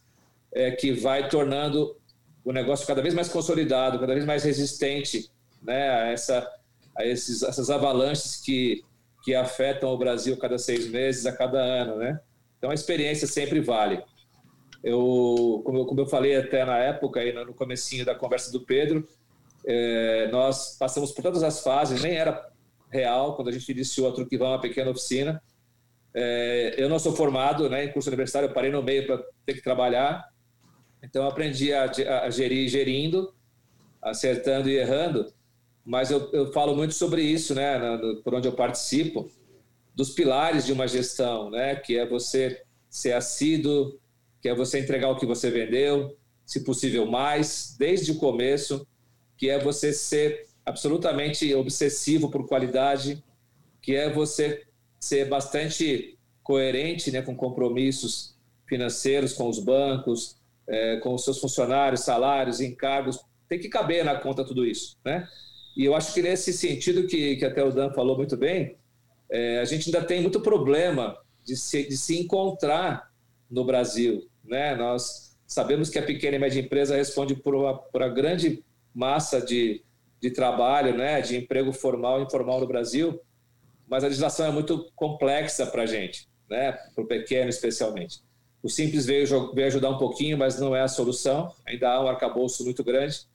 é 0.52 0.70
que 0.70 0.92
vai 0.92 1.28
tornando 1.28 1.96
o 2.44 2.52
negócio 2.52 2.86
cada 2.86 3.00
vez 3.00 3.14
mais 3.14 3.28
consolidado, 3.28 3.98
cada 3.98 4.12
vez 4.12 4.26
mais 4.26 4.44
resistente 4.44 5.30
né, 5.62 5.88
a, 5.88 6.10
essa, 6.10 6.52
a 6.96 7.06
esses, 7.06 7.42
essas 7.42 7.70
avalanches 7.70 8.36
que, 8.36 8.84
que 9.24 9.34
afetam 9.34 9.90
o 9.90 9.98
Brasil 9.98 10.36
cada 10.36 10.58
seis 10.58 10.88
meses, 10.88 11.24
a 11.24 11.32
cada 11.32 11.58
ano. 11.58 11.96
Né? 11.96 12.20
Então 12.58 12.70
a 12.70 12.74
experiência 12.74 13.26
sempre 13.26 13.60
vale. 13.60 14.02
Eu, 14.82 15.62
como, 15.64 15.86
como 15.86 16.00
eu 16.00 16.06
falei 16.06 16.36
até 16.36 16.64
na 16.64 16.78
época, 16.78 17.20
aí 17.20 17.32
no 17.32 17.54
comecinho 17.54 18.04
da 18.04 18.14
conversa 18.14 18.50
do 18.50 18.60
Pedro, 18.60 19.06
é, 19.64 20.28
nós 20.32 20.76
passamos 20.76 21.12
por 21.12 21.22
todas 21.22 21.42
as 21.42 21.62
fases, 21.62 22.02
nem 22.02 22.14
era 22.14 22.50
real 22.90 23.36
quando 23.36 23.48
a 23.48 23.52
gente 23.52 23.70
iniciou 23.70 24.08
a 24.08 24.12
Truquivão, 24.12 24.48
uma 24.48 24.60
pequena 24.60 24.90
oficina. 24.90 25.42
É, 26.14 26.74
eu 26.76 26.88
não 26.88 26.98
sou 26.98 27.14
formado 27.14 27.70
né, 27.70 27.84
em 27.84 27.92
curso 27.92 28.08
universitário, 28.08 28.48
eu 28.48 28.52
parei 28.52 28.70
no 28.70 28.82
meio 28.82 29.06
para 29.06 29.24
ter 29.46 29.54
que 29.54 29.62
trabalhar, 29.62 30.32
então, 31.02 31.24
eu 31.24 31.28
aprendi 31.28 31.72
a, 31.72 31.90
a 32.22 32.30
gerir 32.30 32.68
gerindo, 32.68 33.34
acertando 34.00 34.70
e 34.70 34.76
errando, 34.76 35.32
mas 35.84 36.10
eu, 36.10 36.30
eu 36.32 36.52
falo 36.52 36.76
muito 36.76 36.94
sobre 36.94 37.22
isso, 37.22 37.54
né, 37.54 37.76
no, 37.78 38.22
por 38.22 38.34
onde 38.34 38.46
eu 38.46 38.52
participo, 38.52 39.28
dos 39.94 40.10
pilares 40.10 40.64
de 40.64 40.72
uma 40.72 40.86
gestão, 40.86 41.50
né, 41.50 41.74
que 41.74 41.98
é 41.98 42.06
você 42.06 42.62
ser 42.88 43.14
assíduo, 43.14 43.98
que 44.42 44.48
é 44.48 44.54
você 44.54 44.80
entregar 44.80 45.08
o 45.08 45.16
que 45.16 45.24
você 45.24 45.50
vendeu, 45.50 46.16
se 46.44 46.64
possível 46.64 47.06
mais, 47.06 47.76
desde 47.78 48.10
o 48.10 48.16
começo, 48.16 48.86
que 49.38 49.48
é 49.48 49.58
você 49.58 49.92
ser 49.92 50.46
absolutamente 50.66 51.54
obsessivo 51.54 52.28
por 52.28 52.46
qualidade, 52.46 53.22
que 53.80 53.94
é 53.94 54.12
você 54.12 54.64
ser 55.00 55.28
bastante 55.28 56.18
coerente 56.42 57.10
né, 57.10 57.22
com 57.22 57.36
compromissos 57.36 58.36
financeiros 58.68 59.32
com 59.32 59.48
os 59.48 59.58
bancos, 59.58 60.36
é, 60.68 60.96
com 60.98 61.14
os 61.14 61.24
seus 61.24 61.38
funcionários, 61.38 62.00
salários, 62.00 62.60
encargos, 62.60 63.20
tem 63.48 63.58
que 63.58 63.68
caber 63.68 64.04
na 64.04 64.16
conta 64.16 64.44
tudo 64.44 64.64
isso, 64.66 64.96
né? 65.04 65.28
E 65.76 65.84
eu 65.84 65.94
acho 65.94 66.12
que 66.12 66.22
nesse 66.22 66.52
sentido 66.52 67.06
que, 67.06 67.36
que 67.36 67.44
até 67.44 67.64
o 67.64 67.70
Dan 67.70 67.92
falou 67.92 68.16
muito 68.16 68.36
bem, 68.36 68.76
é, 69.30 69.58
a 69.60 69.64
gente 69.64 69.86
ainda 69.86 70.06
tem 70.06 70.20
muito 70.20 70.40
problema 70.40 71.16
de 71.44 71.56
se, 71.56 71.86
de 71.88 71.96
se 71.96 72.18
encontrar 72.18 73.10
no 73.50 73.64
Brasil, 73.64 74.28
né? 74.44 74.74
Nós 74.74 75.36
sabemos 75.46 75.90
que 75.90 75.98
a 75.98 76.02
pequena 76.02 76.36
e 76.36 76.38
média 76.38 76.60
empresa 76.60 76.96
responde 76.96 77.34
por 77.34 77.54
uma 77.54 78.08
grande 78.08 78.64
massa 78.94 79.40
de, 79.40 79.82
de 80.20 80.30
trabalho, 80.30 80.96
né? 80.96 81.20
De 81.20 81.36
emprego 81.36 81.72
formal 81.72 82.20
e 82.20 82.24
informal 82.24 82.60
no 82.60 82.66
Brasil, 82.66 83.20
mas 83.88 84.04
a 84.04 84.06
legislação 84.06 84.46
é 84.46 84.50
muito 84.50 84.90
complexa 84.94 85.66
para 85.66 85.82
a 85.82 85.86
gente, 85.86 86.28
né? 86.48 86.72
Para 86.94 87.04
o 87.04 87.06
pequeno 87.06 87.48
especialmente. 87.48 88.20
O 88.62 88.68
Simples 88.68 89.04
veio, 89.04 89.52
veio 89.52 89.66
ajudar 89.66 89.90
um 89.90 89.98
pouquinho, 89.98 90.38
mas 90.38 90.58
não 90.60 90.74
é 90.74 90.82
a 90.82 90.88
solução. 90.88 91.52
Ainda 91.66 91.90
há 91.90 92.04
um 92.04 92.08
arcabouço 92.08 92.64
muito 92.64 92.84
grande. 92.84 93.26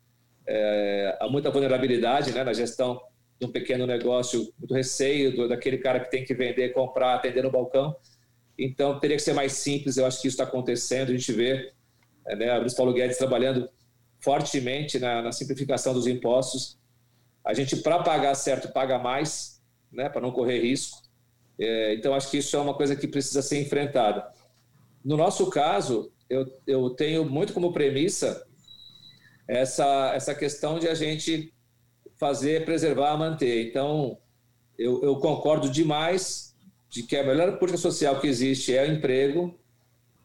É, 0.47 1.17
há 1.19 1.27
muita 1.27 1.51
vulnerabilidade 1.51 2.31
né, 2.31 2.43
na 2.43 2.53
gestão 2.53 3.01
de 3.39 3.45
um 3.45 3.51
pequeno 3.51 3.85
negócio, 3.85 4.51
muito 4.57 4.73
receio 4.73 5.35
do, 5.35 5.49
daquele 5.49 5.77
cara 5.77 5.99
que 5.99 6.09
tem 6.09 6.23
que 6.23 6.33
vender, 6.33 6.69
comprar, 6.69 7.13
atender 7.13 7.43
no 7.43 7.51
balcão. 7.51 7.95
Então, 8.57 8.99
teria 8.99 9.17
que 9.17 9.23
ser 9.23 9.33
mais 9.33 9.53
simples. 9.53 9.97
Eu 9.97 10.05
acho 10.05 10.21
que 10.21 10.27
isso 10.27 10.35
está 10.35 10.43
acontecendo. 10.43 11.09
A 11.09 11.13
gente 11.13 11.31
vê 11.31 11.73
é, 12.27 12.35
né, 12.35 12.57
Luiz 12.57 12.73
Paulo 12.73 12.93
Guedes 12.93 13.17
trabalhando 13.17 13.69
fortemente 14.19 14.99
na, 14.99 15.21
na 15.21 15.31
simplificação 15.31 15.93
dos 15.93 16.07
impostos. 16.07 16.77
A 17.45 17.53
gente, 17.53 17.77
para 17.77 18.03
pagar 18.03 18.35
certo, 18.35 18.71
paga 18.73 18.97
mais, 18.99 19.61
né, 19.91 20.09
para 20.09 20.21
não 20.21 20.31
correr 20.31 20.59
risco. 20.59 21.01
É, 21.59 21.93
então, 21.93 22.13
acho 22.13 22.29
que 22.29 22.37
isso 22.37 22.55
é 22.55 22.59
uma 22.59 22.73
coisa 22.73 22.95
que 22.95 23.07
precisa 23.07 23.41
ser 23.41 23.61
enfrentada. 23.61 24.29
No 25.03 25.15
nosso 25.15 25.49
caso, 25.49 26.11
eu, 26.29 26.45
eu 26.65 26.89
tenho 26.89 27.23
muito 27.23 27.53
como 27.53 27.71
premissa 27.71 28.45
essa, 29.47 30.11
essa 30.13 30.35
questão 30.35 30.77
de 30.77 30.87
a 30.87 30.93
gente 30.93 31.53
fazer, 32.17 32.65
preservar, 32.65 33.15
manter. 33.15 33.69
Então, 33.69 34.17
eu, 34.77 35.01
eu 35.03 35.15
concordo 35.17 35.69
demais 35.69 36.55
de 36.89 37.03
que 37.03 37.15
a 37.15 37.23
melhor 37.23 37.57
política 37.57 37.77
social 37.77 38.19
que 38.19 38.27
existe 38.27 38.75
é 38.75 38.83
o 38.83 38.91
emprego. 38.91 39.57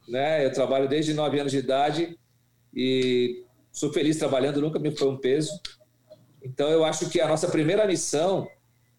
Né? 0.09 0.45
Eu 0.45 0.53
trabalho 0.53 0.89
desde 0.89 1.15
nove 1.15 1.39
anos 1.39 1.53
de 1.53 1.59
idade 1.59 2.19
e 2.75 3.45
sou 3.71 3.93
feliz 3.93 4.17
trabalhando, 4.19 4.61
nunca 4.61 4.79
me 4.79 4.91
foi 4.91 5.09
um 5.09 5.17
peso. 5.17 5.53
Então, 6.43 6.69
eu 6.71 6.85
acho 6.85 7.09
que 7.09 7.21
a 7.21 7.29
nossa 7.29 7.49
primeira 7.49 7.87
missão, 7.87 8.49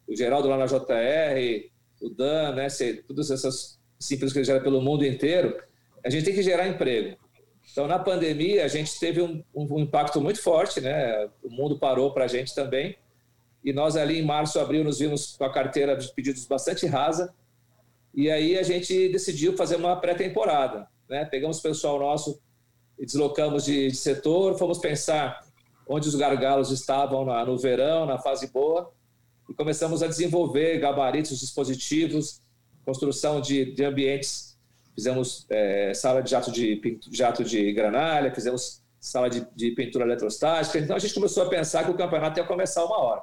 o 0.07 0.15
Geraldo 0.15 0.47
lá 0.47 0.57
na 0.57 0.65
JR, 0.65 1.69
o 2.01 2.09
Dan, 2.09 2.55
né, 2.55 2.67
todas 3.07 3.31
essas 3.31 3.79
simples 3.99 4.33
que 4.33 4.43
gera 4.43 4.61
pelo 4.61 4.81
mundo 4.81 5.05
inteiro, 5.05 5.61
a 6.03 6.09
gente 6.09 6.25
tem 6.25 6.33
que 6.33 6.43
gerar 6.43 6.67
emprego. 6.67 7.17
Então, 7.71 7.87
na 7.87 7.97
pandemia, 7.97 8.65
a 8.65 8.67
gente 8.67 8.99
teve 8.99 9.21
um, 9.21 9.43
um, 9.55 9.79
impacto 9.79 10.19
muito 10.19 10.41
forte, 10.41 10.81
né? 10.81 11.29
O 11.41 11.49
mundo 11.49 11.79
parou 11.79 12.13
para 12.13 12.25
a 12.25 12.27
gente 12.27 12.53
também. 12.53 12.95
E 13.63 13.71
nós, 13.71 13.95
ali 13.95 14.19
em 14.19 14.25
março, 14.25 14.59
abril, 14.59 14.83
nos 14.83 14.99
vimos 14.99 15.37
com 15.37 15.45
a 15.45 15.51
carteira 15.51 15.95
de 15.95 16.13
pedidos 16.13 16.45
bastante 16.45 16.85
rasa. 16.85 17.33
E 18.13 18.29
aí 18.29 18.57
a 18.57 18.63
gente 18.63 19.09
decidiu 19.09 19.55
fazer 19.57 19.75
uma 19.75 19.95
pré-temporada. 19.95 20.87
Né? 21.09 21.25
Pegamos 21.25 21.59
o 21.59 21.61
pessoal 21.61 21.99
nosso 21.99 22.39
e 22.99 23.05
deslocamos 23.05 23.65
de, 23.65 23.89
de, 23.89 23.97
setor, 23.97 24.57
fomos 24.57 24.77
pensar 24.77 25.43
onde 25.87 26.07
os 26.07 26.15
gargalos 26.15 26.71
estavam 26.71 27.25
na, 27.25 27.43
no 27.43 27.57
verão, 27.57 28.05
na 28.05 28.17
fase 28.17 28.51
boa, 28.51 28.91
e 29.49 29.53
começamos 29.53 30.01
a 30.01 30.07
desenvolver 30.07 30.79
gabaritos, 30.79 31.39
dispositivos, 31.39 32.39
construção 32.85 33.41
de, 33.41 33.73
de 33.73 33.83
ambientes 33.83 34.53
fizemos 34.95 35.45
é, 35.49 35.93
sala 35.93 36.21
de 36.21 36.31
jato 36.31 36.51
de, 36.51 36.99
jato 37.11 37.43
de 37.43 37.73
granalha, 37.73 38.33
fizemos 38.33 38.81
sala 38.99 39.29
de, 39.29 39.45
de 39.55 39.71
pintura 39.71 40.05
eletrostática. 40.05 40.79
Então 40.79 40.95
a 40.95 40.99
gente 40.99 41.13
começou 41.13 41.43
a 41.43 41.49
pensar 41.49 41.83
que 41.83 41.91
o 41.91 41.97
campeonato 41.97 42.39
ia 42.39 42.45
começar 42.45 42.85
uma 42.85 42.97
hora. 42.99 43.21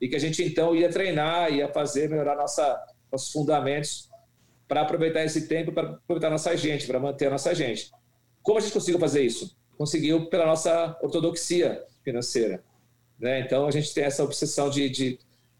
E 0.00 0.08
que 0.08 0.16
a 0.16 0.18
gente 0.18 0.42
então 0.42 0.74
ia 0.74 0.90
treinar, 0.90 1.52
ia 1.52 1.68
fazer, 1.68 2.08
melhorar 2.08 2.36
nossa, 2.36 2.82
nossos 3.10 3.32
fundamentos 3.32 4.08
para 4.68 4.82
aproveitar 4.82 5.24
esse 5.24 5.48
tempo, 5.48 5.72
para 5.72 5.90
aproveitar 5.90 6.30
nossa 6.30 6.56
gente, 6.56 6.86
para 6.86 7.00
manter 7.00 7.26
a 7.26 7.30
nossa 7.30 7.54
gente. 7.54 7.90
Como 8.42 8.58
a 8.58 8.60
gente 8.60 8.72
conseguiu 8.72 9.00
fazer 9.00 9.22
isso? 9.22 9.56
Conseguiu 9.76 10.26
pela 10.26 10.46
nossa 10.46 10.96
ortodoxia 11.02 11.82
financeira. 12.04 12.62
Né? 13.18 13.40
Então 13.40 13.66
a 13.66 13.70
gente 13.70 13.92
tem 13.92 14.04
essa 14.04 14.22
obsessão 14.22 14.70
de, 14.70 14.88
de, 14.88 15.18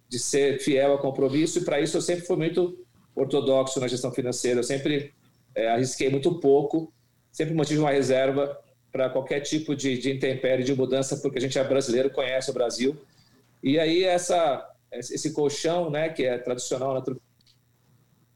de 0.09 0.19
ser 0.19 0.61
fiel 0.61 0.93
ao 0.93 0.99
compromisso, 0.99 1.59
e 1.59 1.65
para 1.65 1.81
isso 1.81 1.97
eu 1.97 2.03
sempre 2.03 2.25
fui 2.25 2.37
muito 2.37 2.87
ortodoxo 3.15 3.81
na 3.81 3.89
gestão 3.89 4.13
financeira. 4.13 4.61
Eu 4.61 4.65
sempre 4.65 5.13
é, 5.55 5.69
arrisquei 5.69 6.09
muito 6.09 6.39
pouco, 6.39 6.93
sempre 7.33 7.55
mantive 7.55 7.81
uma 7.81 7.91
reserva 7.91 8.59
para 8.91 9.11
qualquer 9.11 9.41
tipo 9.41 9.77
de, 9.77 9.99
de 9.99 10.11
intempérie, 10.11 10.65
de 10.65 10.75
mudança, 10.75 11.17
porque 11.19 11.39
a 11.39 11.41
gente 11.41 11.59
é 11.59 11.65
brasileiro, 11.65 12.11
conhece 12.11 12.51
o 12.51 12.55
Brasil. 12.55 12.97
E 13.63 13.79
aí 13.79 14.05
essa, 14.05 14.69
esse 14.93 15.33
colchão, 15.33 15.91
né, 15.91 16.09
que 16.09 16.25
é 16.25 16.39
tradicional 16.39 16.95
na 16.95 17.03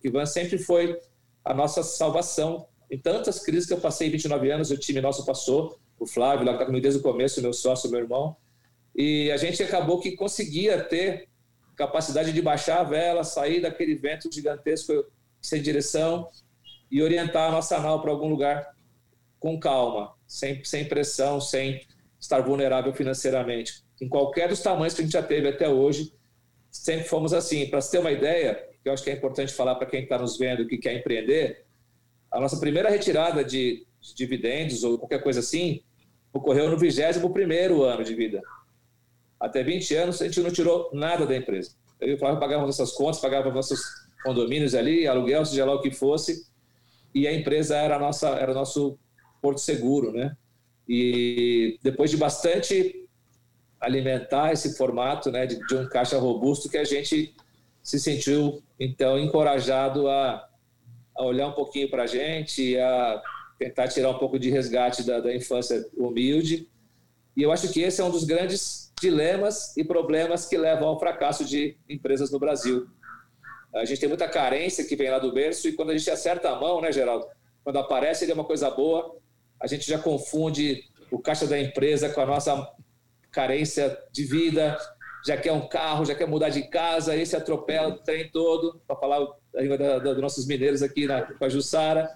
Turquia, 0.05 0.27
sempre 0.27 0.59
foi 0.59 0.99
a 1.45 1.55
nossa 1.55 1.83
salvação. 1.83 2.67
Em 2.91 2.99
tantas 2.99 3.41
crises 3.41 3.67
que 3.67 3.73
eu 3.73 3.81
passei 3.81 4.11
29 4.11 4.51
anos, 4.51 4.71
o 4.71 4.77
time 4.77 5.01
nosso 5.01 5.25
passou, 5.25 5.79
o 5.99 6.07
Flávio, 6.07 6.45
lá 6.45 6.53
que 6.53 6.57
está 6.57 6.67
comigo 6.67 6.83
desde 6.83 7.01
o 7.01 7.03
começo, 7.03 7.41
meu 7.41 7.53
sócio, 7.53 7.91
meu 7.91 8.01
irmão, 8.01 8.37
e 8.95 9.31
a 9.33 9.37
gente 9.37 9.63
acabou 9.63 10.01
que 10.01 10.13
conseguia 10.13 10.83
ter 10.83 11.29
capacidade 11.77 12.33
de 12.33 12.41
baixar 12.41 12.81
a 12.81 12.85
vela, 12.85 13.25
sair 13.25 13.61
daquele 13.61 13.97
vento 13.97 14.33
gigantesco 14.33 15.05
sem 15.43 15.61
direção 15.61 16.29
e 16.91 17.03
orientar 17.03 17.49
a 17.49 17.53
nossa 17.53 17.79
nau 17.81 18.01
para 18.01 18.11
algum 18.11 18.29
lugar 18.29 18.75
com 19.41 19.59
calma, 19.59 20.15
sem, 20.27 20.63
sem 20.65 20.85
pressão, 20.85 21.41
sem 21.41 21.85
estar 22.21 22.41
vulnerável 22.41 22.93
financeiramente. 22.93 23.85
Em 24.01 24.09
qualquer 24.09 24.49
dos 24.49 24.61
tamanhos 24.61 24.95
que 24.95 25.01
a 25.01 25.05
gente 25.05 25.13
já 25.13 25.23
teve 25.23 25.49
até 25.49 25.69
hoje, 25.69 26.13
sempre 26.71 27.05
fomos 27.05 27.33
assim. 27.33 27.67
Para 27.67 27.81
você 27.81 27.93
ter 27.93 27.99
uma 27.99 28.13
ideia, 28.13 28.65
que 28.85 28.91
eu 28.91 28.93
acho 28.93 29.03
que 29.03 29.09
é 29.09 29.15
importante 29.15 29.55
falar 29.55 29.77
para 29.77 29.87
quem 29.87 30.03
está 30.03 30.19
nos 30.19 30.37
vendo 30.37 30.69
que 30.69 30.77
quer 30.77 30.95
empreender, 30.95 31.65
a 32.31 32.39
nossa 32.39 32.61
primeira 32.61 32.91
retirada 32.91 33.43
de, 33.43 33.87
de 33.99 34.15
dividendos 34.15 34.85
ou 34.85 34.99
qualquer 34.99 35.23
coisa 35.23 35.41
assim 35.41 35.83
ocorreu 36.35 36.69
no 36.69 36.77
21 36.77 37.83
ano 37.83 38.05
de 38.05 38.15
vida. 38.15 38.43
Até 39.41 39.63
20 39.63 39.95
anos 39.95 40.21
a 40.21 40.27
gente 40.27 40.41
não 40.41 40.51
tirou 40.51 40.91
nada 40.93 41.25
da 41.25 41.35
empresa. 41.35 41.75
Eu 41.99 42.09
e 42.09 42.15
o 42.15 42.19
Flávio 42.19 42.39
pagávamos 42.39 42.79
nossas 42.79 42.95
contas, 42.95 43.21
pagávamos 43.21 43.55
nossos 43.55 43.81
condomínios 44.23 44.75
ali, 44.75 45.07
aluguel, 45.07 45.47
seja 45.47 45.65
lá 45.65 45.75
o 45.75 45.81
que 45.81 45.91
fosse, 45.91 46.47
e 47.15 47.27
a 47.27 47.33
empresa 47.33 47.77
era, 47.77 47.97
a 47.97 47.99
nossa, 47.99 48.29
era 48.31 48.53
o 48.53 48.55
nosso 48.55 48.99
porto 49.41 49.61
seguro, 49.61 50.13
né? 50.13 50.37
E 50.87 51.79
depois 51.83 52.11
de 52.11 52.19
bastante 52.19 53.09
alimentar 53.81 54.53
esse 54.53 54.77
formato 54.77 55.31
né, 55.31 55.47
de, 55.47 55.59
de 55.67 55.75
um 55.75 55.89
caixa 55.89 56.19
robusto 56.19 56.69
que 56.69 56.77
a 56.77 56.85
gente 56.85 57.35
se 57.85 58.01
sentiu, 58.01 58.63
então, 58.81 59.19
encorajado 59.19 60.09
a, 60.09 60.49
a 61.15 61.23
olhar 61.23 61.49
um 61.49 61.53
pouquinho 61.53 61.91
para 61.91 62.05
a 62.05 62.07
gente, 62.07 62.79
a 62.79 63.23
tentar 63.59 63.89
tirar 63.89 64.09
um 64.09 64.19
pouco 64.19 64.39
de 64.39 64.51
resgate 64.51 65.03
da, 65.03 65.21
da 65.21 65.35
infância 65.35 65.87
humilde. 65.95 66.67
E 67.37 67.43
eu 67.43 67.53
acho 67.53 67.71
que 67.71 67.83
esse 67.83 68.01
é 68.01 68.05
um 68.05 68.11
dos 68.11 68.25
grandes 68.25 68.91
dilemas 68.99 69.77
e 69.77 69.85
problemas 69.85 70.47
que 70.47 70.57
levam 70.57 70.89
ao 70.89 70.99
fracasso 70.99 71.45
de 71.45 71.77
empresas 71.87 72.31
no 72.31 72.39
Brasil. 72.39 72.87
A 73.75 73.85
gente 73.85 74.01
tem 74.01 74.09
muita 74.09 74.29
carência 74.29 74.85
que 74.85 74.97
vem 74.97 75.11
lá 75.11 75.19
do 75.19 75.33
berço 75.33 75.69
e 75.69 75.73
quando 75.73 75.91
a 75.91 75.97
gente 75.97 76.11
acerta 76.11 76.49
a 76.49 76.59
mão, 76.59 76.81
né, 76.81 76.91
Geraldo? 76.91 77.27
Quando 77.63 77.79
aparece 77.79 78.25
ele 78.25 78.33
é 78.33 78.35
uma 78.35 78.45
coisa 78.45 78.71
boa, 78.71 79.15
a 79.61 79.67
gente 79.67 79.87
já 79.87 79.99
confunde 79.99 80.85
o 81.11 81.19
caixa 81.19 81.47
da 81.47 81.61
empresa 81.61 82.09
com 82.09 82.21
a 82.21 82.27
nossa 82.27 82.67
carência 83.31 83.99
de 84.11 84.25
vida, 84.25 84.79
já 85.27 85.37
quer 85.37 85.53
um 85.53 85.67
carro, 85.67 86.05
já 86.05 86.15
quer 86.15 86.29
mudar 86.29 86.51
de 86.51 86.63
casa, 86.69 87.17
esse 87.17 87.35
atropela 87.35 87.89
o 87.89 87.99
trem 87.99 88.29
todo, 88.31 88.81
para 88.87 88.97
falar 88.97 89.27
a 89.57 89.61
língua 89.61 89.79
dos 90.01 90.21
nossos 90.21 90.47
mineiros 90.47 90.83
aqui 90.83 91.07
na, 91.07 91.23
com 91.23 91.45
a 91.45 91.49
Jussara. 91.49 92.11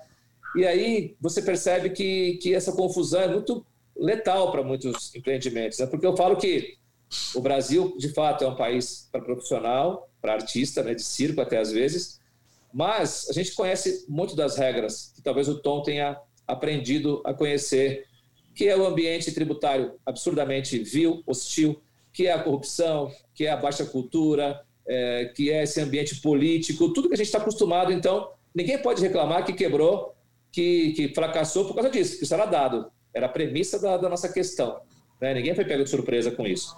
E 0.54 0.66
aí 0.66 1.16
você 1.20 1.40
percebe 1.40 1.90
que, 1.90 2.34
que 2.42 2.54
essa 2.54 2.72
confusão 2.72 3.22
é 3.22 3.28
muito 3.28 3.64
letal 3.96 4.52
para 4.52 4.62
muitos 4.62 5.14
empreendimentos. 5.14 5.78
Né? 5.78 5.86
Porque 5.86 6.06
eu 6.06 6.16
falo 6.16 6.36
que 6.36 6.76
o 7.34 7.40
Brasil, 7.40 7.96
de 7.98 8.10
fato, 8.10 8.44
é 8.44 8.48
um 8.48 8.56
país 8.56 9.08
para 9.10 9.22
profissional, 9.22 10.08
para 10.20 10.34
artista, 10.34 10.82
né, 10.82 10.94
de 10.94 11.02
circo 11.02 11.40
até 11.40 11.58
às 11.58 11.72
vezes, 11.72 12.20
mas 12.72 13.26
a 13.30 13.32
gente 13.32 13.54
conhece 13.54 14.04
muito 14.08 14.36
das 14.36 14.56
regras 14.56 15.12
que 15.14 15.22
talvez 15.22 15.48
o 15.48 15.58
Tom 15.58 15.82
tenha 15.82 16.20
aprendido 16.46 17.22
a 17.24 17.32
conhecer, 17.32 18.06
que 18.54 18.68
é 18.68 18.76
o 18.76 18.86
ambiente 18.86 19.32
tributário 19.32 19.94
absurdamente 20.04 20.78
vil, 20.78 21.22
hostil, 21.26 21.80
que 22.18 22.26
é 22.26 22.32
a 22.32 22.42
corrupção, 22.42 23.12
que 23.32 23.46
é 23.46 23.50
a 23.50 23.56
baixa 23.56 23.84
cultura, 23.84 24.60
é, 24.88 25.26
que 25.36 25.52
é 25.52 25.62
esse 25.62 25.80
ambiente 25.80 26.20
político, 26.20 26.92
tudo 26.92 27.06
que 27.06 27.14
a 27.14 27.16
gente 27.16 27.26
está 27.26 27.38
acostumado. 27.38 27.92
Então, 27.92 28.32
ninguém 28.52 28.76
pode 28.76 29.00
reclamar 29.00 29.46
que 29.46 29.52
quebrou, 29.52 30.16
que, 30.50 30.94
que 30.94 31.14
fracassou 31.14 31.66
por 31.66 31.76
causa 31.76 31.88
disso, 31.88 32.18
que 32.18 32.24
isso 32.24 32.34
era 32.34 32.44
dado, 32.44 32.90
era 33.14 33.26
a 33.26 33.28
premissa 33.28 33.78
da, 33.78 33.96
da 33.96 34.08
nossa 34.08 34.28
questão. 34.28 34.80
Né? 35.20 35.32
Ninguém 35.32 35.54
foi 35.54 35.64
pego 35.64 35.84
de 35.84 35.90
surpresa 35.90 36.32
com 36.32 36.44
isso. 36.44 36.76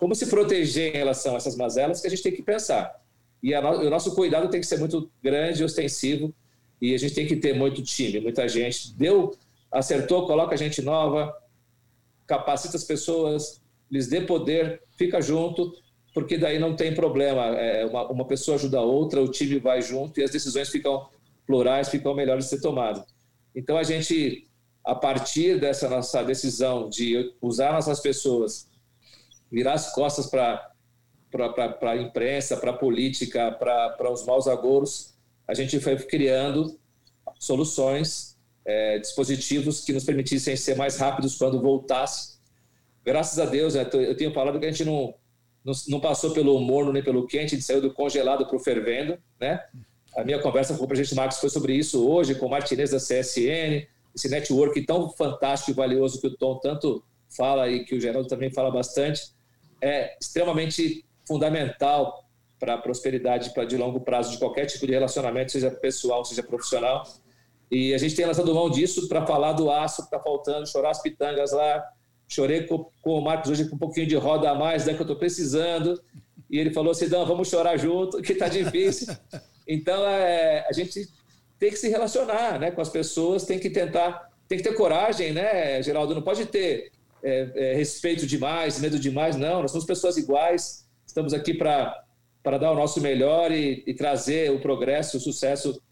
Como 0.00 0.14
se 0.14 0.26
proteger 0.26 0.94
em 0.94 0.96
relação 0.96 1.34
a 1.34 1.36
essas 1.36 1.54
mazelas 1.54 2.00
que 2.00 2.06
a 2.06 2.10
gente 2.10 2.22
tem 2.22 2.32
que 2.32 2.42
pensar. 2.42 2.98
E 3.42 3.54
no, 3.60 3.68
o 3.68 3.90
nosso 3.90 4.14
cuidado 4.14 4.48
tem 4.48 4.58
que 4.58 4.66
ser 4.66 4.78
muito 4.78 5.10
grande 5.22 5.60
e 5.60 5.64
ostensivo, 5.66 6.34
e 6.80 6.94
a 6.94 6.98
gente 6.98 7.14
tem 7.14 7.26
que 7.26 7.36
ter 7.36 7.54
muito 7.54 7.82
time, 7.82 8.20
muita 8.20 8.48
gente. 8.48 8.94
Deu, 8.94 9.36
acertou, 9.70 10.26
coloca 10.26 10.56
gente 10.56 10.80
nova, 10.80 11.36
capacita 12.26 12.78
as 12.78 12.84
pessoas, 12.84 13.60
lhes 13.90 14.08
dê 14.08 14.20
poder, 14.20 14.82
fica 14.96 15.20
junto, 15.20 15.72
porque 16.14 16.36
daí 16.36 16.58
não 16.58 16.74
tem 16.74 16.94
problema. 16.94 17.46
É, 17.56 17.86
uma, 17.86 18.10
uma 18.10 18.24
pessoa 18.26 18.56
ajuda 18.56 18.78
a 18.78 18.82
outra, 18.82 19.22
o 19.22 19.30
time 19.30 19.58
vai 19.58 19.80
junto 19.82 20.20
e 20.20 20.22
as 20.24 20.30
decisões 20.30 20.68
ficam 20.68 21.08
plurais, 21.46 21.88
ficam 21.88 22.14
melhores 22.14 22.44
de 22.44 22.50
ser 22.50 22.60
tomadas. 22.60 23.04
Então 23.54 23.76
a 23.76 23.82
gente, 23.82 24.48
a 24.84 24.94
partir 24.94 25.58
dessa 25.58 25.88
nossa 25.88 26.22
decisão 26.22 26.88
de 26.88 27.34
usar 27.40 27.72
nossas 27.72 28.00
pessoas, 28.00 28.68
virar 29.50 29.74
as 29.74 29.92
costas 29.92 30.26
para 30.26 30.72
para 31.30 31.90
a 31.90 31.96
imprensa, 31.96 32.56
para 32.56 32.70
a 32.70 32.76
política, 32.76 33.52
para 33.52 34.10
os 34.10 34.24
maus 34.24 34.48
agouros, 34.48 35.14
a 35.46 35.52
gente 35.52 35.78
foi 35.78 35.94
criando 35.96 36.78
soluções, 37.38 38.38
é, 38.64 38.98
dispositivos 38.98 39.84
que 39.84 39.92
nos 39.92 40.04
permitissem 40.04 40.56
ser 40.56 40.76
mais 40.76 40.96
rápidos 40.96 41.36
quando 41.36 41.60
voltasse. 41.60 42.37
Graças 43.08 43.38
a 43.38 43.46
Deus, 43.46 43.74
né, 43.74 43.88
eu 43.90 44.14
tenho 44.14 44.34
falado 44.34 44.60
que 44.60 44.66
a 44.66 44.70
gente 44.70 44.84
não, 44.84 45.14
não, 45.64 45.72
não 45.88 45.98
passou 45.98 46.32
pelo 46.32 46.60
morno 46.60 46.92
nem 46.92 47.02
pelo 47.02 47.26
quente, 47.26 47.54
a 47.54 47.58
gente 47.58 47.62
saiu 47.62 47.80
do 47.80 47.90
congelado 47.90 48.46
para 48.46 48.54
o 48.54 48.60
fervendo. 48.60 49.16
Né? 49.40 49.58
A 50.14 50.22
minha 50.22 50.38
conversa 50.38 50.76
com 50.76 50.84
o 50.84 50.86
presidente 50.86 51.14
Marcos 51.14 51.38
foi 51.38 51.48
sobre 51.48 51.72
isso 51.72 52.06
hoje, 52.06 52.34
com 52.34 52.44
o 52.44 52.50
Martinez 52.50 52.90
da 52.90 52.98
CSN, 52.98 53.88
esse 54.14 54.28
network 54.28 54.84
tão 54.84 55.08
fantástico 55.08 55.70
e 55.70 55.74
valioso 55.74 56.20
que 56.20 56.26
o 56.26 56.36
Tom 56.36 56.58
tanto 56.58 57.02
fala 57.34 57.66
e 57.70 57.82
que 57.86 57.94
o 57.94 58.00
Geraldo 58.00 58.28
também 58.28 58.52
fala 58.52 58.70
bastante, 58.70 59.22
é 59.80 60.14
extremamente 60.20 61.02
fundamental 61.26 62.22
para 62.60 62.74
a 62.74 62.78
prosperidade 62.78 63.54
de 63.66 63.76
longo 63.78 64.00
prazo 64.00 64.32
de 64.32 64.38
qualquer 64.38 64.66
tipo 64.66 64.86
de 64.86 64.92
relacionamento, 64.92 65.52
seja 65.52 65.70
pessoal, 65.70 66.26
seja 66.26 66.42
profissional. 66.42 67.04
E 67.70 67.94
a 67.94 67.98
gente 67.98 68.14
tem 68.14 68.26
lançado 68.26 68.54
mão 68.54 68.68
disso 68.68 69.08
para 69.08 69.26
falar 69.26 69.52
do 69.54 69.70
aço 69.70 70.02
que 70.02 70.08
está 70.14 70.20
faltando, 70.20 70.66
chorar 70.66 70.90
as 70.90 71.00
pitangas 71.00 71.52
lá. 71.52 71.82
Chorei 72.28 72.64
com, 72.64 72.90
com, 73.00 73.18
o 73.18 73.20
Marcos 73.20 73.50
hoje 73.50 73.68
com 73.68 73.76
um 73.76 73.78
pouquinho 73.78 74.06
de 74.06 74.14
roda 74.14 74.50
a 74.50 74.54
mais, 74.54 74.84
né, 74.84 74.92
que 74.92 75.00
eu 75.00 75.04
estou 75.04 75.16
precisando. 75.16 76.00
E 76.50 76.58
ele 76.58 76.72
falou 76.72 76.92
assim: 76.92 77.06
não, 77.06 77.24
vamos 77.26 77.48
chorar 77.48 77.76
junto, 77.76 78.20
que 78.22 78.32
está 78.32 78.48
difícil. 78.48 79.14
Então, 79.70 80.08
é, 80.08 80.66
a 80.66 80.72
gente 80.72 81.06
tem 81.58 81.68
que 81.68 81.76
se 81.76 81.90
relacionar 81.90 82.58
né, 82.58 82.70
com 82.70 82.80
as 82.80 82.88
pessoas, 82.88 83.44
tem 83.44 83.58
que 83.58 83.68
tentar, 83.68 84.30
tem 84.48 84.56
que 84.56 84.64
ter 84.64 84.74
coragem, 84.74 85.30
né, 85.30 85.82
Geraldo? 85.82 86.14
Não 86.14 86.22
pode 86.22 86.46
ter 86.46 86.90
é, 87.22 87.50
é, 87.54 87.74
respeito 87.74 88.26
demais, 88.26 88.80
medo 88.80 88.98
demais, 88.98 89.36
não. 89.36 89.60
Nós 89.60 89.72
somos 89.72 89.86
pessoas 89.86 90.16
iguais, 90.16 90.88
estamos 91.06 91.34
aqui 91.34 91.52
para 91.52 92.02
para 92.42 92.56
dar 92.56 92.72
o 92.72 92.74
nosso 92.74 92.98
melhor 93.02 93.52
e, 93.52 93.82
e, 93.86 93.92
trazer 93.92 94.50
o 94.50 94.58
progresso, 94.58 95.18
o 95.18 95.20
sucesso 95.20 95.82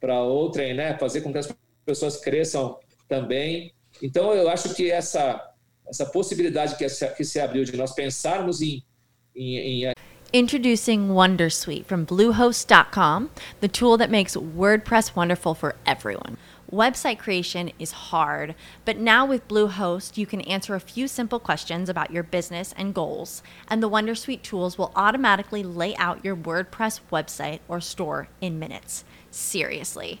para 0.00 0.22
outrem, 0.22 0.72
né? 0.72 0.96
Fazer 0.96 1.20
com 1.20 1.30
que 1.30 1.36
as 1.36 1.54
pessoas 1.84 2.16
cresçam 2.16 2.78
também. 3.06 3.74
Então, 4.02 4.32
eu 4.32 4.48
acho 4.48 4.74
que 4.74 4.90
essa 4.90 5.52
essa 5.88 6.06
possibilidade 6.06 6.76
que 6.76 6.88
se, 6.88 7.06
que 7.10 7.24
se 7.24 7.40
abriu 7.40 7.64
de 7.64 7.76
nós 7.76 7.92
pensarmos 7.94 8.60
em, 8.60 8.82
em, 9.34 9.84
em 9.84 9.92
Introducing 10.32 11.08
Wondersuite 11.08 11.84
from 11.84 12.04
Bluehost.com, 12.04 13.30
the 13.60 13.68
tool 13.68 13.96
that 13.96 14.10
makes 14.10 14.36
WordPress 14.36 15.14
wonderful 15.14 15.54
for 15.54 15.76
everyone. 15.86 16.36
Website 16.70 17.18
creation 17.18 17.70
is 17.78 18.10
hard, 18.10 18.56
but 18.84 18.98
now 18.98 19.24
with 19.24 19.46
Bluehost, 19.46 20.18
you 20.18 20.26
can 20.26 20.40
answer 20.40 20.74
a 20.74 20.80
few 20.80 21.06
simple 21.06 21.38
questions 21.38 21.88
about 21.88 22.10
your 22.10 22.24
business 22.24 22.74
and 22.76 22.92
goals, 22.92 23.40
and 23.68 23.80
the 23.80 23.88
Wondersuite 23.88 24.42
tools 24.42 24.76
will 24.76 24.90
automatically 24.96 25.62
lay 25.62 25.94
out 25.94 26.24
your 26.24 26.34
WordPress 26.34 27.00
website 27.12 27.60
or 27.68 27.80
store 27.80 28.26
in 28.40 28.58
minutes. 28.58 29.04
Seriously. 29.30 30.20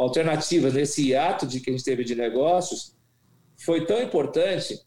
Alternativas 0.00 0.72
nesse 0.72 1.14
ato 1.14 1.46
de 1.46 1.60
que 1.60 1.68
a 1.68 1.72
gente 1.74 1.84
teve 1.84 2.02
de 2.04 2.14
negócios 2.14 2.96
foi 3.58 3.84
tão 3.84 4.00
importante 4.00 4.80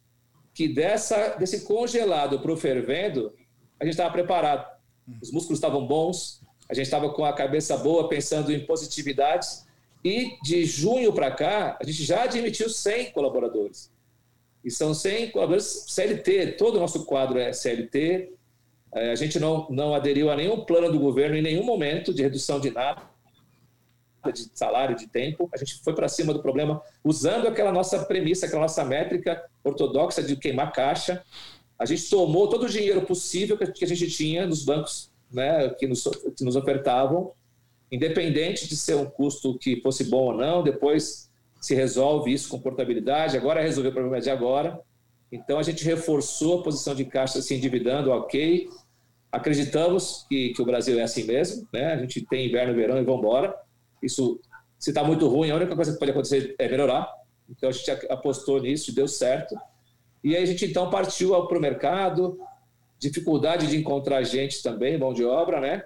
que 0.55 0.67
dessa, 0.67 1.35
desse 1.35 1.65
congelado 1.65 2.39
para 2.39 2.51
o 2.51 2.57
fervendo, 2.57 3.31
a 3.79 3.85
gente 3.85 3.93
estava 3.93 4.11
preparado. 4.11 4.67
Os 5.21 5.31
músculos 5.31 5.59
estavam 5.59 5.85
bons, 5.85 6.41
a 6.67 6.73
gente 6.73 6.85
estava 6.85 7.13
com 7.13 7.23
a 7.23 7.31
cabeça 7.31 7.77
boa, 7.77 8.09
pensando 8.09 8.51
em 8.51 8.65
positividades. 8.65 9.67
E 10.03 10.35
de 10.41 10.65
junho 10.65 11.13
para 11.13 11.29
cá, 11.29 11.77
a 11.79 11.85
gente 11.85 12.03
já 12.03 12.23
admitiu 12.23 12.67
100 12.67 13.11
colaboradores. 13.11 13.93
E 14.65 14.71
são 14.71 14.95
100 14.95 15.29
colaboradores 15.29 15.85
CLT, 15.89 16.53
todo 16.53 16.77
o 16.77 16.79
nosso 16.79 17.05
quadro 17.05 17.37
é 17.37 17.53
CLT. 17.53 18.33
É, 18.95 19.11
a 19.11 19.15
gente 19.15 19.39
não, 19.39 19.67
não 19.69 19.93
aderiu 19.93 20.31
a 20.31 20.35
nenhum 20.35 20.65
plano 20.65 20.91
do 20.91 20.99
governo 20.99 21.35
em 21.35 21.41
nenhum 21.43 21.63
momento 21.63 22.11
de 22.11 22.23
redução 22.23 22.59
de 22.59 22.71
nada 22.71 23.12
de 24.31 24.49
salário, 24.53 24.95
de 24.95 25.07
tempo, 25.07 25.49
a 25.53 25.57
gente 25.57 25.81
foi 25.83 25.93
para 25.93 26.07
cima 26.07 26.33
do 26.33 26.41
problema 26.41 26.81
usando 27.03 27.47
aquela 27.47 27.71
nossa 27.71 28.03
premissa, 28.05 28.45
aquela 28.45 28.61
nossa 28.61 28.83
métrica 28.83 29.43
ortodoxa 29.63 30.21
de 30.23 30.35
queimar 30.35 30.71
caixa. 30.71 31.23
A 31.77 31.85
gente 31.85 32.09
tomou 32.09 32.47
todo 32.47 32.63
o 32.63 32.69
dinheiro 32.69 33.01
possível 33.01 33.57
que 33.57 33.83
a 33.83 33.87
gente 33.87 34.09
tinha 34.09 34.45
nos 34.45 34.63
bancos 34.63 35.11
né, 35.33 35.69
que, 35.69 35.87
nos, 35.87 36.03
que 36.37 36.43
nos 36.43 36.55
ofertavam, 36.55 37.31
independente 37.91 38.67
de 38.67 38.77
ser 38.77 38.95
um 38.95 39.05
custo 39.05 39.57
que 39.57 39.81
fosse 39.81 40.05
bom 40.05 40.25
ou 40.25 40.33
não, 40.33 40.63
depois 40.63 41.29
se 41.59 41.73
resolve 41.73 42.31
isso 42.31 42.49
com 42.49 42.59
portabilidade, 42.59 43.35
agora 43.35 43.59
é 43.59 43.63
resolver 43.63 43.89
o 43.89 43.93
problema 43.93 44.21
de 44.21 44.29
agora. 44.29 44.79
Então 45.31 45.57
a 45.57 45.63
gente 45.63 45.83
reforçou 45.83 46.59
a 46.59 46.63
posição 46.63 46.93
de 46.93 47.05
caixa 47.05 47.41
se 47.41 47.55
endividando, 47.55 48.11
ok. 48.11 48.69
Acreditamos 49.31 50.25
que, 50.29 50.53
que 50.53 50.61
o 50.61 50.65
Brasil 50.65 50.99
é 50.99 51.03
assim 51.03 51.23
mesmo, 51.23 51.67
né? 51.73 51.93
A 51.93 51.97
gente 51.97 52.23
tem 52.25 52.47
inverno, 52.47 52.75
verão 52.75 52.97
e 52.97 53.03
vamos 53.03 53.21
embora. 53.21 53.55
Isso, 54.03 54.39
se 54.77 54.91
está 54.91 55.03
muito 55.03 55.27
ruim, 55.27 55.49
a 55.49 55.55
única 55.55 55.75
coisa 55.75 55.93
que 55.93 55.99
pode 55.99 56.11
acontecer 56.11 56.55
é 56.59 56.67
melhorar. 56.67 57.11
Então 57.49 57.69
a 57.69 57.71
gente 57.71 57.89
apostou 58.09 58.61
nisso, 58.61 58.93
deu 58.93 59.07
certo. 59.07 59.55
E 60.23 60.35
aí 60.35 60.43
a 60.43 60.45
gente 60.45 60.65
então 60.65 60.89
partiu 60.89 61.29
para 61.47 61.57
o 61.57 61.61
mercado, 61.61 62.39
dificuldade 62.99 63.67
de 63.67 63.77
encontrar 63.77 64.23
gente 64.23 64.63
também, 64.63 64.97
mão 64.97 65.13
de 65.13 65.25
obra, 65.25 65.59
né? 65.59 65.83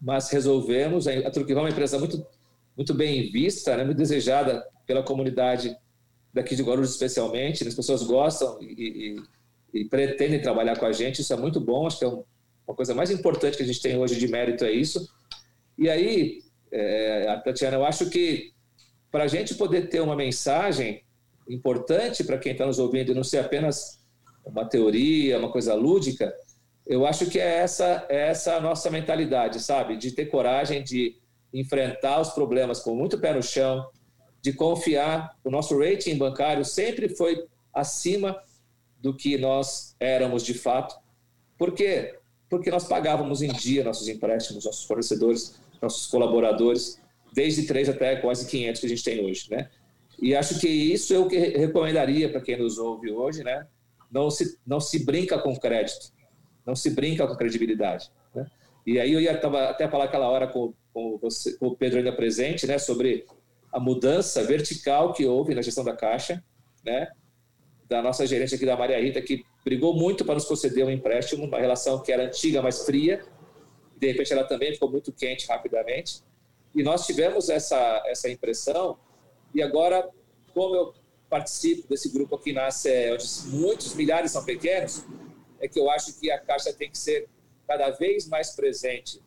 Mas 0.00 0.30
resolvemos. 0.30 1.08
A 1.08 1.30
Truquivão 1.30 1.62
é 1.62 1.66
uma 1.66 1.70
empresa 1.70 1.98
muito, 1.98 2.24
muito 2.76 2.92
bem 2.92 3.30
vista, 3.30 3.76
né? 3.76 3.84
muito 3.84 3.96
desejada 3.96 4.66
pela 4.86 5.02
comunidade 5.02 5.74
daqui 6.32 6.54
de 6.54 6.62
Guarulhos 6.62 6.90
especialmente. 6.90 7.66
As 7.66 7.74
pessoas 7.74 8.02
gostam 8.02 8.58
e, 8.60 9.16
e, 9.72 9.80
e 9.80 9.84
pretendem 9.86 10.40
trabalhar 10.40 10.78
com 10.78 10.84
a 10.84 10.92
gente. 10.92 11.22
Isso 11.22 11.32
é 11.32 11.36
muito 11.36 11.58
bom. 11.58 11.86
Acho 11.86 11.98
que 11.98 12.04
é 12.04 12.08
uma 12.08 12.76
coisa 12.76 12.94
mais 12.94 13.10
importante 13.10 13.56
que 13.56 13.62
a 13.62 13.66
gente 13.66 13.80
tem 13.80 13.96
hoje 13.96 14.18
de 14.18 14.28
mérito 14.28 14.64
é 14.64 14.70
isso. 14.70 15.08
E 15.78 15.88
aí 15.88 16.42
é, 16.78 17.40
Tatiana, 17.44 17.76
eu 17.76 17.84
acho 17.84 18.10
que 18.10 18.52
para 19.10 19.24
a 19.24 19.28
gente 19.28 19.54
poder 19.54 19.88
ter 19.88 20.00
uma 20.00 20.16
mensagem 20.16 21.02
importante 21.48 22.24
para 22.24 22.38
quem 22.38 22.52
está 22.52 22.66
nos 22.66 22.78
ouvindo 22.78 23.12
e 23.12 23.14
não 23.14 23.24
ser 23.24 23.38
apenas 23.38 24.04
uma 24.44 24.64
teoria, 24.64 25.38
uma 25.38 25.50
coisa 25.50 25.74
lúdica, 25.74 26.34
eu 26.86 27.06
acho 27.06 27.26
que 27.26 27.38
é 27.38 27.58
essa, 27.58 28.06
é 28.08 28.28
essa 28.28 28.56
a 28.56 28.60
nossa 28.60 28.90
mentalidade, 28.90 29.60
sabe? 29.60 29.96
De 29.96 30.12
ter 30.12 30.26
coragem 30.26 30.82
de 30.82 31.16
enfrentar 31.52 32.20
os 32.20 32.30
problemas 32.30 32.80
com 32.80 32.94
muito 32.94 33.18
pé 33.18 33.32
no 33.32 33.42
chão, 33.42 33.88
de 34.42 34.52
confiar. 34.52 35.36
O 35.42 35.50
nosso 35.50 35.78
rating 35.78 36.16
bancário 36.16 36.64
sempre 36.64 37.08
foi 37.08 37.44
acima 37.72 38.40
do 39.00 39.14
que 39.14 39.36
nós 39.38 39.96
éramos 39.98 40.44
de 40.44 40.54
fato. 40.54 40.94
Por 41.58 41.72
quê? 41.72 42.18
Porque 42.48 42.70
nós 42.70 42.84
pagávamos 42.84 43.42
em 43.42 43.52
dia 43.52 43.82
nossos 43.82 44.08
empréstimos, 44.08 44.64
nossos 44.64 44.84
fornecedores 44.84 45.56
nossos 45.80 46.06
colaboradores, 46.06 47.00
desde 47.32 47.66
três 47.66 47.88
até 47.88 48.16
quase 48.16 48.46
500 48.46 48.80
que 48.80 48.86
a 48.86 48.88
gente 48.88 49.04
tem 49.04 49.24
hoje, 49.24 49.50
né? 49.50 49.68
E 50.20 50.34
acho 50.34 50.58
que 50.58 50.68
isso 50.68 51.12
é 51.12 51.18
o 51.18 51.28
que 51.28 51.36
recomendaria 51.38 52.28
para 52.28 52.40
quem 52.40 52.56
nos 52.56 52.78
ouve 52.78 53.10
hoje, 53.10 53.44
né? 53.44 53.66
Não 54.10 54.30
se, 54.30 54.58
não 54.66 54.80
se 54.80 55.04
brinca 55.04 55.38
com 55.38 55.54
crédito, 55.56 56.12
não 56.66 56.74
se 56.74 56.90
brinca 56.90 57.26
com 57.26 57.36
credibilidade, 57.36 58.10
né? 58.34 58.46
E 58.86 58.98
aí 58.98 59.12
eu 59.12 59.20
ia 59.20 59.36
tava 59.38 59.68
até 59.68 59.88
falar 59.88 60.04
aquela 60.04 60.28
hora 60.28 60.46
com, 60.46 60.72
com, 60.94 61.18
você, 61.18 61.56
com 61.58 61.66
o 61.66 61.76
Pedro 61.76 61.98
ainda 61.98 62.12
presente, 62.12 62.66
né? 62.66 62.78
Sobre 62.78 63.26
a 63.72 63.78
mudança 63.78 64.42
vertical 64.42 65.12
que 65.12 65.26
houve 65.26 65.54
na 65.54 65.60
gestão 65.60 65.84
da 65.84 65.94
Caixa, 65.94 66.42
né? 66.84 67.08
Da 67.88 68.00
nossa 68.00 68.26
gerente 68.26 68.54
aqui 68.54 68.64
da 68.64 68.76
Maria 68.76 69.00
Rita, 69.00 69.20
que 69.20 69.44
brigou 69.64 69.94
muito 69.94 70.24
para 70.24 70.34
nos 70.34 70.44
conceder 70.44 70.86
um 70.86 70.90
empréstimo, 70.90 71.44
uma 71.44 71.58
relação 71.58 72.02
que 72.02 72.10
era 72.10 72.24
antiga, 72.24 72.62
mas 72.62 72.84
fria, 72.84 73.22
de 73.96 74.06
repente 74.08 74.32
ela 74.32 74.44
também 74.44 74.72
ficou 74.72 74.90
muito 74.90 75.12
quente 75.12 75.46
rapidamente. 75.46 76.22
E 76.74 76.82
nós 76.82 77.06
tivemos 77.06 77.48
essa, 77.48 78.02
essa 78.06 78.28
impressão, 78.28 78.98
e 79.54 79.62
agora, 79.62 80.08
como 80.52 80.74
eu 80.74 80.94
participo 81.28 81.88
desse 81.88 82.10
grupo 82.10 82.36
aqui 82.36 82.52
na 82.52 82.66
ACE, 82.66 83.12
onde 83.12 83.56
muitos 83.56 83.94
milhares 83.94 84.30
são 84.30 84.44
pequenos, 84.44 85.04
é 85.58 85.66
que 85.66 85.80
eu 85.80 85.90
acho 85.90 86.18
que 86.20 86.30
a 86.30 86.38
Caixa 86.38 86.72
tem 86.72 86.90
que 86.90 86.98
ser 86.98 87.28
cada 87.66 87.90
vez 87.90 88.28
mais 88.28 88.50
presente 88.50 89.20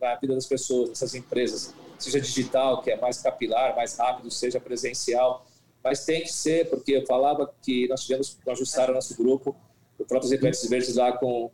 na, 0.00 0.16
vida 0.16 0.34
das 0.34 0.46
pessoas, 0.46 0.88
nessas 0.90 1.14
empresas, 1.14 1.74
seja 1.98 2.20
digital, 2.20 2.82
que 2.82 2.90
é 2.90 2.96
mais 2.96 3.20
capilar, 3.20 3.74
mais 3.76 3.96
rápido, 3.96 4.30
seja 4.30 4.60
presencial, 4.60 5.46
mas 5.82 6.04
tem 6.04 6.22
que 6.22 6.32
ser, 6.32 6.70
porque 6.70 6.92
eu 6.92 7.06
falava 7.06 7.52
que 7.60 7.88
nós 7.88 8.04
tivemos 8.04 8.38
que 8.42 8.50
ajustar 8.50 8.90
o 8.90 8.94
nosso 8.94 9.16
grupo, 9.16 9.56
o 9.98 10.04
próprio 10.04 10.30
Representantes 10.30 10.68
Verdes 10.68 10.96
lá 10.96 11.16
com 11.16 11.50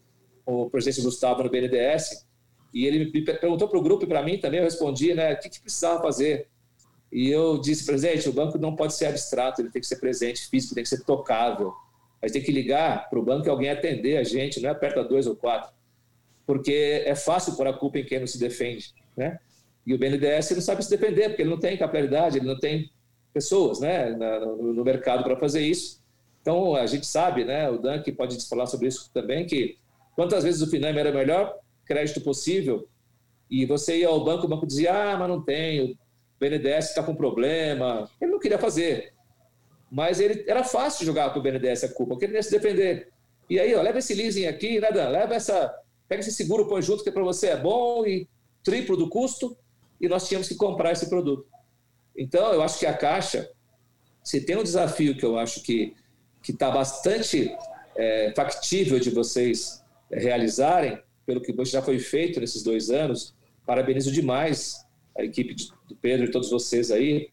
o 0.48 0.70
presidente 0.70 1.02
Gustavo 1.02 1.42
no 1.42 1.50
BNDES, 1.50 2.26
e 2.72 2.86
ele 2.86 3.10
me 3.12 3.22
perguntou 3.22 3.68
para 3.68 3.78
o 3.78 3.82
grupo 3.82 4.04
e 4.04 4.06
para 4.06 4.22
mim 4.22 4.38
também, 4.38 4.60
eu 4.60 4.64
respondi, 4.64 5.12
né, 5.12 5.34
o 5.34 5.38
que, 5.38 5.50
que 5.50 5.60
precisava 5.60 6.00
fazer? 6.00 6.48
E 7.12 7.28
eu 7.28 7.58
disse, 7.58 7.84
presidente, 7.84 8.28
o 8.28 8.32
banco 8.32 8.58
não 8.58 8.74
pode 8.74 8.94
ser 8.94 9.06
abstrato, 9.06 9.60
ele 9.60 9.70
tem 9.70 9.80
que 9.80 9.86
ser 9.86 9.96
presente, 9.96 10.48
físico, 10.48 10.74
tem 10.74 10.82
que 10.82 10.88
ser 10.88 11.04
tocável. 11.04 11.72
A 12.22 12.26
gente 12.26 12.34
tem 12.34 12.42
que 12.42 12.52
ligar 12.52 13.08
para 13.08 13.18
o 13.18 13.22
banco 13.22 13.46
e 13.46 13.50
alguém 13.50 13.70
atender 13.70 14.16
a 14.16 14.24
gente, 14.24 14.60
não 14.60 14.70
é 14.70 14.72
aperta 14.72 15.04
dois 15.04 15.26
ou 15.26 15.36
quatro. 15.36 15.70
Porque 16.46 17.02
é 17.04 17.14
fácil 17.14 17.54
pôr 17.54 17.66
a 17.66 17.72
culpa 17.72 17.98
em 17.98 18.04
quem 18.04 18.20
não 18.20 18.26
se 18.26 18.38
defende, 18.38 18.94
né? 19.16 19.38
E 19.86 19.94
o 19.94 19.98
BNDES 19.98 20.50
não 20.50 20.60
sabe 20.60 20.82
se 20.82 20.90
defender, 20.90 21.28
porque 21.28 21.42
ele 21.42 21.50
não 21.50 21.58
tem 21.58 21.76
capilaridade, 21.76 22.38
ele 22.38 22.46
não 22.46 22.58
tem 22.58 22.90
pessoas 23.32 23.80
né, 23.80 24.10
no 24.10 24.84
mercado 24.84 25.22
para 25.24 25.36
fazer 25.36 25.62
isso. 25.62 26.02
Então, 26.42 26.74
a 26.74 26.86
gente 26.86 27.06
sabe, 27.06 27.44
né, 27.44 27.70
o 27.70 27.78
Dan 27.78 28.02
que 28.02 28.12
pode 28.12 28.38
falar 28.46 28.66
sobre 28.66 28.88
isso 28.88 29.10
também, 29.12 29.46
que 29.46 29.78
Quantas 30.18 30.42
vezes 30.42 30.60
o 30.60 30.66
Finame 30.66 30.98
era 30.98 31.12
o 31.12 31.14
melhor 31.14 31.60
crédito 31.86 32.20
possível 32.20 32.88
e 33.48 33.64
você 33.64 33.98
ia 33.98 34.08
ao 34.08 34.24
banco, 34.24 34.46
o 34.46 34.48
banco 34.48 34.66
dizia, 34.66 34.92
ah, 34.92 35.16
mas 35.16 35.28
não 35.28 35.40
tem, 35.40 35.92
o 35.92 35.96
BNDES 36.40 36.88
está 36.88 37.04
com 37.04 37.14
problema. 37.14 38.10
Ele 38.20 38.32
não 38.32 38.40
queria 38.40 38.58
fazer. 38.58 39.14
Mas 39.88 40.18
ele 40.18 40.44
era 40.48 40.64
fácil 40.64 41.06
jogar 41.06 41.30
para 41.30 41.38
o 41.38 41.42
BNDES 41.42 41.84
a 41.84 41.88
culpa, 41.90 42.14
porque 42.14 42.24
ele 42.24 42.34
ia 42.34 42.42
se 42.42 42.50
defender. 42.50 43.12
E 43.48 43.60
aí, 43.60 43.72
ó, 43.76 43.80
leva 43.80 44.00
esse 44.00 44.12
leasing 44.12 44.46
aqui, 44.46 44.80
né, 44.80 44.90
Dan? 44.90 45.08
Leva 45.08 45.36
essa, 45.36 45.72
pega 46.08 46.18
esse 46.18 46.32
seguro, 46.32 46.66
põe 46.66 46.82
junto, 46.82 47.04
que 47.04 47.12
para 47.12 47.22
você 47.22 47.50
é 47.50 47.56
bom 47.56 48.04
e 48.04 48.28
triplo 48.64 48.96
do 48.96 49.08
custo, 49.08 49.56
e 50.00 50.08
nós 50.08 50.26
tínhamos 50.26 50.48
que 50.48 50.56
comprar 50.56 50.90
esse 50.90 51.08
produto. 51.08 51.46
Então, 52.16 52.52
eu 52.52 52.60
acho 52.60 52.76
que 52.80 52.86
a 52.86 52.92
Caixa, 52.92 53.48
se 54.24 54.40
tem 54.40 54.56
um 54.56 54.64
desafio 54.64 55.16
que 55.16 55.24
eu 55.24 55.38
acho 55.38 55.62
que 55.62 55.94
está 56.42 56.72
bastante 56.72 57.56
é, 57.94 58.32
factível 58.34 58.98
de 58.98 59.10
vocês 59.10 59.86
realizarem, 60.10 60.98
pelo 61.26 61.40
que 61.40 61.54
já 61.64 61.82
foi 61.82 61.98
feito 61.98 62.40
nesses 62.40 62.62
dois 62.62 62.90
anos. 62.90 63.34
Parabenizo 63.66 64.10
demais 64.10 64.84
a 65.16 65.24
equipe 65.24 65.54
do 65.86 65.96
Pedro 65.96 66.26
e 66.26 66.30
todos 66.30 66.50
vocês 66.50 66.90
aí. 66.90 67.30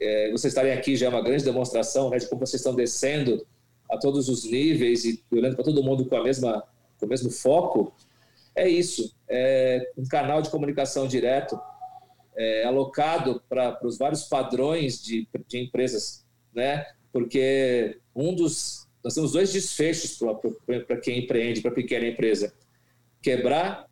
É, 0.00 0.30
vocês 0.30 0.52
estarem 0.52 0.72
aqui 0.72 0.96
já 0.96 1.06
é 1.06 1.08
uma 1.08 1.22
grande 1.22 1.44
demonstração 1.44 2.10
né, 2.10 2.18
de 2.18 2.28
como 2.28 2.46
vocês 2.46 2.60
estão 2.60 2.74
descendo 2.74 3.46
a 3.90 3.96
todos 3.96 4.28
os 4.28 4.44
níveis 4.44 5.04
e 5.04 5.22
olhando 5.30 5.56
para 5.56 5.64
todo 5.64 5.82
mundo 5.82 6.04
com, 6.04 6.16
a 6.16 6.22
mesma, 6.22 6.62
com 6.98 7.06
o 7.06 7.08
mesmo 7.08 7.30
foco. 7.30 7.94
É 8.54 8.68
isso, 8.68 9.14
é 9.28 9.90
um 9.96 10.06
canal 10.06 10.40
de 10.40 10.50
comunicação 10.50 11.06
direto 11.06 11.58
é, 12.36 12.64
alocado 12.64 13.42
para 13.48 13.78
os 13.82 13.98
vários 13.98 14.24
padrões 14.24 15.02
de, 15.02 15.28
de 15.46 15.58
empresas, 15.58 16.24
né? 16.54 16.86
porque 17.12 17.98
um 18.14 18.34
dos 18.34 18.85
nós 19.06 19.14
temos 19.14 19.30
dois 19.30 19.52
desfechos 19.52 20.18
para 20.84 20.96
quem 20.96 21.20
empreende, 21.20 21.60
para 21.60 21.70
pequena 21.70 22.08
empresa: 22.08 22.52
quebrar 23.22 23.86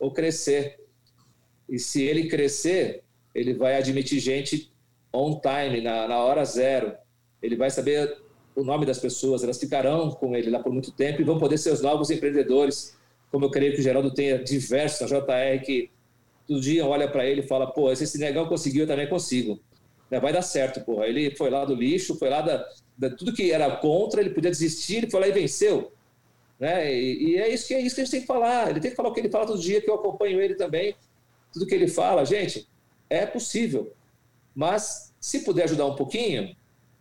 ou 0.00 0.10
crescer. 0.10 0.80
E 1.68 1.78
se 1.78 2.02
ele 2.02 2.28
crescer, 2.28 3.02
ele 3.34 3.52
vai 3.52 3.76
admitir 3.76 4.18
gente 4.20 4.72
on 5.12 5.38
time, 5.38 5.82
na, 5.82 6.08
na 6.08 6.16
hora 6.16 6.46
zero. 6.46 6.94
Ele 7.42 7.56
vai 7.56 7.70
saber 7.70 8.16
o 8.56 8.64
nome 8.64 8.86
das 8.86 8.98
pessoas, 8.98 9.44
elas 9.44 9.60
ficarão 9.60 10.10
com 10.12 10.34
ele 10.34 10.48
lá 10.48 10.60
por 10.60 10.72
muito 10.72 10.92
tempo 10.92 11.20
e 11.20 11.24
vão 11.24 11.38
poder 11.38 11.58
ser 11.58 11.70
os 11.70 11.82
novos 11.82 12.08
empreendedores, 12.10 12.96
como 13.30 13.44
eu 13.44 13.50
creio 13.50 13.74
que 13.74 13.80
o 13.80 13.82
Geraldo 13.82 14.14
tenha 14.14 14.42
diversos 14.42 15.10
na 15.10 15.18
JR 15.18 15.62
que 15.62 15.90
todo 16.48 16.58
dia 16.58 16.86
olha 16.86 17.06
para 17.06 17.26
ele 17.26 17.42
e 17.42 17.46
fala, 17.46 17.70
pô, 17.70 17.94
se 17.94 18.04
esse 18.04 18.16
negão 18.16 18.48
conseguiu, 18.48 18.84
eu 18.84 18.88
também 18.88 19.10
consigo. 19.10 19.60
Vai 20.08 20.32
dar 20.32 20.42
certo, 20.42 20.80
porra. 20.86 21.06
Ele 21.06 21.36
foi 21.36 21.50
lá 21.50 21.66
do 21.66 21.74
lixo, 21.74 22.16
foi 22.16 22.30
lá 22.30 22.40
da, 22.40 22.66
tudo 23.18 23.34
que 23.34 23.50
era 23.50 23.76
contra, 23.76 24.20
ele 24.20 24.30
podia 24.30 24.50
desistir, 24.50 24.96
ele 24.96 25.10
foi 25.10 25.20
lá 25.20 25.28
e 25.28 25.32
venceu. 25.32 25.92
Né? 26.58 26.94
E, 26.94 27.30
e, 27.30 27.36
é, 27.38 27.48
isso 27.52 27.66
que, 27.66 27.74
é 27.74 27.80
isso 27.80 27.94
que 27.94 28.00
a 28.00 28.04
gente 28.04 28.12
tem 28.12 28.20
que 28.20 28.26
falar. 28.26 28.70
Ele 28.70 28.80
tem 28.80 28.90
que 28.90 28.96
falar 28.96 29.08
o 29.08 29.12
que 29.12 29.20
ele 29.20 29.30
fala 29.30 29.46
todo 29.46 29.60
dia, 29.60 29.80
que 29.80 29.90
eu 29.90 29.94
acompanho 29.94 30.40
ele 30.40 30.54
também. 30.54 30.94
Tudo 31.52 31.66
que 31.66 31.74
ele 31.74 31.88
fala, 31.88 32.24
gente, 32.24 32.68
é 33.10 33.26
possível. 33.26 33.92
Mas 34.54 35.12
se 35.20 35.40
puder 35.40 35.64
ajudar 35.64 35.86
um 35.86 35.96
pouquinho, 35.96 36.54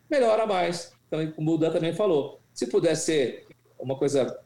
melhora 0.10 0.46
mais. 0.46 0.94
Então, 1.08 1.32
como 1.32 1.54
o 1.54 1.58
Dan 1.58 1.72
também 1.72 1.94
falou, 1.94 2.40
se 2.54 2.68
puder 2.68 2.96
ser 2.96 3.48
uma 3.78 3.96
coisa 3.96 4.40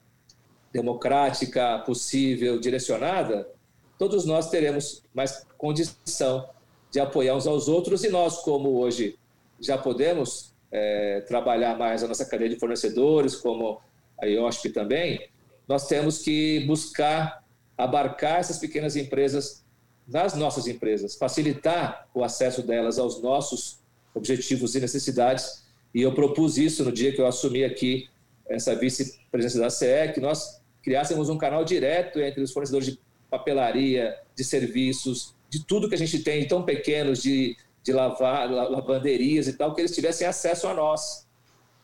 democrática, 0.72 1.80
possível, 1.80 2.60
direcionada, 2.60 3.49
todos 3.98 4.26
nós 4.26 4.49
teremos 4.49 5.03
mais 5.14 5.45
condição 5.57 6.49
de 6.91 6.99
apoiar 6.99 7.36
uns 7.36 7.48
aos 7.48 7.68
outros 7.68 8.03
e 8.03 8.10
nós, 8.10 8.38
como 8.40 8.78
hoje 8.78 9.18
já 9.60 9.78
podemos 9.78 10.53
é, 10.72 11.22
trabalhar 11.22 11.77
mais 11.77 12.03
a 12.03 12.07
nossa 12.07 12.26
cadeia 12.26 12.49
de 12.49 12.60
fornecedores, 12.60 13.35
como 13.35 13.81
a 14.22 14.26
IOSP 14.26 14.69
também, 14.69 15.27
nós 15.68 15.88
temos 15.88 16.19
que 16.19 16.65
buscar 16.65 17.44
abarcar 17.77 18.39
essas 18.39 18.57
pequenas 18.57 18.95
empresas 18.95 19.64
nas 20.07 20.34
nossas 20.34 20.68
empresas, 20.68 21.15
facilitar 21.15 22.07
o 22.14 22.23
acesso 22.23 22.61
delas 22.65 22.98
aos 22.98 23.22
nossos 23.22 23.80
objetivos 24.15 24.73
e 24.73 24.80
necessidades. 24.80 25.65
E 25.94 26.02
eu 26.02 26.14
propus 26.14 26.57
isso 26.57 26.84
no 26.84 26.91
dia 26.91 27.14
que 27.14 27.22
eu 27.22 27.27
assumi 27.27 27.64
aqui 27.64 28.10
essa 28.49 28.73
vice-presidência 28.76 29.60
da 29.60 29.69
CE, 29.69 30.14
que 30.14 30.22
nós 30.22 30.61
criássemos 30.81 31.30
um 31.30 31.38
canal 31.38 31.65
direto 31.65 32.19
entre 32.19 32.41
os 32.41 32.52
fornecedores 32.53 32.88
de 32.88 32.99
papelaria, 33.30 34.18
de 34.34 34.44
serviços, 34.44 35.35
de 35.49 35.65
tudo 35.65 35.89
que 35.89 35.95
a 35.95 35.98
gente 35.98 36.19
tem, 36.19 36.48
tão 36.48 36.64
pequenos, 36.64 37.22
de, 37.22 37.57
de 37.88 37.93
lavar, 37.93 38.51
lavanderias 38.51 39.47
e 39.47 39.53
tal, 39.53 39.73
que 39.73 39.80
eles 39.80 39.95
tivessem 39.95 40.27
acesso 40.27 40.68
a 40.68 40.73
nós, 40.73 41.26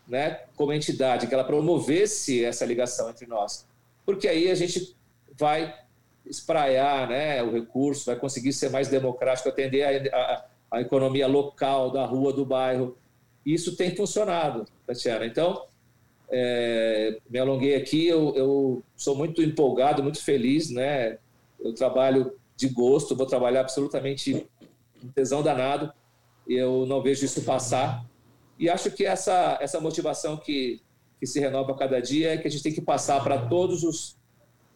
né, 0.06 0.42
como 0.58 0.74
entidade, 0.74 1.28
que 1.28 1.34
ela 1.34 1.46
promovesse 1.46 2.44
essa 2.44 2.66
ligação 2.66 3.10
entre 3.10 3.26
nós. 3.26 3.66
Porque 4.06 4.28
aí 4.28 4.52
a 4.52 4.56
gente 4.56 4.94
vai 5.40 5.74
espraiar 6.26 7.08
né, 7.08 7.42
o 7.42 7.54
recurso, 7.54 8.06
vai 8.06 8.18
conseguir 8.18 8.52
ser 8.52 8.70
mais 8.70 8.90
democrático, 8.90 9.48
atender 9.48 10.12
a, 10.14 10.18
a, 10.18 10.46
a 10.72 10.82
economia 10.82 11.26
local, 11.26 11.90
da 11.90 12.06
rua, 12.06 12.34
do 12.34 12.46
bairro. 12.46 12.98
Isso 13.46 13.78
tem 13.78 13.96
funcionado, 13.96 14.68
Tatiana. 14.86 15.26
Então, 15.26 15.66
é, 16.30 17.18
me 17.30 17.40
alonguei 17.40 17.76
aqui, 17.76 18.08
eu, 18.08 18.36
eu, 18.36 18.84
sou 18.98 19.16
muito 19.16 19.42
empolgado, 19.42 20.04
muito 20.04 20.22
feliz, 20.22 20.70
né? 20.70 21.18
Eu 21.62 21.74
trabalho 21.74 22.34
de 22.58 22.68
gosto, 22.68 23.16
vou 23.16 23.26
trabalhar 23.26 23.62
absolutamente 23.62 24.46
um 25.04 25.10
tesão 25.10 25.44
danado, 25.44 25.92
eu 26.48 26.86
não 26.86 27.02
vejo 27.02 27.26
isso 27.26 27.42
passar. 27.44 28.06
E 28.58 28.70
acho 28.70 28.92
que 28.92 29.06
essa, 29.06 29.58
essa 29.62 29.80
motivação 29.80 30.38
que, 30.38 30.82
que 31.20 31.26
se 31.26 31.40
renova 31.40 31.72
a 31.72 31.78
cada 31.78 32.02
dia 32.02 32.34
é 32.34 32.38
que 32.38 32.48
a 32.48 32.52
gente 32.52 32.64
tem 32.64 32.74
que 32.74 32.82
passar 32.82 33.22
para 33.24 33.48
todos 33.48 33.84
os, 33.84 34.18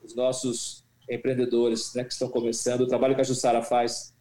os 0.04 0.16
nossos 0.16 0.84
empreendedores 1.10 1.94
né, 1.94 2.04
que 2.04 2.12
estão 2.12 2.30
começando. 2.30 2.82
O 2.82 2.88
trabalho 2.88 3.16
que 3.16 3.22
a 3.22 3.24
Jussara 3.24 3.62
faz 3.62 4.14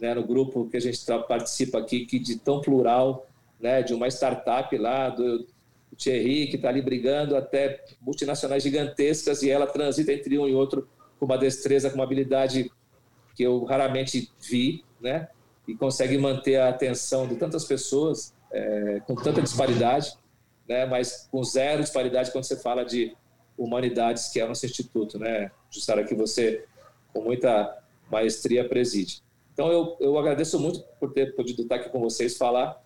né, 0.00 0.14
no 0.14 0.26
grupo 0.26 0.68
que 0.68 0.76
a 0.76 0.80
gente 0.80 1.04
participa 1.28 1.78
aqui, 1.78 2.06
que 2.06 2.18
de 2.18 2.38
tão 2.38 2.60
plural, 2.60 3.26
né, 3.60 3.82
de 3.82 3.92
uma 3.92 4.08
startup 4.08 4.76
lá, 4.78 5.10
do, 5.10 5.40
do 5.40 5.96
Thierry, 5.96 6.46
que 6.46 6.56
está 6.56 6.68
ali 6.68 6.80
brigando, 6.80 7.36
até 7.36 7.84
multinacionais 8.00 8.62
gigantescas, 8.62 9.42
e 9.42 9.50
ela 9.50 9.66
transita 9.66 10.12
entre 10.12 10.38
um 10.38 10.48
e 10.48 10.54
outro 10.54 10.88
com 11.18 11.26
uma 11.26 11.36
destreza, 11.36 11.90
com 11.90 11.96
uma 11.96 12.04
habilidade 12.04 12.72
que 13.34 13.42
eu 13.42 13.64
raramente 13.64 14.30
vi, 14.40 14.82
né, 15.00 15.28
e 15.70 15.76
consegue 15.76 16.18
manter 16.18 16.56
a 16.56 16.68
atenção 16.68 17.28
de 17.28 17.36
tantas 17.36 17.64
pessoas 17.64 18.34
é, 18.50 19.00
com 19.06 19.14
tanta 19.14 19.40
disparidade, 19.40 20.12
né, 20.68 20.84
mas 20.84 21.28
com 21.30 21.42
zero 21.44 21.82
disparidade 21.82 22.32
quando 22.32 22.44
você 22.44 22.56
fala 22.56 22.84
de 22.84 23.16
humanidades, 23.56 24.28
que 24.30 24.40
é 24.40 24.44
o 24.44 24.48
nosso 24.48 24.66
instituto, 24.66 25.18
né, 25.18 25.50
Jussara, 25.70 26.02
que 26.04 26.14
você, 26.14 26.64
com 27.12 27.22
muita 27.22 27.78
maestria, 28.10 28.68
preside. 28.68 29.22
Então, 29.52 29.70
eu, 29.70 29.96
eu 30.00 30.18
agradeço 30.18 30.58
muito 30.58 30.82
por 30.98 31.12
ter 31.12 31.36
podido 31.36 31.62
estar 31.62 31.76
aqui 31.76 31.88
com 31.88 32.00
vocês 32.00 32.36
falar 32.36 32.82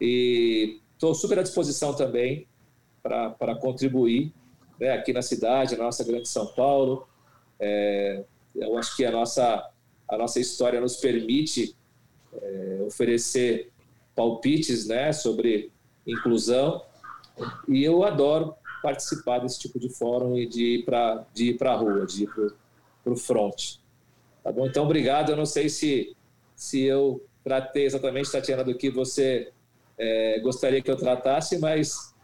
e 0.00 0.80
estou 0.92 1.14
super 1.14 1.38
à 1.38 1.42
disposição 1.42 1.94
também 1.94 2.46
para 3.02 3.54
contribuir 3.60 4.32
né, 4.78 4.92
aqui 4.92 5.12
na 5.12 5.22
cidade, 5.22 5.76
na 5.76 5.84
nossa 5.84 6.04
grande 6.04 6.28
São 6.28 6.46
Paulo. 6.48 7.08
É, 7.58 8.22
eu 8.54 8.76
acho 8.76 8.96
que 8.96 9.04
a 9.04 9.10
nossa, 9.10 9.70
a 10.08 10.18
nossa 10.18 10.40
história 10.40 10.80
nos 10.80 10.96
permite 10.96 11.74
é, 12.34 12.78
oferecer 12.86 13.70
palpites 14.14 14.86
né, 14.86 15.12
sobre 15.12 15.70
inclusão 16.06 16.82
e 17.68 17.84
eu 17.84 18.02
adoro 18.04 18.54
participar 18.82 19.38
desse 19.38 19.58
tipo 19.58 19.78
de 19.78 19.88
fórum 19.88 20.36
e 20.36 20.46
de 20.46 20.78
ir 20.78 20.84
para 20.84 21.24
a 21.72 21.76
rua, 21.76 22.06
de 22.06 22.24
ir 22.24 22.30
para 23.02 23.12
o 23.12 23.16
front. 23.16 23.76
Tá 24.42 24.52
bom? 24.52 24.66
Então, 24.66 24.84
obrigado. 24.84 25.30
Eu 25.30 25.36
não 25.36 25.46
sei 25.46 25.68
se, 25.68 26.16
se 26.54 26.82
eu 26.82 27.24
tratei 27.44 27.84
exatamente, 27.84 28.30
Tatiana, 28.30 28.64
do 28.64 28.74
que 28.74 28.90
você 28.90 29.52
é, 29.96 30.38
gostaria 30.40 30.80
que 30.80 30.90
eu 30.90 30.96
tratasse, 30.96 31.58
mas 31.58 32.14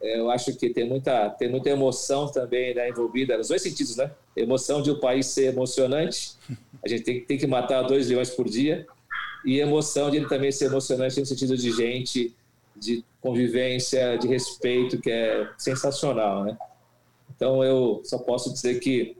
é, 0.00 0.18
eu 0.18 0.30
acho 0.30 0.56
que 0.56 0.70
tem 0.70 0.88
muita, 0.88 1.28
tem 1.30 1.50
muita 1.50 1.70
emoção 1.70 2.30
também 2.30 2.74
né, 2.74 2.88
envolvida, 2.88 3.36
nos 3.36 3.48
dois 3.48 3.62
sentidos, 3.62 3.96
né? 3.96 4.10
Emoção 4.36 4.80
de 4.80 4.90
o 4.90 4.94
um 4.94 5.00
país 5.00 5.26
ser 5.26 5.46
emocionante, 5.46 6.36
a 6.84 6.88
gente 6.88 7.02
tem, 7.02 7.24
tem 7.24 7.38
que 7.38 7.46
matar 7.46 7.82
dois 7.82 8.08
leões 8.08 8.30
por 8.30 8.48
dia, 8.48 8.86
e 9.44 9.58
emoção 9.58 10.10
de 10.10 10.16
ele 10.18 10.28
também 10.28 10.52
ser 10.52 10.66
emocionante 10.66 11.18
no 11.18 11.26
sentido 11.26 11.56
de 11.56 11.72
gente 11.72 12.34
de 12.76 13.04
convivência, 13.20 14.16
de 14.16 14.26
respeito, 14.26 14.98
que 14.98 15.10
é 15.10 15.50
sensacional, 15.58 16.44
né? 16.44 16.56
Então 17.34 17.62
eu 17.62 18.00
só 18.04 18.18
posso 18.18 18.52
dizer 18.52 18.80
que 18.80 19.16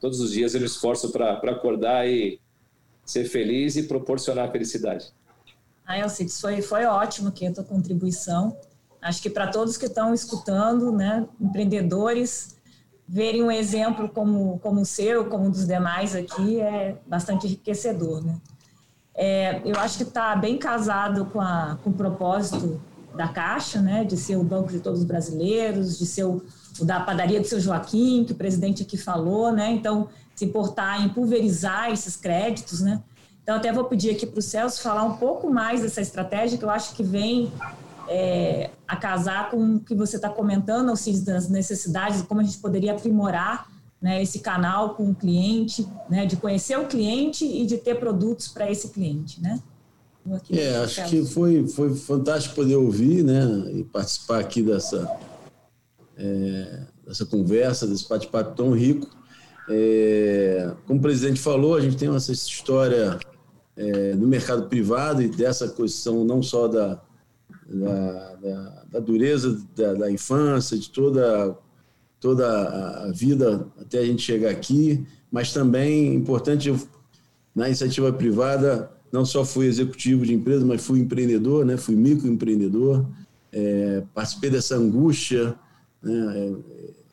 todos 0.00 0.20
os 0.20 0.32
dias 0.32 0.54
eu 0.54 0.60
me 0.60 0.66
esforço 0.66 1.10
para 1.10 1.32
acordar 1.32 2.08
e 2.08 2.40
ser 3.04 3.24
feliz 3.24 3.76
e 3.76 3.84
proporcionar 3.84 4.50
felicidade. 4.50 5.12
Ah, 5.86 5.98
Elcides, 5.98 6.40
foi, 6.40 6.60
foi 6.60 6.84
ótimo 6.84 7.28
aqui 7.28 7.46
a 7.46 7.52
tua 7.52 7.64
contribuição. 7.64 8.56
Acho 9.00 9.22
que 9.22 9.30
para 9.30 9.46
todos 9.46 9.76
que 9.76 9.86
estão 9.86 10.12
escutando, 10.12 10.92
né, 10.92 11.26
empreendedores, 11.40 12.56
verem 13.06 13.42
um 13.42 13.50
exemplo 13.50 14.08
como, 14.08 14.58
como 14.58 14.82
o 14.82 14.84
seu, 14.84 15.26
como 15.26 15.46
um 15.46 15.50
dos 15.50 15.66
demais 15.66 16.14
aqui, 16.14 16.60
é 16.60 16.96
bastante 17.06 17.46
enriquecedor, 17.46 18.22
né? 18.22 18.38
É, 19.20 19.60
eu 19.64 19.74
acho 19.80 19.96
que 19.96 20.04
está 20.04 20.36
bem 20.36 20.56
casado 20.56 21.24
com, 21.24 21.40
a, 21.40 21.76
com 21.82 21.90
o 21.90 21.92
propósito 21.92 22.80
da 23.16 23.26
Caixa, 23.26 23.82
né, 23.82 24.04
de 24.04 24.16
ser 24.16 24.36
o 24.36 24.44
banco 24.44 24.70
de 24.70 24.78
todos 24.78 25.00
os 25.00 25.04
brasileiros, 25.04 25.98
de 25.98 26.06
ser 26.06 26.22
o, 26.22 26.40
o 26.78 26.84
da 26.84 27.00
padaria 27.00 27.40
do 27.40 27.46
seu 27.46 27.58
Joaquim, 27.58 28.24
que 28.24 28.30
o 28.30 28.36
presidente 28.36 28.84
aqui 28.84 28.96
falou, 28.96 29.50
né, 29.50 29.72
então 29.72 30.08
se 30.36 30.44
importar 30.44 31.04
em 31.04 31.08
pulverizar 31.08 31.90
esses 31.90 32.14
créditos, 32.14 32.80
né. 32.80 33.02
Então 33.42 33.56
até 33.56 33.72
vou 33.72 33.84
pedir 33.84 34.10
aqui 34.10 34.24
para 34.24 34.38
o 34.38 34.42
Celso 34.42 34.80
falar 34.80 35.02
um 35.02 35.16
pouco 35.16 35.50
mais 35.50 35.82
dessa 35.82 36.00
estratégia 36.00 36.56
que 36.56 36.64
eu 36.64 36.70
acho 36.70 36.94
que 36.94 37.02
vem 37.02 37.50
é, 38.08 38.70
a 38.86 38.94
casar 38.94 39.50
com 39.50 39.76
o 39.76 39.80
que 39.80 39.96
você 39.96 40.14
está 40.14 40.28
comentando, 40.28 40.90
Alcides, 40.90 41.24
das 41.24 41.48
necessidades, 41.48 42.22
como 42.22 42.40
a 42.40 42.44
gente 42.44 42.58
poderia 42.58 42.92
aprimorar 42.92 43.66
né, 44.00 44.22
esse 44.22 44.40
canal 44.40 44.94
com 44.94 45.10
o 45.10 45.14
cliente, 45.14 45.86
né, 46.08 46.24
de 46.24 46.36
conhecer 46.36 46.78
o 46.78 46.86
cliente 46.86 47.44
e 47.44 47.66
de 47.66 47.78
ter 47.78 47.96
produtos 47.96 48.48
para 48.48 48.70
esse 48.70 48.90
cliente, 48.90 49.40
né? 49.40 49.60
É, 50.50 50.76
acho 50.76 51.08
que 51.08 51.24
foi, 51.24 51.66
foi 51.66 51.94
fantástico 51.94 52.54
poder 52.54 52.76
ouvir, 52.76 53.24
né, 53.24 53.44
e 53.72 53.82
participar 53.84 54.40
aqui 54.40 54.62
dessa, 54.62 55.10
é, 56.16 56.82
dessa 57.06 57.24
conversa, 57.24 57.86
desse 57.86 58.08
bate-papo 58.08 58.54
tão 58.54 58.72
rico. 58.72 59.08
É, 59.70 60.72
como 60.86 60.98
o 60.98 61.02
presidente 61.02 61.40
falou, 61.40 61.74
a 61.74 61.80
gente 61.80 61.96
tem 61.96 62.14
essa 62.14 62.32
história 62.32 63.18
é, 63.76 64.12
do 64.12 64.26
mercado 64.26 64.68
privado 64.68 65.22
e 65.22 65.28
dessa 65.28 65.68
questão 65.68 66.24
não 66.24 66.42
só 66.42 66.68
da, 66.68 67.00
da, 67.68 68.34
da, 68.36 68.84
da 68.92 69.00
dureza 69.00 69.62
da, 69.74 69.94
da 69.94 70.10
infância, 70.10 70.76
de 70.76 70.90
toda 70.90 71.56
toda 72.20 73.04
a 73.04 73.12
vida 73.12 73.66
até 73.80 73.98
a 73.98 74.04
gente 74.04 74.22
chegar 74.22 74.50
aqui, 74.50 75.06
mas 75.30 75.52
também 75.52 76.14
importante 76.14 76.74
na 77.54 77.66
iniciativa 77.66 78.12
privada 78.12 78.90
não 79.10 79.24
só 79.24 79.44
fui 79.44 79.66
executivo 79.66 80.24
de 80.26 80.34
empresa, 80.34 80.64
mas 80.64 80.84
fui 80.84 81.00
empreendedor, 81.00 81.64
né? 81.64 81.76
Fui 81.76 81.96
microempreendedor, 81.96 83.06
é, 83.52 84.02
participei 84.14 84.50
dessa 84.50 84.76
angústia, 84.76 85.54
né? 86.02 86.38
É, 86.38 86.52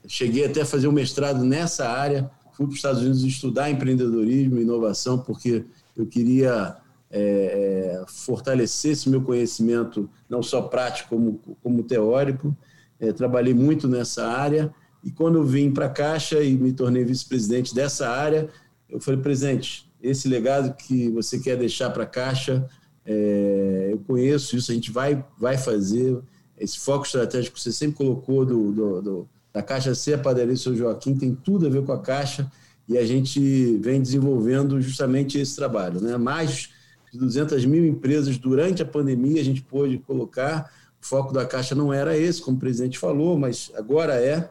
cheguei 0.07 0.45
até 0.45 0.61
a 0.61 0.65
fazer 0.65 0.88
um 0.88 0.91
mestrado 0.91 1.44
nessa 1.44 1.90
área, 1.90 2.30
fui 2.53 2.65
para 2.65 2.73
os 2.73 2.76
Estados 2.76 3.02
Unidos 3.02 3.23
estudar 3.23 3.69
empreendedorismo 3.69 4.60
e 4.60 4.61
inovação 4.61 5.18
porque 5.18 5.64
eu 5.95 6.06
queria 6.06 6.77
é, 7.10 7.22
é, 7.22 8.06
fortalecer 8.07 8.91
esse 8.91 9.10
meu 9.10 9.22
conhecimento, 9.22 10.10
não 10.30 10.44
só 10.44 10.61
prático 10.61 11.10
como, 11.10 11.40
como 11.64 11.84
teórico. 11.84 12.56
É, 12.99 13.11
trabalhei 13.11 13.53
muito 13.53 13.88
nessa 13.88 14.27
área 14.27 14.73
e 15.06 15.11
quando 15.11 15.36
eu 15.36 15.44
vim 15.45 15.69
para 15.69 15.86
a 15.86 15.90
Caixa 15.90 16.41
e 16.41 16.57
me 16.57 16.73
tornei 16.73 17.06
vice-presidente 17.06 17.76
dessa 17.76 18.10
área, 18.10 18.49
eu 18.90 18.99
falei, 18.99 19.22
presidente, 19.22 19.88
esse 20.02 20.27
legado 20.27 20.76
que 20.76 21.10
você 21.10 21.38
quer 21.40 21.56
deixar 21.56 21.91
para 21.91 22.03
a 22.03 22.07
Caixa, 22.07 22.68
é, 23.06 23.90
eu 23.91 23.99
conheço 23.99 24.57
isso, 24.57 24.72
a 24.72 24.73
gente 24.73 24.91
vai, 24.91 25.23
vai 25.38 25.57
fazer. 25.57 26.18
Esse 26.57 26.80
foco 26.80 27.06
estratégico 27.06 27.56
que 27.56 27.61
você 27.61 27.72
sempre 27.72 27.98
colocou 27.98 28.45
do, 28.45 28.72
do, 28.72 29.02
do 29.02 29.30
da 29.53 29.61
Caixa 29.61 29.95
ser 29.95 30.15
a 30.15 30.18
padaria 30.18 30.57
São 30.57 30.76
Joaquim 30.76 31.15
tem 31.15 31.34
tudo 31.34 31.68
a 31.68 31.69
ver 31.69 31.84
com 31.84 31.94
a 31.94 32.02
Caixa 32.02 32.52
e 32.90 32.98
a 32.98 33.06
gente 33.06 33.77
vem 33.77 34.02
desenvolvendo 34.02 34.82
justamente 34.82 35.40
esse 35.40 35.56
trabalho. 35.56 36.02
Né? 36.02 36.18
Mais 36.18 36.69
de 37.11 37.19
200 37.19 37.64
mil 37.65 37.86
empresas 37.86 38.38
durante 38.38 38.82
a 38.82 38.86
pandemia 38.86 39.40
a 39.40 39.45
gente 39.45 39.61
pôde 39.61 39.98
colocar. 39.99 40.69
O 41.02 41.06
foco 41.06 41.32
da 41.32 41.45
Caixa 41.45 41.76
não 41.76 41.94
era 41.94 42.18
esse, 42.18 42.41
como 42.41 42.57
o 42.57 42.60
presidente 42.60 42.98
falou, 42.98 43.38
mas 43.38 43.72
agora 43.76 44.15
é. 44.15 44.49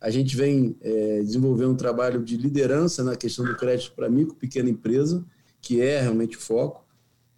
A 0.00 0.10
gente 0.10 0.36
vem 0.36 0.76
é, 0.80 1.20
desenvolvendo 1.20 1.72
um 1.72 1.76
trabalho 1.76 2.22
de 2.22 2.36
liderança 2.36 3.02
na 3.02 3.16
questão 3.16 3.44
do 3.44 3.56
crédito 3.56 3.92
para 3.92 4.08
micro 4.08 4.34
e 4.34 4.38
pequena 4.38 4.68
empresa, 4.68 5.24
que 5.60 5.80
é 5.80 6.00
realmente 6.00 6.36
o 6.36 6.40
foco. 6.40 6.84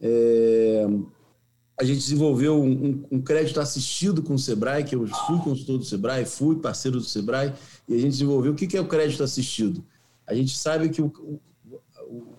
É, 0.00 0.86
a 1.80 1.84
gente 1.84 2.00
desenvolveu 2.00 2.60
um, 2.60 3.04
um, 3.10 3.20
crédito 3.20 3.60
assistido 3.60 4.20
com 4.22 4.34
o 4.34 4.38
Sebrae, 4.38 4.82
que 4.82 4.96
eu 4.96 5.06
fui 5.06 5.38
consultor 5.38 5.78
do 5.78 5.84
Sebrae, 5.84 6.24
fui 6.24 6.56
parceiro 6.56 6.98
do 6.98 7.04
Sebrae, 7.04 7.52
e 7.88 7.94
a 7.94 7.98
gente 7.98 8.10
desenvolveu 8.10 8.52
o 8.52 8.54
que 8.54 8.76
é 8.76 8.80
o 8.80 8.88
crédito 8.88 9.22
assistido. 9.22 9.84
A 10.26 10.34
gente 10.34 10.58
sabe 10.58 10.88
que 10.88 11.00
o, 11.00 11.06
o, 11.06 11.40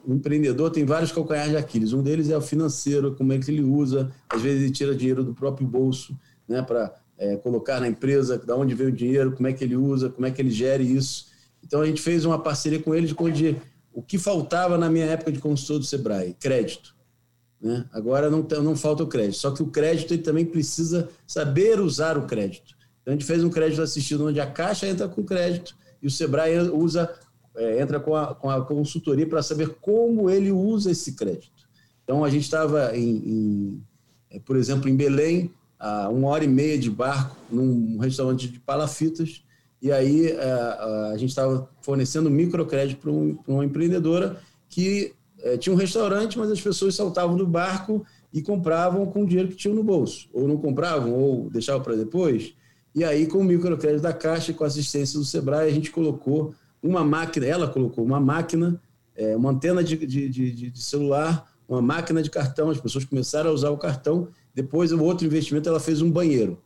o 0.06 0.14
empreendedor 0.14 0.70
tem 0.72 0.84
vários 0.84 1.12
calcanhares 1.12 1.52
de 1.52 1.58
Aquiles. 1.58 1.94
Um 1.94 2.04
deles 2.04 2.30
é 2.30 2.38
o 2.38 2.42
financeiro, 2.42 3.16
como 3.16 3.32
é 3.32 3.40
que 3.40 3.50
ele 3.50 3.64
usa. 3.64 4.12
Às 4.30 4.42
vezes 4.42 4.64
ele 4.64 4.72
tira 4.72 4.94
dinheiro 4.94 5.24
do 5.24 5.34
próprio 5.34 5.66
bolso 5.66 6.18
né, 6.48 6.62
para 6.62 6.94
é, 7.20 7.36
colocar 7.36 7.82
na 7.82 7.88
empresa, 7.88 8.38
da 8.38 8.56
onde 8.56 8.74
veio 8.74 8.90
o 8.90 8.94
dinheiro, 8.94 9.34
como 9.34 9.48
é 9.48 9.54
que 9.54 9.64
ele 9.64 9.76
usa, 9.76 10.10
como 10.10 10.26
é 10.26 10.32
que 10.32 10.42
ele 10.42 10.50
gere 10.50 10.84
isso. 10.84 11.28
Então 11.62 11.82
a 11.82 11.86
gente 11.86 12.02
fez 12.02 12.24
uma 12.24 12.40
parceria 12.40 12.82
com 12.82 12.96
eles 12.96 13.14
onde 13.18 13.58
o 13.92 14.02
que 14.02 14.18
faltava 14.18 14.78
na 14.78 14.90
minha 14.90 15.06
época 15.06 15.32
de 15.32 15.40
consultor 15.40 15.80
do 15.80 15.86
Sebrae? 15.86 16.34
Crédito. 16.40 16.96
Né? 17.62 17.86
Agora 17.92 18.30
não, 18.30 18.42
não 18.64 18.76
falta 18.76 19.04
o 19.04 19.08
crédito, 19.08 19.36
só 19.36 19.52
que 19.52 19.62
o 19.62 19.68
crédito 19.68 20.14
ele 20.14 20.24
também 20.24 20.46
precisa 20.46 21.10
saber 21.28 21.82
usar 21.82 22.18
o 22.18 22.26
crédito. 22.26 22.74
Então 23.02 23.14
a 23.14 23.18
gente 23.18 23.26
fez 23.26 23.44
um 23.44 23.50
crédito 23.50 23.82
assistido 23.82 24.28
onde 24.28 24.40
a 24.40 24.50
Caixa 24.50 24.88
entra 24.88 25.10
com 25.10 25.22
crédito 25.24 25.76
e 26.02 26.08
o 26.08 26.12
Sebrae 26.12 26.58
usa, 26.70 27.14
é, 27.56 27.82
entra 27.82 28.00
com 28.00 28.16
a, 28.16 28.34
com 28.34 28.50
a 28.50 28.64
consultoria 28.64 29.28
para 29.28 29.44
saber 29.44 29.76
como 29.82 30.30
ele 30.30 30.54
usa 30.54 30.92
esse 30.92 31.14
crédito. 31.14 31.68
Então 32.04 32.24
a 32.24 32.30
gente 32.30 32.44
estava, 32.44 32.96
em, 32.96 33.18
em, 33.18 33.84
é, 34.32 34.40
por 34.40 34.56
exemplo, 34.56 34.88
em 34.88 34.96
Belém, 34.96 35.52
a 35.80 36.10
uma 36.10 36.28
hora 36.28 36.44
e 36.44 36.48
meia 36.48 36.78
de 36.78 36.90
barco, 36.90 37.36
num 37.50 37.98
restaurante 37.98 38.48
de 38.48 38.60
palafitas, 38.60 39.44
e 39.82 39.92
aí 39.92 40.32
a, 40.32 41.10
é, 41.10 41.14
a 41.14 41.18
gente 41.18 41.30
estava 41.30 41.70
fornecendo 41.82 42.30
microcrédito 42.30 43.00
para 43.00 43.12
um, 43.12 43.38
uma 43.48 43.64
empreendedora 43.64 44.40
que 44.68 45.14
é, 45.42 45.58
tinha 45.58 45.74
um 45.74 45.78
restaurante, 45.78 46.38
mas 46.38 46.52
as 46.52 46.62
pessoas 46.62 46.96
saltavam 46.96 47.36
do 47.36 47.48
barco 47.48 48.06
e 48.34 48.42
compravam 48.42 49.06
com 49.06 49.24
o 49.24 49.26
dinheiro 49.26 49.50
que 49.50 49.56
tinham 49.56 49.76
no 49.76 49.84
bolso. 49.84 50.30
Ou 50.34 50.48
não 50.48 50.58
compravam, 50.58 51.14
ou 51.14 51.50
deixavam 51.50 51.82
para 51.82 51.96
depois. 51.96 52.54
E 52.94 53.04
aí, 53.04 53.26
com 53.26 53.40
o 53.40 53.44
microcrédito 53.44 54.04
da 54.04 54.14
Caixa 54.14 54.54
com 54.54 54.64
a 54.64 54.68
assistência 54.68 55.18
do 55.18 55.26
Sebrae, 55.26 55.70
a 55.70 55.74
gente 55.74 55.92
colocou 55.92 56.54
uma 56.82 57.04
máquina, 57.04 57.46
ela 57.46 57.68
colocou 57.68 58.04
uma 58.04 58.20
máquina, 58.20 58.82
é, 59.16 59.36
uma 59.36 59.52
antena 59.52 59.84
de, 59.84 59.98
de, 59.98 60.30
de, 60.30 60.72
de, 60.72 60.82
celular, 60.82 61.46
uma 61.68 61.82
máquina 61.82 62.22
de 62.22 62.30
cartão, 62.30 62.70
as 62.70 62.80
pessoas 62.80 63.06
começaram 63.06 63.50
a 63.50 63.54
usar 63.54 63.70
o 63.70 63.78
cartão. 63.78 64.28
Depois, 64.62 64.92
o 64.92 65.02
outro 65.02 65.26
investimento, 65.26 65.70
ela 65.70 65.80
fez 65.80 66.02
um 66.02 66.12
banheiro. 66.12 66.62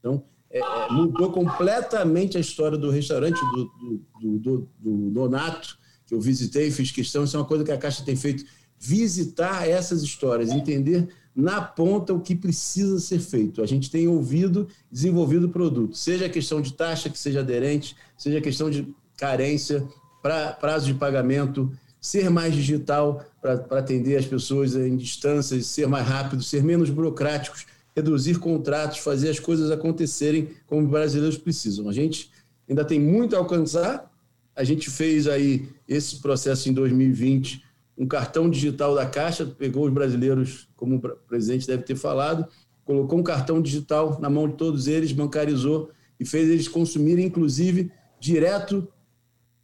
Então, 0.00 0.24
é, 0.50 0.58
é 0.58 0.90
mudou 0.90 1.30
completamente 1.30 2.36
a 2.36 2.40
história 2.40 2.76
do 2.76 2.90
restaurante, 2.90 3.38
do, 3.38 3.64
do, 3.64 4.02
do, 4.20 4.38
do, 4.38 4.68
do 4.80 5.10
Donato, 5.10 5.78
que 6.06 6.14
eu 6.14 6.20
visitei, 6.20 6.70
fiz 6.72 6.90
questão, 6.90 7.22
isso 7.22 7.36
é 7.36 7.40
uma 7.40 7.46
coisa 7.46 7.62
que 7.62 7.70
a 7.70 7.78
Caixa 7.78 8.04
tem 8.04 8.16
feito, 8.16 8.44
visitar 8.78 9.68
essas 9.68 10.02
histórias, 10.02 10.50
entender 10.50 11.08
na 11.34 11.60
ponta 11.60 12.12
o 12.12 12.20
que 12.20 12.34
precisa 12.34 12.98
ser 12.98 13.20
feito. 13.20 13.62
A 13.62 13.66
gente 13.66 13.90
tem 13.90 14.08
ouvido, 14.08 14.66
desenvolvido 14.90 15.46
o 15.46 15.50
produto, 15.50 15.96
seja 15.96 16.26
a 16.26 16.30
questão 16.30 16.60
de 16.60 16.72
taxa 16.72 17.08
que 17.08 17.18
seja 17.18 17.40
aderente, 17.40 17.94
seja 18.18 18.38
a 18.38 18.42
questão 18.42 18.68
de 18.68 18.92
carência, 19.16 19.86
pra, 20.20 20.52
prazo 20.52 20.86
de 20.86 20.94
pagamento, 20.94 21.70
ser 22.06 22.30
mais 22.30 22.54
digital 22.54 23.24
para 23.42 23.78
atender 23.78 24.16
as 24.16 24.24
pessoas 24.24 24.76
em 24.76 24.96
distâncias, 24.96 25.66
ser 25.66 25.88
mais 25.88 26.06
rápido, 26.06 26.40
ser 26.40 26.62
menos 26.62 26.88
burocráticos, 26.88 27.66
reduzir 27.96 28.38
contratos, 28.38 28.98
fazer 28.98 29.28
as 29.30 29.40
coisas 29.40 29.72
acontecerem 29.72 30.50
como 30.66 30.82
os 30.82 30.88
brasileiros 30.88 31.36
precisam. 31.36 31.88
A 31.88 31.92
gente 31.92 32.30
ainda 32.68 32.84
tem 32.84 33.00
muito 33.00 33.34
a 33.34 33.40
alcançar, 33.40 34.08
a 34.54 34.62
gente 34.62 34.88
fez 34.88 35.26
aí 35.26 35.68
esse 35.88 36.20
processo 36.20 36.68
em 36.68 36.72
2020, 36.72 37.64
um 37.98 38.06
cartão 38.06 38.48
digital 38.48 38.94
da 38.94 39.06
Caixa, 39.06 39.44
pegou 39.44 39.86
os 39.86 39.92
brasileiros, 39.92 40.68
como 40.76 40.96
o 40.96 41.00
presidente 41.00 41.66
deve 41.66 41.82
ter 41.82 41.96
falado, 41.96 42.46
colocou 42.84 43.18
um 43.18 43.22
cartão 43.24 43.60
digital 43.60 44.20
na 44.20 44.30
mão 44.30 44.46
de 44.46 44.54
todos 44.54 44.86
eles, 44.86 45.10
bancarizou 45.10 45.90
e 46.20 46.24
fez 46.24 46.48
eles 46.48 46.68
consumirem, 46.68 47.26
inclusive, 47.26 47.90
direto 48.20 48.86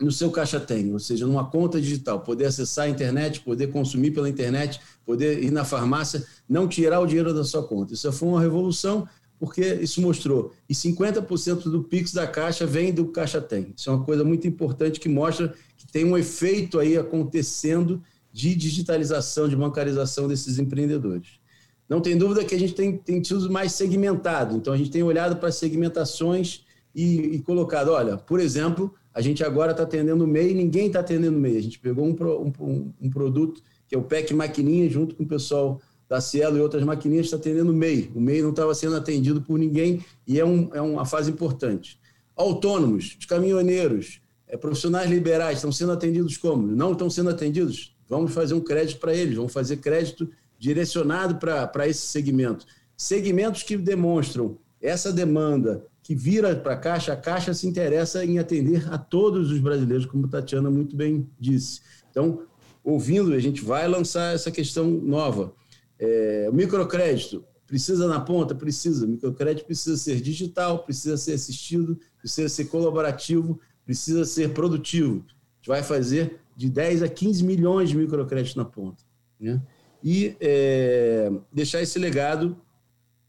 no 0.02 0.10
seu 0.10 0.30
Caixa 0.30 0.58
Tem, 0.58 0.92
ou 0.92 0.98
seja, 0.98 1.26
numa 1.26 1.48
conta 1.48 1.80
digital, 1.80 2.20
poder 2.20 2.46
acessar 2.46 2.86
a 2.86 2.88
internet, 2.88 3.40
poder 3.40 3.68
consumir 3.68 4.10
pela 4.10 4.28
internet, 4.28 4.80
poder 5.04 5.42
ir 5.42 5.50
na 5.50 5.64
farmácia, 5.64 6.24
não 6.48 6.66
tirar 6.66 7.00
o 7.00 7.06
dinheiro 7.06 7.32
da 7.32 7.44
sua 7.44 7.62
conta. 7.62 7.94
Isso 7.94 8.10
foi 8.12 8.28
uma 8.28 8.40
revolução 8.40 9.06
porque 9.38 9.74
isso 9.74 10.00
mostrou. 10.00 10.52
E 10.68 10.74
50% 10.74 11.64
do 11.64 11.82
Pix 11.82 12.12
da 12.12 12.28
Caixa 12.28 12.64
vem 12.64 12.92
do 12.92 13.06
Caixa 13.06 13.40
Tem. 13.40 13.74
Isso 13.76 13.90
é 13.90 13.92
uma 13.92 14.04
coisa 14.04 14.22
muito 14.22 14.46
importante 14.46 15.00
que 15.00 15.08
mostra 15.08 15.52
que 15.76 15.84
tem 15.84 16.04
um 16.04 16.16
efeito 16.16 16.78
aí 16.78 16.96
acontecendo 16.96 18.00
de 18.32 18.54
digitalização, 18.54 19.48
de 19.48 19.56
bancarização 19.56 20.28
desses 20.28 20.60
empreendedores. 20.60 21.40
Não 21.88 22.00
tem 22.00 22.16
dúvida 22.16 22.44
que 22.44 22.54
a 22.54 22.58
gente 22.58 22.72
tem, 22.72 22.96
tem 22.96 23.20
tido 23.20 23.50
mais 23.50 23.72
segmentado, 23.72 24.56
então 24.56 24.72
a 24.72 24.76
gente 24.76 24.90
tem 24.90 25.02
olhado 25.02 25.36
para 25.36 25.50
segmentações 25.50 26.64
e, 26.94 27.34
e 27.34 27.40
colocado, 27.40 27.88
olha, 27.88 28.16
por 28.16 28.38
exemplo, 28.38 28.94
a 29.14 29.20
gente 29.20 29.44
agora 29.44 29.72
está 29.72 29.82
atendendo 29.82 30.24
o 30.24 30.26
MEI, 30.26 30.54
ninguém 30.54 30.86
está 30.86 31.00
atendendo 31.00 31.36
o 31.36 31.40
MEI. 31.40 31.58
A 31.58 31.62
gente 31.62 31.78
pegou 31.78 32.04
um, 32.06 32.16
um, 32.60 32.92
um, 33.00 33.10
produto 33.10 33.62
que 33.86 33.94
é 33.94 33.98
o 33.98 34.02
PEC 34.02 34.32
Maquininha, 34.32 34.88
junto 34.88 35.14
com 35.14 35.22
o 35.22 35.26
pessoal 35.26 35.80
da 36.08 36.20
Cielo 36.20 36.58
e 36.58 36.60
outras 36.60 36.84
maquininhas 36.84 37.26
está 37.26 37.36
atendendo 37.36 37.72
o 37.72 37.74
MEI. 37.74 38.10
O 38.14 38.20
MEI 38.20 38.42
não 38.42 38.50
estava 38.50 38.74
sendo 38.74 38.96
atendido 38.96 39.40
por 39.42 39.58
ninguém 39.58 40.04
e 40.26 40.38
é, 40.38 40.44
um, 40.44 40.68
é 40.74 40.80
uma 40.80 41.04
fase 41.04 41.30
importante. 41.30 41.98
Autônomos, 42.36 43.16
de 43.18 43.26
caminhoneiros, 43.26 44.20
é, 44.46 44.56
profissionais 44.56 45.10
liberais 45.10 45.58
estão 45.58 45.72
sendo 45.72 45.92
atendidos 45.92 46.36
como? 46.36 46.66
Não 46.66 46.92
estão 46.92 47.08
sendo 47.08 47.30
atendidos? 47.30 47.96
Vamos 48.08 48.32
fazer 48.34 48.52
um 48.52 48.60
crédito 48.60 49.00
para 49.00 49.14
eles, 49.14 49.36
vamos 49.36 49.52
fazer 49.52 49.78
crédito 49.78 50.28
direcionado 50.58 51.36
para 51.36 51.88
esse 51.88 52.06
segmento. 52.06 52.66
Segmentos 52.96 53.62
que 53.62 53.76
demonstram 53.76 54.58
essa 54.80 55.12
demanda 55.12 55.86
que 56.02 56.14
vira 56.14 56.56
para 56.56 56.74
a 56.74 56.76
Caixa, 56.76 57.12
a 57.12 57.16
Caixa 57.16 57.54
se 57.54 57.66
interessa 57.66 58.24
em 58.24 58.38
atender 58.38 58.92
a 58.92 58.98
todos 58.98 59.52
os 59.52 59.60
brasileiros, 59.60 60.04
como 60.04 60.26
a 60.26 60.28
Tatiana 60.28 60.70
muito 60.70 60.96
bem 60.96 61.28
disse. 61.38 61.80
Então, 62.10 62.42
ouvindo, 62.82 63.32
a 63.32 63.38
gente 63.38 63.62
vai 63.62 63.86
lançar 63.86 64.34
essa 64.34 64.50
questão 64.50 64.90
nova. 64.90 65.54
É, 65.98 66.50
microcrédito 66.52 67.44
precisa 67.66 68.08
na 68.08 68.20
ponta? 68.20 68.54
Precisa. 68.54 69.06
Microcrédito 69.06 69.64
precisa 69.64 69.96
ser 69.96 70.20
digital, 70.20 70.80
precisa 70.80 71.16
ser 71.16 71.34
assistido, 71.34 71.98
precisa 72.18 72.48
ser 72.48 72.64
colaborativo, 72.66 73.60
precisa 73.84 74.24
ser 74.24 74.50
produtivo. 74.50 75.24
A 75.24 75.56
gente 75.56 75.68
vai 75.68 75.82
fazer 75.82 76.40
de 76.56 76.68
10 76.68 77.04
a 77.04 77.08
15 77.08 77.44
milhões 77.44 77.88
de 77.88 77.96
microcréditos 77.96 78.56
na 78.56 78.64
ponta. 78.64 79.04
Né? 79.40 79.62
E 80.02 80.36
é, 80.40 81.30
deixar 81.52 81.80
esse 81.80 81.98
legado 81.98 82.56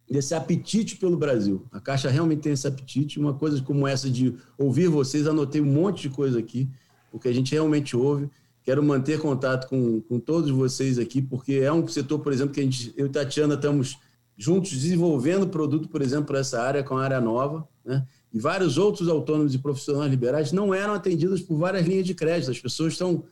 desse 0.09 0.35
apetite 0.35 0.97
pelo 0.97 1.17
Brasil. 1.17 1.65
A 1.71 1.79
Caixa 1.79 2.09
realmente 2.09 2.41
tem 2.41 2.53
esse 2.53 2.67
apetite. 2.67 3.19
Uma 3.19 3.33
coisa 3.33 3.61
como 3.61 3.87
essa 3.87 4.09
de 4.09 4.35
ouvir 4.57 4.87
vocês, 4.87 5.27
anotei 5.27 5.61
um 5.61 5.65
monte 5.65 6.03
de 6.03 6.09
coisa 6.09 6.39
aqui, 6.39 6.69
porque 7.11 7.27
a 7.27 7.33
gente 7.33 7.53
realmente 7.53 7.95
ouve. 7.95 8.29
Quero 8.63 8.81
manter 8.81 9.19
contato 9.19 9.67
com, 9.67 10.01
com 10.01 10.19
todos 10.19 10.49
vocês 10.49 10.97
aqui, 10.97 11.21
porque 11.21 11.55
é 11.55 11.71
um 11.71 11.87
setor, 11.87 12.19
por 12.19 12.31
exemplo, 12.31 12.53
que 12.53 12.61
a 12.61 12.63
gente, 12.63 12.93
eu 12.95 13.07
e 13.07 13.09
Tatiana 13.09 13.55
estamos 13.55 13.97
juntos 14.37 14.71
desenvolvendo 14.71 15.47
produto, 15.47 15.89
por 15.89 16.01
exemplo, 16.01 16.25
para 16.25 16.39
essa 16.39 16.61
área, 16.61 16.83
com 16.83 16.97
a 16.97 17.03
área 17.03 17.19
nova, 17.19 17.67
né? 17.83 18.05
E 18.33 18.39
vários 18.39 18.79
outros 18.79 19.07
autônomos 19.07 19.53
e 19.53 19.59
profissionais 19.59 20.09
liberais 20.09 20.51
não 20.51 20.73
eram 20.73 20.95
atendidos 20.95 21.39
por 21.41 21.55
várias 21.55 21.85
linhas 21.85 22.05
de 22.05 22.15
crédito. 22.15 22.49
As 22.49 22.59
pessoas 22.59 22.93
estão 22.93 23.23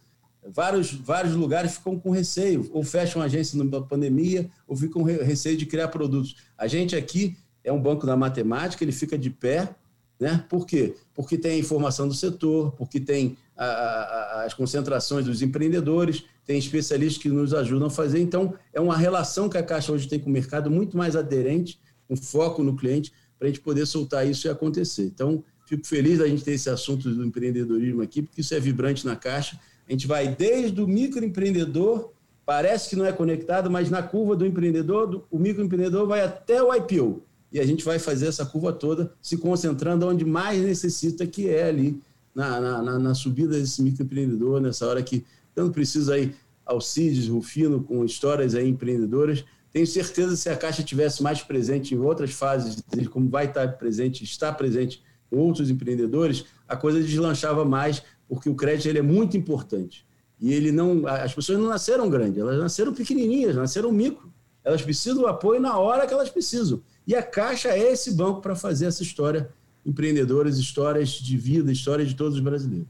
vários, 0.48 0.92
vários 0.92 1.36
lugares 1.36 1.74
ficam 1.74 2.00
com 2.00 2.12
receio, 2.12 2.70
ou 2.74 2.84
fecham 2.84 3.22
agência 3.22 3.62
na 3.64 3.82
pandemia, 3.82 4.50
ou 4.68 4.76
ficam 4.76 5.04
com 5.04 5.08
receio 5.08 5.58
de 5.58 5.66
criar 5.66 5.90
produtos. 5.90 6.36
A 6.58 6.68
gente 6.68 6.96
aqui 6.96 7.38
é 7.64 7.72
um 7.72 7.82
banco 7.82 8.06
da 8.06 8.16
matemática, 8.18 8.84
ele 8.84 8.92
fica 8.92 9.18
de 9.18 9.30
pé, 9.30 9.76
Né? 10.22 10.46
Por 10.48 10.68
quê? 10.68 10.96
Porque 11.16 11.36
tem 11.36 11.54
a 11.54 11.58
informação 11.58 12.08
do 12.08 12.14
setor, 12.14 12.74
porque 12.74 13.00
tem 13.00 13.36
a, 13.58 13.66
a, 13.66 14.44
as 14.46 14.54
concentrações 14.54 15.26
dos 15.26 15.42
empreendedores, 15.42 16.24
tem 16.46 16.60
especialistas 16.60 17.20
que 17.20 17.28
nos 17.28 17.56
ajudam 17.56 17.88
a 17.88 17.90
fazer. 17.90 18.20
Então, 18.20 18.54
é 18.72 18.80
uma 18.80 18.96
relação 18.96 19.50
que 19.50 19.58
a 19.58 19.64
Caixa 19.64 19.92
hoje 19.92 20.08
tem 20.08 20.20
com 20.20 20.30
o 20.30 20.34
mercado 20.34 20.70
muito 20.70 20.96
mais 20.96 21.16
aderente, 21.16 21.80
com 22.08 22.16
foco 22.16 22.64
no 22.64 22.76
cliente, 22.76 23.12
para 23.40 23.48
a 23.48 23.50
gente 23.50 23.62
poder 23.62 23.88
soltar 23.88 24.28
isso 24.28 24.46
e 24.46 24.50
acontecer. 24.52 25.06
Então, 25.06 25.44
fico 25.66 25.88
feliz 25.88 26.20
da 26.20 26.28
gente 26.28 26.44
ter 26.44 26.52
esse 26.52 26.70
assunto 26.70 27.10
do 27.10 27.26
empreendedorismo 27.26 28.04
aqui, 28.04 28.22
porque 28.22 28.42
isso 28.42 28.54
é 28.54 28.60
vibrante 28.60 29.04
na 29.08 29.16
Caixa. 29.16 29.60
A 29.92 29.94
gente 29.94 30.08
vai 30.08 30.26
desde 30.26 30.80
o 30.82 30.88
microempreendedor, 30.88 32.14
parece 32.46 32.90
que 32.90 32.96
não 32.96 33.06
é 33.06 33.12
conectado, 33.12 33.70
mas 33.70 33.90
na 33.90 34.02
curva 34.02 34.38
do 34.38 34.46
empreendedor, 34.46 35.28
o 35.30 35.38
microempreendedor 35.38 36.08
vai 36.08 36.22
até 36.22 36.64
o 36.64 36.74
IPO 36.74 37.22
e 37.52 37.60
a 37.60 37.66
gente 37.66 37.84
vai 37.84 38.00
fazer 38.00 38.28
essa 38.28 38.46
curva 38.46 38.72
toda 38.72 39.12
se 39.22 39.36
concentrando 39.36 40.08
onde 40.08 40.24
mais 40.24 40.62
necessita, 40.62 41.28
que 41.28 41.50
é 41.50 41.68
ali 41.68 42.02
na, 42.34 42.82
na, 42.82 43.00
na 43.00 43.14
subida 43.14 43.60
desse 43.60 43.82
microempreendedor, 43.82 44.62
nessa 44.62 44.88
hora 44.88 45.04
que 45.04 45.26
tanto 45.54 45.74
precisa 45.74 46.14
aí 46.14 46.34
Alcides, 46.66 47.28
Rufino, 47.28 47.84
com 47.84 48.06
histórias 48.06 48.56
aí 48.56 48.70
empreendedoras. 48.70 49.44
Tenho 49.74 49.86
certeza 49.86 50.30
que 50.30 50.38
se 50.38 50.50
a 50.50 50.56
Caixa 50.56 50.84
tivesse 50.84 51.22
mais 51.22 51.42
presente 51.42 51.94
em 51.94 52.00
outras 52.00 52.32
fases, 52.32 52.82
como 53.12 53.28
vai 53.28 53.48
estar 53.48 53.68
presente, 53.74 54.24
está 54.24 54.54
presente 54.54 55.04
outros 55.30 55.70
empreendedores, 55.70 56.46
a 56.68 56.76
coisa 56.76 57.02
deslanchava 57.02 57.64
mais, 57.64 58.04
porque 58.32 58.50
o 58.50 58.56
crédito 58.56 58.88
ele 58.88 59.00
é 59.00 59.02
muito 59.02 59.36
importante. 59.36 60.06
E 60.40 60.54
ele 60.54 60.72
não, 60.72 61.06
as 61.06 61.34
pessoas 61.34 61.60
não 61.60 61.68
nasceram 61.68 62.10
grandes, 62.10 62.38
elas 62.40 62.58
nasceram 62.58 62.94
pequenininhas, 62.94 63.58
nasceram 63.58 63.92
micro. 63.92 64.32
Elas 64.64 64.82
precisam 64.82 65.18
do 65.18 65.28
apoio 65.28 65.60
na 65.60 65.78
hora 65.78 66.08
que 66.08 66.14
elas 66.14 66.30
precisam. 66.30 66.82
E 67.06 67.14
a 67.14 67.22
Caixa 67.22 67.68
é 67.68 67.92
esse 67.92 68.14
banco 68.14 68.40
para 68.40 68.56
fazer 68.56 68.86
essa 68.86 69.04
história 69.04 69.50
empreendedores, 69.86 70.58
histórias 70.58 71.10
de 71.10 71.36
vida, 71.36 71.74
histórias 71.74 72.08
de 72.08 72.16
todos 72.16 72.36
os 72.36 72.40
brasileiros. 72.40 72.88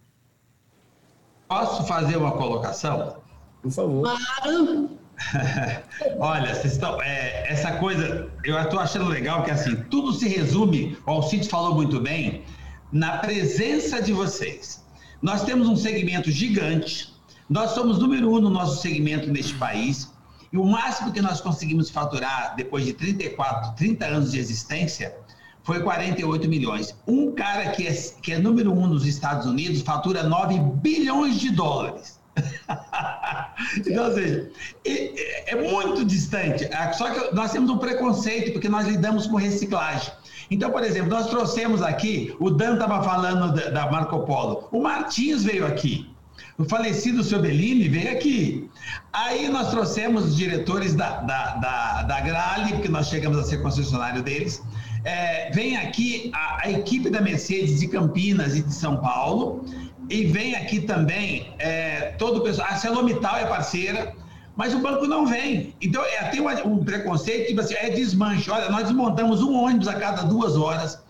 Posso 1.47 1.87
fazer 1.87 2.17
uma 2.17 2.33
colocação? 2.33 3.17
Por 3.63 3.71
favor. 3.71 4.03
Claro. 4.03 4.91
Olha, 6.19 6.53
vocês 6.53 6.73
estão, 6.73 7.01
é, 7.01 7.51
essa 7.51 7.77
coisa, 7.77 8.29
eu 8.43 8.59
estou 8.59 8.79
achando 8.79 9.09
legal 9.09 9.43
que 9.43 9.49
assim, 9.49 9.75
tudo 9.89 10.13
se 10.13 10.27
resume, 10.27 10.95
o 11.07 11.09
Alcides 11.09 11.47
falou 11.47 11.73
muito 11.73 11.99
bem, 11.99 12.43
na 12.91 13.17
presença 13.17 13.99
de 13.99 14.13
vocês. 14.13 14.81
Nós 15.21 15.43
temos 15.43 15.67
um 15.67 15.75
segmento 15.75 16.31
gigante, 16.31 17.13
nós 17.49 17.71
somos 17.71 17.99
número 17.99 18.33
um 18.33 18.39
no 18.39 18.49
nosso 18.49 18.81
segmento 18.81 19.29
neste 19.31 19.53
país, 19.53 20.11
e 20.51 20.57
o 20.57 20.65
máximo 20.65 21.11
que 21.11 21.21
nós 21.21 21.39
conseguimos 21.39 21.89
faturar 21.89 22.55
depois 22.55 22.85
de 22.85 22.93
34, 22.93 23.75
30 23.75 24.05
anos 24.05 24.31
de 24.31 24.39
existência 24.39 25.15
foi 25.63 25.81
48 25.81 26.49
milhões. 26.49 26.95
Um 27.07 27.33
cara 27.33 27.69
que 27.71 27.87
é, 27.87 27.93
que 28.21 28.33
é 28.33 28.39
número 28.39 28.73
um 28.73 28.87
nos 28.87 29.05
Estados 29.05 29.45
Unidos 29.45 29.81
fatura 29.81 30.23
9 30.23 30.59
bilhões 30.81 31.39
de 31.39 31.51
dólares. 31.51 32.19
então, 33.77 34.05
ou 34.05 34.13
seja, 34.13 34.49
é, 34.85 35.51
é 35.51 35.71
muito 35.71 36.03
distante. 36.03 36.67
Ah, 36.73 36.91
só 36.93 37.11
que 37.11 37.35
nós 37.35 37.51
temos 37.51 37.69
um 37.69 37.77
preconceito, 37.77 38.51
porque 38.51 38.67
nós 38.67 38.87
lidamos 38.87 39.27
com 39.27 39.35
reciclagem. 39.35 40.11
Então, 40.51 40.69
por 40.69 40.83
exemplo, 40.83 41.09
nós 41.09 41.29
trouxemos 41.29 41.81
aqui, 41.81 42.35
o 42.37 42.49
Dan 42.49 42.73
estava 42.73 43.01
falando 43.01 43.53
da, 43.71 43.89
Marco 43.89 44.19
Polo, 44.19 44.67
o 44.69 44.81
Martins 44.81 45.45
veio 45.45 45.65
aqui. 45.65 46.09
O 46.57 46.65
falecido 46.65 47.23
seu 47.23 47.41
veio 47.87 48.11
aqui. 48.11 48.69
Aí 49.13 49.47
nós 49.47 49.69
trouxemos 49.69 50.25
os 50.25 50.35
diretores 50.35 50.93
da, 50.93 51.21
da, 51.21 51.55
da, 51.55 52.03
da 52.03 52.19
Grale, 52.19 52.73
porque 52.73 52.89
nós 52.89 53.07
chegamos 53.07 53.39
a 53.39 53.43
ser 53.43 53.61
concessionário 53.61 54.21
deles. 54.21 54.61
É, 55.05 55.49
vem 55.51 55.77
aqui 55.77 56.29
a, 56.35 56.65
a, 56.65 56.71
equipe 56.71 57.09
da 57.09 57.21
Mercedes 57.21 57.79
de 57.79 57.87
Campinas 57.87 58.53
e 58.53 58.61
de 58.61 58.73
São 58.73 58.97
Paulo. 58.97 59.63
E 60.09 60.25
vem 60.25 60.55
aqui 60.55 60.81
também 60.81 61.53
é, 61.59 62.13
todo 62.17 62.39
o 62.39 62.41
pessoal. 62.41 62.67
A 62.69 62.75
Celomital 62.75 63.37
é 63.37 63.45
parceira, 63.45 64.13
mas 64.55 64.73
o 64.73 64.79
banco 64.79 65.07
não 65.07 65.25
vem. 65.25 65.73
Então, 65.81 66.03
é, 66.03 66.29
tem 66.29 66.41
um 66.41 66.83
preconceito, 66.83 67.47
tipo 67.47 67.61
assim, 67.61 67.75
é 67.75 67.89
desmanche. 67.89 68.49
Olha, 68.49 68.69
nós 68.69 68.83
desmontamos 68.83 69.41
um 69.41 69.53
ônibus 69.53 69.87
a 69.87 69.93
cada 69.93 70.23
duas 70.23 70.55
horas, 70.55 71.01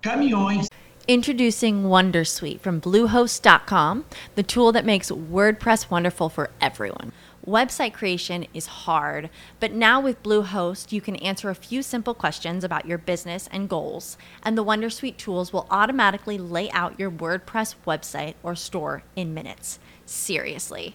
caminhões. 0.00 0.68
Introducing 1.06 1.84
Wondersuite 1.84 2.60
from 2.60 2.80
Bluehost.com, 2.80 4.04
the 4.34 4.42
tool 4.42 4.72
that 4.72 4.84
makes 4.84 5.10
WordPress 5.10 5.90
wonderful 5.90 6.28
for 6.28 6.50
everyone. 6.60 7.12
Website 7.46 7.94
creation 7.94 8.46
is 8.52 8.66
hard, 8.66 9.30
but 9.58 9.72
now 9.72 10.02
with 10.02 10.22
Bluehost, 10.22 10.92
you 10.92 11.00
can 11.00 11.16
answer 11.16 11.48
a 11.48 11.54
few 11.54 11.82
simple 11.82 12.12
questions 12.12 12.62
about 12.62 12.84
your 12.84 12.98
business 12.98 13.48
and 13.50 13.70
goals, 13.70 14.18
and 14.42 14.58
the 14.58 14.62
Wondersuite 14.62 15.16
tools 15.16 15.50
will 15.50 15.66
automatically 15.70 16.36
lay 16.36 16.70
out 16.72 17.00
your 17.00 17.10
WordPress 17.10 17.74
website 17.86 18.34
or 18.42 18.54
store 18.54 19.02
in 19.16 19.32
minutes. 19.32 19.78
Seriously. 20.04 20.94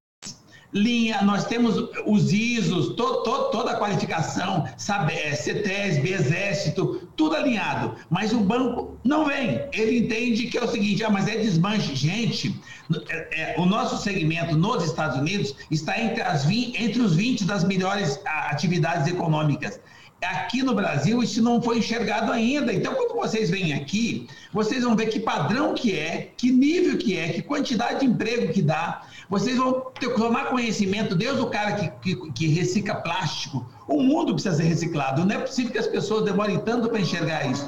Linha, 0.73 1.21
nós 1.21 1.45
temos 1.45 1.89
os 2.05 2.31
ISOs, 2.31 2.95
to, 2.95 3.23
to, 3.23 3.49
toda 3.51 3.71
a 3.71 3.75
qualificação, 3.75 4.67
sabe, 4.77 5.13
é, 5.13 5.35
CETESB, 5.35 6.13
Exército, 6.13 7.07
tudo 7.15 7.35
alinhado. 7.35 7.95
Mas 8.09 8.31
o 8.31 8.39
banco 8.39 8.97
não 9.03 9.25
vem. 9.25 9.61
Ele 9.73 9.99
entende 9.99 10.47
que 10.47 10.57
é 10.57 10.63
o 10.63 10.67
seguinte, 10.67 11.03
ah, 11.03 11.09
mas 11.09 11.27
é 11.27 11.37
desmanche. 11.37 11.95
Gente, 11.95 12.55
é, 13.09 13.55
é, 13.55 13.55
o 13.57 13.65
nosso 13.65 14.01
segmento 14.01 14.55
nos 14.55 14.83
Estados 14.83 15.17
Unidos 15.17 15.55
está 15.69 15.99
entre, 16.01 16.21
as 16.21 16.45
20, 16.45 16.81
entre 16.81 17.01
os 17.01 17.15
20 17.15 17.45
das 17.45 17.63
melhores 17.63 18.19
atividades 18.25 19.07
econômicas. 19.07 19.79
Aqui 20.21 20.61
no 20.61 20.75
Brasil 20.75 21.23
isso 21.23 21.41
não 21.41 21.59
foi 21.59 21.79
enxergado 21.79 22.31
ainda. 22.31 22.71
Então, 22.71 22.93
quando 22.93 23.15
vocês 23.15 23.49
vêm 23.49 23.73
aqui, 23.73 24.27
vocês 24.53 24.83
vão 24.83 24.95
ver 24.95 25.07
que 25.07 25.19
padrão 25.19 25.73
que 25.73 25.97
é, 25.97 26.29
que 26.37 26.51
nível 26.51 26.97
que 26.97 27.17
é, 27.17 27.29
que 27.29 27.41
quantidade 27.41 28.01
de 28.01 28.05
emprego 28.05 28.53
que 28.53 28.61
dá. 28.61 29.01
Vocês 29.31 29.55
vão 29.55 29.79
ter, 29.97 30.13
tomar 30.13 30.47
conhecimento, 30.47 31.15
desde 31.15 31.39
o 31.39 31.47
cara 31.47 31.71
que, 31.71 31.89
que, 32.01 32.31
que 32.33 32.47
recicla 32.47 32.95
plástico. 32.95 33.65
O 33.87 34.03
mundo 34.03 34.33
precisa 34.33 34.57
ser 34.57 34.63
reciclado. 34.63 35.25
Não 35.25 35.33
é 35.33 35.39
possível 35.39 35.71
que 35.71 35.77
as 35.77 35.87
pessoas 35.87 36.25
demorem 36.25 36.59
tanto 36.59 36.89
para 36.89 36.99
enxergar 36.99 37.45
isso. 37.49 37.65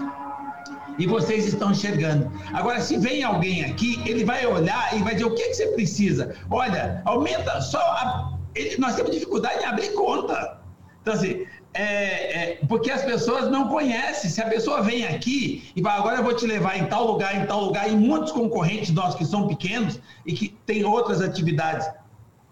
e 0.99 1.07
vocês 1.07 1.45
estão 1.47 1.71
enxergando. 1.71 2.29
Agora, 2.53 2.81
se 2.81 2.97
vem 2.97 3.23
alguém 3.23 3.63
aqui, 3.63 4.01
ele 4.05 4.25
vai 4.25 4.45
olhar 4.45 4.93
e 4.93 5.01
vai 5.03 5.13
dizer 5.13 5.25
o 5.25 5.33
que, 5.33 5.43
que 5.47 5.53
você 5.53 5.67
precisa. 5.67 6.35
Olha, 6.51 7.01
aumenta 7.05 7.61
só. 7.61 7.79
A... 7.79 8.33
Ele, 8.53 8.77
nós 8.77 8.95
temos 8.95 9.11
dificuldade 9.11 9.63
em 9.63 9.65
abrir 9.65 9.93
conta. 9.93 10.59
Então, 11.01 11.13
assim, 11.13 11.45
é, 11.73 11.83
é, 11.83 12.59
porque 12.67 12.91
as 12.91 13.03
pessoas 13.03 13.49
não 13.49 13.67
conhecem. 13.67 14.29
Se 14.29 14.41
a 14.41 14.47
pessoa 14.47 14.81
vem 14.81 15.05
aqui 15.05 15.71
e 15.75 15.81
vai, 15.81 15.97
agora 15.97 16.17
eu 16.17 16.23
vou 16.23 16.35
te 16.35 16.45
levar 16.45 16.77
em 16.77 16.85
tal 16.85 17.07
lugar, 17.07 17.35
em 17.35 17.45
tal 17.45 17.65
lugar, 17.65 17.91
e 17.91 17.95
muitos 17.95 18.31
concorrentes 18.31 18.91
nossos 18.91 19.15
que 19.15 19.25
são 19.25 19.47
pequenos 19.47 19.99
e 20.25 20.33
que 20.33 20.49
têm 20.65 20.85
outras 20.85 21.21
atividades 21.21 21.89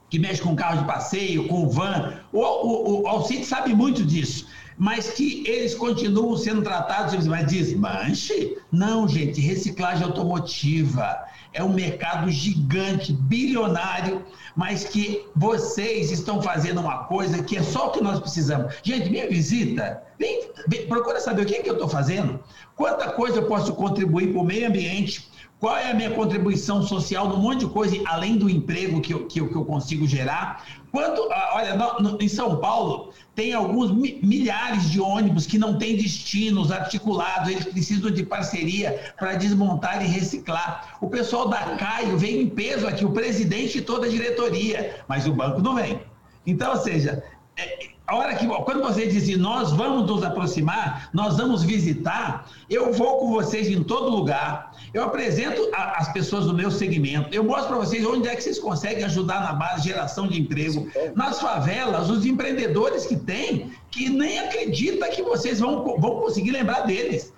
que 0.10 0.20
mexem 0.20 0.44
com 0.44 0.56
carro 0.56 0.80
de 0.80 0.86
passeio, 0.86 1.48
com 1.48 1.70
van, 1.70 2.20
o, 2.34 2.40
o, 2.42 3.02
o 3.04 3.08
Alcide 3.08 3.46
sabe 3.46 3.74
muito 3.74 4.04
disso 4.04 4.46
mas 4.78 5.12
que 5.12 5.44
eles 5.48 5.76
continuam 5.76 6.36
sendo 6.36 6.64
tratados, 6.64 7.28
mas 7.28 7.46
desmanche? 7.46 8.58
Não, 8.72 9.08
gente, 9.08 9.40
reciclagem 9.40 10.04
automotiva 10.04 11.20
é 11.54 11.64
um 11.64 11.74
mercado 11.74 12.30
gigante, 12.30 13.14
bilionário, 13.14 14.24
mas 14.56 14.84
que 14.84 15.26
vocês 15.36 16.12
estão 16.12 16.42
fazendo 16.42 16.82
uma 16.82 17.06
coisa 17.06 17.44
que 17.44 17.58
é 17.58 17.64
só 17.64 17.88
o 17.88 17.92
que 17.92 18.02
nós 18.02 18.20
precisamos. 18.20 18.74
Gente, 18.84 19.10
minha 19.10 19.28
visita, 19.28 20.02
vem, 20.18 20.50
vem 20.68 20.88
procura 20.88 21.20
saber 21.20 21.44
o 21.44 21.46
que, 21.46 21.56
é 21.56 21.62
que 21.62 21.70
eu 21.70 21.74
estou 21.74 21.90
fazendo, 21.90 22.40
quanta 22.76 23.12
coisa 23.12 23.38
eu 23.38 23.48
posso 23.48 23.74
contribuir 23.74 24.32
para 24.32 24.42
o 24.42 24.46
meio 24.46 24.68
ambiente, 24.68 25.30
qual 25.60 25.78
é 25.78 25.92
a 25.92 25.94
minha 25.94 26.10
contribuição 26.10 26.82
social 26.82 27.30
num 27.30 27.38
monte 27.38 27.60
de 27.60 27.68
coisa, 27.68 27.96
além 28.08 28.36
do 28.36 28.50
emprego 28.50 29.00
que 29.00 29.14
eu, 29.14 29.28
que 29.28 29.40
eu, 29.40 29.48
que 29.48 29.56
eu 29.56 29.64
consigo 29.64 30.08
gerar. 30.08 30.66
Quanto, 30.92 31.22
ah, 31.32 31.52
olha, 31.54 32.24
em 32.24 32.28
São 32.28 32.58
Paulo, 32.58 33.14
tem 33.34 33.54
alguns 33.54 33.92
milhares 33.92 34.90
de 34.90 35.00
ônibus 35.00 35.46
que 35.46 35.58
não 35.58 35.78
têm 35.78 35.96
destinos 35.96 36.70
articulados, 36.70 37.50
eles 37.50 37.66
precisam 37.66 38.12
de 38.12 38.26
parceria 38.26 39.14
para 39.18 39.36
desmontar 39.36 40.04
e 40.04 40.08
reciclar. 40.08 40.98
O 41.00 41.10
pessoal 41.10 41.48
da 41.48 41.78
Caio 41.78 42.18
vem 42.18 42.42
em 42.42 42.50
peso 42.50 42.86
aqui, 42.88 43.06
o 43.06 43.12
presidente 43.12 43.78
e 43.78 43.82
toda 43.82 44.06
a 44.08 44.10
diretoria, 44.10 45.02
mas 45.08 45.26
o 45.26 45.34
banco 45.34 45.62
não 45.62 45.76
vem. 45.76 46.02
Então, 46.46 46.72
ou 46.72 46.78
seja, 46.78 47.24
é, 47.56 47.92
a 48.06 48.16
hora 48.16 48.36
que, 48.36 48.46
quando 48.46 48.82
você 48.82 49.08
diz 49.08 49.38
nós 49.38 49.72
vamos 49.72 50.06
nos 50.06 50.24
aproximar, 50.24 51.10
nós 51.14 51.38
vamos 51.38 51.64
visitar, 51.64 52.46
eu 52.70 52.92
vou 52.92 53.20
com 53.20 53.32
vocês 53.32 53.70
em 53.70 53.82
todo 53.82 54.10
lugar, 54.10 54.71
eu 54.94 55.04
apresento 55.04 55.70
a, 55.74 56.00
as 56.00 56.12
pessoas 56.12 56.46
do 56.46 56.54
meu 56.54 56.70
segmento, 56.70 57.34
eu 57.34 57.44
mostro 57.44 57.68
para 57.68 57.78
vocês 57.78 58.06
onde 58.06 58.28
é 58.28 58.36
que 58.36 58.44
vocês 58.44 58.60
conseguem 58.60 59.04
ajudar 59.06 59.42
na 59.42 59.54
base 59.54 59.88
geração 59.88 60.28
de 60.28 60.40
emprego. 60.40 60.88
Nas 61.16 61.40
favelas, 61.40 62.10
os 62.10 62.26
empreendedores 62.26 63.06
que 63.06 63.16
tem, 63.16 63.72
que 63.90 64.10
nem 64.10 64.40
acredita 64.40 65.08
que 65.10 65.22
vocês 65.22 65.60
vão, 65.60 65.84
vão 65.98 66.20
conseguir 66.20 66.52
lembrar 66.52 66.82
deles. 66.82 67.34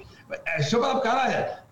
É, 0.45 0.57
deixa 0.57 0.75
eu 0.75 0.81
falar 0.81 0.99
para 0.99 0.99
o 0.99 1.03
cara, 1.03 1.29
olha, 1.29 1.63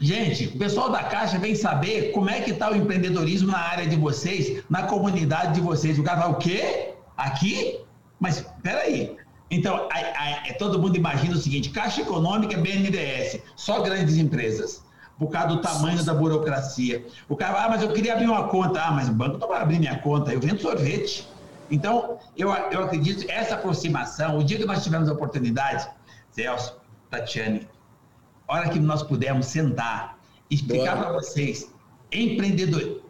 Gente, 0.00 0.48
o 0.48 0.58
pessoal 0.58 0.90
da 0.90 1.04
Caixa 1.04 1.38
vem 1.38 1.54
saber 1.54 2.10
como 2.12 2.28
é 2.28 2.40
que 2.40 2.50
está 2.50 2.70
o 2.70 2.76
empreendedorismo 2.76 3.52
na 3.52 3.58
área 3.58 3.86
de 3.86 3.96
vocês, 3.96 4.62
na 4.68 4.82
comunidade 4.82 5.54
de 5.54 5.60
vocês. 5.60 5.98
O 5.98 6.02
cara 6.02 6.20
fala, 6.20 6.32
o 6.32 6.38
quê? 6.38 6.94
Aqui? 7.16 7.80
Mas, 8.18 8.44
peraí. 8.62 9.16
Então, 9.50 9.88
a, 9.90 9.96
a, 9.96 10.48
é, 10.48 10.52
todo 10.54 10.80
mundo 10.80 10.96
imagina 10.96 11.34
o 11.34 11.38
seguinte: 11.38 11.70
Caixa 11.70 12.02
Econômica, 12.02 12.56
BNDES, 12.56 13.40
só 13.56 13.80
grandes 13.80 14.16
empresas. 14.16 14.82
Por 15.16 15.30
causa 15.30 15.48
do 15.48 15.60
tamanho 15.60 16.02
da 16.02 16.12
burocracia. 16.12 17.06
O 17.28 17.36
cara, 17.36 17.64
ah, 17.64 17.68
mas 17.68 17.82
eu 17.82 17.92
queria 17.92 18.14
abrir 18.14 18.26
uma 18.26 18.48
conta. 18.48 18.82
Ah, 18.82 18.90
mas 18.90 19.08
o 19.08 19.12
banco 19.12 19.38
não 19.38 19.46
vai 19.46 19.62
abrir 19.62 19.78
minha 19.78 19.96
conta, 19.98 20.32
eu 20.32 20.40
vendo 20.40 20.60
sorvete. 20.60 21.28
Então, 21.70 22.18
eu, 22.36 22.50
eu 22.50 22.82
acredito 22.84 23.24
essa 23.30 23.54
aproximação, 23.54 24.38
o 24.38 24.44
dia 24.44 24.58
que 24.58 24.64
nós 24.64 24.82
tivemos 24.82 25.08
a 25.08 25.12
oportunidade, 25.12 25.88
Celso, 26.30 26.76
Tatiane, 27.08 27.68
hora 28.46 28.68
que 28.68 28.78
nós 28.78 29.02
pudermos 29.02 29.46
sentar, 29.46 30.18
explicar 30.50 30.98
para 30.98 31.12
vocês 31.12 31.72
empreendedor, 32.12 33.02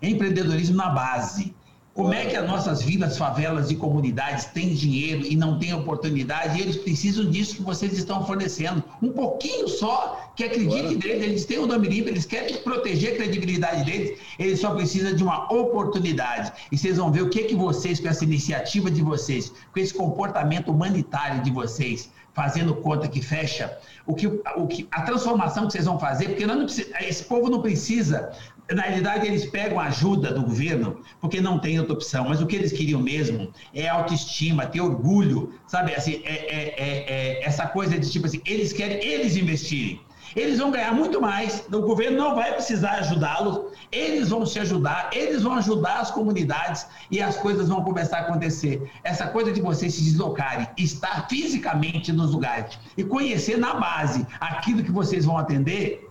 empreendedorismo 0.00 0.76
na 0.76 0.90
base, 0.90 1.54
como 1.94 2.14
é 2.14 2.24
que 2.24 2.34
as 2.34 2.46
nossas 2.46 2.82
vilas, 2.82 3.18
favelas 3.18 3.70
e 3.70 3.76
comunidades 3.76 4.46
têm 4.46 4.74
dinheiro 4.74 5.26
e 5.26 5.36
não 5.36 5.58
têm 5.58 5.74
oportunidade 5.74 6.58
e 6.58 6.62
eles 6.62 6.76
precisam 6.76 7.30
disso 7.30 7.56
que 7.56 7.62
vocês 7.62 7.92
estão 7.92 8.24
fornecendo? 8.26 8.82
Um 9.02 9.12
pouquinho 9.12 9.68
só, 9.68 10.32
que 10.34 10.42
acredite 10.42 10.96
neles, 10.96 11.22
eles 11.22 11.44
têm 11.44 11.58
o 11.58 11.66
nome 11.66 11.88
livre, 11.88 12.10
eles 12.10 12.24
querem 12.24 12.56
proteger 12.62 13.12
a 13.12 13.16
credibilidade 13.16 13.84
deles, 13.84 14.18
eles 14.38 14.58
só 14.58 14.74
precisam 14.74 15.14
de 15.14 15.22
uma 15.22 15.52
oportunidade. 15.52 16.52
E 16.72 16.78
vocês 16.78 16.96
vão 16.96 17.12
ver 17.12 17.22
o 17.22 17.28
que, 17.28 17.44
que 17.44 17.54
vocês, 17.54 18.00
com 18.00 18.08
essa 18.08 18.24
iniciativa 18.24 18.90
de 18.90 19.02
vocês, 19.02 19.52
com 19.72 19.78
esse 19.78 19.92
comportamento 19.92 20.70
humanitário 20.70 21.42
de 21.42 21.50
vocês, 21.50 22.10
fazendo 22.32 22.74
conta 22.74 23.06
que 23.06 23.20
fecha, 23.20 23.78
o 24.06 24.14
que, 24.14 24.26
o 24.26 24.66
que, 24.66 24.88
a 24.90 25.02
transformação 25.02 25.66
que 25.66 25.72
vocês 25.72 25.84
vão 25.84 25.98
fazer, 25.98 26.28
porque 26.28 26.46
não 26.46 26.64
esse 26.64 27.24
povo 27.24 27.50
não 27.50 27.60
precisa 27.60 28.32
na 28.70 28.82
realidade, 28.82 29.26
eles 29.26 29.44
pegam 29.44 29.78
ajuda 29.78 30.32
do 30.32 30.42
governo 30.42 31.00
porque 31.20 31.40
não 31.40 31.58
tem 31.58 31.78
outra 31.78 31.94
opção. 31.94 32.28
Mas 32.28 32.40
o 32.40 32.46
que 32.46 32.56
eles 32.56 32.72
queriam 32.72 33.00
mesmo 33.00 33.52
é 33.74 33.88
autoestima, 33.88 34.66
ter 34.66 34.80
orgulho, 34.80 35.52
sabe? 35.66 35.94
Assim, 35.94 36.22
é, 36.24 36.32
é, 36.32 36.74
é, 36.76 37.12
é 37.40 37.44
essa 37.44 37.66
coisa 37.66 37.98
de 37.98 38.10
tipo 38.10 38.26
assim, 38.26 38.40
eles 38.46 38.72
querem 38.72 39.04
eles 39.04 39.36
investirem. 39.36 40.00
Eles 40.34 40.58
vão 40.58 40.70
ganhar 40.70 40.94
muito 40.94 41.20
mais, 41.20 41.66
o 41.70 41.80
governo 41.80 42.16
não 42.16 42.34
vai 42.34 42.54
precisar 42.54 42.92
ajudá-los, 42.92 43.72
eles 43.90 44.30
vão 44.30 44.46
se 44.46 44.58
ajudar, 44.60 45.10
eles 45.12 45.42
vão 45.42 45.54
ajudar 45.54 46.00
as 46.00 46.10
comunidades 46.10 46.86
e 47.10 47.20
as 47.20 47.36
coisas 47.36 47.68
vão 47.68 47.84
começar 47.84 48.18
a 48.18 48.20
acontecer. 48.22 48.90
Essa 49.04 49.26
coisa 49.26 49.52
de 49.52 49.60
vocês 49.60 49.94
se 49.94 50.02
deslocarem, 50.02 50.66
estar 50.78 51.28
fisicamente 51.28 52.12
nos 52.12 52.30
lugares 52.32 52.78
e 52.96 53.04
conhecer 53.04 53.58
na 53.58 53.74
base 53.74 54.26
aquilo 54.40 54.82
que 54.82 54.90
vocês 54.90 55.26
vão 55.26 55.36
atender, 55.36 56.08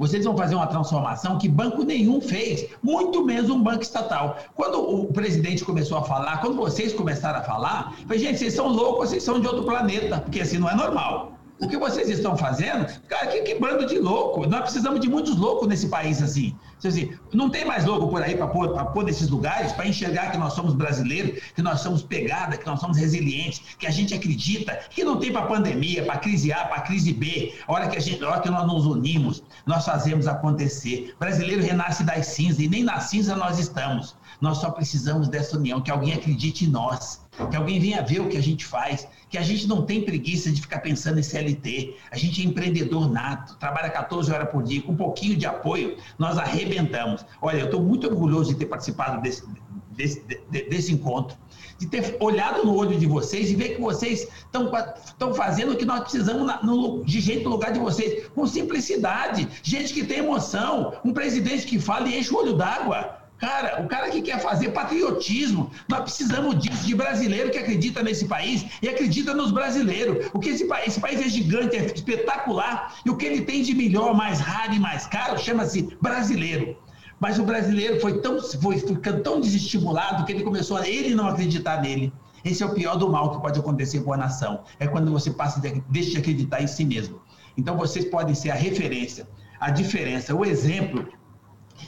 vocês 0.00 0.24
vão 0.24 0.34
fazer 0.34 0.54
uma 0.54 0.66
transformação 0.66 1.36
que 1.36 1.46
banco 1.46 1.84
nenhum 1.84 2.22
fez, 2.22 2.66
muito 2.82 3.22
menos 3.22 3.50
um 3.50 3.62
banco 3.62 3.82
estatal. 3.82 4.38
Quando 4.54 4.80
o 4.80 5.12
presidente 5.12 5.62
começou 5.62 5.98
a 5.98 6.02
falar, 6.02 6.40
quando 6.40 6.56
vocês 6.56 6.94
começaram 6.94 7.40
a 7.40 7.42
falar, 7.42 7.94
falei, 8.06 8.18
gente, 8.18 8.38
vocês 8.38 8.54
são 8.54 8.68
loucos, 8.68 9.10
vocês 9.10 9.22
são 9.22 9.38
de 9.38 9.46
outro 9.46 9.64
planeta, 9.64 10.18
porque 10.20 10.40
assim 10.40 10.56
não 10.56 10.70
é 10.70 10.74
normal. 10.74 11.39
O 11.60 11.68
que 11.68 11.76
vocês 11.76 12.08
estão 12.08 12.38
fazendo, 12.38 12.86
cara, 13.06 13.26
que, 13.26 13.42
que 13.42 13.54
bando 13.56 13.84
de 13.84 13.98
louco. 13.98 14.46
Nós 14.46 14.62
precisamos 14.62 14.98
de 14.98 15.10
muitos 15.10 15.36
loucos 15.36 15.68
nesse 15.68 15.88
país 15.88 16.22
assim. 16.22 16.56
assim 16.82 17.12
não 17.34 17.50
tem 17.50 17.66
mais 17.66 17.84
louco 17.84 18.08
por 18.08 18.22
aí 18.22 18.34
para 18.34 18.46
pôr, 18.46 18.70
pôr 18.92 19.04
nesses 19.04 19.28
lugares, 19.28 19.70
para 19.72 19.86
enxergar 19.86 20.30
que 20.30 20.38
nós 20.38 20.54
somos 20.54 20.72
brasileiros, 20.72 21.38
que 21.54 21.60
nós 21.60 21.80
somos 21.80 22.02
pegada, 22.02 22.56
que 22.56 22.64
nós 22.64 22.80
somos 22.80 22.96
resilientes, 22.96 23.60
que 23.78 23.86
a 23.86 23.90
gente 23.90 24.14
acredita, 24.14 24.72
que 24.88 25.04
não 25.04 25.18
tem 25.18 25.30
para 25.30 25.42
pandemia, 25.42 26.02
para 26.02 26.16
crise 26.16 26.50
A, 26.50 26.64
para 26.64 26.80
crise 26.80 27.12
B. 27.12 27.54
A 27.68 27.72
hora 27.72 27.88
que, 27.88 27.96
a 27.98 28.00
gente, 28.00 28.24
a 28.24 28.28
hora 28.30 28.40
que 28.40 28.48
nós 28.48 28.66
nos 28.66 28.86
unimos, 28.86 29.42
nós 29.66 29.84
fazemos 29.84 30.26
acontecer. 30.26 31.14
brasileiro 31.18 31.62
renasce 31.62 32.02
das 32.04 32.28
cinzas 32.28 32.60
e 32.60 32.68
nem 32.68 32.82
na 32.82 33.00
cinza 33.00 33.36
nós 33.36 33.58
estamos. 33.58 34.16
Nós 34.40 34.58
só 34.58 34.70
precisamos 34.70 35.28
dessa 35.28 35.58
união, 35.58 35.82
que 35.82 35.90
alguém 35.90 36.14
acredite 36.14 36.64
em 36.64 36.68
nós, 36.68 37.19
que 37.50 37.56
alguém 37.56 37.80
venha 37.80 38.02
ver 38.02 38.20
o 38.20 38.28
que 38.28 38.36
a 38.36 38.42
gente 38.42 38.64
faz, 38.64 39.06
que 39.28 39.38
a 39.38 39.42
gente 39.42 39.66
não 39.66 39.82
tem 39.82 40.02
preguiça 40.02 40.50
de 40.50 40.60
ficar 40.60 40.80
pensando 40.80 41.18
em 41.18 41.22
CLT. 41.22 41.96
A 42.10 42.16
gente 42.16 42.42
é 42.42 42.44
empreendedor 42.44 43.10
nato, 43.10 43.56
trabalha 43.56 43.88
14 43.88 44.32
horas 44.32 44.50
por 44.50 44.62
dia, 44.62 44.82
com 44.82 44.92
um 44.92 44.96
pouquinho 44.96 45.36
de 45.36 45.46
apoio, 45.46 45.96
nós 46.18 46.38
arrebentamos. 46.38 47.24
Olha, 47.40 47.58
eu 47.58 47.66
estou 47.66 47.80
muito 47.80 48.06
orgulhoso 48.06 48.52
de 48.52 48.58
ter 48.58 48.66
participado 48.66 49.22
desse, 49.22 49.44
desse, 49.90 50.22
desse 50.50 50.92
encontro 50.92 51.36
de 51.80 51.86
ter 51.86 52.18
olhado 52.20 52.62
no 52.62 52.76
olho 52.76 52.98
de 52.98 53.06
vocês 53.06 53.50
e 53.50 53.56
ver 53.56 53.76
que 53.76 53.80
vocês 53.80 54.28
estão 54.44 55.34
fazendo 55.34 55.72
o 55.72 55.76
que 55.76 55.86
nós 55.86 56.00
precisamos 56.00 56.46
na, 56.46 56.62
no, 56.62 57.02
de 57.02 57.20
jeito 57.20 57.44
no 57.44 57.50
lugar 57.50 57.72
de 57.72 57.78
vocês, 57.78 58.28
com 58.34 58.46
simplicidade, 58.46 59.48
gente 59.62 59.94
que 59.94 60.04
tem 60.04 60.18
emoção, 60.18 60.92
um 61.02 61.14
presidente 61.14 61.66
que 61.66 61.78
fala 61.78 62.06
e 62.06 62.18
enche 62.18 62.32
o 62.34 62.36
olho 62.36 62.52
d'água. 62.52 63.19
Cara, 63.40 63.82
o 63.82 63.88
cara 63.88 64.10
que 64.10 64.20
quer 64.20 64.38
fazer 64.38 64.68
patriotismo, 64.68 65.70
nós 65.88 66.02
precisamos 66.02 66.58
disso, 66.58 66.86
de 66.86 66.94
brasileiro 66.94 67.50
que 67.50 67.56
acredita 67.56 68.02
nesse 68.02 68.26
país 68.26 68.66
e 68.82 68.88
acredita 68.88 69.32
nos 69.32 69.50
brasileiros. 69.50 70.28
O 70.34 70.38
que 70.38 70.50
esse 70.50 70.66
país, 70.66 70.88
esse 70.88 71.00
país 71.00 71.18
é 71.18 71.28
gigante, 71.28 71.74
é 71.74 71.86
espetacular, 71.86 72.96
e 73.04 73.08
o 73.08 73.16
que 73.16 73.24
ele 73.24 73.40
tem 73.40 73.62
de 73.62 73.74
melhor, 73.74 74.14
mais 74.14 74.40
raro 74.40 74.74
e 74.74 74.78
mais 74.78 75.06
caro, 75.06 75.38
chama-se 75.38 75.88
brasileiro. 76.02 76.76
Mas 77.18 77.38
o 77.38 77.42
brasileiro 77.42 77.98
foi 77.98 78.20
tão, 78.20 78.42
foi 78.42 78.78
ficando 78.78 79.22
tão 79.22 79.40
desestimulado 79.40 80.26
que 80.26 80.32
ele 80.32 80.44
começou 80.44 80.76
a 80.76 80.86
ele 80.86 81.14
não 81.14 81.26
acreditar 81.26 81.80
nele. 81.80 82.12
Esse 82.44 82.62
é 82.62 82.66
o 82.66 82.74
pior 82.74 82.96
do 82.96 83.10
mal 83.10 83.30
que 83.30 83.40
pode 83.40 83.58
acontecer 83.58 84.00
com 84.00 84.12
a 84.12 84.18
nação. 84.18 84.64
É 84.78 84.86
quando 84.86 85.10
você 85.10 85.30
passa 85.30 85.60
de, 85.60 85.82
deixa 85.88 86.10
de 86.10 86.18
acreditar 86.18 86.62
em 86.62 86.66
si 86.66 86.84
mesmo. 86.84 87.20
Então 87.56 87.76
vocês 87.76 88.04
podem 88.04 88.34
ser 88.34 88.50
a 88.50 88.54
referência, 88.54 89.26
a 89.58 89.70
diferença, 89.70 90.34
o 90.34 90.44
exemplo 90.44 91.06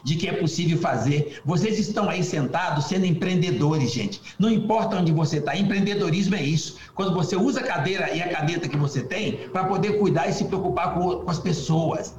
de 0.03 0.17
que 0.17 0.29
é 0.29 0.33
possível 0.33 0.79
fazer. 0.79 1.41
Vocês 1.45 1.79
estão 1.79 2.09
aí 2.09 2.23
sentados 2.23 2.87
sendo 2.87 3.07
empreendedores, 3.07 3.93
gente. 3.93 4.21
Não 4.39 4.51
importa 4.51 4.97
onde 4.97 5.13
você 5.13 5.39
está, 5.39 5.57
empreendedorismo 5.57 6.35
é 6.35 6.43
isso. 6.43 6.77
Quando 6.95 7.15
você 7.15 7.37
usa 7.37 7.61
a 7.61 7.65
cadeira 7.65 8.15
e 8.15 8.21
a 8.21 8.29
caneta 8.29 8.69
que 8.69 8.77
você 8.77 9.03
tem 9.03 9.49
para 9.53 9.65
poder 9.65 9.99
cuidar 9.99 10.29
e 10.29 10.33
se 10.33 10.45
preocupar 10.45 10.95
com, 10.95 11.21
com 11.21 11.31
as 11.31 11.39
pessoas. 11.39 12.15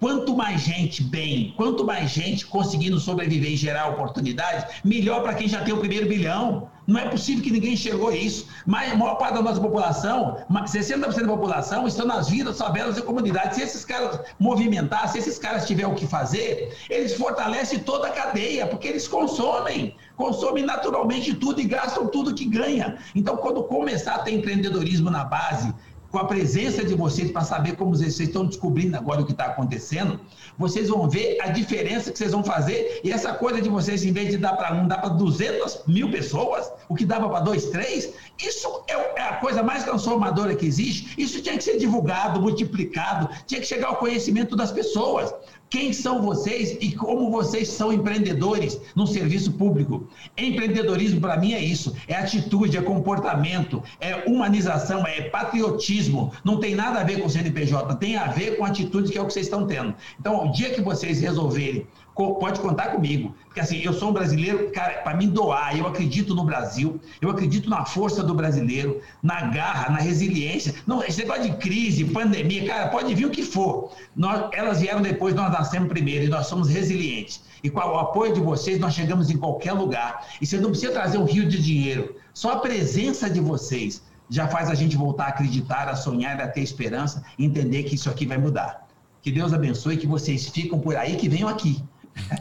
Quanto 0.00 0.36
mais 0.36 0.60
gente 0.60 1.02
bem, 1.02 1.54
quanto 1.56 1.84
mais 1.84 2.10
gente 2.10 2.46
conseguindo 2.46 3.00
sobreviver 3.00 3.52
e 3.52 3.56
gerar 3.56 3.88
oportunidades, 3.88 4.66
melhor 4.84 5.22
para 5.22 5.34
quem 5.34 5.48
já 5.48 5.62
tem 5.62 5.72
o 5.72 5.78
primeiro 5.78 6.06
bilhão. 6.06 6.68
Não 6.86 7.00
é 7.00 7.08
possível 7.08 7.42
que 7.42 7.50
ninguém 7.50 7.76
chegou 7.76 8.08
a 8.08 8.16
isso. 8.16 8.46
Mas 8.66 8.92
a 8.92 8.96
maior 8.96 9.14
parte 9.14 9.34
da 9.34 9.42
nossa 9.42 9.60
população, 9.60 10.38
60% 10.50 11.22
da 11.22 11.26
população, 11.26 11.86
estão 11.86 12.06
nas 12.06 12.28
vilas, 12.28 12.58
favelas 12.58 12.98
e 12.98 13.02
comunidades. 13.02 13.56
Se 13.56 13.62
esses 13.62 13.84
caras 13.84 14.20
movimentar, 14.38 15.08
se 15.08 15.18
esses 15.18 15.38
caras 15.38 15.66
tiverem 15.66 15.92
o 15.92 15.94
que 15.94 16.06
fazer, 16.06 16.76
eles 16.90 17.14
fortalecem 17.14 17.78
toda 17.78 18.08
a 18.08 18.10
cadeia, 18.10 18.66
porque 18.66 18.88
eles 18.88 19.08
consomem. 19.08 19.96
Consomem 20.16 20.64
naturalmente 20.64 21.34
tudo 21.34 21.60
e 21.60 21.64
gastam 21.64 22.06
tudo 22.06 22.34
que 22.34 22.44
ganha. 22.44 22.98
Então, 23.14 23.36
quando 23.36 23.64
começar 23.64 24.16
a 24.16 24.18
ter 24.18 24.32
empreendedorismo 24.32 25.10
na 25.10 25.24
base, 25.24 25.74
com 26.14 26.20
a 26.20 26.26
presença 26.26 26.84
de 26.84 26.94
vocês 26.94 27.32
para 27.32 27.42
saber 27.42 27.74
como 27.74 27.92
vocês 27.92 28.20
estão 28.20 28.46
descobrindo 28.46 28.96
agora 28.96 29.22
o 29.22 29.26
que 29.26 29.32
está 29.32 29.46
acontecendo, 29.46 30.20
vocês 30.58 30.88
vão 30.88 31.08
ver 31.08 31.38
a 31.40 31.48
diferença 31.48 32.10
que 32.10 32.18
vocês 32.18 32.32
vão 32.32 32.44
fazer. 32.44 33.00
E 33.02 33.12
essa 33.12 33.32
coisa 33.32 33.60
de 33.60 33.68
vocês, 33.68 34.04
em 34.04 34.12
vez 34.12 34.30
de 34.30 34.38
dar 34.38 34.54
para 34.54 34.74
um, 34.74 34.86
dar 34.86 34.98
para 34.98 35.10
200 35.10 35.82
mil 35.86 36.10
pessoas, 36.10 36.70
o 36.88 36.94
que 36.94 37.04
dava 37.04 37.28
para 37.28 37.40
dois, 37.40 37.66
três, 37.66 38.12
isso 38.38 38.82
é, 38.88 38.92
é 39.20 39.22
a 39.22 39.36
coisa 39.36 39.62
mais 39.62 39.84
transformadora 39.84 40.54
que 40.54 40.66
existe. 40.66 41.14
Isso 41.18 41.40
tinha 41.42 41.56
que 41.56 41.64
ser 41.64 41.78
divulgado, 41.78 42.40
multiplicado, 42.40 43.28
tinha 43.46 43.60
que 43.60 43.66
chegar 43.66 43.88
ao 43.88 43.96
conhecimento 43.96 44.56
das 44.56 44.70
pessoas 44.70 45.34
quem 45.70 45.92
são 45.92 46.22
vocês 46.22 46.76
e 46.80 46.92
como 46.92 47.30
vocês 47.30 47.68
são 47.68 47.92
empreendedores 47.92 48.80
no 48.94 49.06
serviço 49.06 49.52
público. 49.52 50.08
Empreendedorismo, 50.36 51.20
para 51.20 51.36
mim, 51.36 51.52
é 51.52 51.60
isso: 51.60 51.94
é 52.06 52.14
atitude, 52.14 52.76
é 52.76 52.82
comportamento, 52.82 53.82
é 54.00 54.28
humanização, 54.28 55.06
é 55.06 55.22
patriotismo. 55.22 56.32
Não 56.44 56.58
tem 56.58 56.74
nada 56.74 57.00
a 57.00 57.04
ver 57.04 57.20
com 57.20 57.26
o 57.26 57.30
CNPJ, 57.30 57.96
tem 57.96 58.16
a 58.16 58.28
ver 58.28 58.56
com 58.56 58.64
a 58.64 58.68
atitude 58.68 59.10
que 59.10 59.18
é 59.18 59.20
o 59.20 59.26
que 59.26 59.32
vocês 59.32 59.46
estão 59.46 59.66
tendo. 59.66 59.94
Então, 60.18 60.46
o 60.46 60.52
dia 60.52 60.70
que 60.70 60.80
vocês 60.80 61.20
resolverem 61.20 61.86
pode 62.14 62.60
contar 62.60 62.88
comigo. 62.88 63.34
Porque 63.46 63.60
assim, 63.60 63.78
eu 63.82 63.92
sou 63.92 64.10
um 64.10 64.12
brasileiro, 64.12 64.70
cara, 64.70 65.02
para 65.02 65.16
mim 65.16 65.28
doar, 65.28 65.76
eu 65.76 65.86
acredito 65.86 66.34
no 66.34 66.44
Brasil, 66.44 67.00
eu 67.20 67.30
acredito 67.30 67.68
na 67.68 67.84
força 67.84 68.22
do 68.22 68.34
brasileiro, 68.34 69.00
na 69.22 69.42
garra, 69.42 69.90
na 69.90 69.98
resiliência. 69.98 70.74
Não, 70.86 71.02
esse 71.02 71.20
negócio 71.20 71.42
de 71.42 71.56
crise, 71.56 72.04
pandemia, 72.04 72.66
cara, 72.66 72.88
pode 72.88 73.14
vir 73.14 73.26
o 73.26 73.30
que 73.30 73.42
for. 73.42 73.92
Nós, 74.14 74.48
elas 74.52 74.80
vieram 74.80 75.02
depois, 75.02 75.34
nós 75.34 75.52
nascemos 75.52 75.88
primeiro 75.88 76.24
e 76.24 76.28
nós 76.28 76.46
somos 76.46 76.68
resilientes. 76.68 77.42
E 77.62 77.70
com 77.70 77.80
o 77.80 77.98
apoio 77.98 78.34
de 78.34 78.40
vocês, 78.40 78.78
nós 78.78 78.94
chegamos 78.94 79.30
em 79.30 79.36
qualquer 79.36 79.72
lugar. 79.72 80.26
E 80.40 80.46
você 80.46 80.58
não 80.58 80.70
precisa 80.70 80.92
trazer 80.92 81.18
um 81.18 81.24
rio 81.24 81.48
de 81.48 81.62
dinheiro. 81.62 82.16
Só 82.32 82.52
a 82.52 82.56
presença 82.58 83.28
de 83.28 83.40
vocês 83.40 84.02
já 84.28 84.48
faz 84.48 84.70
a 84.70 84.74
gente 84.74 84.96
voltar 84.96 85.24
a 85.24 85.28
acreditar, 85.28 85.88
a 85.88 85.96
sonhar, 85.96 86.40
a 86.40 86.48
ter 86.48 86.60
esperança, 86.60 87.22
entender 87.38 87.84
que 87.84 87.94
isso 87.94 88.10
aqui 88.10 88.26
vai 88.26 88.38
mudar. 88.38 88.86
Que 89.22 89.32
Deus 89.32 89.54
abençoe, 89.54 89.96
que 89.96 90.06
vocês 90.06 90.48
ficam 90.48 90.78
por 90.78 90.96
aí, 90.96 91.16
que 91.16 91.28
venham 91.28 91.48
aqui. 91.48 91.82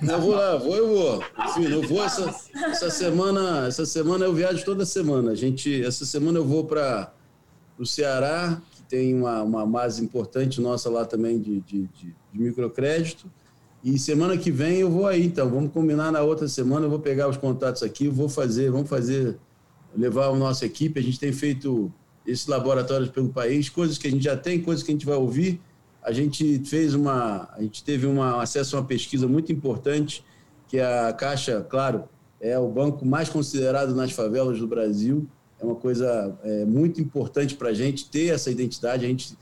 Eu 0.01 0.21
vou 0.21 0.35
lá, 0.35 0.57
vou, 0.57 0.75
eu 0.75 0.87
vou. 0.87 1.23
Filho, 1.53 1.81
eu 1.81 1.87
vou 1.87 2.03
essa, 2.03 2.33
essa 2.53 2.89
semana. 2.89 3.67
Essa 3.67 3.85
semana 3.85 4.25
eu 4.25 4.33
viajo 4.33 4.63
toda 4.63 4.85
semana. 4.85 5.31
A 5.31 5.35
gente, 5.35 5.83
essa 5.83 6.05
semana 6.05 6.39
eu 6.39 6.45
vou 6.45 6.65
para 6.65 7.11
o 7.77 7.85
Ceará, 7.85 8.61
que 8.71 8.83
tem 8.83 9.15
uma, 9.15 9.41
uma 9.41 9.65
base 9.65 10.03
importante 10.03 10.61
nossa 10.61 10.89
lá 10.89 11.05
também 11.05 11.39
de, 11.39 11.59
de, 11.61 11.81
de, 11.87 12.15
de, 12.33 12.39
microcrédito. 12.39 13.31
E 13.83 13.97
semana 13.99 14.37
que 14.37 14.51
vem 14.51 14.79
eu 14.79 14.89
vou 14.89 15.07
aí, 15.07 15.25
então. 15.25 15.49
Vamos 15.49 15.71
combinar 15.71 16.11
na 16.11 16.21
outra 16.21 16.47
semana. 16.47 16.85
Eu 16.85 16.89
vou 16.89 16.99
pegar 16.99 17.27
os 17.27 17.37
contatos 17.37 17.83
aqui, 17.83 18.07
vou 18.07 18.29
fazer, 18.29 18.71
vamos 18.71 18.89
fazer, 18.89 19.37
levar 19.95 20.27
a 20.27 20.35
nossa 20.35 20.65
equipe. 20.65 20.99
A 20.99 21.03
gente 21.03 21.19
tem 21.19 21.33
feito 21.33 21.91
esses 22.25 22.47
laboratórios 22.47 23.09
pelo 23.09 23.29
país, 23.29 23.69
coisas 23.69 23.97
que 23.97 24.07
a 24.07 24.11
gente 24.11 24.23
já 24.23 24.37
tem, 24.37 24.61
coisas 24.61 24.83
que 24.83 24.91
a 24.91 24.93
gente 24.93 25.05
vai 25.05 25.17
ouvir 25.17 25.59
a 26.03 26.11
gente 26.11 26.59
fez 26.65 26.93
uma, 26.93 27.49
a 27.55 27.61
gente 27.61 27.83
teve 27.83 28.05
uma, 28.05 28.41
acesso 28.41 28.75
a 28.75 28.79
uma 28.79 28.85
pesquisa 28.85 29.27
muito 29.27 29.51
importante, 29.51 30.23
que 30.67 30.79
a 30.79 31.13
Caixa, 31.13 31.61
claro, 31.61 32.03
é 32.41 32.57
o 32.59 32.67
banco 32.67 33.05
mais 33.05 33.29
considerado 33.29 33.95
nas 33.95 34.11
favelas 34.11 34.59
do 34.59 34.67
Brasil. 34.67 35.25
É 35.59 35.63
uma 35.63 35.75
coisa 35.75 36.37
é, 36.43 36.65
muito 36.65 36.99
importante 36.99 37.55
para 37.55 37.69
a 37.69 37.73
gente 37.73 38.09
ter 38.09 38.33
essa 38.33 38.51
identidade. 38.51 39.05
A 39.05 39.07
gente, 39.07 39.37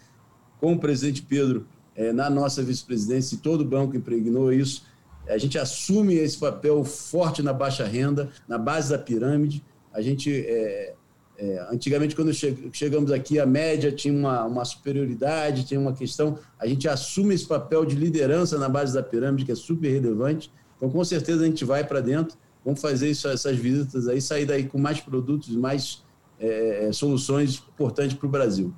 com 0.59 0.73
o 0.73 0.79
presidente 0.79 1.23
Pedro, 1.23 1.65
é, 1.95 2.13
na 2.13 2.29
nossa 2.29 2.61
vice-presidência, 2.61 3.35
e 3.35 3.37
todo 3.39 3.61
o 3.61 3.65
banco 3.65 3.97
impregnou 3.97 4.53
isso, 4.53 4.83
a 5.27 5.37
gente 5.37 5.57
assume 5.57 6.15
esse 6.15 6.37
papel 6.37 6.83
forte 6.83 7.41
na 7.41 7.53
baixa 7.53 7.85
renda, 7.85 8.29
na 8.47 8.57
base 8.57 8.89
da 8.89 8.97
pirâmide. 8.97 9.63
A 9.93 10.01
gente 10.01 10.31
é, 10.47 10.93
é, 11.41 11.65
antigamente, 11.71 12.15
quando 12.15 12.31
chegamos 12.71 13.11
aqui, 13.11 13.39
a 13.39 13.47
média 13.47 13.91
tinha 13.91 14.13
uma, 14.13 14.45
uma, 14.45 14.63
superioridade, 14.63 15.65
tinha 15.65 15.79
uma 15.79 15.91
questão. 15.91 16.37
A 16.59 16.67
gente 16.67 16.87
assume 16.87 17.33
esse 17.33 17.47
papel 17.47 17.83
de 17.83 17.95
liderança 17.95 18.59
na 18.59 18.69
base 18.69 18.93
da 18.93 19.01
pirâmide, 19.01 19.43
que 19.43 19.51
é 19.51 19.55
super 19.55 19.89
relevante. 19.89 20.51
Então, 20.77 20.87
com 20.87 21.03
certeza, 21.03 21.41
a 21.41 21.47
gente 21.47 21.65
vai 21.65 21.83
para 21.83 21.99
dentro, 21.99 22.37
vamos 22.63 22.79
fazer 22.79 23.09
isso, 23.09 23.27
essas 23.27 23.57
visitas 23.57 24.07
aí, 24.07 24.21
sair 24.21 24.45
daí 24.45 24.65
com 24.65 24.77
mais 24.77 24.99
produtos, 24.99 25.49
mais 25.55 26.03
é, 26.39 26.85
é 26.85 26.93
soluções 26.93 27.55
importantes 27.55 28.15
para 28.15 28.27
o 28.27 28.29
Brasil. 28.29 28.71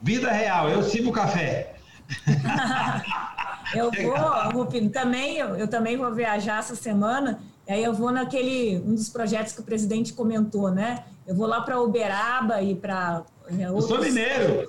Vida 0.00 0.30
real, 0.30 0.68
eu 0.68 0.84
sigo 0.84 1.10
o 1.10 1.12
café. 1.12 1.78
eu 3.74 3.90
vou, 3.90 4.52
Rupino, 4.52 4.88
também, 4.88 5.38
eu, 5.38 5.56
eu 5.56 5.66
também 5.66 5.96
vou 5.96 6.14
viajar 6.14 6.60
essa 6.60 6.76
semana. 6.76 7.40
E 7.68 7.72
aí 7.72 7.84
eu 7.84 7.92
vou 7.92 8.10
naquele, 8.10 8.78
um 8.78 8.94
dos 8.94 9.10
projetos 9.10 9.52
que 9.52 9.60
o 9.60 9.62
presidente 9.62 10.14
comentou, 10.14 10.70
né? 10.70 11.04
Eu 11.26 11.34
vou 11.34 11.46
lá 11.46 11.60
para 11.60 11.78
Uberaba 11.78 12.62
e 12.62 12.74
para 12.74 13.24
é, 13.46 13.64
Eu 13.64 13.80
sou 13.82 14.00
mineiro! 14.00 14.66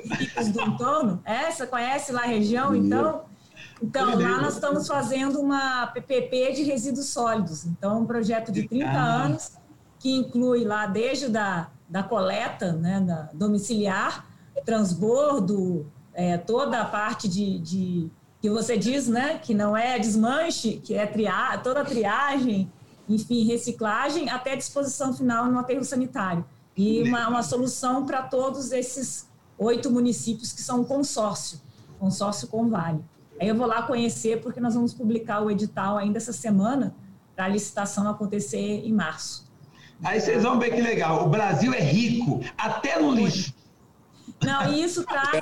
do 0.54 0.62
entorno. 0.62 1.22
É, 1.24 1.50
você 1.50 1.66
conhece 1.66 2.12
lá 2.12 2.24
a 2.24 2.28
região, 2.28 2.76
então? 2.76 3.24
Então, 3.82 4.20
lá 4.20 4.42
nós 4.42 4.56
estamos 4.56 4.86
fazendo 4.86 5.40
uma 5.40 5.88
PPP 5.88 6.52
de 6.52 6.64
resíduos 6.64 7.08
sólidos. 7.08 7.66
Então, 7.66 8.02
um 8.02 8.06
projeto 8.06 8.52
de 8.52 8.68
30 8.68 8.90
ah. 8.90 9.24
anos, 9.24 9.54
que 9.98 10.14
inclui 10.14 10.66
lá 10.66 10.86
desde 10.86 11.30
da, 11.30 11.70
da 11.88 12.04
coleta 12.04 12.74
né, 12.74 13.00
da 13.00 13.30
domiciliar, 13.34 14.28
transbordo, 14.66 15.90
é, 16.14 16.38
toda 16.38 16.82
a 16.82 16.86
parte 16.86 17.30
de, 17.30 17.60
de, 17.60 18.12
que 18.42 18.50
você 18.50 18.78
diz, 18.78 19.08
né, 19.08 19.40
que 19.42 19.54
não 19.54 19.76
é 19.76 19.98
desmanche, 19.98 20.82
que 20.84 20.94
é 20.94 21.06
triar, 21.06 21.64
toda 21.64 21.80
a 21.80 21.86
triagem, 21.86 22.70
enfim, 23.10 23.44
reciclagem, 23.44 24.30
até 24.30 24.56
disposição 24.56 25.14
final 25.14 25.48
no 25.48 25.58
aterro 25.58 25.84
sanitário. 25.84 26.46
E 26.78 27.04
uma, 27.04 27.28
uma 27.28 27.44
solução 27.44 28.06
para 28.06 28.22
todos 28.22 28.72
esses 28.72 29.28
oito 29.58 29.92
municípios 29.92 30.54
que 30.54 30.62
são 30.62 30.82
um 30.82 30.86
consórcio, 30.86 31.60
consórcio 32.00 32.48
com 32.48 32.70
Vale. 32.70 33.04
Aí 33.42 33.48
eu 33.48 33.56
vou 33.56 33.68
lá 33.68 33.82
conhecer, 33.82 34.42
porque 34.42 34.60
nós 34.60 34.76
vamos 34.76 34.94
publicar 34.94 35.42
o 35.42 35.50
edital 35.50 35.98
ainda 35.98 36.18
essa 36.18 36.32
semana, 36.32 36.96
para 37.36 37.46
a 37.46 37.48
licitação 37.48 38.08
acontecer 38.08 38.86
em 38.86 38.94
março. 38.94 39.50
Aí 40.04 40.20
vocês 40.20 40.44
vão 40.44 40.60
ver 40.60 40.74
que 40.74 40.82
legal. 40.82 41.26
O 41.26 41.30
Brasil 41.30 41.74
é 41.74 41.80
rico, 41.80 42.42
até 42.58 43.02
no 43.02 43.14
lixo. 43.14 43.54
Não, 44.42 44.74
e 44.74 44.84
isso 44.84 45.04
traz 45.04 45.34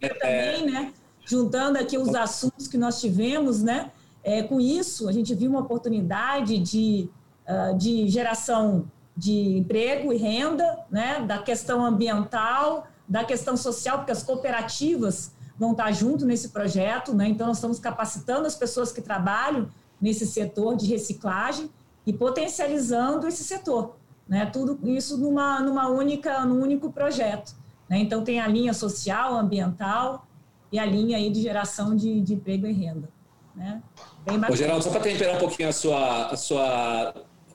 é, 0.00 0.08
também, 0.08 0.70
né? 0.70 0.92
Juntando 1.24 1.78
aqui 1.78 1.98
os 1.98 2.14
assuntos 2.14 2.68
que 2.68 2.78
nós 2.78 3.00
tivemos, 3.00 3.62
né? 3.62 3.90
É, 4.26 4.42
com 4.42 4.60
isso, 4.60 5.08
a 5.08 5.12
gente 5.12 5.32
viu 5.34 5.48
uma 5.48 5.60
oportunidade 5.60 6.58
de 6.58 7.08
ah, 7.46 7.72
de 7.72 8.08
geração 8.08 8.90
de 9.16 9.58
emprego 9.58 10.12
e 10.12 10.16
renda, 10.16 10.84
né, 10.90 11.20
da 11.20 11.38
questão 11.38 11.86
ambiental, 11.86 12.88
da 13.08 13.24
questão 13.24 13.56
social, 13.56 13.98
porque 13.98 14.10
as 14.10 14.24
cooperativas 14.24 15.32
vão 15.56 15.70
estar 15.70 15.92
junto 15.92 16.26
nesse 16.26 16.48
projeto, 16.48 17.14
né? 17.14 17.28
Então 17.28 17.46
nós 17.46 17.58
estamos 17.58 17.78
capacitando 17.78 18.48
as 18.48 18.56
pessoas 18.56 18.90
que 18.90 19.00
trabalham 19.00 19.68
nesse 20.00 20.26
setor 20.26 20.76
de 20.76 20.86
reciclagem 20.86 21.70
e 22.04 22.12
potencializando 22.12 23.28
esse 23.28 23.44
setor, 23.44 23.94
né? 24.28 24.44
Tudo 24.46 24.76
isso 24.82 25.16
numa 25.16 25.60
numa 25.60 25.88
única 25.88 26.44
num 26.44 26.60
único 26.60 26.92
projeto, 26.92 27.54
né? 27.88 27.98
Então 27.98 28.24
tem 28.24 28.40
a 28.40 28.48
linha 28.48 28.74
social, 28.74 29.36
ambiental 29.36 30.26
e 30.72 30.80
a 30.80 30.84
linha 30.84 31.16
aí 31.16 31.30
de 31.30 31.40
geração 31.40 31.94
de, 31.94 32.20
de 32.20 32.34
emprego 32.34 32.66
e 32.66 32.72
renda, 32.72 33.08
né? 33.56 33.82
Bem 34.24 34.40
Ô, 34.50 34.54
Geraldo, 34.54 34.84
só 34.84 34.90
para 34.90 35.00
temperar 35.00 35.36
um 35.36 35.38
pouquinho 35.38 35.68
a 35.68 35.72
sua 35.72 36.26
a 36.26 36.36
sua 36.36 37.14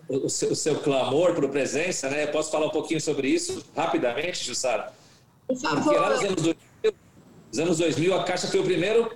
o 0.10 0.28
seu, 0.28 0.52
o 0.52 0.56
seu 0.56 0.80
clamor 0.80 1.34
por 1.34 1.48
presença, 1.50 2.10
né? 2.10 2.28
Posso 2.28 2.52
falar 2.52 2.66
um 2.66 2.72
pouquinho 2.72 3.00
sobre 3.00 3.30
isso 3.30 3.64
rapidamente, 3.76 4.44
Jussara? 4.44 4.92
Porque 5.48 5.98
lá 5.98 6.10
nos 6.10 6.24
anos 6.24 6.42
2000, 6.42 6.94
nos 7.50 7.60
anos 7.60 7.78
2000, 7.78 8.16
a 8.16 8.24
Caixa 8.24 8.48
foi 8.48 8.60
o 8.60 8.64
primeiro 8.64 9.10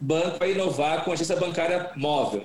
banco 0.00 0.42
a 0.42 0.46
inovar 0.46 1.04
com 1.04 1.12
agência 1.12 1.36
bancária 1.36 1.90
móvel. 1.96 2.44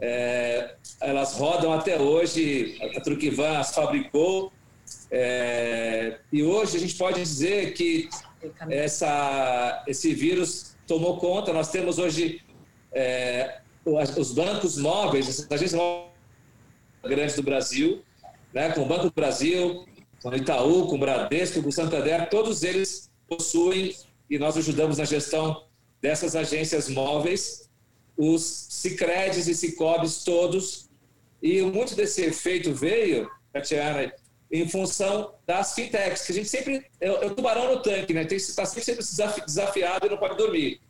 É, 0.00 0.74
elas 1.00 1.34
rodam 1.34 1.72
até 1.72 1.98
hoje, 1.98 2.78
a 2.96 3.00
Truquivan 3.00 3.58
as 3.58 3.74
fabricou, 3.74 4.52
é, 5.10 6.18
e 6.32 6.42
hoje 6.42 6.76
a 6.76 6.80
gente 6.80 6.94
pode 6.96 7.20
dizer 7.20 7.72
que 7.72 8.08
essa, 8.68 9.82
esse 9.86 10.14
vírus 10.14 10.76
tomou 10.86 11.18
conta. 11.18 11.52
Nós 11.52 11.70
temos 11.70 11.98
hoje 11.98 12.42
é, 12.96 13.58
os 13.84 14.32
bancos 14.32 14.78
móveis, 14.78 15.28
as 15.28 15.52
agências 15.52 15.80
grandes 17.04 17.36
do 17.36 17.42
Brasil, 17.42 18.02
né, 18.54 18.72
com 18.72 18.82
o 18.82 18.86
Banco 18.86 19.04
do 19.04 19.12
Brasil, 19.12 19.86
com 20.22 20.30
o 20.30 20.34
Itaú, 20.34 20.86
com 20.86 20.96
o 20.96 20.98
Bradesco, 20.98 21.62
com 21.62 21.68
o 21.68 21.72
Santander, 21.72 22.30
todos 22.30 22.62
eles 22.62 23.10
possuem 23.28 23.94
e 24.30 24.38
nós 24.38 24.56
ajudamos 24.56 24.96
na 24.96 25.04
gestão 25.04 25.64
dessas 26.00 26.34
agências 26.34 26.88
móveis, 26.88 27.68
os 28.16 28.42
Cicredes 28.42 29.46
e 29.46 29.54
Cicobes 29.54 30.24
todos, 30.24 30.88
e 31.42 31.60
muito 31.60 31.94
desse 31.94 32.22
efeito 32.22 32.72
veio, 32.72 33.30
Tatiana 33.52 34.10
em 34.50 34.66
função 34.66 35.34
das 35.46 35.74
fintechs, 35.74 36.24
que 36.24 36.32
a 36.32 36.34
gente 36.34 36.48
sempre 36.48 36.86
é, 37.00 37.08
é 37.08 37.26
o 37.26 37.34
tubarão 37.34 37.74
no 37.74 37.82
tanque, 37.82 38.14
né? 38.14 38.24
Tem 38.24 38.36
estar 38.36 38.64
sempre 38.64 39.04
desafiado 39.44 40.06
e 40.06 40.08
não 40.08 40.16
pode 40.16 40.36
dormir. 40.36 40.80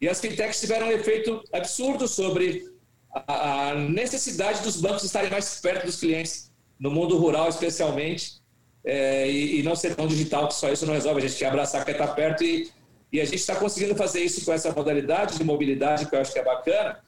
E 0.00 0.08
as 0.08 0.20
fintechs 0.20 0.60
tiveram 0.60 0.88
um 0.88 0.92
efeito 0.92 1.42
absurdo 1.52 2.06
sobre 2.06 2.64
a, 3.10 3.74
necessidade 3.74 4.62
dos 4.62 4.80
bancos 4.80 5.04
estarem 5.04 5.30
mais 5.30 5.60
perto 5.60 5.86
dos 5.86 5.96
clientes, 5.96 6.50
no 6.78 6.90
mundo 6.90 7.16
rural 7.16 7.48
especialmente, 7.48 8.42
é, 8.84 9.30
e, 9.30 9.60
e, 9.60 9.62
não 9.62 9.74
ser 9.74 9.94
tão 9.94 10.06
digital 10.06 10.48
que 10.48 10.54
só 10.54 10.70
isso 10.70 10.84
não 10.84 10.92
resolve. 10.92 11.20
A 11.22 11.28
gente 11.28 11.38
quer 11.38 11.46
abraçar 11.46 11.84
quem 11.84 11.92
está 11.92 12.08
perto 12.08 12.44
e, 12.44 12.70
e 13.10 13.20
a 13.20 13.24
gente 13.24 13.36
está 13.36 13.56
conseguindo 13.56 13.94
fazer 13.94 14.20
isso 14.20 14.44
com 14.44 14.52
essa 14.52 14.72
modalidade 14.72 15.38
de 15.38 15.44
mobilidade 15.44 16.06
que 16.06 16.14
eu 16.14 16.20
acho 16.20 16.32
que 16.32 16.38
é 16.38 16.44
bacana. 16.44 17.02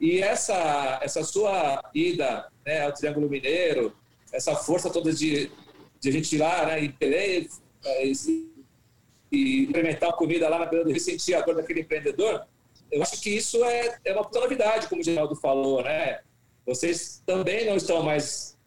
E 0.00 0.20
essa, 0.22 1.00
essa 1.02 1.22
sua 1.22 1.82
ida 1.94 2.48
né, 2.64 2.86
ao 2.86 2.92
Triângulo 2.92 3.28
Mineiro, 3.28 3.94
essa 4.32 4.56
força 4.56 4.88
toda 4.88 5.12
de, 5.12 5.50
de 6.00 6.08
a 6.08 6.12
gente 6.12 6.34
ir 6.34 6.38
lá 6.38 6.66
né, 6.66 6.82
e, 6.82 6.94
e, 8.02 8.51
e 9.32 9.62
implementar 9.62 10.12
comida 10.12 10.48
lá 10.48 10.58
na 10.58 10.66
beira 10.66 10.84
do 10.84 10.90
rio, 10.90 11.00
sentir 11.00 11.34
a 11.34 11.40
dor 11.40 11.56
daquele 11.56 11.80
empreendedor, 11.80 12.46
eu 12.90 13.02
acho 13.02 13.20
que 13.20 13.30
isso 13.30 13.64
é, 13.64 13.98
é 14.04 14.12
uma 14.12 14.28
novidade, 14.32 14.86
como 14.86 15.00
o 15.00 15.04
Geraldo 15.04 15.34
falou, 15.34 15.82
né? 15.82 16.20
Vocês 16.66 17.22
também 17.24 17.64
não 17.64 17.76
estão 17.76 18.02
mais 18.02 18.58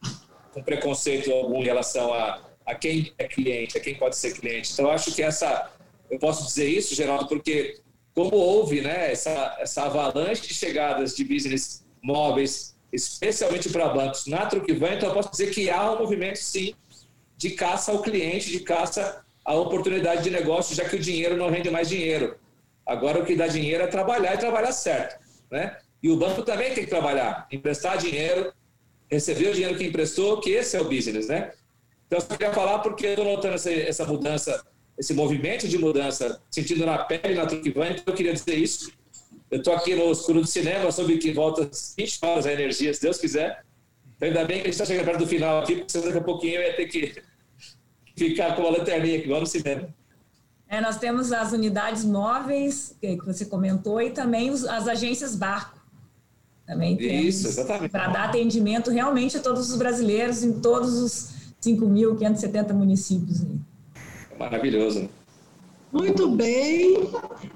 com 0.52 0.62
preconceito 0.62 1.30
algum 1.30 1.60
em 1.60 1.64
relação 1.64 2.12
a, 2.12 2.42
a 2.66 2.74
quem 2.74 3.12
é 3.16 3.28
cliente, 3.28 3.78
a 3.78 3.80
quem 3.80 3.94
pode 3.94 4.16
ser 4.16 4.34
cliente. 4.34 4.72
Então, 4.72 4.90
acho 4.90 5.14
que 5.14 5.22
essa... 5.22 5.70
Eu 6.10 6.18
posso 6.18 6.46
dizer 6.46 6.68
isso, 6.68 6.94
Geraldo, 6.94 7.28
porque 7.28 7.80
como 8.14 8.36
houve 8.36 8.80
né, 8.80 9.12
essa, 9.12 9.56
essa 9.60 9.82
avalanche 9.84 10.42
de 10.42 10.54
chegadas 10.54 11.14
de 11.14 11.24
business 11.24 11.84
móveis, 12.02 12.76
especialmente 12.92 13.68
para 13.68 13.88
bancos, 13.88 14.26
na 14.26 14.46
Truquivan, 14.46 14.94
então 14.94 15.08
eu 15.08 15.14
posso 15.14 15.30
dizer 15.30 15.50
que 15.50 15.68
há 15.68 15.92
um 15.92 15.98
movimento, 15.98 16.38
sim, 16.38 16.74
de 17.36 17.50
caça 17.50 17.92
ao 17.92 18.00
cliente, 18.00 18.50
de 18.50 18.60
caça 18.60 19.25
à 19.46 19.54
oportunidade 19.54 20.24
de 20.24 20.30
negócio, 20.30 20.74
já 20.74 20.84
que 20.84 20.96
o 20.96 20.98
dinheiro 20.98 21.36
não 21.36 21.48
rende 21.48 21.70
mais 21.70 21.88
dinheiro. 21.88 22.36
Agora 22.84 23.20
o 23.20 23.24
que 23.24 23.34
dá 23.34 23.46
dinheiro 23.46 23.82
é 23.84 23.86
trabalhar 23.86 24.34
e 24.34 24.38
trabalhar 24.38 24.72
certo. 24.72 25.18
Né? 25.50 25.76
E 26.02 26.10
o 26.10 26.16
banco 26.16 26.42
também 26.42 26.74
tem 26.74 26.84
que 26.84 26.90
trabalhar, 26.90 27.46
emprestar 27.50 27.96
dinheiro, 27.96 28.52
receber 29.10 29.48
o 29.48 29.54
dinheiro 29.54 29.78
que 29.78 29.86
emprestou, 29.86 30.40
que 30.40 30.50
esse 30.50 30.76
é 30.76 30.80
o 30.80 30.84
business. 30.84 31.28
Né? 31.28 31.52
Então, 32.06 32.18
eu 32.18 32.20
só 32.20 32.36
queria 32.36 32.52
falar 32.52 32.80
porque 32.80 33.06
eu 33.06 33.10
estou 33.10 33.24
notando 33.24 33.54
essa, 33.54 33.72
essa 33.72 34.04
mudança 34.04 34.64
esse 34.98 35.12
movimento 35.12 35.68
de 35.68 35.78
mudança, 35.78 36.40
sentindo 36.50 36.86
na 36.86 36.98
pele, 36.98 37.34
na 37.34 37.46
Truquivan, 37.46 37.90
então 37.90 38.04
eu 38.06 38.14
queria 38.14 38.32
dizer 38.32 38.54
isso. 38.54 38.90
Eu 39.50 39.58
estou 39.58 39.74
aqui 39.74 39.94
no 39.94 40.10
escuro 40.10 40.40
do 40.40 40.46
cinema, 40.46 40.90
soube 40.90 41.18
que 41.18 41.32
volta 41.32 41.68
20 41.96 42.18
horas 42.22 42.46
a 42.46 42.52
energia, 42.52 42.92
se 42.92 43.02
Deus 43.02 43.18
quiser. 43.18 43.64
Então, 44.16 44.28
ainda 44.28 44.44
bem 44.44 44.56
que 44.56 44.62
a 44.62 44.64
gente 44.64 44.72
está 44.72 44.86
chegando 44.86 45.04
perto 45.04 45.18
do 45.18 45.26
final 45.26 45.60
aqui, 45.60 45.76
porque 45.76 45.98
daqui 45.98 46.18
a 46.18 46.22
pouquinho 46.22 46.54
eu 46.56 46.62
ia 46.62 46.74
ter 46.74 46.86
que 46.86 47.22
ficar 48.16 48.56
com 48.56 48.66
a 48.66 48.70
lanterninha 48.70 49.18
aqui, 49.18 49.26
igual 49.26 49.40
no 49.40 49.46
cinema. 49.46 49.88
É, 50.68 50.80
nós 50.80 50.96
temos 50.98 51.32
as 51.32 51.52
unidades 51.52 52.04
móveis, 52.04 52.96
que 53.00 53.16
você 53.24 53.44
comentou, 53.44 54.00
e 54.00 54.10
também 54.10 54.50
os, 54.50 54.64
as 54.64 54.88
agências 54.88 55.36
barco. 55.36 55.76
Também 56.66 56.96
Isso, 57.00 57.46
exatamente. 57.46 57.92
Para 57.92 58.08
dar 58.08 58.24
atendimento 58.24 58.90
realmente 58.90 59.36
a 59.36 59.40
todos 59.40 59.70
os 59.70 59.76
brasileiros 59.76 60.42
em 60.42 60.60
todos 60.60 60.94
os 60.94 61.30
5.570 61.62 62.72
municípios. 62.72 63.42
Aí. 63.42 63.60
Maravilhoso. 64.36 65.08
Muito 65.92 66.28
bem, 66.28 67.08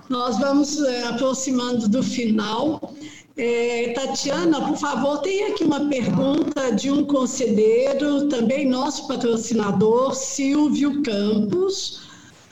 nós 0.08 0.38
vamos 0.38 0.80
é, 0.82 1.02
aproximando 1.08 1.88
do 1.88 2.02
final. 2.02 2.94
É, 3.36 3.92
Tatiana, 3.94 4.60
por 4.66 4.76
favor, 4.76 5.18
tem 5.18 5.44
aqui 5.44 5.64
uma 5.64 5.88
pergunta 5.88 6.70
de 6.72 6.90
um 6.90 7.04
conselheiro, 7.04 8.28
também 8.28 8.68
nosso 8.68 9.06
patrocinador, 9.06 10.14
Silvio 10.14 11.02
Campos, 11.02 12.02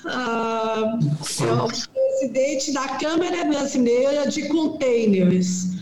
ah, 0.06 0.98
é 1.40 1.52
o 1.52 1.68
presidente 1.92 2.72
da 2.72 2.88
Câmara 2.96 3.44
Brasileira 3.44 4.28
de 4.28 4.48
Containers. 4.48 5.76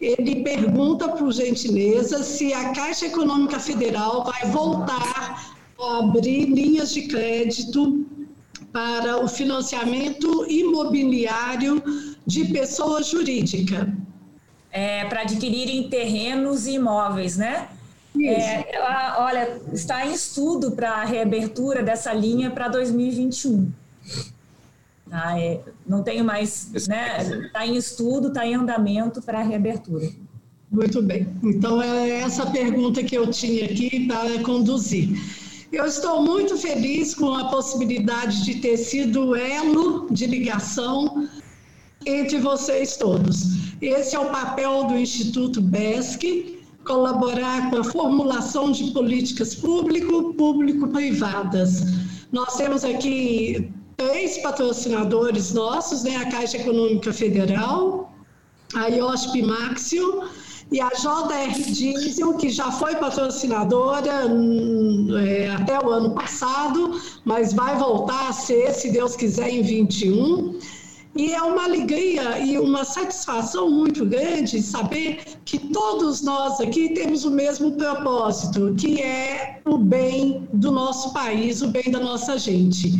Ele 0.00 0.42
pergunta, 0.42 1.08
por 1.08 1.32
gentileza, 1.32 2.22
se 2.22 2.52
a 2.52 2.72
Caixa 2.72 3.06
Econômica 3.06 3.58
Federal 3.58 4.24
vai 4.24 4.50
voltar 4.50 5.52
abrir 5.82 6.46
linhas 6.46 6.92
de 6.92 7.02
crédito 7.02 8.06
para 8.72 9.22
o 9.22 9.28
financiamento 9.28 10.46
imobiliário 10.48 11.82
de 12.26 12.44
pessoa 12.46 13.02
jurídica. 13.02 13.92
É, 14.72 15.04
para 15.04 15.20
adquirirem 15.20 15.88
terrenos 15.88 16.66
e 16.66 16.72
imóveis, 16.72 17.36
né? 17.36 17.68
É, 18.20 18.76
ela, 18.76 19.24
olha, 19.24 19.60
está 19.72 20.06
em 20.06 20.12
estudo 20.12 20.72
para 20.72 20.90
a 20.90 21.04
reabertura 21.04 21.82
dessa 21.82 22.12
linha 22.12 22.50
para 22.50 22.68
2021. 22.68 23.70
Tá, 25.08 25.38
é, 25.38 25.60
não 25.86 26.02
tenho 26.02 26.24
mais, 26.24 26.70
né? 26.88 27.18
Está 27.46 27.66
em 27.66 27.76
estudo, 27.76 28.28
está 28.28 28.46
em 28.46 28.54
andamento 28.54 29.20
para 29.22 29.40
a 29.40 29.42
reabertura. 29.42 30.10
Muito 30.70 31.02
bem. 31.02 31.28
Então, 31.42 31.82
é 31.82 32.20
essa 32.20 32.46
pergunta 32.46 33.02
que 33.02 33.14
eu 33.14 33.30
tinha 33.30 33.66
aqui 33.66 34.06
para 34.06 34.42
conduzir. 34.42 35.10
Eu 35.70 35.86
estou 35.86 36.22
muito 36.22 36.56
feliz 36.56 37.14
com 37.14 37.32
a 37.34 37.48
possibilidade 37.48 38.44
de 38.44 38.56
ter 38.56 38.76
sido 38.76 39.34
elo 39.34 40.06
de 40.10 40.26
ligação 40.26 41.28
entre 42.06 42.38
vocês 42.38 42.96
todos. 42.96 43.61
Esse 43.82 44.14
é 44.14 44.20
o 44.20 44.26
papel 44.26 44.84
do 44.84 44.96
Instituto 44.96 45.60
BESC, 45.60 46.60
colaborar 46.86 47.68
com 47.68 47.78
a 47.78 47.84
formulação 47.84 48.70
de 48.70 48.92
políticas 48.92 49.56
público-público-privadas. 49.56 51.82
Nós 52.30 52.56
temos 52.56 52.84
aqui 52.84 53.68
três 53.96 54.38
patrocinadores 54.38 55.52
nossos, 55.52 56.04
né? 56.04 56.14
a 56.14 56.30
Caixa 56.30 56.58
Econômica 56.58 57.12
Federal, 57.12 58.14
a 58.72 58.86
IOSP 58.86 59.42
Maxio 59.42 60.28
e 60.70 60.80
a 60.80 60.90
JR 60.90 61.72
Diesel, 61.72 62.34
que 62.34 62.50
já 62.50 62.70
foi 62.70 62.94
patrocinadora 62.94 64.28
hum, 64.28 65.08
é, 65.18 65.50
até 65.50 65.84
o 65.84 65.90
ano 65.90 66.14
passado, 66.14 67.00
mas 67.24 67.52
vai 67.52 67.76
voltar 67.76 68.28
a 68.28 68.32
ser, 68.32 68.72
se 68.74 68.92
Deus 68.92 69.16
quiser, 69.16 69.50
em 69.50 69.60
21. 69.60 70.56
E 71.14 71.32
é 71.32 71.42
uma 71.42 71.64
alegria 71.64 72.38
e 72.38 72.58
uma 72.58 72.84
satisfação 72.84 73.70
muito 73.70 74.06
grande 74.06 74.62
saber 74.62 75.22
que 75.44 75.58
todos 75.58 76.22
nós 76.22 76.58
aqui 76.58 76.88
temos 76.94 77.24
o 77.24 77.30
mesmo 77.30 77.72
propósito, 77.72 78.74
que 78.78 79.02
é 79.02 79.60
o 79.66 79.76
bem 79.76 80.48
do 80.54 80.70
nosso 80.70 81.12
país, 81.12 81.60
o 81.60 81.68
bem 81.68 81.90
da 81.90 82.00
nossa 82.00 82.38
gente. 82.38 82.92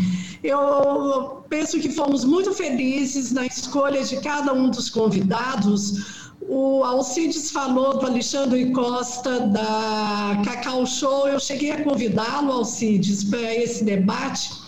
Eu 0.45 1.43
penso 1.49 1.81
que 1.81 1.91
fomos 1.91 2.23
muito 2.25 2.53
felizes 2.53 3.33
na 3.33 3.47
escolha 3.47 4.05
de 4.05 4.21
cada 4.21 4.53
um 4.53 4.69
dos 4.69 4.91
convidados 4.91 6.23
o 6.49 6.83
Alcides 6.85 7.53
falou 7.53 7.99
do 7.99 8.07
Alexandre 8.07 8.71
Costa 8.73 9.41
da 9.41 10.43
Cacau 10.45 10.85
Show. 10.85 11.29
Eu 11.29 11.39
cheguei 11.39 11.71
a 11.71 11.85
convidá-lo, 11.85 12.53
Alcides, 12.53 13.25
para 13.25 13.55
esse 13.55 13.85
debate 13.85 14.62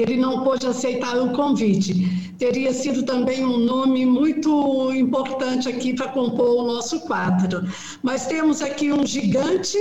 ele 0.00 0.16
não 0.16 0.42
pôde 0.42 0.66
aceitar 0.66 1.16
o 1.16 1.30
convite. 1.30 2.34
Teria 2.38 2.72
sido 2.72 3.04
também 3.04 3.44
um 3.44 3.58
nome 3.58 4.04
muito 4.04 4.92
importante 4.92 5.68
aqui 5.68 5.94
para 5.94 6.08
compor 6.08 6.64
o 6.64 6.66
nosso 6.66 7.00
quadro. 7.00 7.62
Mas 8.02 8.26
temos 8.26 8.60
aqui 8.60 8.92
um 8.92 9.06
gigante, 9.06 9.78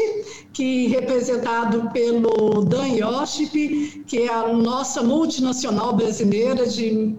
que 0.53 0.87
representado 0.87 1.89
pelo 1.91 2.63
Dan 2.63 2.87
Yoship, 2.89 4.03
que 4.05 4.19
é 4.19 4.29
a 4.31 4.53
nossa 4.53 5.01
multinacional 5.01 5.95
brasileira 5.95 6.67
de, 6.67 7.15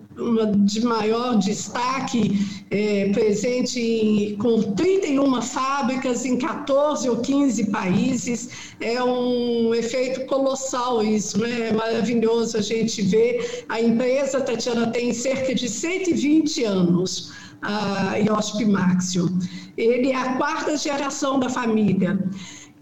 de 0.59 0.85
maior 0.85 1.37
destaque, 1.39 2.39
é, 2.71 3.11
presente 3.13 3.81
em, 3.81 4.37
com 4.37 4.63
31 4.75 5.43
fábricas 5.43 6.25
em 6.25 6.39
14 6.39 7.11
ou 7.11 7.17
15 7.17 7.71
países. 7.71 8.49
É 8.81 9.03
um 9.03 9.75
efeito 9.75 10.27
colossal 10.27 11.03
isso, 11.03 11.39
né? 11.41 11.71
é 11.71 11.73
maravilhoso 11.73 12.57
a 12.57 12.63
gente 12.63 13.03
vê, 13.03 13.65
a 13.69 13.81
empresa, 13.81 14.41
Tatiana, 14.41 14.87
tem 14.93 15.13
cerca 15.13 15.53
de 15.53 15.69
120 15.69 16.63
anos, 16.63 17.33
a 17.63 18.17
IOSP 18.19 18.65
Maxio. 18.67 19.29
Ele 19.77 20.13
é 20.13 20.17
a 20.17 20.37
quarta 20.37 20.77
geração 20.77 21.41
da 21.41 21.49
família. 21.49 22.17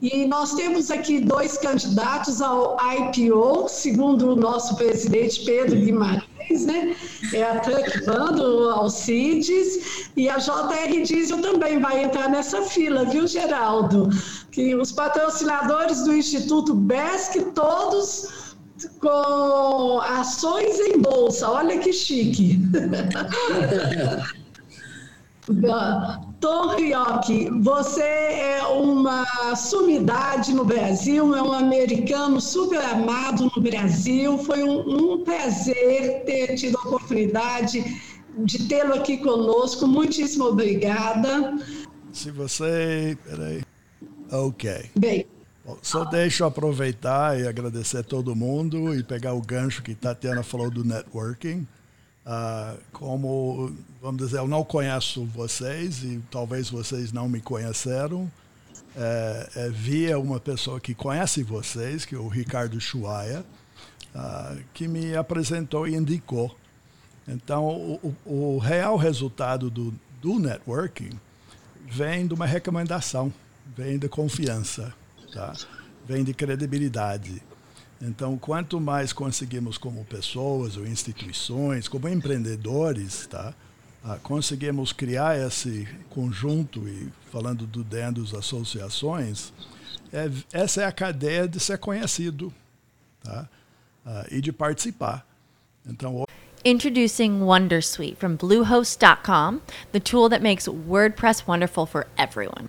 E 0.02 0.26
nós 0.26 0.54
temos 0.54 0.90
aqui 0.90 1.20
dois 1.20 1.56
candidatos 1.56 2.42
ao 2.42 2.76
IPO, 2.76 3.68
segundo 3.68 4.32
o 4.32 4.36
nosso 4.36 4.74
presidente 4.74 5.44
Pedro 5.44 5.78
Guimarães, 5.78 6.66
né? 6.66 6.96
É 7.32 7.44
a 7.44 7.60
Truck 7.60 8.04
Bando, 8.04 8.68
Alcides, 8.70 10.10
e 10.16 10.28
a 10.28 10.38
JR 10.38 11.04
Diesel 11.04 11.40
também 11.40 11.78
vai 11.78 12.02
entrar 12.02 12.28
nessa 12.28 12.62
fila, 12.62 13.04
viu, 13.04 13.28
Geraldo? 13.28 14.10
Que 14.50 14.74
os 14.74 14.90
patrocinadores 14.90 16.02
do 16.02 16.12
Instituto 16.12 16.74
BESC, 16.74 17.52
todos 17.54 18.56
com 18.98 20.00
ações 20.00 20.80
em 20.80 20.98
bolsa. 20.98 21.48
Olha 21.48 21.78
que 21.78 21.92
chique. 21.92 22.58
Tom 26.42 26.74
Rioc, 26.74 27.28
você 27.60 28.02
é 28.02 28.62
uma 28.64 29.54
sumidade 29.54 30.52
no 30.52 30.64
Brasil, 30.64 31.36
é 31.36 31.40
um 31.40 31.52
americano 31.52 32.40
super 32.40 32.80
amado 32.80 33.48
no 33.54 33.62
Brasil. 33.62 34.36
Foi 34.38 34.60
um, 34.64 34.80
um 34.80 35.24
prazer 35.24 36.24
ter 36.24 36.56
tido 36.56 36.76
a 36.78 36.80
oportunidade 36.80 37.84
de 38.38 38.66
tê-lo 38.66 38.94
aqui 38.94 39.18
conosco. 39.18 39.86
Muitíssimo 39.86 40.46
obrigada. 40.46 41.56
Se 42.12 42.32
você. 42.32 43.16
Peraí. 43.24 43.62
Ok. 44.32 44.90
Bem. 44.98 45.24
Bom, 45.64 45.78
só 45.80 46.04
deixo 46.04 46.44
aproveitar 46.44 47.38
e 47.38 47.46
agradecer 47.46 47.98
a 47.98 48.02
todo 48.02 48.34
mundo 48.34 48.92
e 48.96 49.04
pegar 49.04 49.32
o 49.32 49.40
gancho 49.40 49.80
que 49.80 49.94
Tatiana 49.94 50.42
falou 50.42 50.72
do 50.72 50.84
networking. 50.84 51.64
Uh, 52.24 52.78
como, 52.92 53.74
vamos 54.00 54.22
dizer, 54.22 54.38
eu 54.38 54.46
não 54.46 54.62
conheço 54.62 55.24
vocês 55.24 56.04
e 56.04 56.22
talvez 56.30 56.70
vocês 56.70 57.12
não 57.12 57.28
me 57.28 57.40
conheceram, 57.40 58.30
é, 58.94 59.48
é, 59.56 59.68
via 59.70 60.18
uma 60.18 60.38
pessoa 60.38 60.78
que 60.78 60.94
conhece 60.94 61.42
vocês, 61.42 62.04
que 62.04 62.14
é 62.14 62.18
o 62.18 62.28
Ricardo 62.28 62.80
Chuaia, 62.80 63.44
uh, 64.14 64.62
que 64.72 64.86
me 64.86 65.16
apresentou 65.16 65.88
e 65.88 65.96
indicou. 65.96 66.56
Então, 67.26 67.66
o, 67.66 68.14
o, 68.24 68.54
o 68.54 68.58
real 68.58 68.96
resultado 68.96 69.70
do, 69.70 69.92
do 70.20 70.38
networking 70.38 71.10
vem 71.88 72.26
de 72.26 72.34
uma 72.34 72.46
recomendação, 72.46 73.32
vem 73.76 73.98
de 73.98 74.08
confiança, 74.08 74.94
tá? 75.32 75.54
vem 76.06 76.22
de 76.22 76.34
credibilidade. 76.34 77.42
Então, 78.04 78.36
quanto 78.36 78.80
mais 78.80 79.12
conseguimos 79.12 79.78
como 79.78 80.04
pessoas 80.04 80.76
ou 80.76 80.84
instituições, 80.84 81.86
como 81.86 82.08
empreendedores, 82.08 83.28
tá? 83.28 83.54
Ah, 84.04 84.18
conseguimos 84.20 84.92
criar 84.92 85.38
esse 85.38 85.86
conjunto 86.10 86.88
e 86.88 87.08
falando 87.30 87.64
do 87.64 87.84
dentro 87.84 88.24
das 88.24 88.34
associações, 88.34 89.52
é, 90.12 90.28
essa 90.52 90.82
é 90.82 90.84
a 90.84 90.90
cadeia 90.90 91.46
de 91.46 91.60
ser 91.60 91.78
conhecido, 91.78 92.52
tá? 93.22 93.48
Ah, 94.04 94.26
e 94.32 94.40
de 94.40 94.52
participar. 94.52 95.24
Então, 95.86 96.24
Introducing 96.64 97.40
Wondersuite 97.40 98.16
from 98.16 98.36
Bluehost.com, 98.36 99.60
the 99.92 100.00
tool 100.00 100.28
that 100.28 100.42
makes 100.42 100.68
WordPress 100.68 101.46
wonderful 101.46 101.86
for 101.86 102.06
everyone. 102.16 102.68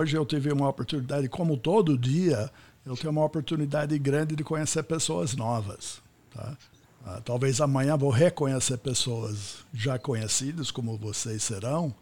Hoje 0.00 0.16
eu 0.16 0.24
tive 0.24 0.50
uma 0.50 0.70
oportunidade, 0.70 1.28
como 1.28 1.54
todo 1.54 1.98
dia, 1.98 2.50
eu 2.84 2.96
tenho 2.96 3.10
uma 3.10 3.24
oportunidade 3.24 3.98
grande 3.98 4.34
de 4.34 4.42
conhecer 4.42 4.82
pessoas 4.84 5.34
novas. 5.34 6.00
Tá? 6.34 6.56
Ah, 7.04 7.20
talvez 7.22 7.60
amanhã 7.60 7.94
vou 7.94 8.08
reconhecer 8.08 8.78
pessoas 8.78 9.58
já 9.72 9.98
conhecidas, 9.98 10.70
como 10.70 10.96
vocês 10.96 11.42
serão, 11.42 11.94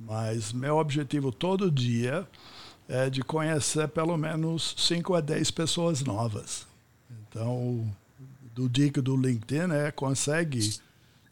mas 0.00 0.52
meu 0.52 0.78
objetivo 0.78 1.30
todo 1.30 1.70
dia 1.70 2.26
é 2.88 3.08
de 3.08 3.22
conhecer 3.22 3.86
pelo 3.86 4.16
menos 4.16 4.74
5 4.76 5.14
a 5.14 5.20
10 5.20 5.52
pessoas 5.52 6.02
novas. 6.02 6.66
Então, 7.28 7.88
do 8.52 8.68
dica 8.68 9.00
do 9.00 9.16
LinkedIn 9.16 9.72
é 9.72 9.92
consegue 9.92 10.74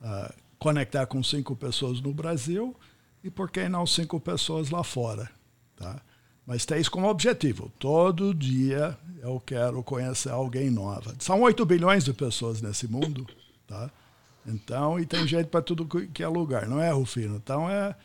uh, 0.01 0.33
conectar 0.57 1.05
com 1.07 1.21
cinco 1.21 1.57
pessoas 1.57 2.01
no 2.01 2.13
Brasil 2.13 2.77
e 3.25 3.31
por 3.31 3.51
que 3.51 3.69
não 3.69 3.85
cinco 3.85 4.21
pessoas 4.21 4.71
lá 4.71 4.85
fora. 4.85 5.36
Tá? 5.77 6.01
Mas 6.47 6.65
tem 6.65 6.81
isso 6.81 6.91
como 6.91 7.09
objetivo. 7.09 7.73
Todo 7.79 8.35
dia 8.35 8.97
eu 9.21 9.41
quero 9.45 9.83
conhecer 9.83 10.31
alguém 10.31 10.71
nova. 10.71 11.15
São 11.19 11.41
8 11.43 11.65
bilhões 11.67 12.05
de 12.05 12.13
pessoas 12.13 12.63
nesse 12.63 12.87
mundo. 12.87 13.27
Tá? 13.67 13.91
Então, 14.47 14.99
e 14.99 15.05
tem 15.05 15.27
gente 15.27 15.49
para 15.49 15.61
tudo 15.61 15.87
que 15.87 16.23
é 16.23 16.29
lugar, 16.29 16.69
não 16.69 16.81
é, 16.81 16.91
Rufino? 16.93 17.37
Então, 17.37 17.69
é, 17.69 17.97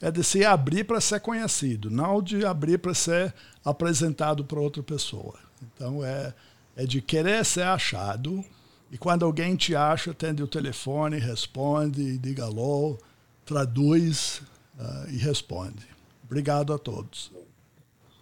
é 0.00 0.10
de 0.10 0.24
se 0.24 0.44
abrir 0.44 0.84
para 0.84 1.00
ser 1.00 1.20
conhecido, 1.20 1.90
não 1.90 2.22
de 2.22 2.44
abrir 2.44 2.78
para 2.78 2.94
ser 2.94 3.34
apresentado 3.62 4.44
para 4.44 4.58
outra 4.58 4.82
pessoa. 4.82 5.34
Então, 5.62 6.02
é, 6.02 6.32
é 6.74 6.86
de 6.86 7.02
querer 7.02 7.44
ser 7.44 7.64
achado. 7.64 8.42
E 8.90 8.96
quando 8.96 9.24
alguém 9.24 9.54
te 9.56 9.76
acha, 9.76 10.10
atende 10.10 10.42
o 10.42 10.48
telefone, 10.48 11.18
responde, 11.18 12.18
diga 12.18 12.44
alô, 12.44 12.98
traduz 13.44 14.42
uh, 14.78 15.10
e 15.10 15.18
responde. 15.18 15.86
Obrigado 16.30 16.72
a 16.72 16.78
todos. 16.78 17.32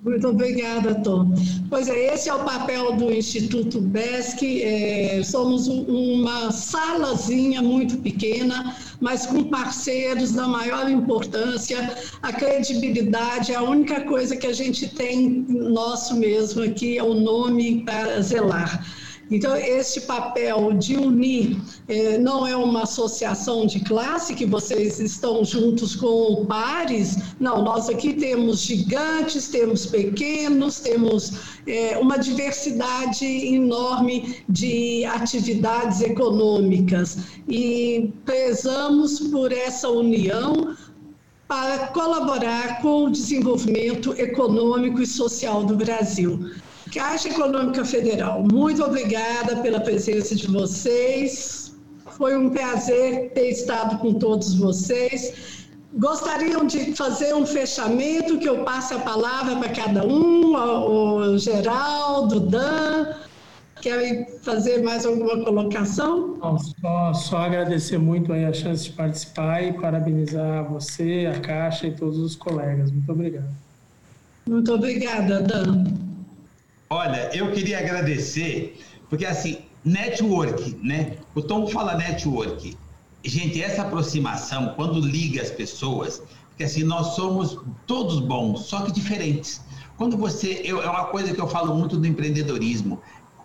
Muito 0.01 0.29
obrigada, 0.29 0.95
Tom. 0.95 1.35
Pois 1.69 1.89
é, 1.89 2.15
esse 2.15 2.31
é 2.31 2.35
o 2.35 2.43
papel 2.43 2.97
do 2.97 3.13
Instituto 3.13 3.83
BESC. 3.83 4.63
É, 4.63 5.23
somos 5.23 5.69
uma 5.69 6.51
salazinha 6.51 7.61
muito 7.61 7.99
pequena, 7.99 8.75
mas 8.99 9.27
com 9.27 9.45
parceiros 9.45 10.33
da 10.33 10.49
maior 10.49 10.89
importância. 10.89 11.95
A 12.23 12.33
credibilidade 12.33 13.53
é 13.53 13.57
a 13.57 13.63
única 13.63 14.01
coisa 14.03 14.37
que 14.37 14.47
a 14.47 14.55
gente 14.55 14.89
tem 14.89 15.45
nosso 15.51 16.17
mesmo 16.17 16.63
aqui, 16.63 16.97
é 16.97 17.03
o 17.03 17.13
nome 17.13 17.85
para 17.85 18.23
zelar. 18.23 18.87
Então, 19.31 19.55
esse 19.55 20.03
papel 20.03 20.73
de 20.73 20.97
unir 20.97 21.61
eh, 21.87 22.17
não 22.19 22.47
é 22.47 22.57
uma 22.57 22.85
associação 22.85 23.67
de 23.67 23.81
classe 23.81 24.35
que 24.35 24.47
vocês 24.47 24.99
estão 24.99 25.45
juntos 25.45 25.95
com 25.95 26.47
pares, 26.47 27.17
não, 27.39 27.63
nós 27.63 27.89
aqui 27.91 28.15
temos 28.15 28.61
gigantes, 28.61 29.49
temos 29.49 29.85
pequenos, 29.85 30.81
temos 30.81 31.33
eh, 31.67 31.99
uma 31.99 32.19
diversidade 32.19 33.27
enorme 33.27 34.37
de 34.49 35.05
atividades 35.05 36.01
econômicas 36.01 37.19
e 37.47 38.11
prezamos 38.25 39.21
por 39.21 39.53
essa 39.53 39.91
união 39.91 40.75
para 41.47 41.89
colaborar 41.89 42.83
com 42.83 43.05
o 43.05 43.11
desenvolvimento 43.11 44.13
econômico 44.19 45.01
e 45.01 45.07
social 45.07 45.65
do 45.65 45.77
Brasil. 45.77 46.51
Caixa 46.99 47.29
Econômica 47.29 47.85
Federal, 47.85 48.45
muito 48.53 48.83
obrigada 48.83 49.55
pela 49.63 49.79
presença 49.79 50.35
de 50.35 50.49
vocês. 50.49 51.73
Foi 52.17 52.37
um 52.37 52.51
prazer 52.51 53.31
ter 53.35 53.51
estado 53.51 53.99
com 53.99 54.15
todos 54.15 54.53
vocês. 54.57 55.69
Gostariam 55.95 56.67
de 56.67 56.97
fazer 56.97 57.37
um 57.37 57.47
fechamento, 57.47 58.37
que 58.41 58.49
eu 58.49 58.65
passe 58.65 58.95
a 58.95 58.99
palavra 58.99 59.55
para 59.55 59.69
cada 59.69 60.05
um, 60.05 60.57
o 60.57 61.39
Geraldo, 61.39 62.41
Dan. 62.41 63.15
Querem 63.81 64.27
fazer 64.43 64.83
mais 64.83 65.07
alguma 65.07 65.45
colocação? 65.45 66.37
Não, 66.39 66.59
só, 66.59 67.15
só 67.15 67.37
agradecer 67.37 67.99
muito 67.99 68.33
aí 68.33 68.45
a 68.45 68.53
chance 68.53 68.83
de 68.83 68.91
participar 68.91 69.63
e 69.63 69.73
parabenizar 69.73 70.69
você, 70.69 71.31
a 71.33 71.39
Caixa 71.39 71.87
e 71.87 71.93
todos 71.93 72.19
os 72.19 72.35
colegas. 72.35 72.91
Muito 72.91 73.13
obrigado. 73.13 73.51
Muito 74.49 74.75
obrigada, 74.75 75.41
Dan. 75.41 76.08
Olha, 76.91 77.29
eu 77.37 77.53
queria 77.53 77.81
agradecer, 77.81 78.81
porque 79.11 79.27
assim, 79.27 79.59
network, 79.85 80.79
né? 80.83 81.19
O 81.35 81.43
Tom 81.43 81.67
fala 81.67 81.95
network. 81.95 82.77
Gente, 83.23 83.63
essa 83.63 83.83
aproximação, 83.83 84.73
quando 84.75 84.99
liga 84.99 85.43
as 85.43 85.51
pessoas, 85.51 86.23
porque 86.49 86.65
assim, 86.65 86.85
nós 86.85 87.15
somos 87.15 87.59
todos 87.87 88.21
bons, 88.21 88.63
só 88.63 88.81
que 88.83 88.91
diferentes. 88.91 89.61
Quando 89.99 90.17
você. 90.17 90.63
Eu, 90.65 90.83
é 90.83 90.89
uma 90.89 91.05
coisa 91.05 91.35
que 91.35 91.41
eu 91.41 91.47
falo 91.47 91.75
muito 91.75 91.97
do 91.99 92.07
empreendedorismo. 92.07 93.03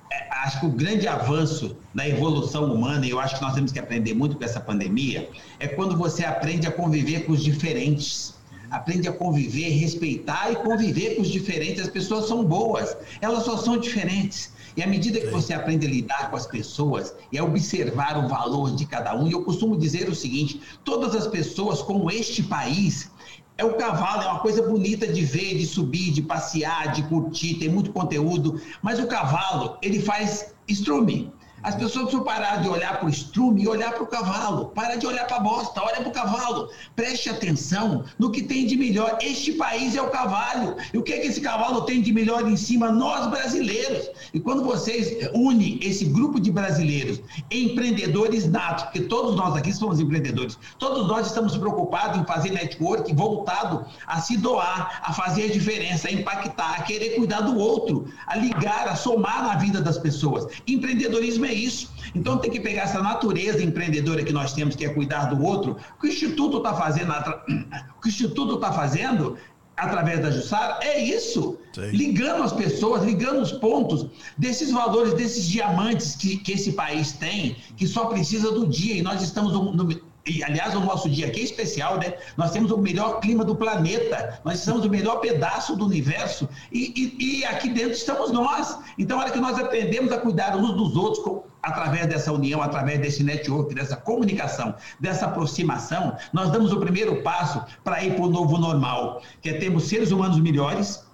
É, 0.10 0.30
acho 0.46 0.62
que 0.62 0.66
o 0.66 0.72
grande 0.72 1.06
avanço 1.06 1.76
na 1.94 2.08
evolução 2.08 2.74
humana, 2.74 3.06
e 3.06 3.10
eu 3.10 3.20
acho 3.20 3.36
que 3.36 3.42
nós 3.42 3.56
temos 3.56 3.74
que 3.74 3.80
aprender 3.80 4.14
muito 4.14 4.38
com 4.38 4.44
essa 4.46 4.60
pandemia, 4.62 5.30
é 5.60 5.68
quando 5.68 5.98
você 5.98 6.24
aprende 6.24 6.66
a 6.66 6.72
conviver 6.72 7.26
com 7.26 7.34
os 7.34 7.44
diferentes 7.44 8.36
aprende 8.74 9.08
a 9.08 9.14
conviver, 9.14 9.70
respeitar 9.70 10.52
e 10.52 10.56
conviver 10.56 11.16
com 11.16 11.22
os 11.22 11.30
diferentes. 11.30 11.84
As 11.84 11.90
pessoas 11.90 12.28
são 12.28 12.44
boas, 12.44 12.98
elas 13.22 13.44
só 13.44 13.56
são 13.56 13.78
diferentes. 13.78 14.52
E 14.76 14.82
à 14.82 14.88
medida 14.88 15.20
que 15.20 15.28
você 15.28 15.54
aprende 15.54 15.86
a 15.86 15.90
lidar 15.90 16.32
com 16.32 16.36
as 16.36 16.48
pessoas 16.48 17.14
e 17.32 17.38
a 17.38 17.44
observar 17.44 18.18
o 18.18 18.28
valor 18.28 18.76
de 18.76 18.88
cada 18.88 19.16
um, 19.16 19.28
e 19.28 19.32
eu 19.32 19.44
costumo 19.44 19.78
dizer 19.78 20.10
o 20.10 20.16
seguinte: 20.16 20.60
todas 20.84 21.16
as 21.16 21.28
pessoas, 21.28 21.84
como 21.84 22.10
este 22.10 22.42
país, 22.42 23.12
é 23.60 23.64
o 23.64 23.76
cavalo, 23.76 24.24
é 24.24 24.28
uma 24.28 24.40
coisa 24.40 24.64
bonita 24.64 25.06
de 25.06 25.24
ver, 25.24 25.56
de 25.56 25.68
subir, 25.68 26.12
de 26.12 26.24
passear, 26.24 26.92
de 26.94 27.04
curtir, 27.04 27.60
tem 27.60 27.70
muito 27.70 27.94
conteúdo, 27.94 28.60
mas 28.82 29.00
o 29.00 29.06
cavalo, 29.06 29.78
ele 29.84 30.00
faz 30.00 30.56
strumming. 30.68 31.32
As 31.64 31.76
pessoas 31.76 32.06
precisam 32.06 32.26
parar 32.26 32.62
de 32.62 32.68
olhar 32.68 33.00
para 33.00 33.06
o 33.06 33.10
estrume 33.10 33.64
e 33.64 33.68
olhar 33.68 33.94
para 33.94 34.04
o 34.04 34.08
cavalo. 34.08 34.66
Para 34.68 34.98
de 34.98 35.08
olhar 35.08 35.26
para 35.26 35.38
a 35.38 35.40
bosta, 35.40 35.82
olha 35.82 36.02
para 36.02 36.10
o 36.10 36.12
cavalo. 36.12 36.70
Preste 36.94 37.30
atenção 37.30 38.04
no 38.20 38.32
que 38.32 38.44
tem 38.44 38.68
de 38.68 38.76
melhor. 38.76 39.18
Este 39.22 39.54
país 39.54 39.96
é 39.96 40.02
o 40.02 40.10
cavalo. 40.10 40.76
E 40.94 40.98
o 40.98 41.04
que, 41.04 41.14
é 41.14 41.20
que 41.20 41.28
esse 41.28 41.40
cavalo 41.40 41.84
tem 41.84 42.02
de 42.02 42.12
melhor 42.12 42.46
em 42.50 42.58
cima? 42.58 42.92
Nós 42.92 43.28
brasileiros. 43.28 44.10
E 44.34 44.42
quando 44.42 44.64
vocês 44.64 45.30
unem 45.34 45.80
esse 45.82 46.04
grupo 46.06 46.38
de 46.38 46.52
brasileiros, 46.52 47.22
empreendedores 47.50 48.46
natos, 48.50 48.84
porque 48.86 49.02
todos 49.02 49.36
nós 49.36 49.56
aqui 49.56 49.72
somos 49.72 50.02
empreendedores, 50.02 50.58
todos 50.78 51.08
nós 51.08 51.28
estamos 51.28 51.56
preocupados 51.56 52.20
em 52.20 52.26
fazer 52.26 52.52
network 52.52 53.14
voltado 53.14 53.86
a 54.06 54.20
se 54.20 54.36
doar, 54.36 55.02
a 55.02 55.14
fazer 55.14 55.46
a 55.46 55.54
diferença, 55.54 56.10
a 56.10 56.12
impactar, 56.12 56.76
a 56.80 56.84
querer 56.84 57.12
cuidar 57.12 57.42
do 57.42 57.58
outro, 57.58 58.06
a 58.28 58.36
ligar, 58.36 58.88
a 58.90 58.96
somar 58.96 59.44
na 59.44 59.56
vida 59.56 59.82
das 59.82 59.98
pessoas. 59.98 60.48
Empreendedorismo 60.68 61.46
é 61.46 61.53
é 61.54 61.58
isso. 61.58 61.92
Então 62.14 62.38
tem 62.38 62.52
que 62.52 62.60
pegar 62.60 62.84
essa 62.84 63.02
natureza 63.02 63.64
empreendedora 63.64 64.24
que 64.24 64.34
nós 64.34 64.54
temos, 64.54 64.76
que 64.76 64.86
é 64.86 64.90
cuidar 64.90 65.26
do 65.26 65.44
outro. 65.44 65.78
O 65.98 66.02
que 66.02 66.08
o 66.08 66.10
Instituto 66.10 66.58
está 66.58 66.74
fazendo, 66.74 67.12
o 67.98 68.02
que 68.02 68.08
o 68.08 68.10
Instituto 68.10 68.56
está 68.56 68.72
fazendo 68.74 69.38
através 69.76 70.22
da 70.22 70.30
Jussara 70.32 70.80
é 70.82 71.04
isso. 71.04 71.58
Sim. 71.74 71.90
Ligando 71.90 72.44
as 72.44 72.54
pessoas, 72.54 73.04
ligando 73.04 73.42
os 73.42 73.52
pontos 73.52 74.06
desses 74.38 74.72
valores, 74.72 75.14
desses 75.14 75.48
diamantes 75.48 76.16
que, 76.16 76.38
que 76.38 76.52
esse 76.54 76.74
país 76.74 77.14
tem, 77.14 77.56
que 77.76 77.88
só 77.88 78.06
precisa 78.06 78.52
do 78.52 78.68
dia. 78.68 78.96
E 78.96 79.02
nós 79.02 79.22
estamos 79.22 79.54
no, 79.54 79.74
no 79.74 80.13
e, 80.26 80.42
aliás, 80.42 80.74
o 80.74 80.80
nosso 80.80 81.10
dia 81.10 81.28
aqui 81.28 81.42
é 81.42 81.44
especial, 81.44 81.98
né? 81.98 82.14
Nós 82.38 82.52
temos 82.52 82.72
o 82.72 82.78
melhor 82.78 83.20
clima 83.20 83.44
do 83.44 83.56
planeta, 83.56 84.40
nós 84.46 84.60
estamos 84.60 84.86
no 84.86 84.90
melhor 84.90 85.18
pedaço 85.20 85.76
do 85.76 85.86
universo 85.86 86.48
e, 86.72 86.94
e, 87.20 87.40
e 87.40 87.46
aqui 87.46 87.70
dentro 87.70 87.92
estamos 87.92 88.32
nós. 88.32 88.78
Então, 88.98 89.18
a 89.20 89.24
hora 89.24 89.32
que 89.32 89.40
nós 89.40 89.60
aprendemos 89.60 90.14
a 90.14 90.18
cuidar 90.18 90.56
uns 90.56 90.74
dos 90.76 90.96
outros 90.96 91.22
com, 91.24 91.44
através 91.62 92.08
dessa 92.08 92.32
união, 92.32 92.62
através 92.62 93.02
desse 93.02 93.22
network, 93.22 93.76
dessa 93.76 93.98
comunicação, 93.98 94.74
dessa 94.98 95.26
aproximação, 95.26 96.16
nós 96.32 96.52
damos 96.52 96.72
o 96.72 96.80
primeiro 96.80 97.22
passo 97.22 97.62
para 97.84 98.02
ir 98.02 98.16
para 98.16 98.24
o 98.24 98.30
novo 98.30 98.58
normal, 98.58 99.22
que 99.42 99.50
é 99.50 99.54
termos 99.54 99.90
seres 99.90 100.12
humanos 100.12 100.40
melhores, 100.40 101.06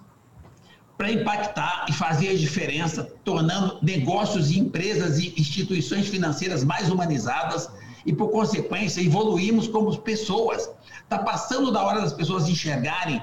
para 0.96 1.10
impactar 1.10 1.86
e 1.88 1.92
fazer 1.92 2.28
a 2.28 2.36
diferença, 2.36 3.10
tornando 3.24 3.78
negócios 3.82 4.52
e 4.52 4.58
empresas 4.60 5.18
e 5.18 5.34
instituições 5.36 6.06
financeiras 6.06 6.62
mais 6.62 6.90
humanizadas 6.90 7.70
e, 8.04 8.12
por 8.12 8.30
consequência, 8.30 9.00
evoluímos 9.00 9.68
como 9.68 9.96
pessoas. 9.98 10.70
Está 11.02 11.18
passando 11.18 11.72
da 11.72 11.82
hora 11.82 12.00
das 12.00 12.12
pessoas 12.12 12.48
enxergarem 12.48 13.20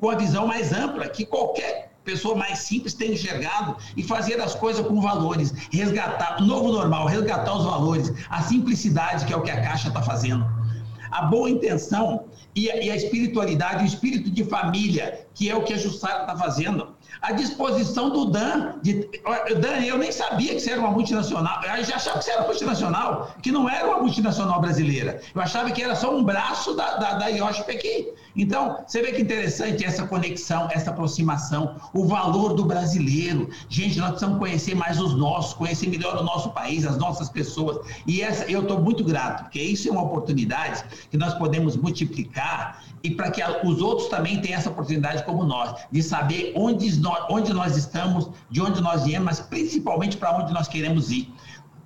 com 0.00 0.10
a 0.10 0.16
visão 0.16 0.46
mais 0.46 0.72
ampla 0.72 1.08
que 1.08 1.26
qualquer 1.26 1.92
pessoa 2.04 2.34
mais 2.34 2.60
simples 2.60 2.94
tem 2.94 3.12
enxergado 3.12 3.76
e 3.94 4.02
fazer 4.02 4.40
as 4.40 4.54
coisas 4.54 4.86
com 4.86 4.98
valores, 4.98 5.52
resgatar, 5.70 6.40
novo 6.40 6.72
normal, 6.72 7.06
resgatar 7.06 7.54
os 7.54 7.64
valores, 7.64 8.10
a 8.30 8.40
simplicidade 8.40 9.26
que 9.26 9.32
é 9.32 9.36
o 9.36 9.42
que 9.42 9.50
a 9.50 9.60
Caixa 9.62 9.88
está 9.88 10.00
fazendo. 10.00 10.46
A 11.10 11.22
boa 11.22 11.50
intenção 11.50 12.24
a, 12.70 12.76
e 12.76 12.90
a 12.90 12.96
espiritualidade, 12.96 13.84
o 13.84 13.86
espírito 13.86 14.30
de 14.30 14.44
família, 14.44 15.26
que 15.34 15.50
é 15.50 15.54
o 15.54 15.62
que 15.62 15.74
a 15.74 15.78
Jussara 15.78 16.22
está 16.22 16.36
fazendo 16.36 16.96
à 17.20 17.32
disposição 17.32 18.10
do 18.10 18.26
Dan. 18.26 18.74
De, 18.82 19.08
Dan, 19.60 19.80
eu 19.84 19.98
nem 19.98 20.12
sabia 20.12 20.54
que 20.54 20.60
você 20.60 20.72
era 20.72 20.80
uma 20.80 20.90
multinacional. 20.90 21.60
Eu 21.64 21.84
já 21.84 21.96
achava 21.96 22.18
que 22.18 22.24
você 22.24 22.30
era 22.30 22.46
multinacional, 22.46 23.34
que 23.42 23.50
não 23.50 23.68
era 23.68 23.86
uma 23.86 23.98
multinacional 23.98 24.60
brasileira. 24.60 25.20
Eu 25.34 25.40
achava 25.40 25.70
que 25.70 25.82
era 25.82 25.94
só 25.94 26.14
um 26.14 26.22
braço 26.22 26.74
da, 26.74 26.96
da, 26.96 27.14
da 27.14 27.26
Yoshi 27.28 27.64
Pequim. 27.64 28.08
Então, 28.36 28.84
você 28.86 29.02
vê 29.02 29.12
que 29.12 29.22
interessante 29.22 29.84
essa 29.84 30.06
conexão, 30.06 30.68
essa 30.70 30.90
aproximação, 30.90 31.74
o 31.92 32.06
valor 32.06 32.54
do 32.54 32.64
brasileiro. 32.64 33.48
Gente, 33.68 33.98
nós 33.98 34.10
precisamos 34.10 34.38
conhecer 34.38 34.74
mais 34.74 35.00
os 35.00 35.14
nossos, 35.14 35.54
conhecer 35.54 35.88
melhor 35.88 36.16
o 36.16 36.22
nosso 36.22 36.50
país, 36.50 36.86
as 36.86 36.96
nossas 36.96 37.28
pessoas. 37.28 37.78
E 38.06 38.22
essa, 38.22 38.44
eu 38.44 38.62
estou 38.62 38.80
muito 38.80 39.02
grato, 39.02 39.44
porque 39.44 39.60
isso 39.60 39.88
é 39.88 39.90
uma 39.92 40.02
oportunidade 40.02 40.84
que 41.10 41.16
nós 41.16 41.34
podemos 41.34 41.76
multiplicar 41.76 42.82
e 43.02 43.10
para 43.10 43.30
que 43.30 43.42
os 43.64 43.80
outros 43.80 44.08
também 44.08 44.40
tenham 44.40 44.58
essa 44.58 44.70
oportunidade 44.70 45.24
como 45.24 45.44
nós, 45.44 45.74
de 45.90 46.02
saber 46.02 46.52
onde 46.56 46.98
nós, 47.00 47.26
onde 47.30 47.52
nós 47.52 47.76
estamos, 47.76 48.30
de 48.50 48.60
onde 48.60 48.80
nós 48.80 49.04
viemos, 49.04 49.24
mas 49.24 49.40
principalmente 49.40 50.16
para 50.16 50.36
onde 50.36 50.52
nós 50.52 50.68
queremos 50.68 51.10
ir. 51.10 51.32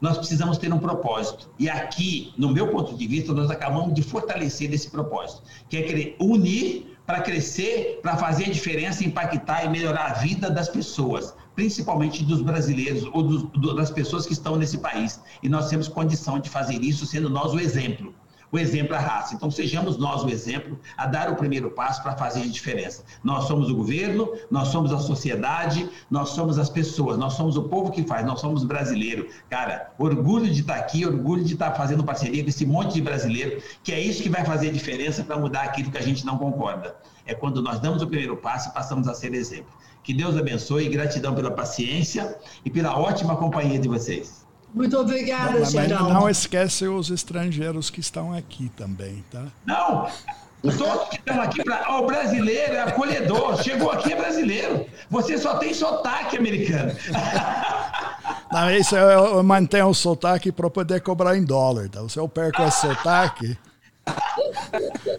Nós 0.00 0.18
precisamos 0.18 0.58
ter 0.58 0.72
um 0.72 0.78
propósito. 0.78 1.48
E 1.58 1.70
aqui, 1.70 2.34
no 2.36 2.50
meu 2.50 2.68
ponto 2.68 2.96
de 2.96 3.06
vista, 3.06 3.32
nós 3.32 3.50
acabamos 3.50 3.94
de 3.94 4.02
fortalecer 4.02 4.72
esse 4.72 4.90
propósito, 4.90 5.42
que 5.68 5.76
é 5.76 5.82
querer 5.82 6.16
unir 6.18 6.96
para 7.06 7.20
crescer, 7.20 8.00
para 8.02 8.16
fazer 8.16 8.46
a 8.46 8.50
diferença, 8.50 9.04
impactar 9.04 9.64
e 9.64 9.68
melhorar 9.68 10.06
a 10.06 10.14
vida 10.14 10.50
das 10.50 10.68
pessoas, 10.68 11.34
principalmente 11.54 12.24
dos 12.24 12.42
brasileiros 12.42 13.04
ou 13.12 13.22
dos, 13.22 13.74
das 13.76 13.90
pessoas 13.90 14.26
que 14.26 14.32
estão 14.32 14.56
nesse 14.56 14.78
país. 14.78 15.20
E 15.42 15.48
nós 15.48 15.68
temos 15.68 15.86
condição 15.86 16.40
de 16.40 16.48
fazer 16.48 16.82
isso, 16.82 17.06
sendo 17.06 17.30
nós 17.30 17.52
o 17.52 17.60
exemplo 17.60 18.12
o 18.52 18.58
exemplo 18.58 18.94
à 18.94 18.98
raça. 18.98 19.34
Então, 19.34 19.50
sejamos 19.50 19.96
nós 19.96 20.22
o 20.22 20.28
exemplo 20.28 20.78
a 20.96 21.06
dar 21.06 21.30
o 21.30 21.36
primeiro 21.36 21.70
passo 21.70 22.02
para 22.02 22.14
fazer 22.14 22.42
a 22.42 22.46
diferença. 22.46 23.02
Nós 23.24 23.44
somos 23.44 23.70
o 23.70 23.74
governo, 23.74 24.30
nós 24.50 24.68
somos 24.68 24.92
a 24.92 24.98
sociedade, 24.98 25.88
nós 26.10 26.28
somos 26.30 26.58
as 26.58 26.68
pessoas, 26.68 27.16
nós 27.16 27.32
somos 27.32 27.56
o 27.56 27.62
povo 27.62 27.90
que 27.90 28.04
faz, 28.04 28.26
nós 28.26 28.40
somos 28.40 28.62
brasileiro. 28.62 29.26
Cara, 29.48 29.90
orgulho 29.98 30.52
de 30.52 30.60
estar 30.60 30.76
aqui, 30.76 31.06
orgulho 31.06 31.42
de 31.42 31.54
estar 31.54 31.72
fazendo 31.72 32.04
parceria 32.04 32.42
com 32.42 32.50
esse 32.50 32.66
monte 32.66 32.92
de 32.92 33.00
brasileiro, 33.00 33.62
que 33.82 33.90
é 33.90 33.98
isso 33.98 34.22
que 34.22 34.28
vai 34.28 34.44
fazer 34.44 34.68
a 34.68 34.72
diferença 34.72 35.24
para 35.24 35.38
mudar 35.38 35.62
aquilo 35.62 35.90
que 35.90 35.98
a 35.98 36.02
gente 36.02 36.26
não 36.26 36.36
concorda. 36.36 36.94
É 37.24 37.34
quando 37.34 37.62
nós 37.62 37.80
damos 37.80 38.02
o 38.02 38.06
primeiro 38.06 38.36
passo 38.36 38.68
e 38.68 38.72
passamos 38.74 39.08
a 39.08 39.14
ser 39.14 39.32
exemplo. 39.32 39.72
Que 40.02 40.12
Deus 40.12 40.36
abençoe 40.36 40.88
gratidão 40.88 41.34
pela 41.34 41.50
paciência 41.50 42.36
e 42.64 42.70
pela 42.70 42.98
ótima 42.98 43.36
companhia 43.36 43.78
de 43.78 43.88
vocês. 43.88 44.41
Muito 44.74 44.98
obrigada, 44.98 45.60
mas, 45.60 45.72
Geraldo. 45.72 46.12
Não 46.12 46.28
esquece 46.28 46.86
os 46.86 47.10
estrangeiros 47.10 47.90
que 47.90 48.00
estão 48.00 48.32
aqui 48.32 48.70
também, 48.76 49.24
tá? 49.30 49.46
Não, 49.66 50.08
Todos 50.62 51.08
que 51.08 51.16
estão 51.16 51.42
aqui 51.42 51.64
para. 51.64 51.84
Oh, 51.90 52.02
o 52.02 52.06
brasileiro 52.06 52.74
é 52.74 52.80
acolhedor. 52.80 53.60
Chegou 53.62 53.90
aqui 53.90 54.12
é 54.12 54.16
brasileiro. 54.16 54.86
Você 55.10 55.36
só 55.36 55.56
tem 55.56 55.74
sotaque 55.74 56.36
americano. 56.36 56.92
Não, 58.52 58.70
isso 58.70 58.94
eu, 58.94 59.36
eu 59.36 59.42
mantenho 59.42 59.88
o 59.88 59.94
sotaque 59.94 60.52
para 60.52 60.70
poder 60.70 61.00
cobrar 61.00 61.36
em 61.36 61.44
dólar. 61.44 61.88
Tá? 61.88 62.06
Se 62.08 62.18
eu 62.18 62.28
perco 62.28 62.62
esse 62.62 62.82
sotaque, 62.82 63.58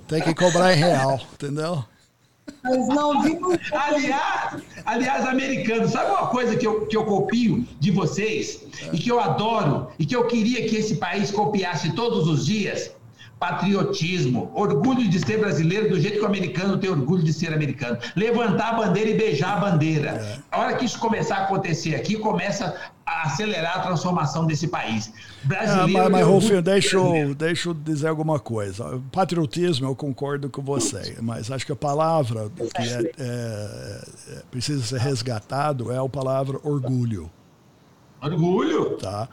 tem 0.07 0.21
que 0.21 0.33
cobrar 0.33 0.73
em 0.73 0.77
real, 0.77 1.19
entendeu? 1.33 1.83
Não 2.63 3.21
vimos. 3.21 3.57
aliás, 3.71 4.61
aliás, 4.85 5.25
americano, 5.25 5.87
sabe 5.87 6.11
uma 6.11 6.27
coisa 6.27 6.55
que 6.55 6.65
eu, 6.65 6.85
que 6.87 6.95
eu 6.95 7.05
copio 7.05 7.65
de 7.79 7.91
vocês 7.91 8.63
e 8.91 8.97
que 8.97 9.11
eu 9.11 9.19
adoro 9.19 9.87
e 9.99 10.05
que 10.05 10.15
eu 10.15 10.25
queria 10.27 10.67
que 10.67 10.77
esse 10.77 10.95
país 10.95 11.29
copiasse 11.29 11.91
todos 11.93 12.27
os 12.27 12.45
dias? 12.45 12.91
Patriotismo, 13.43 14.49
orgulho 14.55 15.09
de 15.09 15.19
ser 15.19 15.37
brasileiro 15.37 15.89
do 15.89 15.99
jeito 15.99 16.17
que 16.17 16.23
o 16.23 16.25
americano 16.25 16.77
tem 16.77 16.89
orgulho 16.89 17.21
de 17.21 17.33
ser 17.33 17.53
americano. 17.53 17.97
Levantar 18.15 18.69
a 18.69 18.73
bandeira 18.73 19.09
e 19.09 19.17
beijar 19.17 19.57
a 19.57 19.59
bandeira. 19.59 20.11
É. 20.11 20.37
A 20.49 20.59
hora 20.61 20.77
que 20.77 20.85
isso 20.85 20.97
começar 20.97 21.39
a 21.39 21.43
acontecer 21.43 21.93
aqui, 21.93 22.15
começa 22.15 22.73
a 23.05 23.23
acelerar 23.23 23.79
a 23.79 23.81
transformação 23.81 24.45
desse 24.45 24.69
país. 24.69 25.11
Brasileiro. 25.43 25.99
É, 25.99 26.03
mas, 26.03 26.11
mas 26.13 26.25
Rolfinho, 26.25 26.61
deixa 26.61 26.95
eu, 26.95 27.35
deixa 27.35 27.67
eu 27.67 27.73
dizer 27.73 28.07
alguma 28.07 28.39
coisa. 28.39 29.01
Patriotismo, 29.11 29.87
eu 29.87 29.95
concordo 29.95 30.49
com 30.49 30.61
você, 30.61 31.17
mas 31.21 31.51
acho 31.51 31.65
que 31.65 31.73
a 31.73 31.75
palavra 31.75 32.49
que 32.49 32.81
é, 32.81 33.11
é, 33.19 34.05
é, 34.29 34.41
precisa 34.49 34.81
ser 34.85 35.01
resgatado 35.01 35.91
é 35.91 35.97
a 35.97 36.07
palavra 36.07 36.57
orgulho. 36.63 37.29
Orgulho? 38.21 38.91
Tá. 38.91 39.27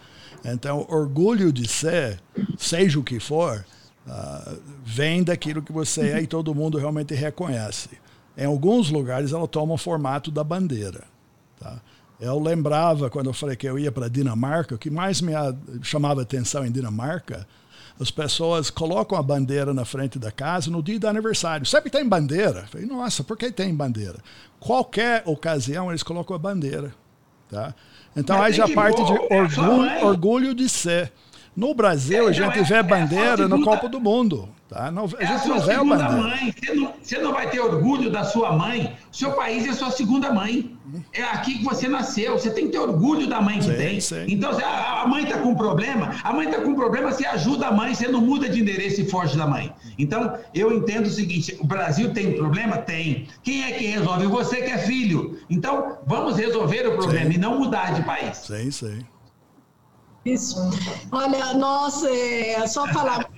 Então, 0.44 0.84
orgulho 0.88 1.52
de 1.52 1.68
ser, 1.68 2.20
seja 2.58 2.98
o 2.98 3.04
que 3.04 3.20
for, 3.20 3.64
uh, 4.06 4.60
vem 4.84 5.22
daquilo 5.22 5.62
que 5.62 5.72
você 5.72 6.10
é 6.10 6.22
e 6.22 6.26
todo 6.26 6.54
mundo 6.54 6.78
realmente 6.78 7.14
reconhece. 7.14 7.90
Em 8.36 8.44
alguns 8.44 8.90
lugares 8.90 9.32
ela 9.32 9.46
toma 9.46 9.74
o 9.74 9.78
formato 9.78 10.30
da 10.30 10.44
bandeira. 10.44 11.04
Tá? 11.58 11.80
Eu 12.20 12.38
lembrava, 12.38 13.08
quando 13.08 13.26
eu 13.26 13.32
falei 13.32 13.56
que 13.56 13.66
eu 13.66 13.78
ia 13.78 13.90
para 13.90 14.08
Dinamarca, 14.08 14.74
o 14.74 14.78
que 14.78 14.90
mais 14.90 15.20
me 15.20 15.32
chamava 15.82 16.22
atenção 16.22 16.66
em 16.66 16.70
Dinamarca, 16.70 17.46
as 17.98 18.10
pessoas 18.10 18.70
colocam 18.70 19.18
a 19.18 19.22
bandeira 19.22 19.74
na 19.74 19.84
frente 19.84 20.18
da 20.18 20.30
casa 20.30 20.70
no 20.70 20.82
dia 20.82 20.98
do 20.98 21.06
aniversário. 21.06 21.66
Sempre 21.66 21.90
tem 21.90 22.06
bandeira. 22.06 22.60
Eu 22.60 22.66
falei, 22.66 22.86
nossa, 22.86 23.22
por 23.22 23.36
que 23.36 23.52
tem 23.52 23.74
bandeira? 23.74 24.16
Qualquer 24.58 25.22
ocasião 25.26 25.90
eles 25.90 26.02
colocam 26.02 26.34
a 26.34 26.38
bandeira. 26.38 26.94
Tá? 27.50 27.74
Então 28.16 28.40
aí 28.40 28.52
já 28.52 28.68
parte 28.68 29.04
de 29.04 29.12
orgulho, 29.12 30.06
orgulho 30.06 30.54
de 30.54 30.68
ser. 30.68 31.12
No 31.60 31.74
Brasil, 31.74 32.26
é, 32.26 32.30
a 32.30 32.32
gente 32.32 32.58
é, 32.58 32.62
vê 32.62 32.82
bandeira 32.82 33.46
no 33.46 33.62
Copa 33.62 33.86
do 33.86 34.00
Mundo. 34.00 34.48
Tá? 34.66 34.90
Não, 34.90 35.04
a 35.04 35.24
gente 35.24 35.46
não 35.46 35.60
vê 35.60 35.74
a 35.74 35.84
bandeira. 35.84 36.12
Mãe. 36.12 36.54
Você, 36.58 36.74
não, 36.74 36.94
você 37.02 37.18
não 37.18 37.32
vai 37.34 37.50
ter 37.50 37.60
orgulho 37.60 38.10
da 38.10 38.24
sua 38.24 38.50
mãe. 38.56 38.96
Seu 39.12 39.32
país 39.32 39.66
é 39.66 39.74
sua 39.74 39.90
segunda 39.90 40.32
mãe. 40.32 40.74
É 41.12 41.22
aqui 41.22 41.58
que 41.58 41.64
você 41.64 41.86
nasceu. 41.86 42.38
Você 42.38 42.50
tem 42.50 42.64
que 42.64 42.72
ter 42.72 42.78
orgulho 42.78 43.26
da 43.26 43.42
mãe 43.42 43.58
que 43.58 43.66
sim, 43.66 43.74
tem. 43.74 44.00
Sim. 44.00 44.24
Então, 44.26 44.54
se 44.54 44.62
a, 44.62 45.02
a 45.02 45.06
mãe 45.06 45.24
está 45.24 45.36
com 45.36 45.54
problema, 45.54 46.14
a 46.24 46.32
mãe 46.32 46.48
está 46.48 46.62
com 46.62 46.74
problema, 46.74 47.12
você 47.12 47.26
ajuda 47.26 47.66
a 47.66 47.72
mãe, 47.72 47.94
você 47.94 48.08
não 48.08 48.22
muda 48.22 48.48
de 48.48 48.58
endereço 48.58 49.02
e 49.02 49.10
foge 49.10 49.36
da 49.36 49.46
mãe. 49.46 49.70
Então, 49.98 50.38
eu 50.54 50.72
entendo 50.72 51.08
o 51.08 51.10
seguinte: 51.10 51.58
o 51.60 51.66
Brasil 51.66 52.14
tem 52.14 52.32
problema? 52.32 52.78
Tem. 52.78 53.28
Quem 53.42 53.64
é 53.64 53.72
que 53.72 53.84
resolve? 53.84 54.26
Você 54.28 54.62
que 54.62 54.70
é 54.70 54.78
filho. 54.78 55.38
Então, 55.50 55.98
vamos 56.06 56.38
resolver 56.38 56.86
o 56.86 56.96
problema 56.96 57.26
sim. 57.26 57.34
e 57.34 57.38
não 57.38 57.58
mudar 57.58 57.92
de 57.92 58.02
país. 58.02 58.38
Sim, 58.38 58.70
sim. 58.70 59.04
Isso. 60.24 60.56
Olha, 61.10 61.54
nós, 61.54 62.02
é, 62.04 62.66
só 62.66 62.86
falar 62.88 63.28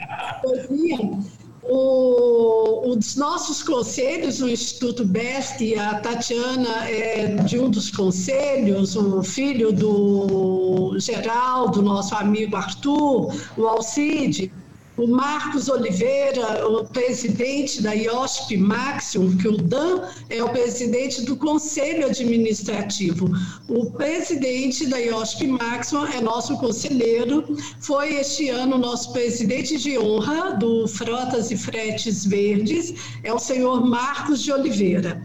o, 1.62 2.90
os 2.90 3.14
nossos 3.16 3.62
conselhos, 3.62 4.40
o 4.40 4.48
Instituto 4.48 5.04
BESC, 5.04 5.78
a 5.78 6.00
Tatiana 6.00 6.88
é 6.88 7.36
de 7.44 7.58
um 7.58 7.70
dos 7.70 7.90
conselhos, 7.90 8.96
o 8.96 9.22
filho 9.22 9.72
do 9.72 10.96
Geraldo, 10.98 11.80
nosso 11.80 12.14
amigo 12.14 12.56
Arthur, 12.56 13.32
o 13.56 13.66
Alcide, 13.66 14.52
o 14.96 15.06
Marcos 15.06 15.68
Oliveira, 15.68 16.66
o 16.68 16.84
presidente 16.84 17.82
da 17.82 17.92
IOSP 17.92 18.56
Maxium, 18.56 19.36
que 19.36 19.48
o 19.48 19.56
Dan 19.56 20.02
é 20.28 20.42
o 20.44 20.50
presidente 20.50 21.22
do 21.22 21.34
Conselho 21.36 22.06
Administrativo. 22.06 23.30
O 23.68 23.90
presidente 23.92 24.86
da 24.86 24.98
IOSP 24.98 25.46
Maxium 25.46 26.06
é 26.06 26.20
nosso 26.20 26.58
conselheiro, 26.58 27.56
foi 27.80 28.16
este 28.16 28.50
ano 28.50 28.76
nosso 28.76 29.12
presidente 29.12 29.78
de 29.78 29.98
honra 29.98 30.56
do 30.56 30.86
Frotas 30.86 31.50
e 31.50 31.56
Fretes 31.56 32.26
Verdes, 32.26 32.94
é 33.22 33.32
o 33.32 33.38
senhor 33.38 33.86
Marcos 33.86 34.42
de 34.42 34.52
Oliveira. 34.52 35.22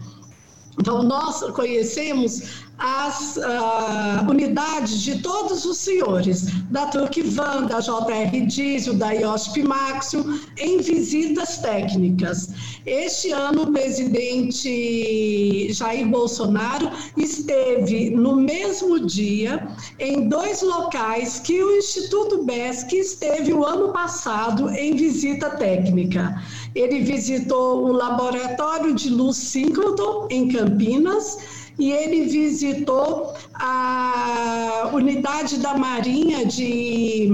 Então, 0.80 1.02
nós 1.02 1.40
conhecemos 1.50 2.67
as 2.78 3.36
uh, 3.36 4.30
unidades 4.30 5.02
de 5.02 5.20
todos 5.20 5.64
os 5.64 5.78
senhores, 5.78 6.46
da 6.70 6.86
Turquivan, 6.86 7.66
da 7.66 7.80
JR 7.80 8.46
Diesel, 8.46 8.94
da 8.94 9.12
IOSP 9.12 9.64
Maxio, 9.64 10.40
em 10.56 10.78
visitas 10.78 11.58
técnicas. 11.58 12.50
Este 12.86 13.32
ano, 13.32 13.64
o 13.64 13.72
presidente 13.72 15.72
Jair 15.72 16.06
Bolsonaro 16.06 16.90
esteve 17.16 18.10
no 18.10 18.36
mesmo 18.36 19.00
dia 19.00 19.66
em 19.98 20.28
dois 20.28 20.62
locais 20.62 21.40
que 21.40 21.62
o 21.62 21.76
Instituto 21.76 22.44
BESC 22.44 22.94
esteve 22.94 23.52
o 23.52 23.64
ano 23.64 23.92
passado 23.92 24.70
em 24.70 24.94
visita 24.94 25.50
técnica. 25.50 26.40
Ele 26.74 27.00
visitou 27.00 27.84
o 27.84 27.92
Laboratório 27.92 28.94
de 28.94 29.10
Luz 29.10 29.36
Síncroton, 29.36 30.28
em 30.30 30.48
Campinas, 30.48 31.57
e 31.78 31.92
ele 31.92 32.26
visitou 32.26 33.34
a 33.54 34.90
unidade 34.92 35.58
da 35.58 35.76
Marinha 35.76 36.44
de 36.44 37.28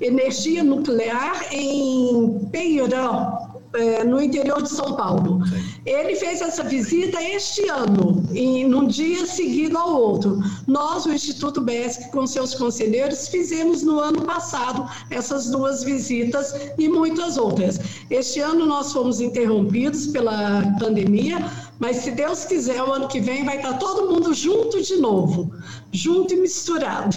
Energia 0.00 0.64
Nuclear 0.64 1.48
em 1.52 2.48
Peirão, 2.50 3.48
é, 3.74 4.02
no 4.02 4.20
interior 4.22 4.62
de 4.62 4.70
São 4.70 4.94
Paulo. 4.94 5.42
Ele 5.84 6.14
fez 6.16 6.40
essa 6.40 6.62
visita 6.62 7.22
este 7.22 7.68
ano, 7.68 8.22
em, 8.32 8.66
num 8.66 8.86
dia 8.86 9.26
seguido 9.26 9.76
ao 9.76 9.94
outro. 9.94 10.38
Nós, 10.66 11.04
o 11.04 11.12
Instituto 11.12 11.60
BESC, 11.60 12.10
com 12.10 12.26
seus 12.26 12.54
conselheiros, 12.54 13.28
fizemos 13.28 13.82
no 13.82 13.98
ano 13.98 14.22
passado 14.22 14.88
essas 15.10 15.50
duas 15.50 15.82
visitas 15.84 16.54
e 16.78 16.88
muitas 16.88 17.36
outras. 17.36 17.78
Este 18.10 18.40
ano 18.40 18.64
nós 18.64 18.92
fomos 18.92 19.20
interrompidos 19.20 20.06
pela 20.06 20.62
pandemia, 20.78 21.38
mas 21.78 21.98
se 21.98 22.10
Deus 22.10 22.44
quiser, 22.44 22.82
o 22.82 22.92
ano 22.92 23.08
que 23.08 23.20
vem 23.20 23.44
vai 23.44 23.56
estar 23.56 23.74
todo 23.74 24.10
mundo 24.12 24.34
junto 24.34 24.82
de 24.82 24.96
novo, 24.96 25.52
junto 25.92 26.34
e 26.34 26.36
misturado. 26.36 27.16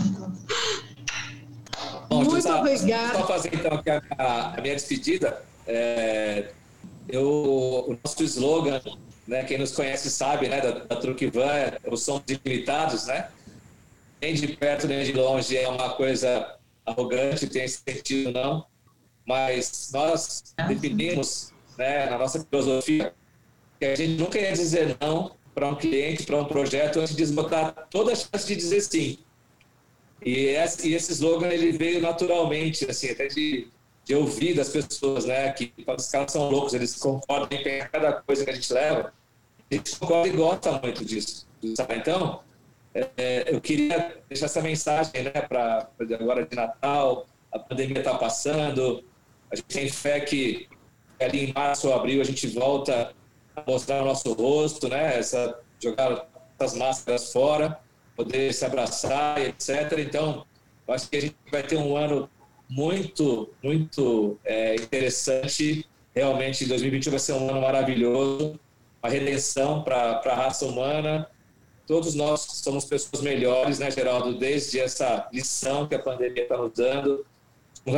Bom, 2.07 2.23
Muito 2.23 2.47
obrigada. 2.49 3.19
Só 3.19 3.27
fazer 3.27 3.53
então 3.53 3.73
aqui 3.73 3.89
a, 3.89 4.53
a 4.57 4.61
minha 4.61 4.75
despedida. 4.75 5.41
É, 5.65 6.51
eu, 7.07 7.25
o 7.25 7.97
nosso 8.03 8.23
slogan, 8.23 8.81
né, 9.27 9.43
quem 9.43 9.57
nos 9.57 9.71
conhece 9.71 10.11
sabe, 10.11 10.47
né, 10.47 10.61
da, 10.61 10.71
da 10.71 10.95
Truquivan, 10.95 11.45
é 11.45 11.79
os 11.89 12.03
somos 12.03 12.23
ilimitados, 12.27 13.07
né? 13.07 13.29
Nem 14.21 14.35
de 14.35 14.47
perto 14.49 14.87
nem 14.87 15.03
de 15.03 15.13
longe 15.13 15.57
é 15.57 15.67
uma 15.67 15.91
coisa 15.91 16.55
arrogante, 16.85 17.47
tem 17.47 17.67
sentido 17.67 18.31
não, 18.31 18.65
mas 19.25 19.89
nós 19.93 20.53
definimos, 20.67 21.51
né, 21.77 22.09
na 22.09 22.17
nossa 22.17 22.45
filosofia, 22.45 23.13
que 23.81 23.85
a 23.85 23.95
gente 23.95 24.21
nunca 24.21 24.37
ia 24.37 24.53
dizer 24.53 24.95
não 25.01 25.31
para 25.55 25.67
um 25.67 25.75
cliente, 25.75 26.23
para 26.23 26.37
um 26.37 26.45
projeto, 26.45 26.99
antes 26.99 27.15
de 27.15 27.23
esgotar 27.23 27.87
toda 27.89 28.11
a 28.11 28.15
chance 28.15 28.45
de 28.45 28.55
dizer 28.55 28.81
sim. 28.81 29.17
E 30.23 30.45
esse, 30.49 30.87
e 30.87 30.93
esse 30.93 31.13
slogan 31.13 31.47
ele 31.47 31.71
veio 31.71 31.99
naturalmente, 31.99 32.85
assim, 32.87 33.09
até 33.09 33.25
de 33.25 33.67
de 34.03 34.15
ouvir 34.15 34.55
das 34.55 34.69
pessoas, 34.69 35.25
né, 35.25 35.51
que 35.51 35.73
os 35.87 36.07
caras 36.09 36.31
são 36.31 36.49
loucos, 36.49 36.73
eles 36.73 36.95
concordam 36.95 37.57
em 37.57 37.63
pegar 37.63 37.87
cada 37.89 38.13
coisa 38.13 38.43
que 38.43 38.49
a 38.49 38.53
gente 38.53 38.73
leva, 38.73 39.13
a 39.69 39.75
gente 39.75 39.95
concorda 39.95 40.27
e 40.27 40.31
gosta 40.31 40.71
muito 40.83 41.05
disso. 41.05 41.47
Sabe? 41.77 41.95
Então, 41.95 42.41
é, 42.93 43.45
eu 43.47 43.61
queria 43.61 44.17
deixar 44.27 44.47
essa 44.47 44.61
mensagem, 44.61 45.23
né, 45.23 45.31
para 45.31 45.87
agora 46.19 46.45
de 46.45 46.55
Natal, 46.55 47.27
a 47.51 47.59
pandemia 47.59 47.99
está 47.99 48.15
passando, 48.17 49.03
a 49.51 49.55
gente 49.55 49.67
tem 49.67 49.87
fé 49.87 50.19
que 50.19 50.67
ali 51.19 51.45
em 51.49 51.53
março 51.53 51.87
ou 51.87 51.93
abril 51.93 52.19
a 52.19 52.23
gente 52.25 52.47
volta 52.47 53.13
mostrar 53.65 54.01
o 54.01 54.05
nosso 54.05 54.31
rosto, 54.33 54.87
né, 54.87 55.17
essa, 55.17 55.59
jogar 55.79 56.27
essas 56.59 56.77
máscaras 56.77 57.31
fora, 57.31 57.79
poder 58.15 58.53
se 58.53 58.65
abraçar, 58.65 59.41
etc. 59.41 59.97
Então, 59.99 60.45
acho 60.87 61.09
que 61.09 61.17
a 61.17 61.21
gente 61.21 61.35
vai 61.51 61.63
ter 61.63 61.77
um 61.77 61.95
ano 61.95 62.29
muito, 62.69 63.49
muito 63.63 64.37
é, 64.43 64.75
interessante. 64.75 65.85
Realmente, 66.13 66.65
2021 66.65 67.11
vai 67.11 67.19
ser 67.19 67.33
um 67.33 67.49
ano 67.49 67.61
maravilhoso, 67.61 68.59
uma 69.01 69.11
redenção 69.11 69.83
para 69.83 70.21
a 70.23 70.35
raça 70.35 70.65
humana. 70.65 71.27
Todos 71.87 72.15
nós 72.15 72.41
somos 72.41 72.85
pessoas 72.85 73.21
melhores, 73.21 73.79
né, 73.79 73.91
Geraldo? 73.91 74.37
Desde 74.37 74.79
essa 74.79 75.27
lição 75.33 75.87
que 75.87 75.95
a 75.95 75.99
pandemia 75.99 76.43
está 76.43 76.57
nos 76.57 76.71
dando. 76.73 77.25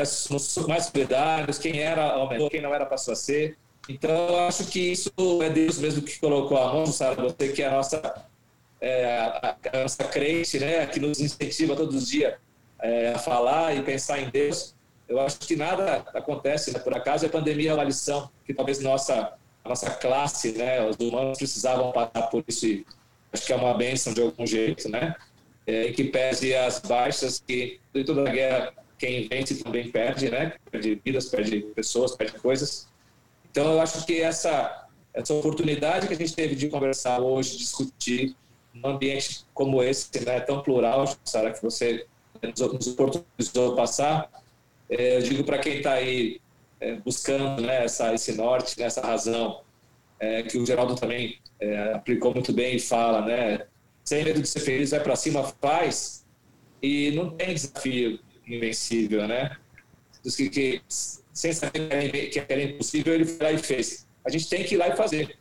Somos 0.06 0.58
mais 0.68 0.86
solidários, 0.86 1.60
quem 1.60 1.80
era 1.80 2.14
aumentou, 2.14 2.50
quem 2.50 2.62
não 2.62 2.74
era 2.74 2.86
passou 2.86 3.12
a 3.12 3.16
ser. 3.16 3.58
Então, 3.90 4.12
eu 4.12 4.40
acho 4.42 4.66
que 4.66 4.80
isso 4.92 5.12
é 5.42 5.50
Deus 5.50 5.78
mesmo 5.78 6.02
que 6.02 6.20
colocou 6.20 6.58
a 6.58 6.74
mão, 6.74 6.86
sabe? 6.86 7.22
Você 7.22 7.50
que 7.50 7.62
é 7.62 7.68
a 7.68 7.72
nossa, 7.72 8.28
é, 8.80 9.18
a, 9.18 9.56
a 9.74 9.82
nossa 9.82 10.04
crente, 10.06 10.60
né? 10.60 10.86
Que 10.86 11.00
nos 11.00 11.20
incentiva 11.20 11.76
todos 11.76 11.96
os 11.96 12.08
dias 12.08 12.36
é, 12.80 13.14
a 13.14 13.20
falar 13.20 13.76
e 13.76 13.82
pensar 13.82 14.20
em 14.20 14.30
Deus, 14.30 14.76
eu 15.08 15.20
acho 15.20 15.40
que 15.40 15.56
nada 15.56 16.06
acontece 16.14 16.72
né? 16.74 16.80
por 16.80 16.94
acaso. 16.94 17.26
A 17.26 17.30
pandemia 17.30 17.72
é 17.72 17.74
uma 17.74 17.84
lição 17.84 18.30
que 18.46 18.54
talvez 18.54 18.80
nossa 18.80 19.34
a 19.64 19.70
nossa 19.70 19.90
classe, 19.92 20.52
né, 20.52 20.86
os 20.86 20.98
humanos 20.98 21.38
precisavam 21.38 21.90
passar 21.94 22.24
por 22.24 22.44
isso. 22.46 22.68
E 22.68 22.86
acho 23.32 23.46
que 23.46 23.54
é 23.54 23.56
uma 23.56 23.74
bênção 23.74 24.14
de 24.14 24.22
algum 24.22 24.46
jeito, 24.46 24.90
né? 24.90 25.16
É, 25.66 25.92
que 25.94 26.04
pese 26.04 26.54
as 26.54 26.80
baixas 26.80 27.40
que 27.40 27.80
de 27.94 28.04
toda 28.04 28.30
a 28.30 28.34
guerra 28.34 28.74
quem 28.98 29.28
vence 29.30 29.64
também 29.64 29.90
perde, 29.90 30.30
né? 30.30 30.54
Perde 30.70 31.02
vidas, 31.04 31.30
perde 31.30 31.62
pessoas, 31.74 32.14
perde 32.16 32.38
coisas. 32.40 32.90
Então, 33.54 33.74
eu 33.74 33.82
acho 33.82 34.04
que 34.04 34.20
essa, 34.20 34.88
essa 35.14 35.32
oportunidade 35.32 36.08
que 36.08 36.14
a 36.16 36.18
gente 36.18 36.34
teve 36.34 36.56
de 36.56 36.70
conversar 36.70 37.20
hoje, 37.20 37.56
discutir, 37.56 38.36
num 38.74 38.90
ambiente 38.90 39.46
como 39.54 39.84
esse, 39.84 40.10
né, 40.26 40.40
tão 40.40 40.64
plural, 40.64 41.06
Sara, 41.24 41.54
que 41.54 41.62
você 41.62 42.08
nos 42.42 42.88
oportunizou 42.88 43.76
passar, 43.76 44.28
é, 44.90 45.18
eu 45.18 45.22
digo 45.22 45.44
para 45.44 45.60
quem 45.60 45.78
está 45.78 45.94
aí 45.94 46.42
é, 46.80 46.96
buscando 46.96 47.62
né, 47.62 47.86
essa, 47.86 48.12
esse 48.12 48.32
norte, 48.32 48.80
né, 48.80 48.86
essa 48.88 49.02
razão, 49.02 49.62
é, 50.20 50.42
que 50.42 50.58
o 50.58 50.66
Geraldo 50.66 50.96
também 50.96 51.40
é, 51.60 51.94
aplicou 51.94 52.34
muito 52.34 52.52
bem 52.52 52.78
e 52.78 52.80
fala, 52.80 53.22
né? 53.22 53.68
Sem 54.04 54.24
medo 54.24 54.42
de 54.42 54.48
ser 54.48 54.62
feliz, 54.62 54.90
vai 54.90 55.00
para 55.00 55.16
cima, 55.16 55.44
faz, 55.62 56.26
e 56.82 57.12
não 57.12 57.30
tem 57.30 57.54
desafio 57.54 58.20
invencível, 58.48 59.28
né? 59.28 59.56
Que, 60.24 60.50
que 60.50 60.82
sem 61.34 61.52
saber 61.52 62.30
que 62.30 62.40
era 62.40 62.62
impossível, 62.62 63.14
ele 63.14 63.26
foi 63.26 63.46
lá 63.46 63.52
e 63.52 63.58
fez. 63.58 64.08
A 64.24 64.30
gente 64.30 64.48
tem 64.48 64.64
que 64.64 64.76
ir 64.76 64.78
lá 64.78 64.90
e 64.90 64.96
fazer. 64.96 65.38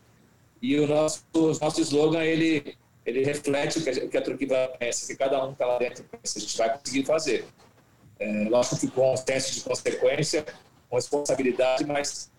E 0.60 0.78
o 0.80 0.86
nosso, 0.86 1.24
o 1.34 1.52
nosso 1.58 1.80
slogan, 1.82 2.24
ele, 2.24 2.76
ele 3.04 3.24
reflete 3.24 3.78
o 3.78 3.82
que 3.82 3.90
a, 3.90 4.08
que 4.08 4.16
a 4.16 4.22
Truquiva 4.22 4.72
pensa, 4.78 5.06
que 5.06 5.16
cada 5.16 5.44
um 5.44 5.48
que 5.48 5.52
está 5.54 5.66
lá 5.66 5.78
dentro 5.78 6.04
pensa, 6.04 6.38
a 6.38 6.40
gente 6.40 6.56
vai 6.56 6.78
conseguir 6.78 7.04
fazer. 7.04 7.44
É, 8.18 8.48
lógico 8.48 8.78
que 8.78 8.88
com 8.88 9.16
senso 9.16 9.54
de 9.54 9.60
consequência, 9.60 10.46
com 10.88 10.96
responsabilidade, 10.96 11.84
mas 11.84 12.30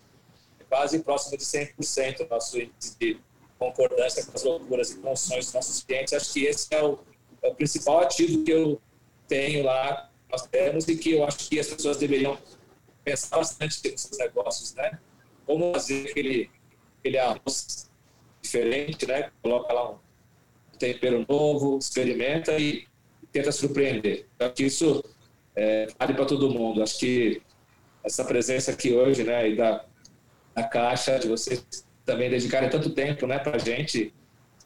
quase 0.68 0.98
próximo 1.00 1.36
de 1.36 1.44
100% 1.44 2.26
o 2.26 2.28
nosso 2.28 2.58
índice 2.58 2.96
de 2.98 3.20
concordância 3.58 4.24
com 4.24 4.32
as 4.34 4.42
loucuras 4.42 4.90
e 4.90 4.96
com 4.96 5.12
os 5.12 5.20
sonhos 5.20 5.46
dos 5.46 5.54
nossos 5.54 5.84
clientes. 5.84 6.12
Acho 6.12 6.32
que 6.32 6.44
esse 6.46 6.74
é 6.74 6.82
o, 6.82 6.98
é 7.42 7.48
o 7.48 7.54
principal 7.54 8.00
ativo 8.00 8.42
que 8.42 8.50
eu 8.50 8.80
tenho 9.28 9.64
lá, 9.64 10.10
nós 10.30 10.42
temos, 10.46 10.88
e 10.88 10.96
que 10.96 11.12
eu 11.12 11.24
acho 11.24 11.48
que 11.48 11.60
as 11.60 11.68
pessoas 11.68 11.96
deveriam 11.96 12.36
pensar 13.04 13.36
bastante 13.36 13.90
nos 13.90 14.00
seus 14.00 14.18
negócios, 14.18 14.74
né? 14.74 14.98
Como 15.46 15.72
fazer 15.74 16.10
aquele, 16.10 16.50
aquele 16.98 17.18
arroz 17.18 17.90
diferente, 18.42 19.06
né? 19.06 19.30
Coloca 19.42 19.72
lá 19.72 19.90
um 19.90 19.98
tempero 20.78 21.24
novo, 21.28 21.78
experimenta 21.78 22.58
e 22.58 22.86
tenta 23.30 23.52
surpreender. 23.52 24.26
Acho 24.38 24.52
que 24.52 24.64
isso 24.64 25.04
é, 25.54 25.86
vale 25.98 26.14
para 26.14 26.24
todo 26.24 26.50
mundo. 26.50 26.82
Acho 26.82 26.98
que 26.98 27.42
essa 28.04 28.24
presença 28.24 28.70
aqui 28.70 28.92
hoje, 28.92 29.24
né, 29.24 29.50
e 29.50 29.56
da, 29.56 29.84
da 30.54 30.62
Caixa, 30.64 31.18
de 31.18 31.28
vocês 31.28 31.64
também 32.04 32.28
dedicarem 32.28 32.68
tanto 32.68 32.90
tempo, 32.90 33.26
né, 33.26 33.38
para 33.38 33.56
a 33.56 33.58
gente, 33.58 34.12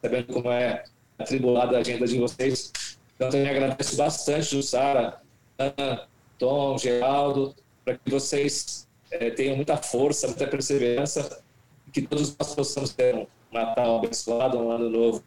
sabendo 0.03 0.33
como 0.33 0.51
é 0.51 0.85
atribulada 1.19 1.77
a 1.77 1.81
agenda 1.81 2.07
de 2.07 2.19
vocês. 2.19 2.73
Então, 3.15 3.31
também 3.31 3.49
agradeço 3.49 3.97
bastante, 3.97 4.51
Jussara, 4.51 5.21
Ana, 5.57 6.09
Tom, 6.39 6.77
Geraldo, 6.79 7.55
para 7.89 7.97
que 7.97 8.11
vocês 8.11 8.87
é, 9.11 9.31
tenham 9.31 9.57
muita 9.57 9.79
força, 9.79 10.27
muita 10.27 10.47
perseverança, 10.47 11.43
que 11.91 12.03
todos 12.03 12.37
nós 12.39 12.55
possamos 12.55 12.93
ter 12.93 13.15
um 13.15 13.27
Natal 13.51 13.97
abençoado, 13.97 14.59
um 14.59 14.71
ano 14.71 14.91
novo 14.91 15.23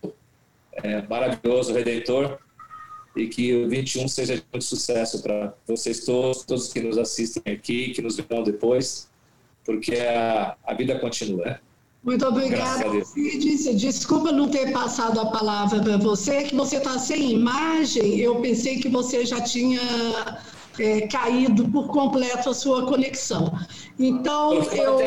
é, 0.74 1.02
maravilhoso, 1.02 1.74
redentor, 1.74 2.38
e 3.16 3.26
que 3.28 3.64
o 3.64 3.68
21 3.68 4.08
seja 4.08 4.36
de 4.36 4.44
muito 4.52 4.64
sucesso 4.64 5.24
para 5.24 5.56
vocês 5.66 6.06
todos, 6.06 6.44
todos 6.44 6.72
que 6.72 6.82
nos 6.82 7.00
assistem 7.00 7.52
aqui, 7.52 7.90
que 7.90 8.02
nos 8.02 8.16
verão 8.16 8.44
depois, 8.44 9.10
porque 9.66 9.96
a, 9.96 10.56
a 10.64 10.74
vida 10.76 11.00
continua, 11.00 11.44
né? 11.44 11.60
Muito 12.04 12.26
obrigada, 12.26 13.04
Cid. 13.06 13.76
Desculpa 13.76 14.32
não 14.32 14.50
ter 14.50 14.72
passado 14.72 15.20
a 15.20 15.26
palavra 15.26 15.82
para 15.82 15.98
você, 15.98 16.44
que 16.44 16.56
você 16.56 16.78
está 16.78 16.98
sem 17.00 17.32
imagem. 17.32 18.20
Eu 18.20 18.40
pensei 18.40 18.80
que 18.80 18.90
você 18.90 19.24
já 19.26 19.42
tinha 19.42 19.80
é, 20.80 21.02
caído 21.08 21.68
por 21.70 21.88
completo 21.88 22.50
a 22.50 22.54
sua 22.54 22.86
conexão. 22.86 23.54
Então, 24.00 24.54
eu, 24.54 25.00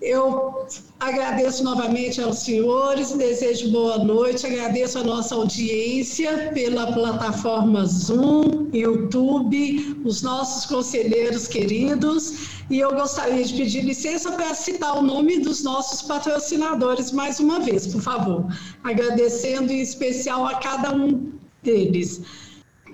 eu 0.00 0.66
agradeço 0.98 1.62
novamente 1.62 2.20
aos 2.20 2.38
senhores, 2.38 3.12
desejo 3.12 3.70
boa 3.70 3.98
noite, 3.98 4.46
agradeço 4.46 4.98
a 4.98 5.04
nossa 5.04 5.34
audiência 5.34 6.50
pela 6.52 6.92
plataforma 6.92 7.84
Zoom, 7.84 8.68
YouTube, 8.72 10.00
os 10.04 10.22
nossos 10.22 10.66
conselheiros 10.66 11.46
queridos, 11.46 12.62
e 12.70 12.78
eu 12.78 12.94
gostaria 12.94 13.44
de 13.44 13.54
pedir 13.54 13.82
licença 13.82 14.32
para 14.32 14.54
citar 14.54 14.96
o 14.98 15.02
nome 15.02 15.38
dos 15.38 15.62
nossos 15.62 16.02
patrocinadores 16.02 17.12
mais 17.12 17.38
uma 17.38 17.60
vez, 17.60 17.86
por 17.86 18.00
favor, 18.00 18.46
agradecendo 18.82 19.72
em 19.72 19.80
especial 19.80 20.46
a 20.46 20.54
cada 20.54 20.94
um 20.94 21.32
deles. 21.62 22.20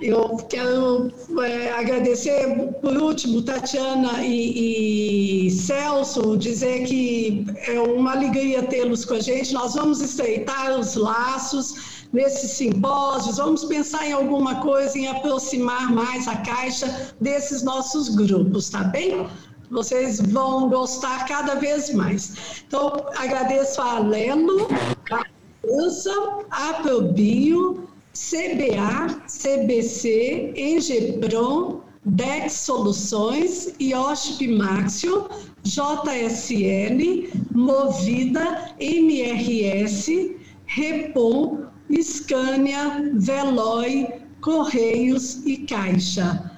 Eu 0.01 0.37
quero 0.49 1.13
é, 1.43 1.73
agradecer, 1.73 2.57
por 2.81 2.97
último, 2.97 3.43
Tatiana 3.43 4.25
e, 4.25 5.47
e, 5.47 5.51
Celso, 5.51 6.37
dizer 6.37 6.85
que 6.85 7.45
é 7.67 7.81
uma 7.81 8.13
alegria 8.13 8.63
tê-los 8.63 9.05
com 9.05 9.15
a 9.15 9.21
gente. 9.21 9.53
Nós 9.53 9.75
vamos 9.75 10.01
estreitar 10.01 10.79
os 10.79 10.95
laços 10.95 12.07
nesses 12.13 12.53
simpósios, 12.53 13.39
vamos 13.39 13.65
pensar 13.65 14.07
em 14.07 14.13
alguma 14.13 14.61
coisa, 14.61 14.97
em 14.97 15.09
aproximar 15.09 15.93
mais 15.93 16.29
a 16.29 16.37
Caixa 16.37 17.13
desses 17.21 17.63
nossos 17.63 18.09
grupos, 18.09 18.71
tá 18.71 18.85
bem? 18.85 19.27
Vocês 19.69 20.21
vão 20.21 20.69
gostar 20.71 21.27
cada 21.27 21.57
vez 21.57 21.93
mais. 21.93 22.63
Então, 22.67 23.05
agradeço 23.17 23.83
a 23.83 23.99
Lelo, 23.99 24.69
a 25.11 25.25
França, 25.61 26.13
a 26.51 26.75
Probio, 26.75 27.89
CBA, 28.19 29.23
CBC, 29.29 30.53
Engepron, 30.57 31.83
Dex 32.05 32.53
Soluções, 32.53 33.73
IOSP 33.79 34.49
Maxio, 34.49 35.29
JSL, 35.63 37.31
Movida, 37.55 38.75
MRS, 38.81 40.37
Repom, 40.67 41.65
Scania, 42.03 43.09
Veloy, 43.15 44.09
Correios 44.41 45.47
e 45.47 45.59
Caixa. 45.59 46.51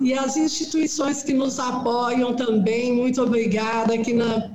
E 0.00 0.12
as 0.12 0.36
instituições 0.36 1.22
que 1.22 1.32
nos 1.32 1.58
apoiam 1.58 2.36
também, 2.36 2.92
muito 2.92 3.22
obrigada 3.22 3.94
aqui 3.94 4.12
na 4.12 4.50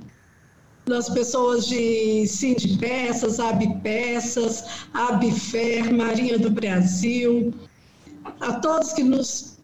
das 0.85 1.09
pessoas 1.09 1.67
de 1.67 2.27
Sindpeças, 2.27 3.39
Abpeças, 3.39 4.63
Abfer, 4.93 5.93
Marinha 5.93 6.37
do 6.37 6.49
Brasil, 6.49 7.53
a 8.39 8.53
todos 8.53 8.93
que 8.93 9.03
nos 9.03 9.57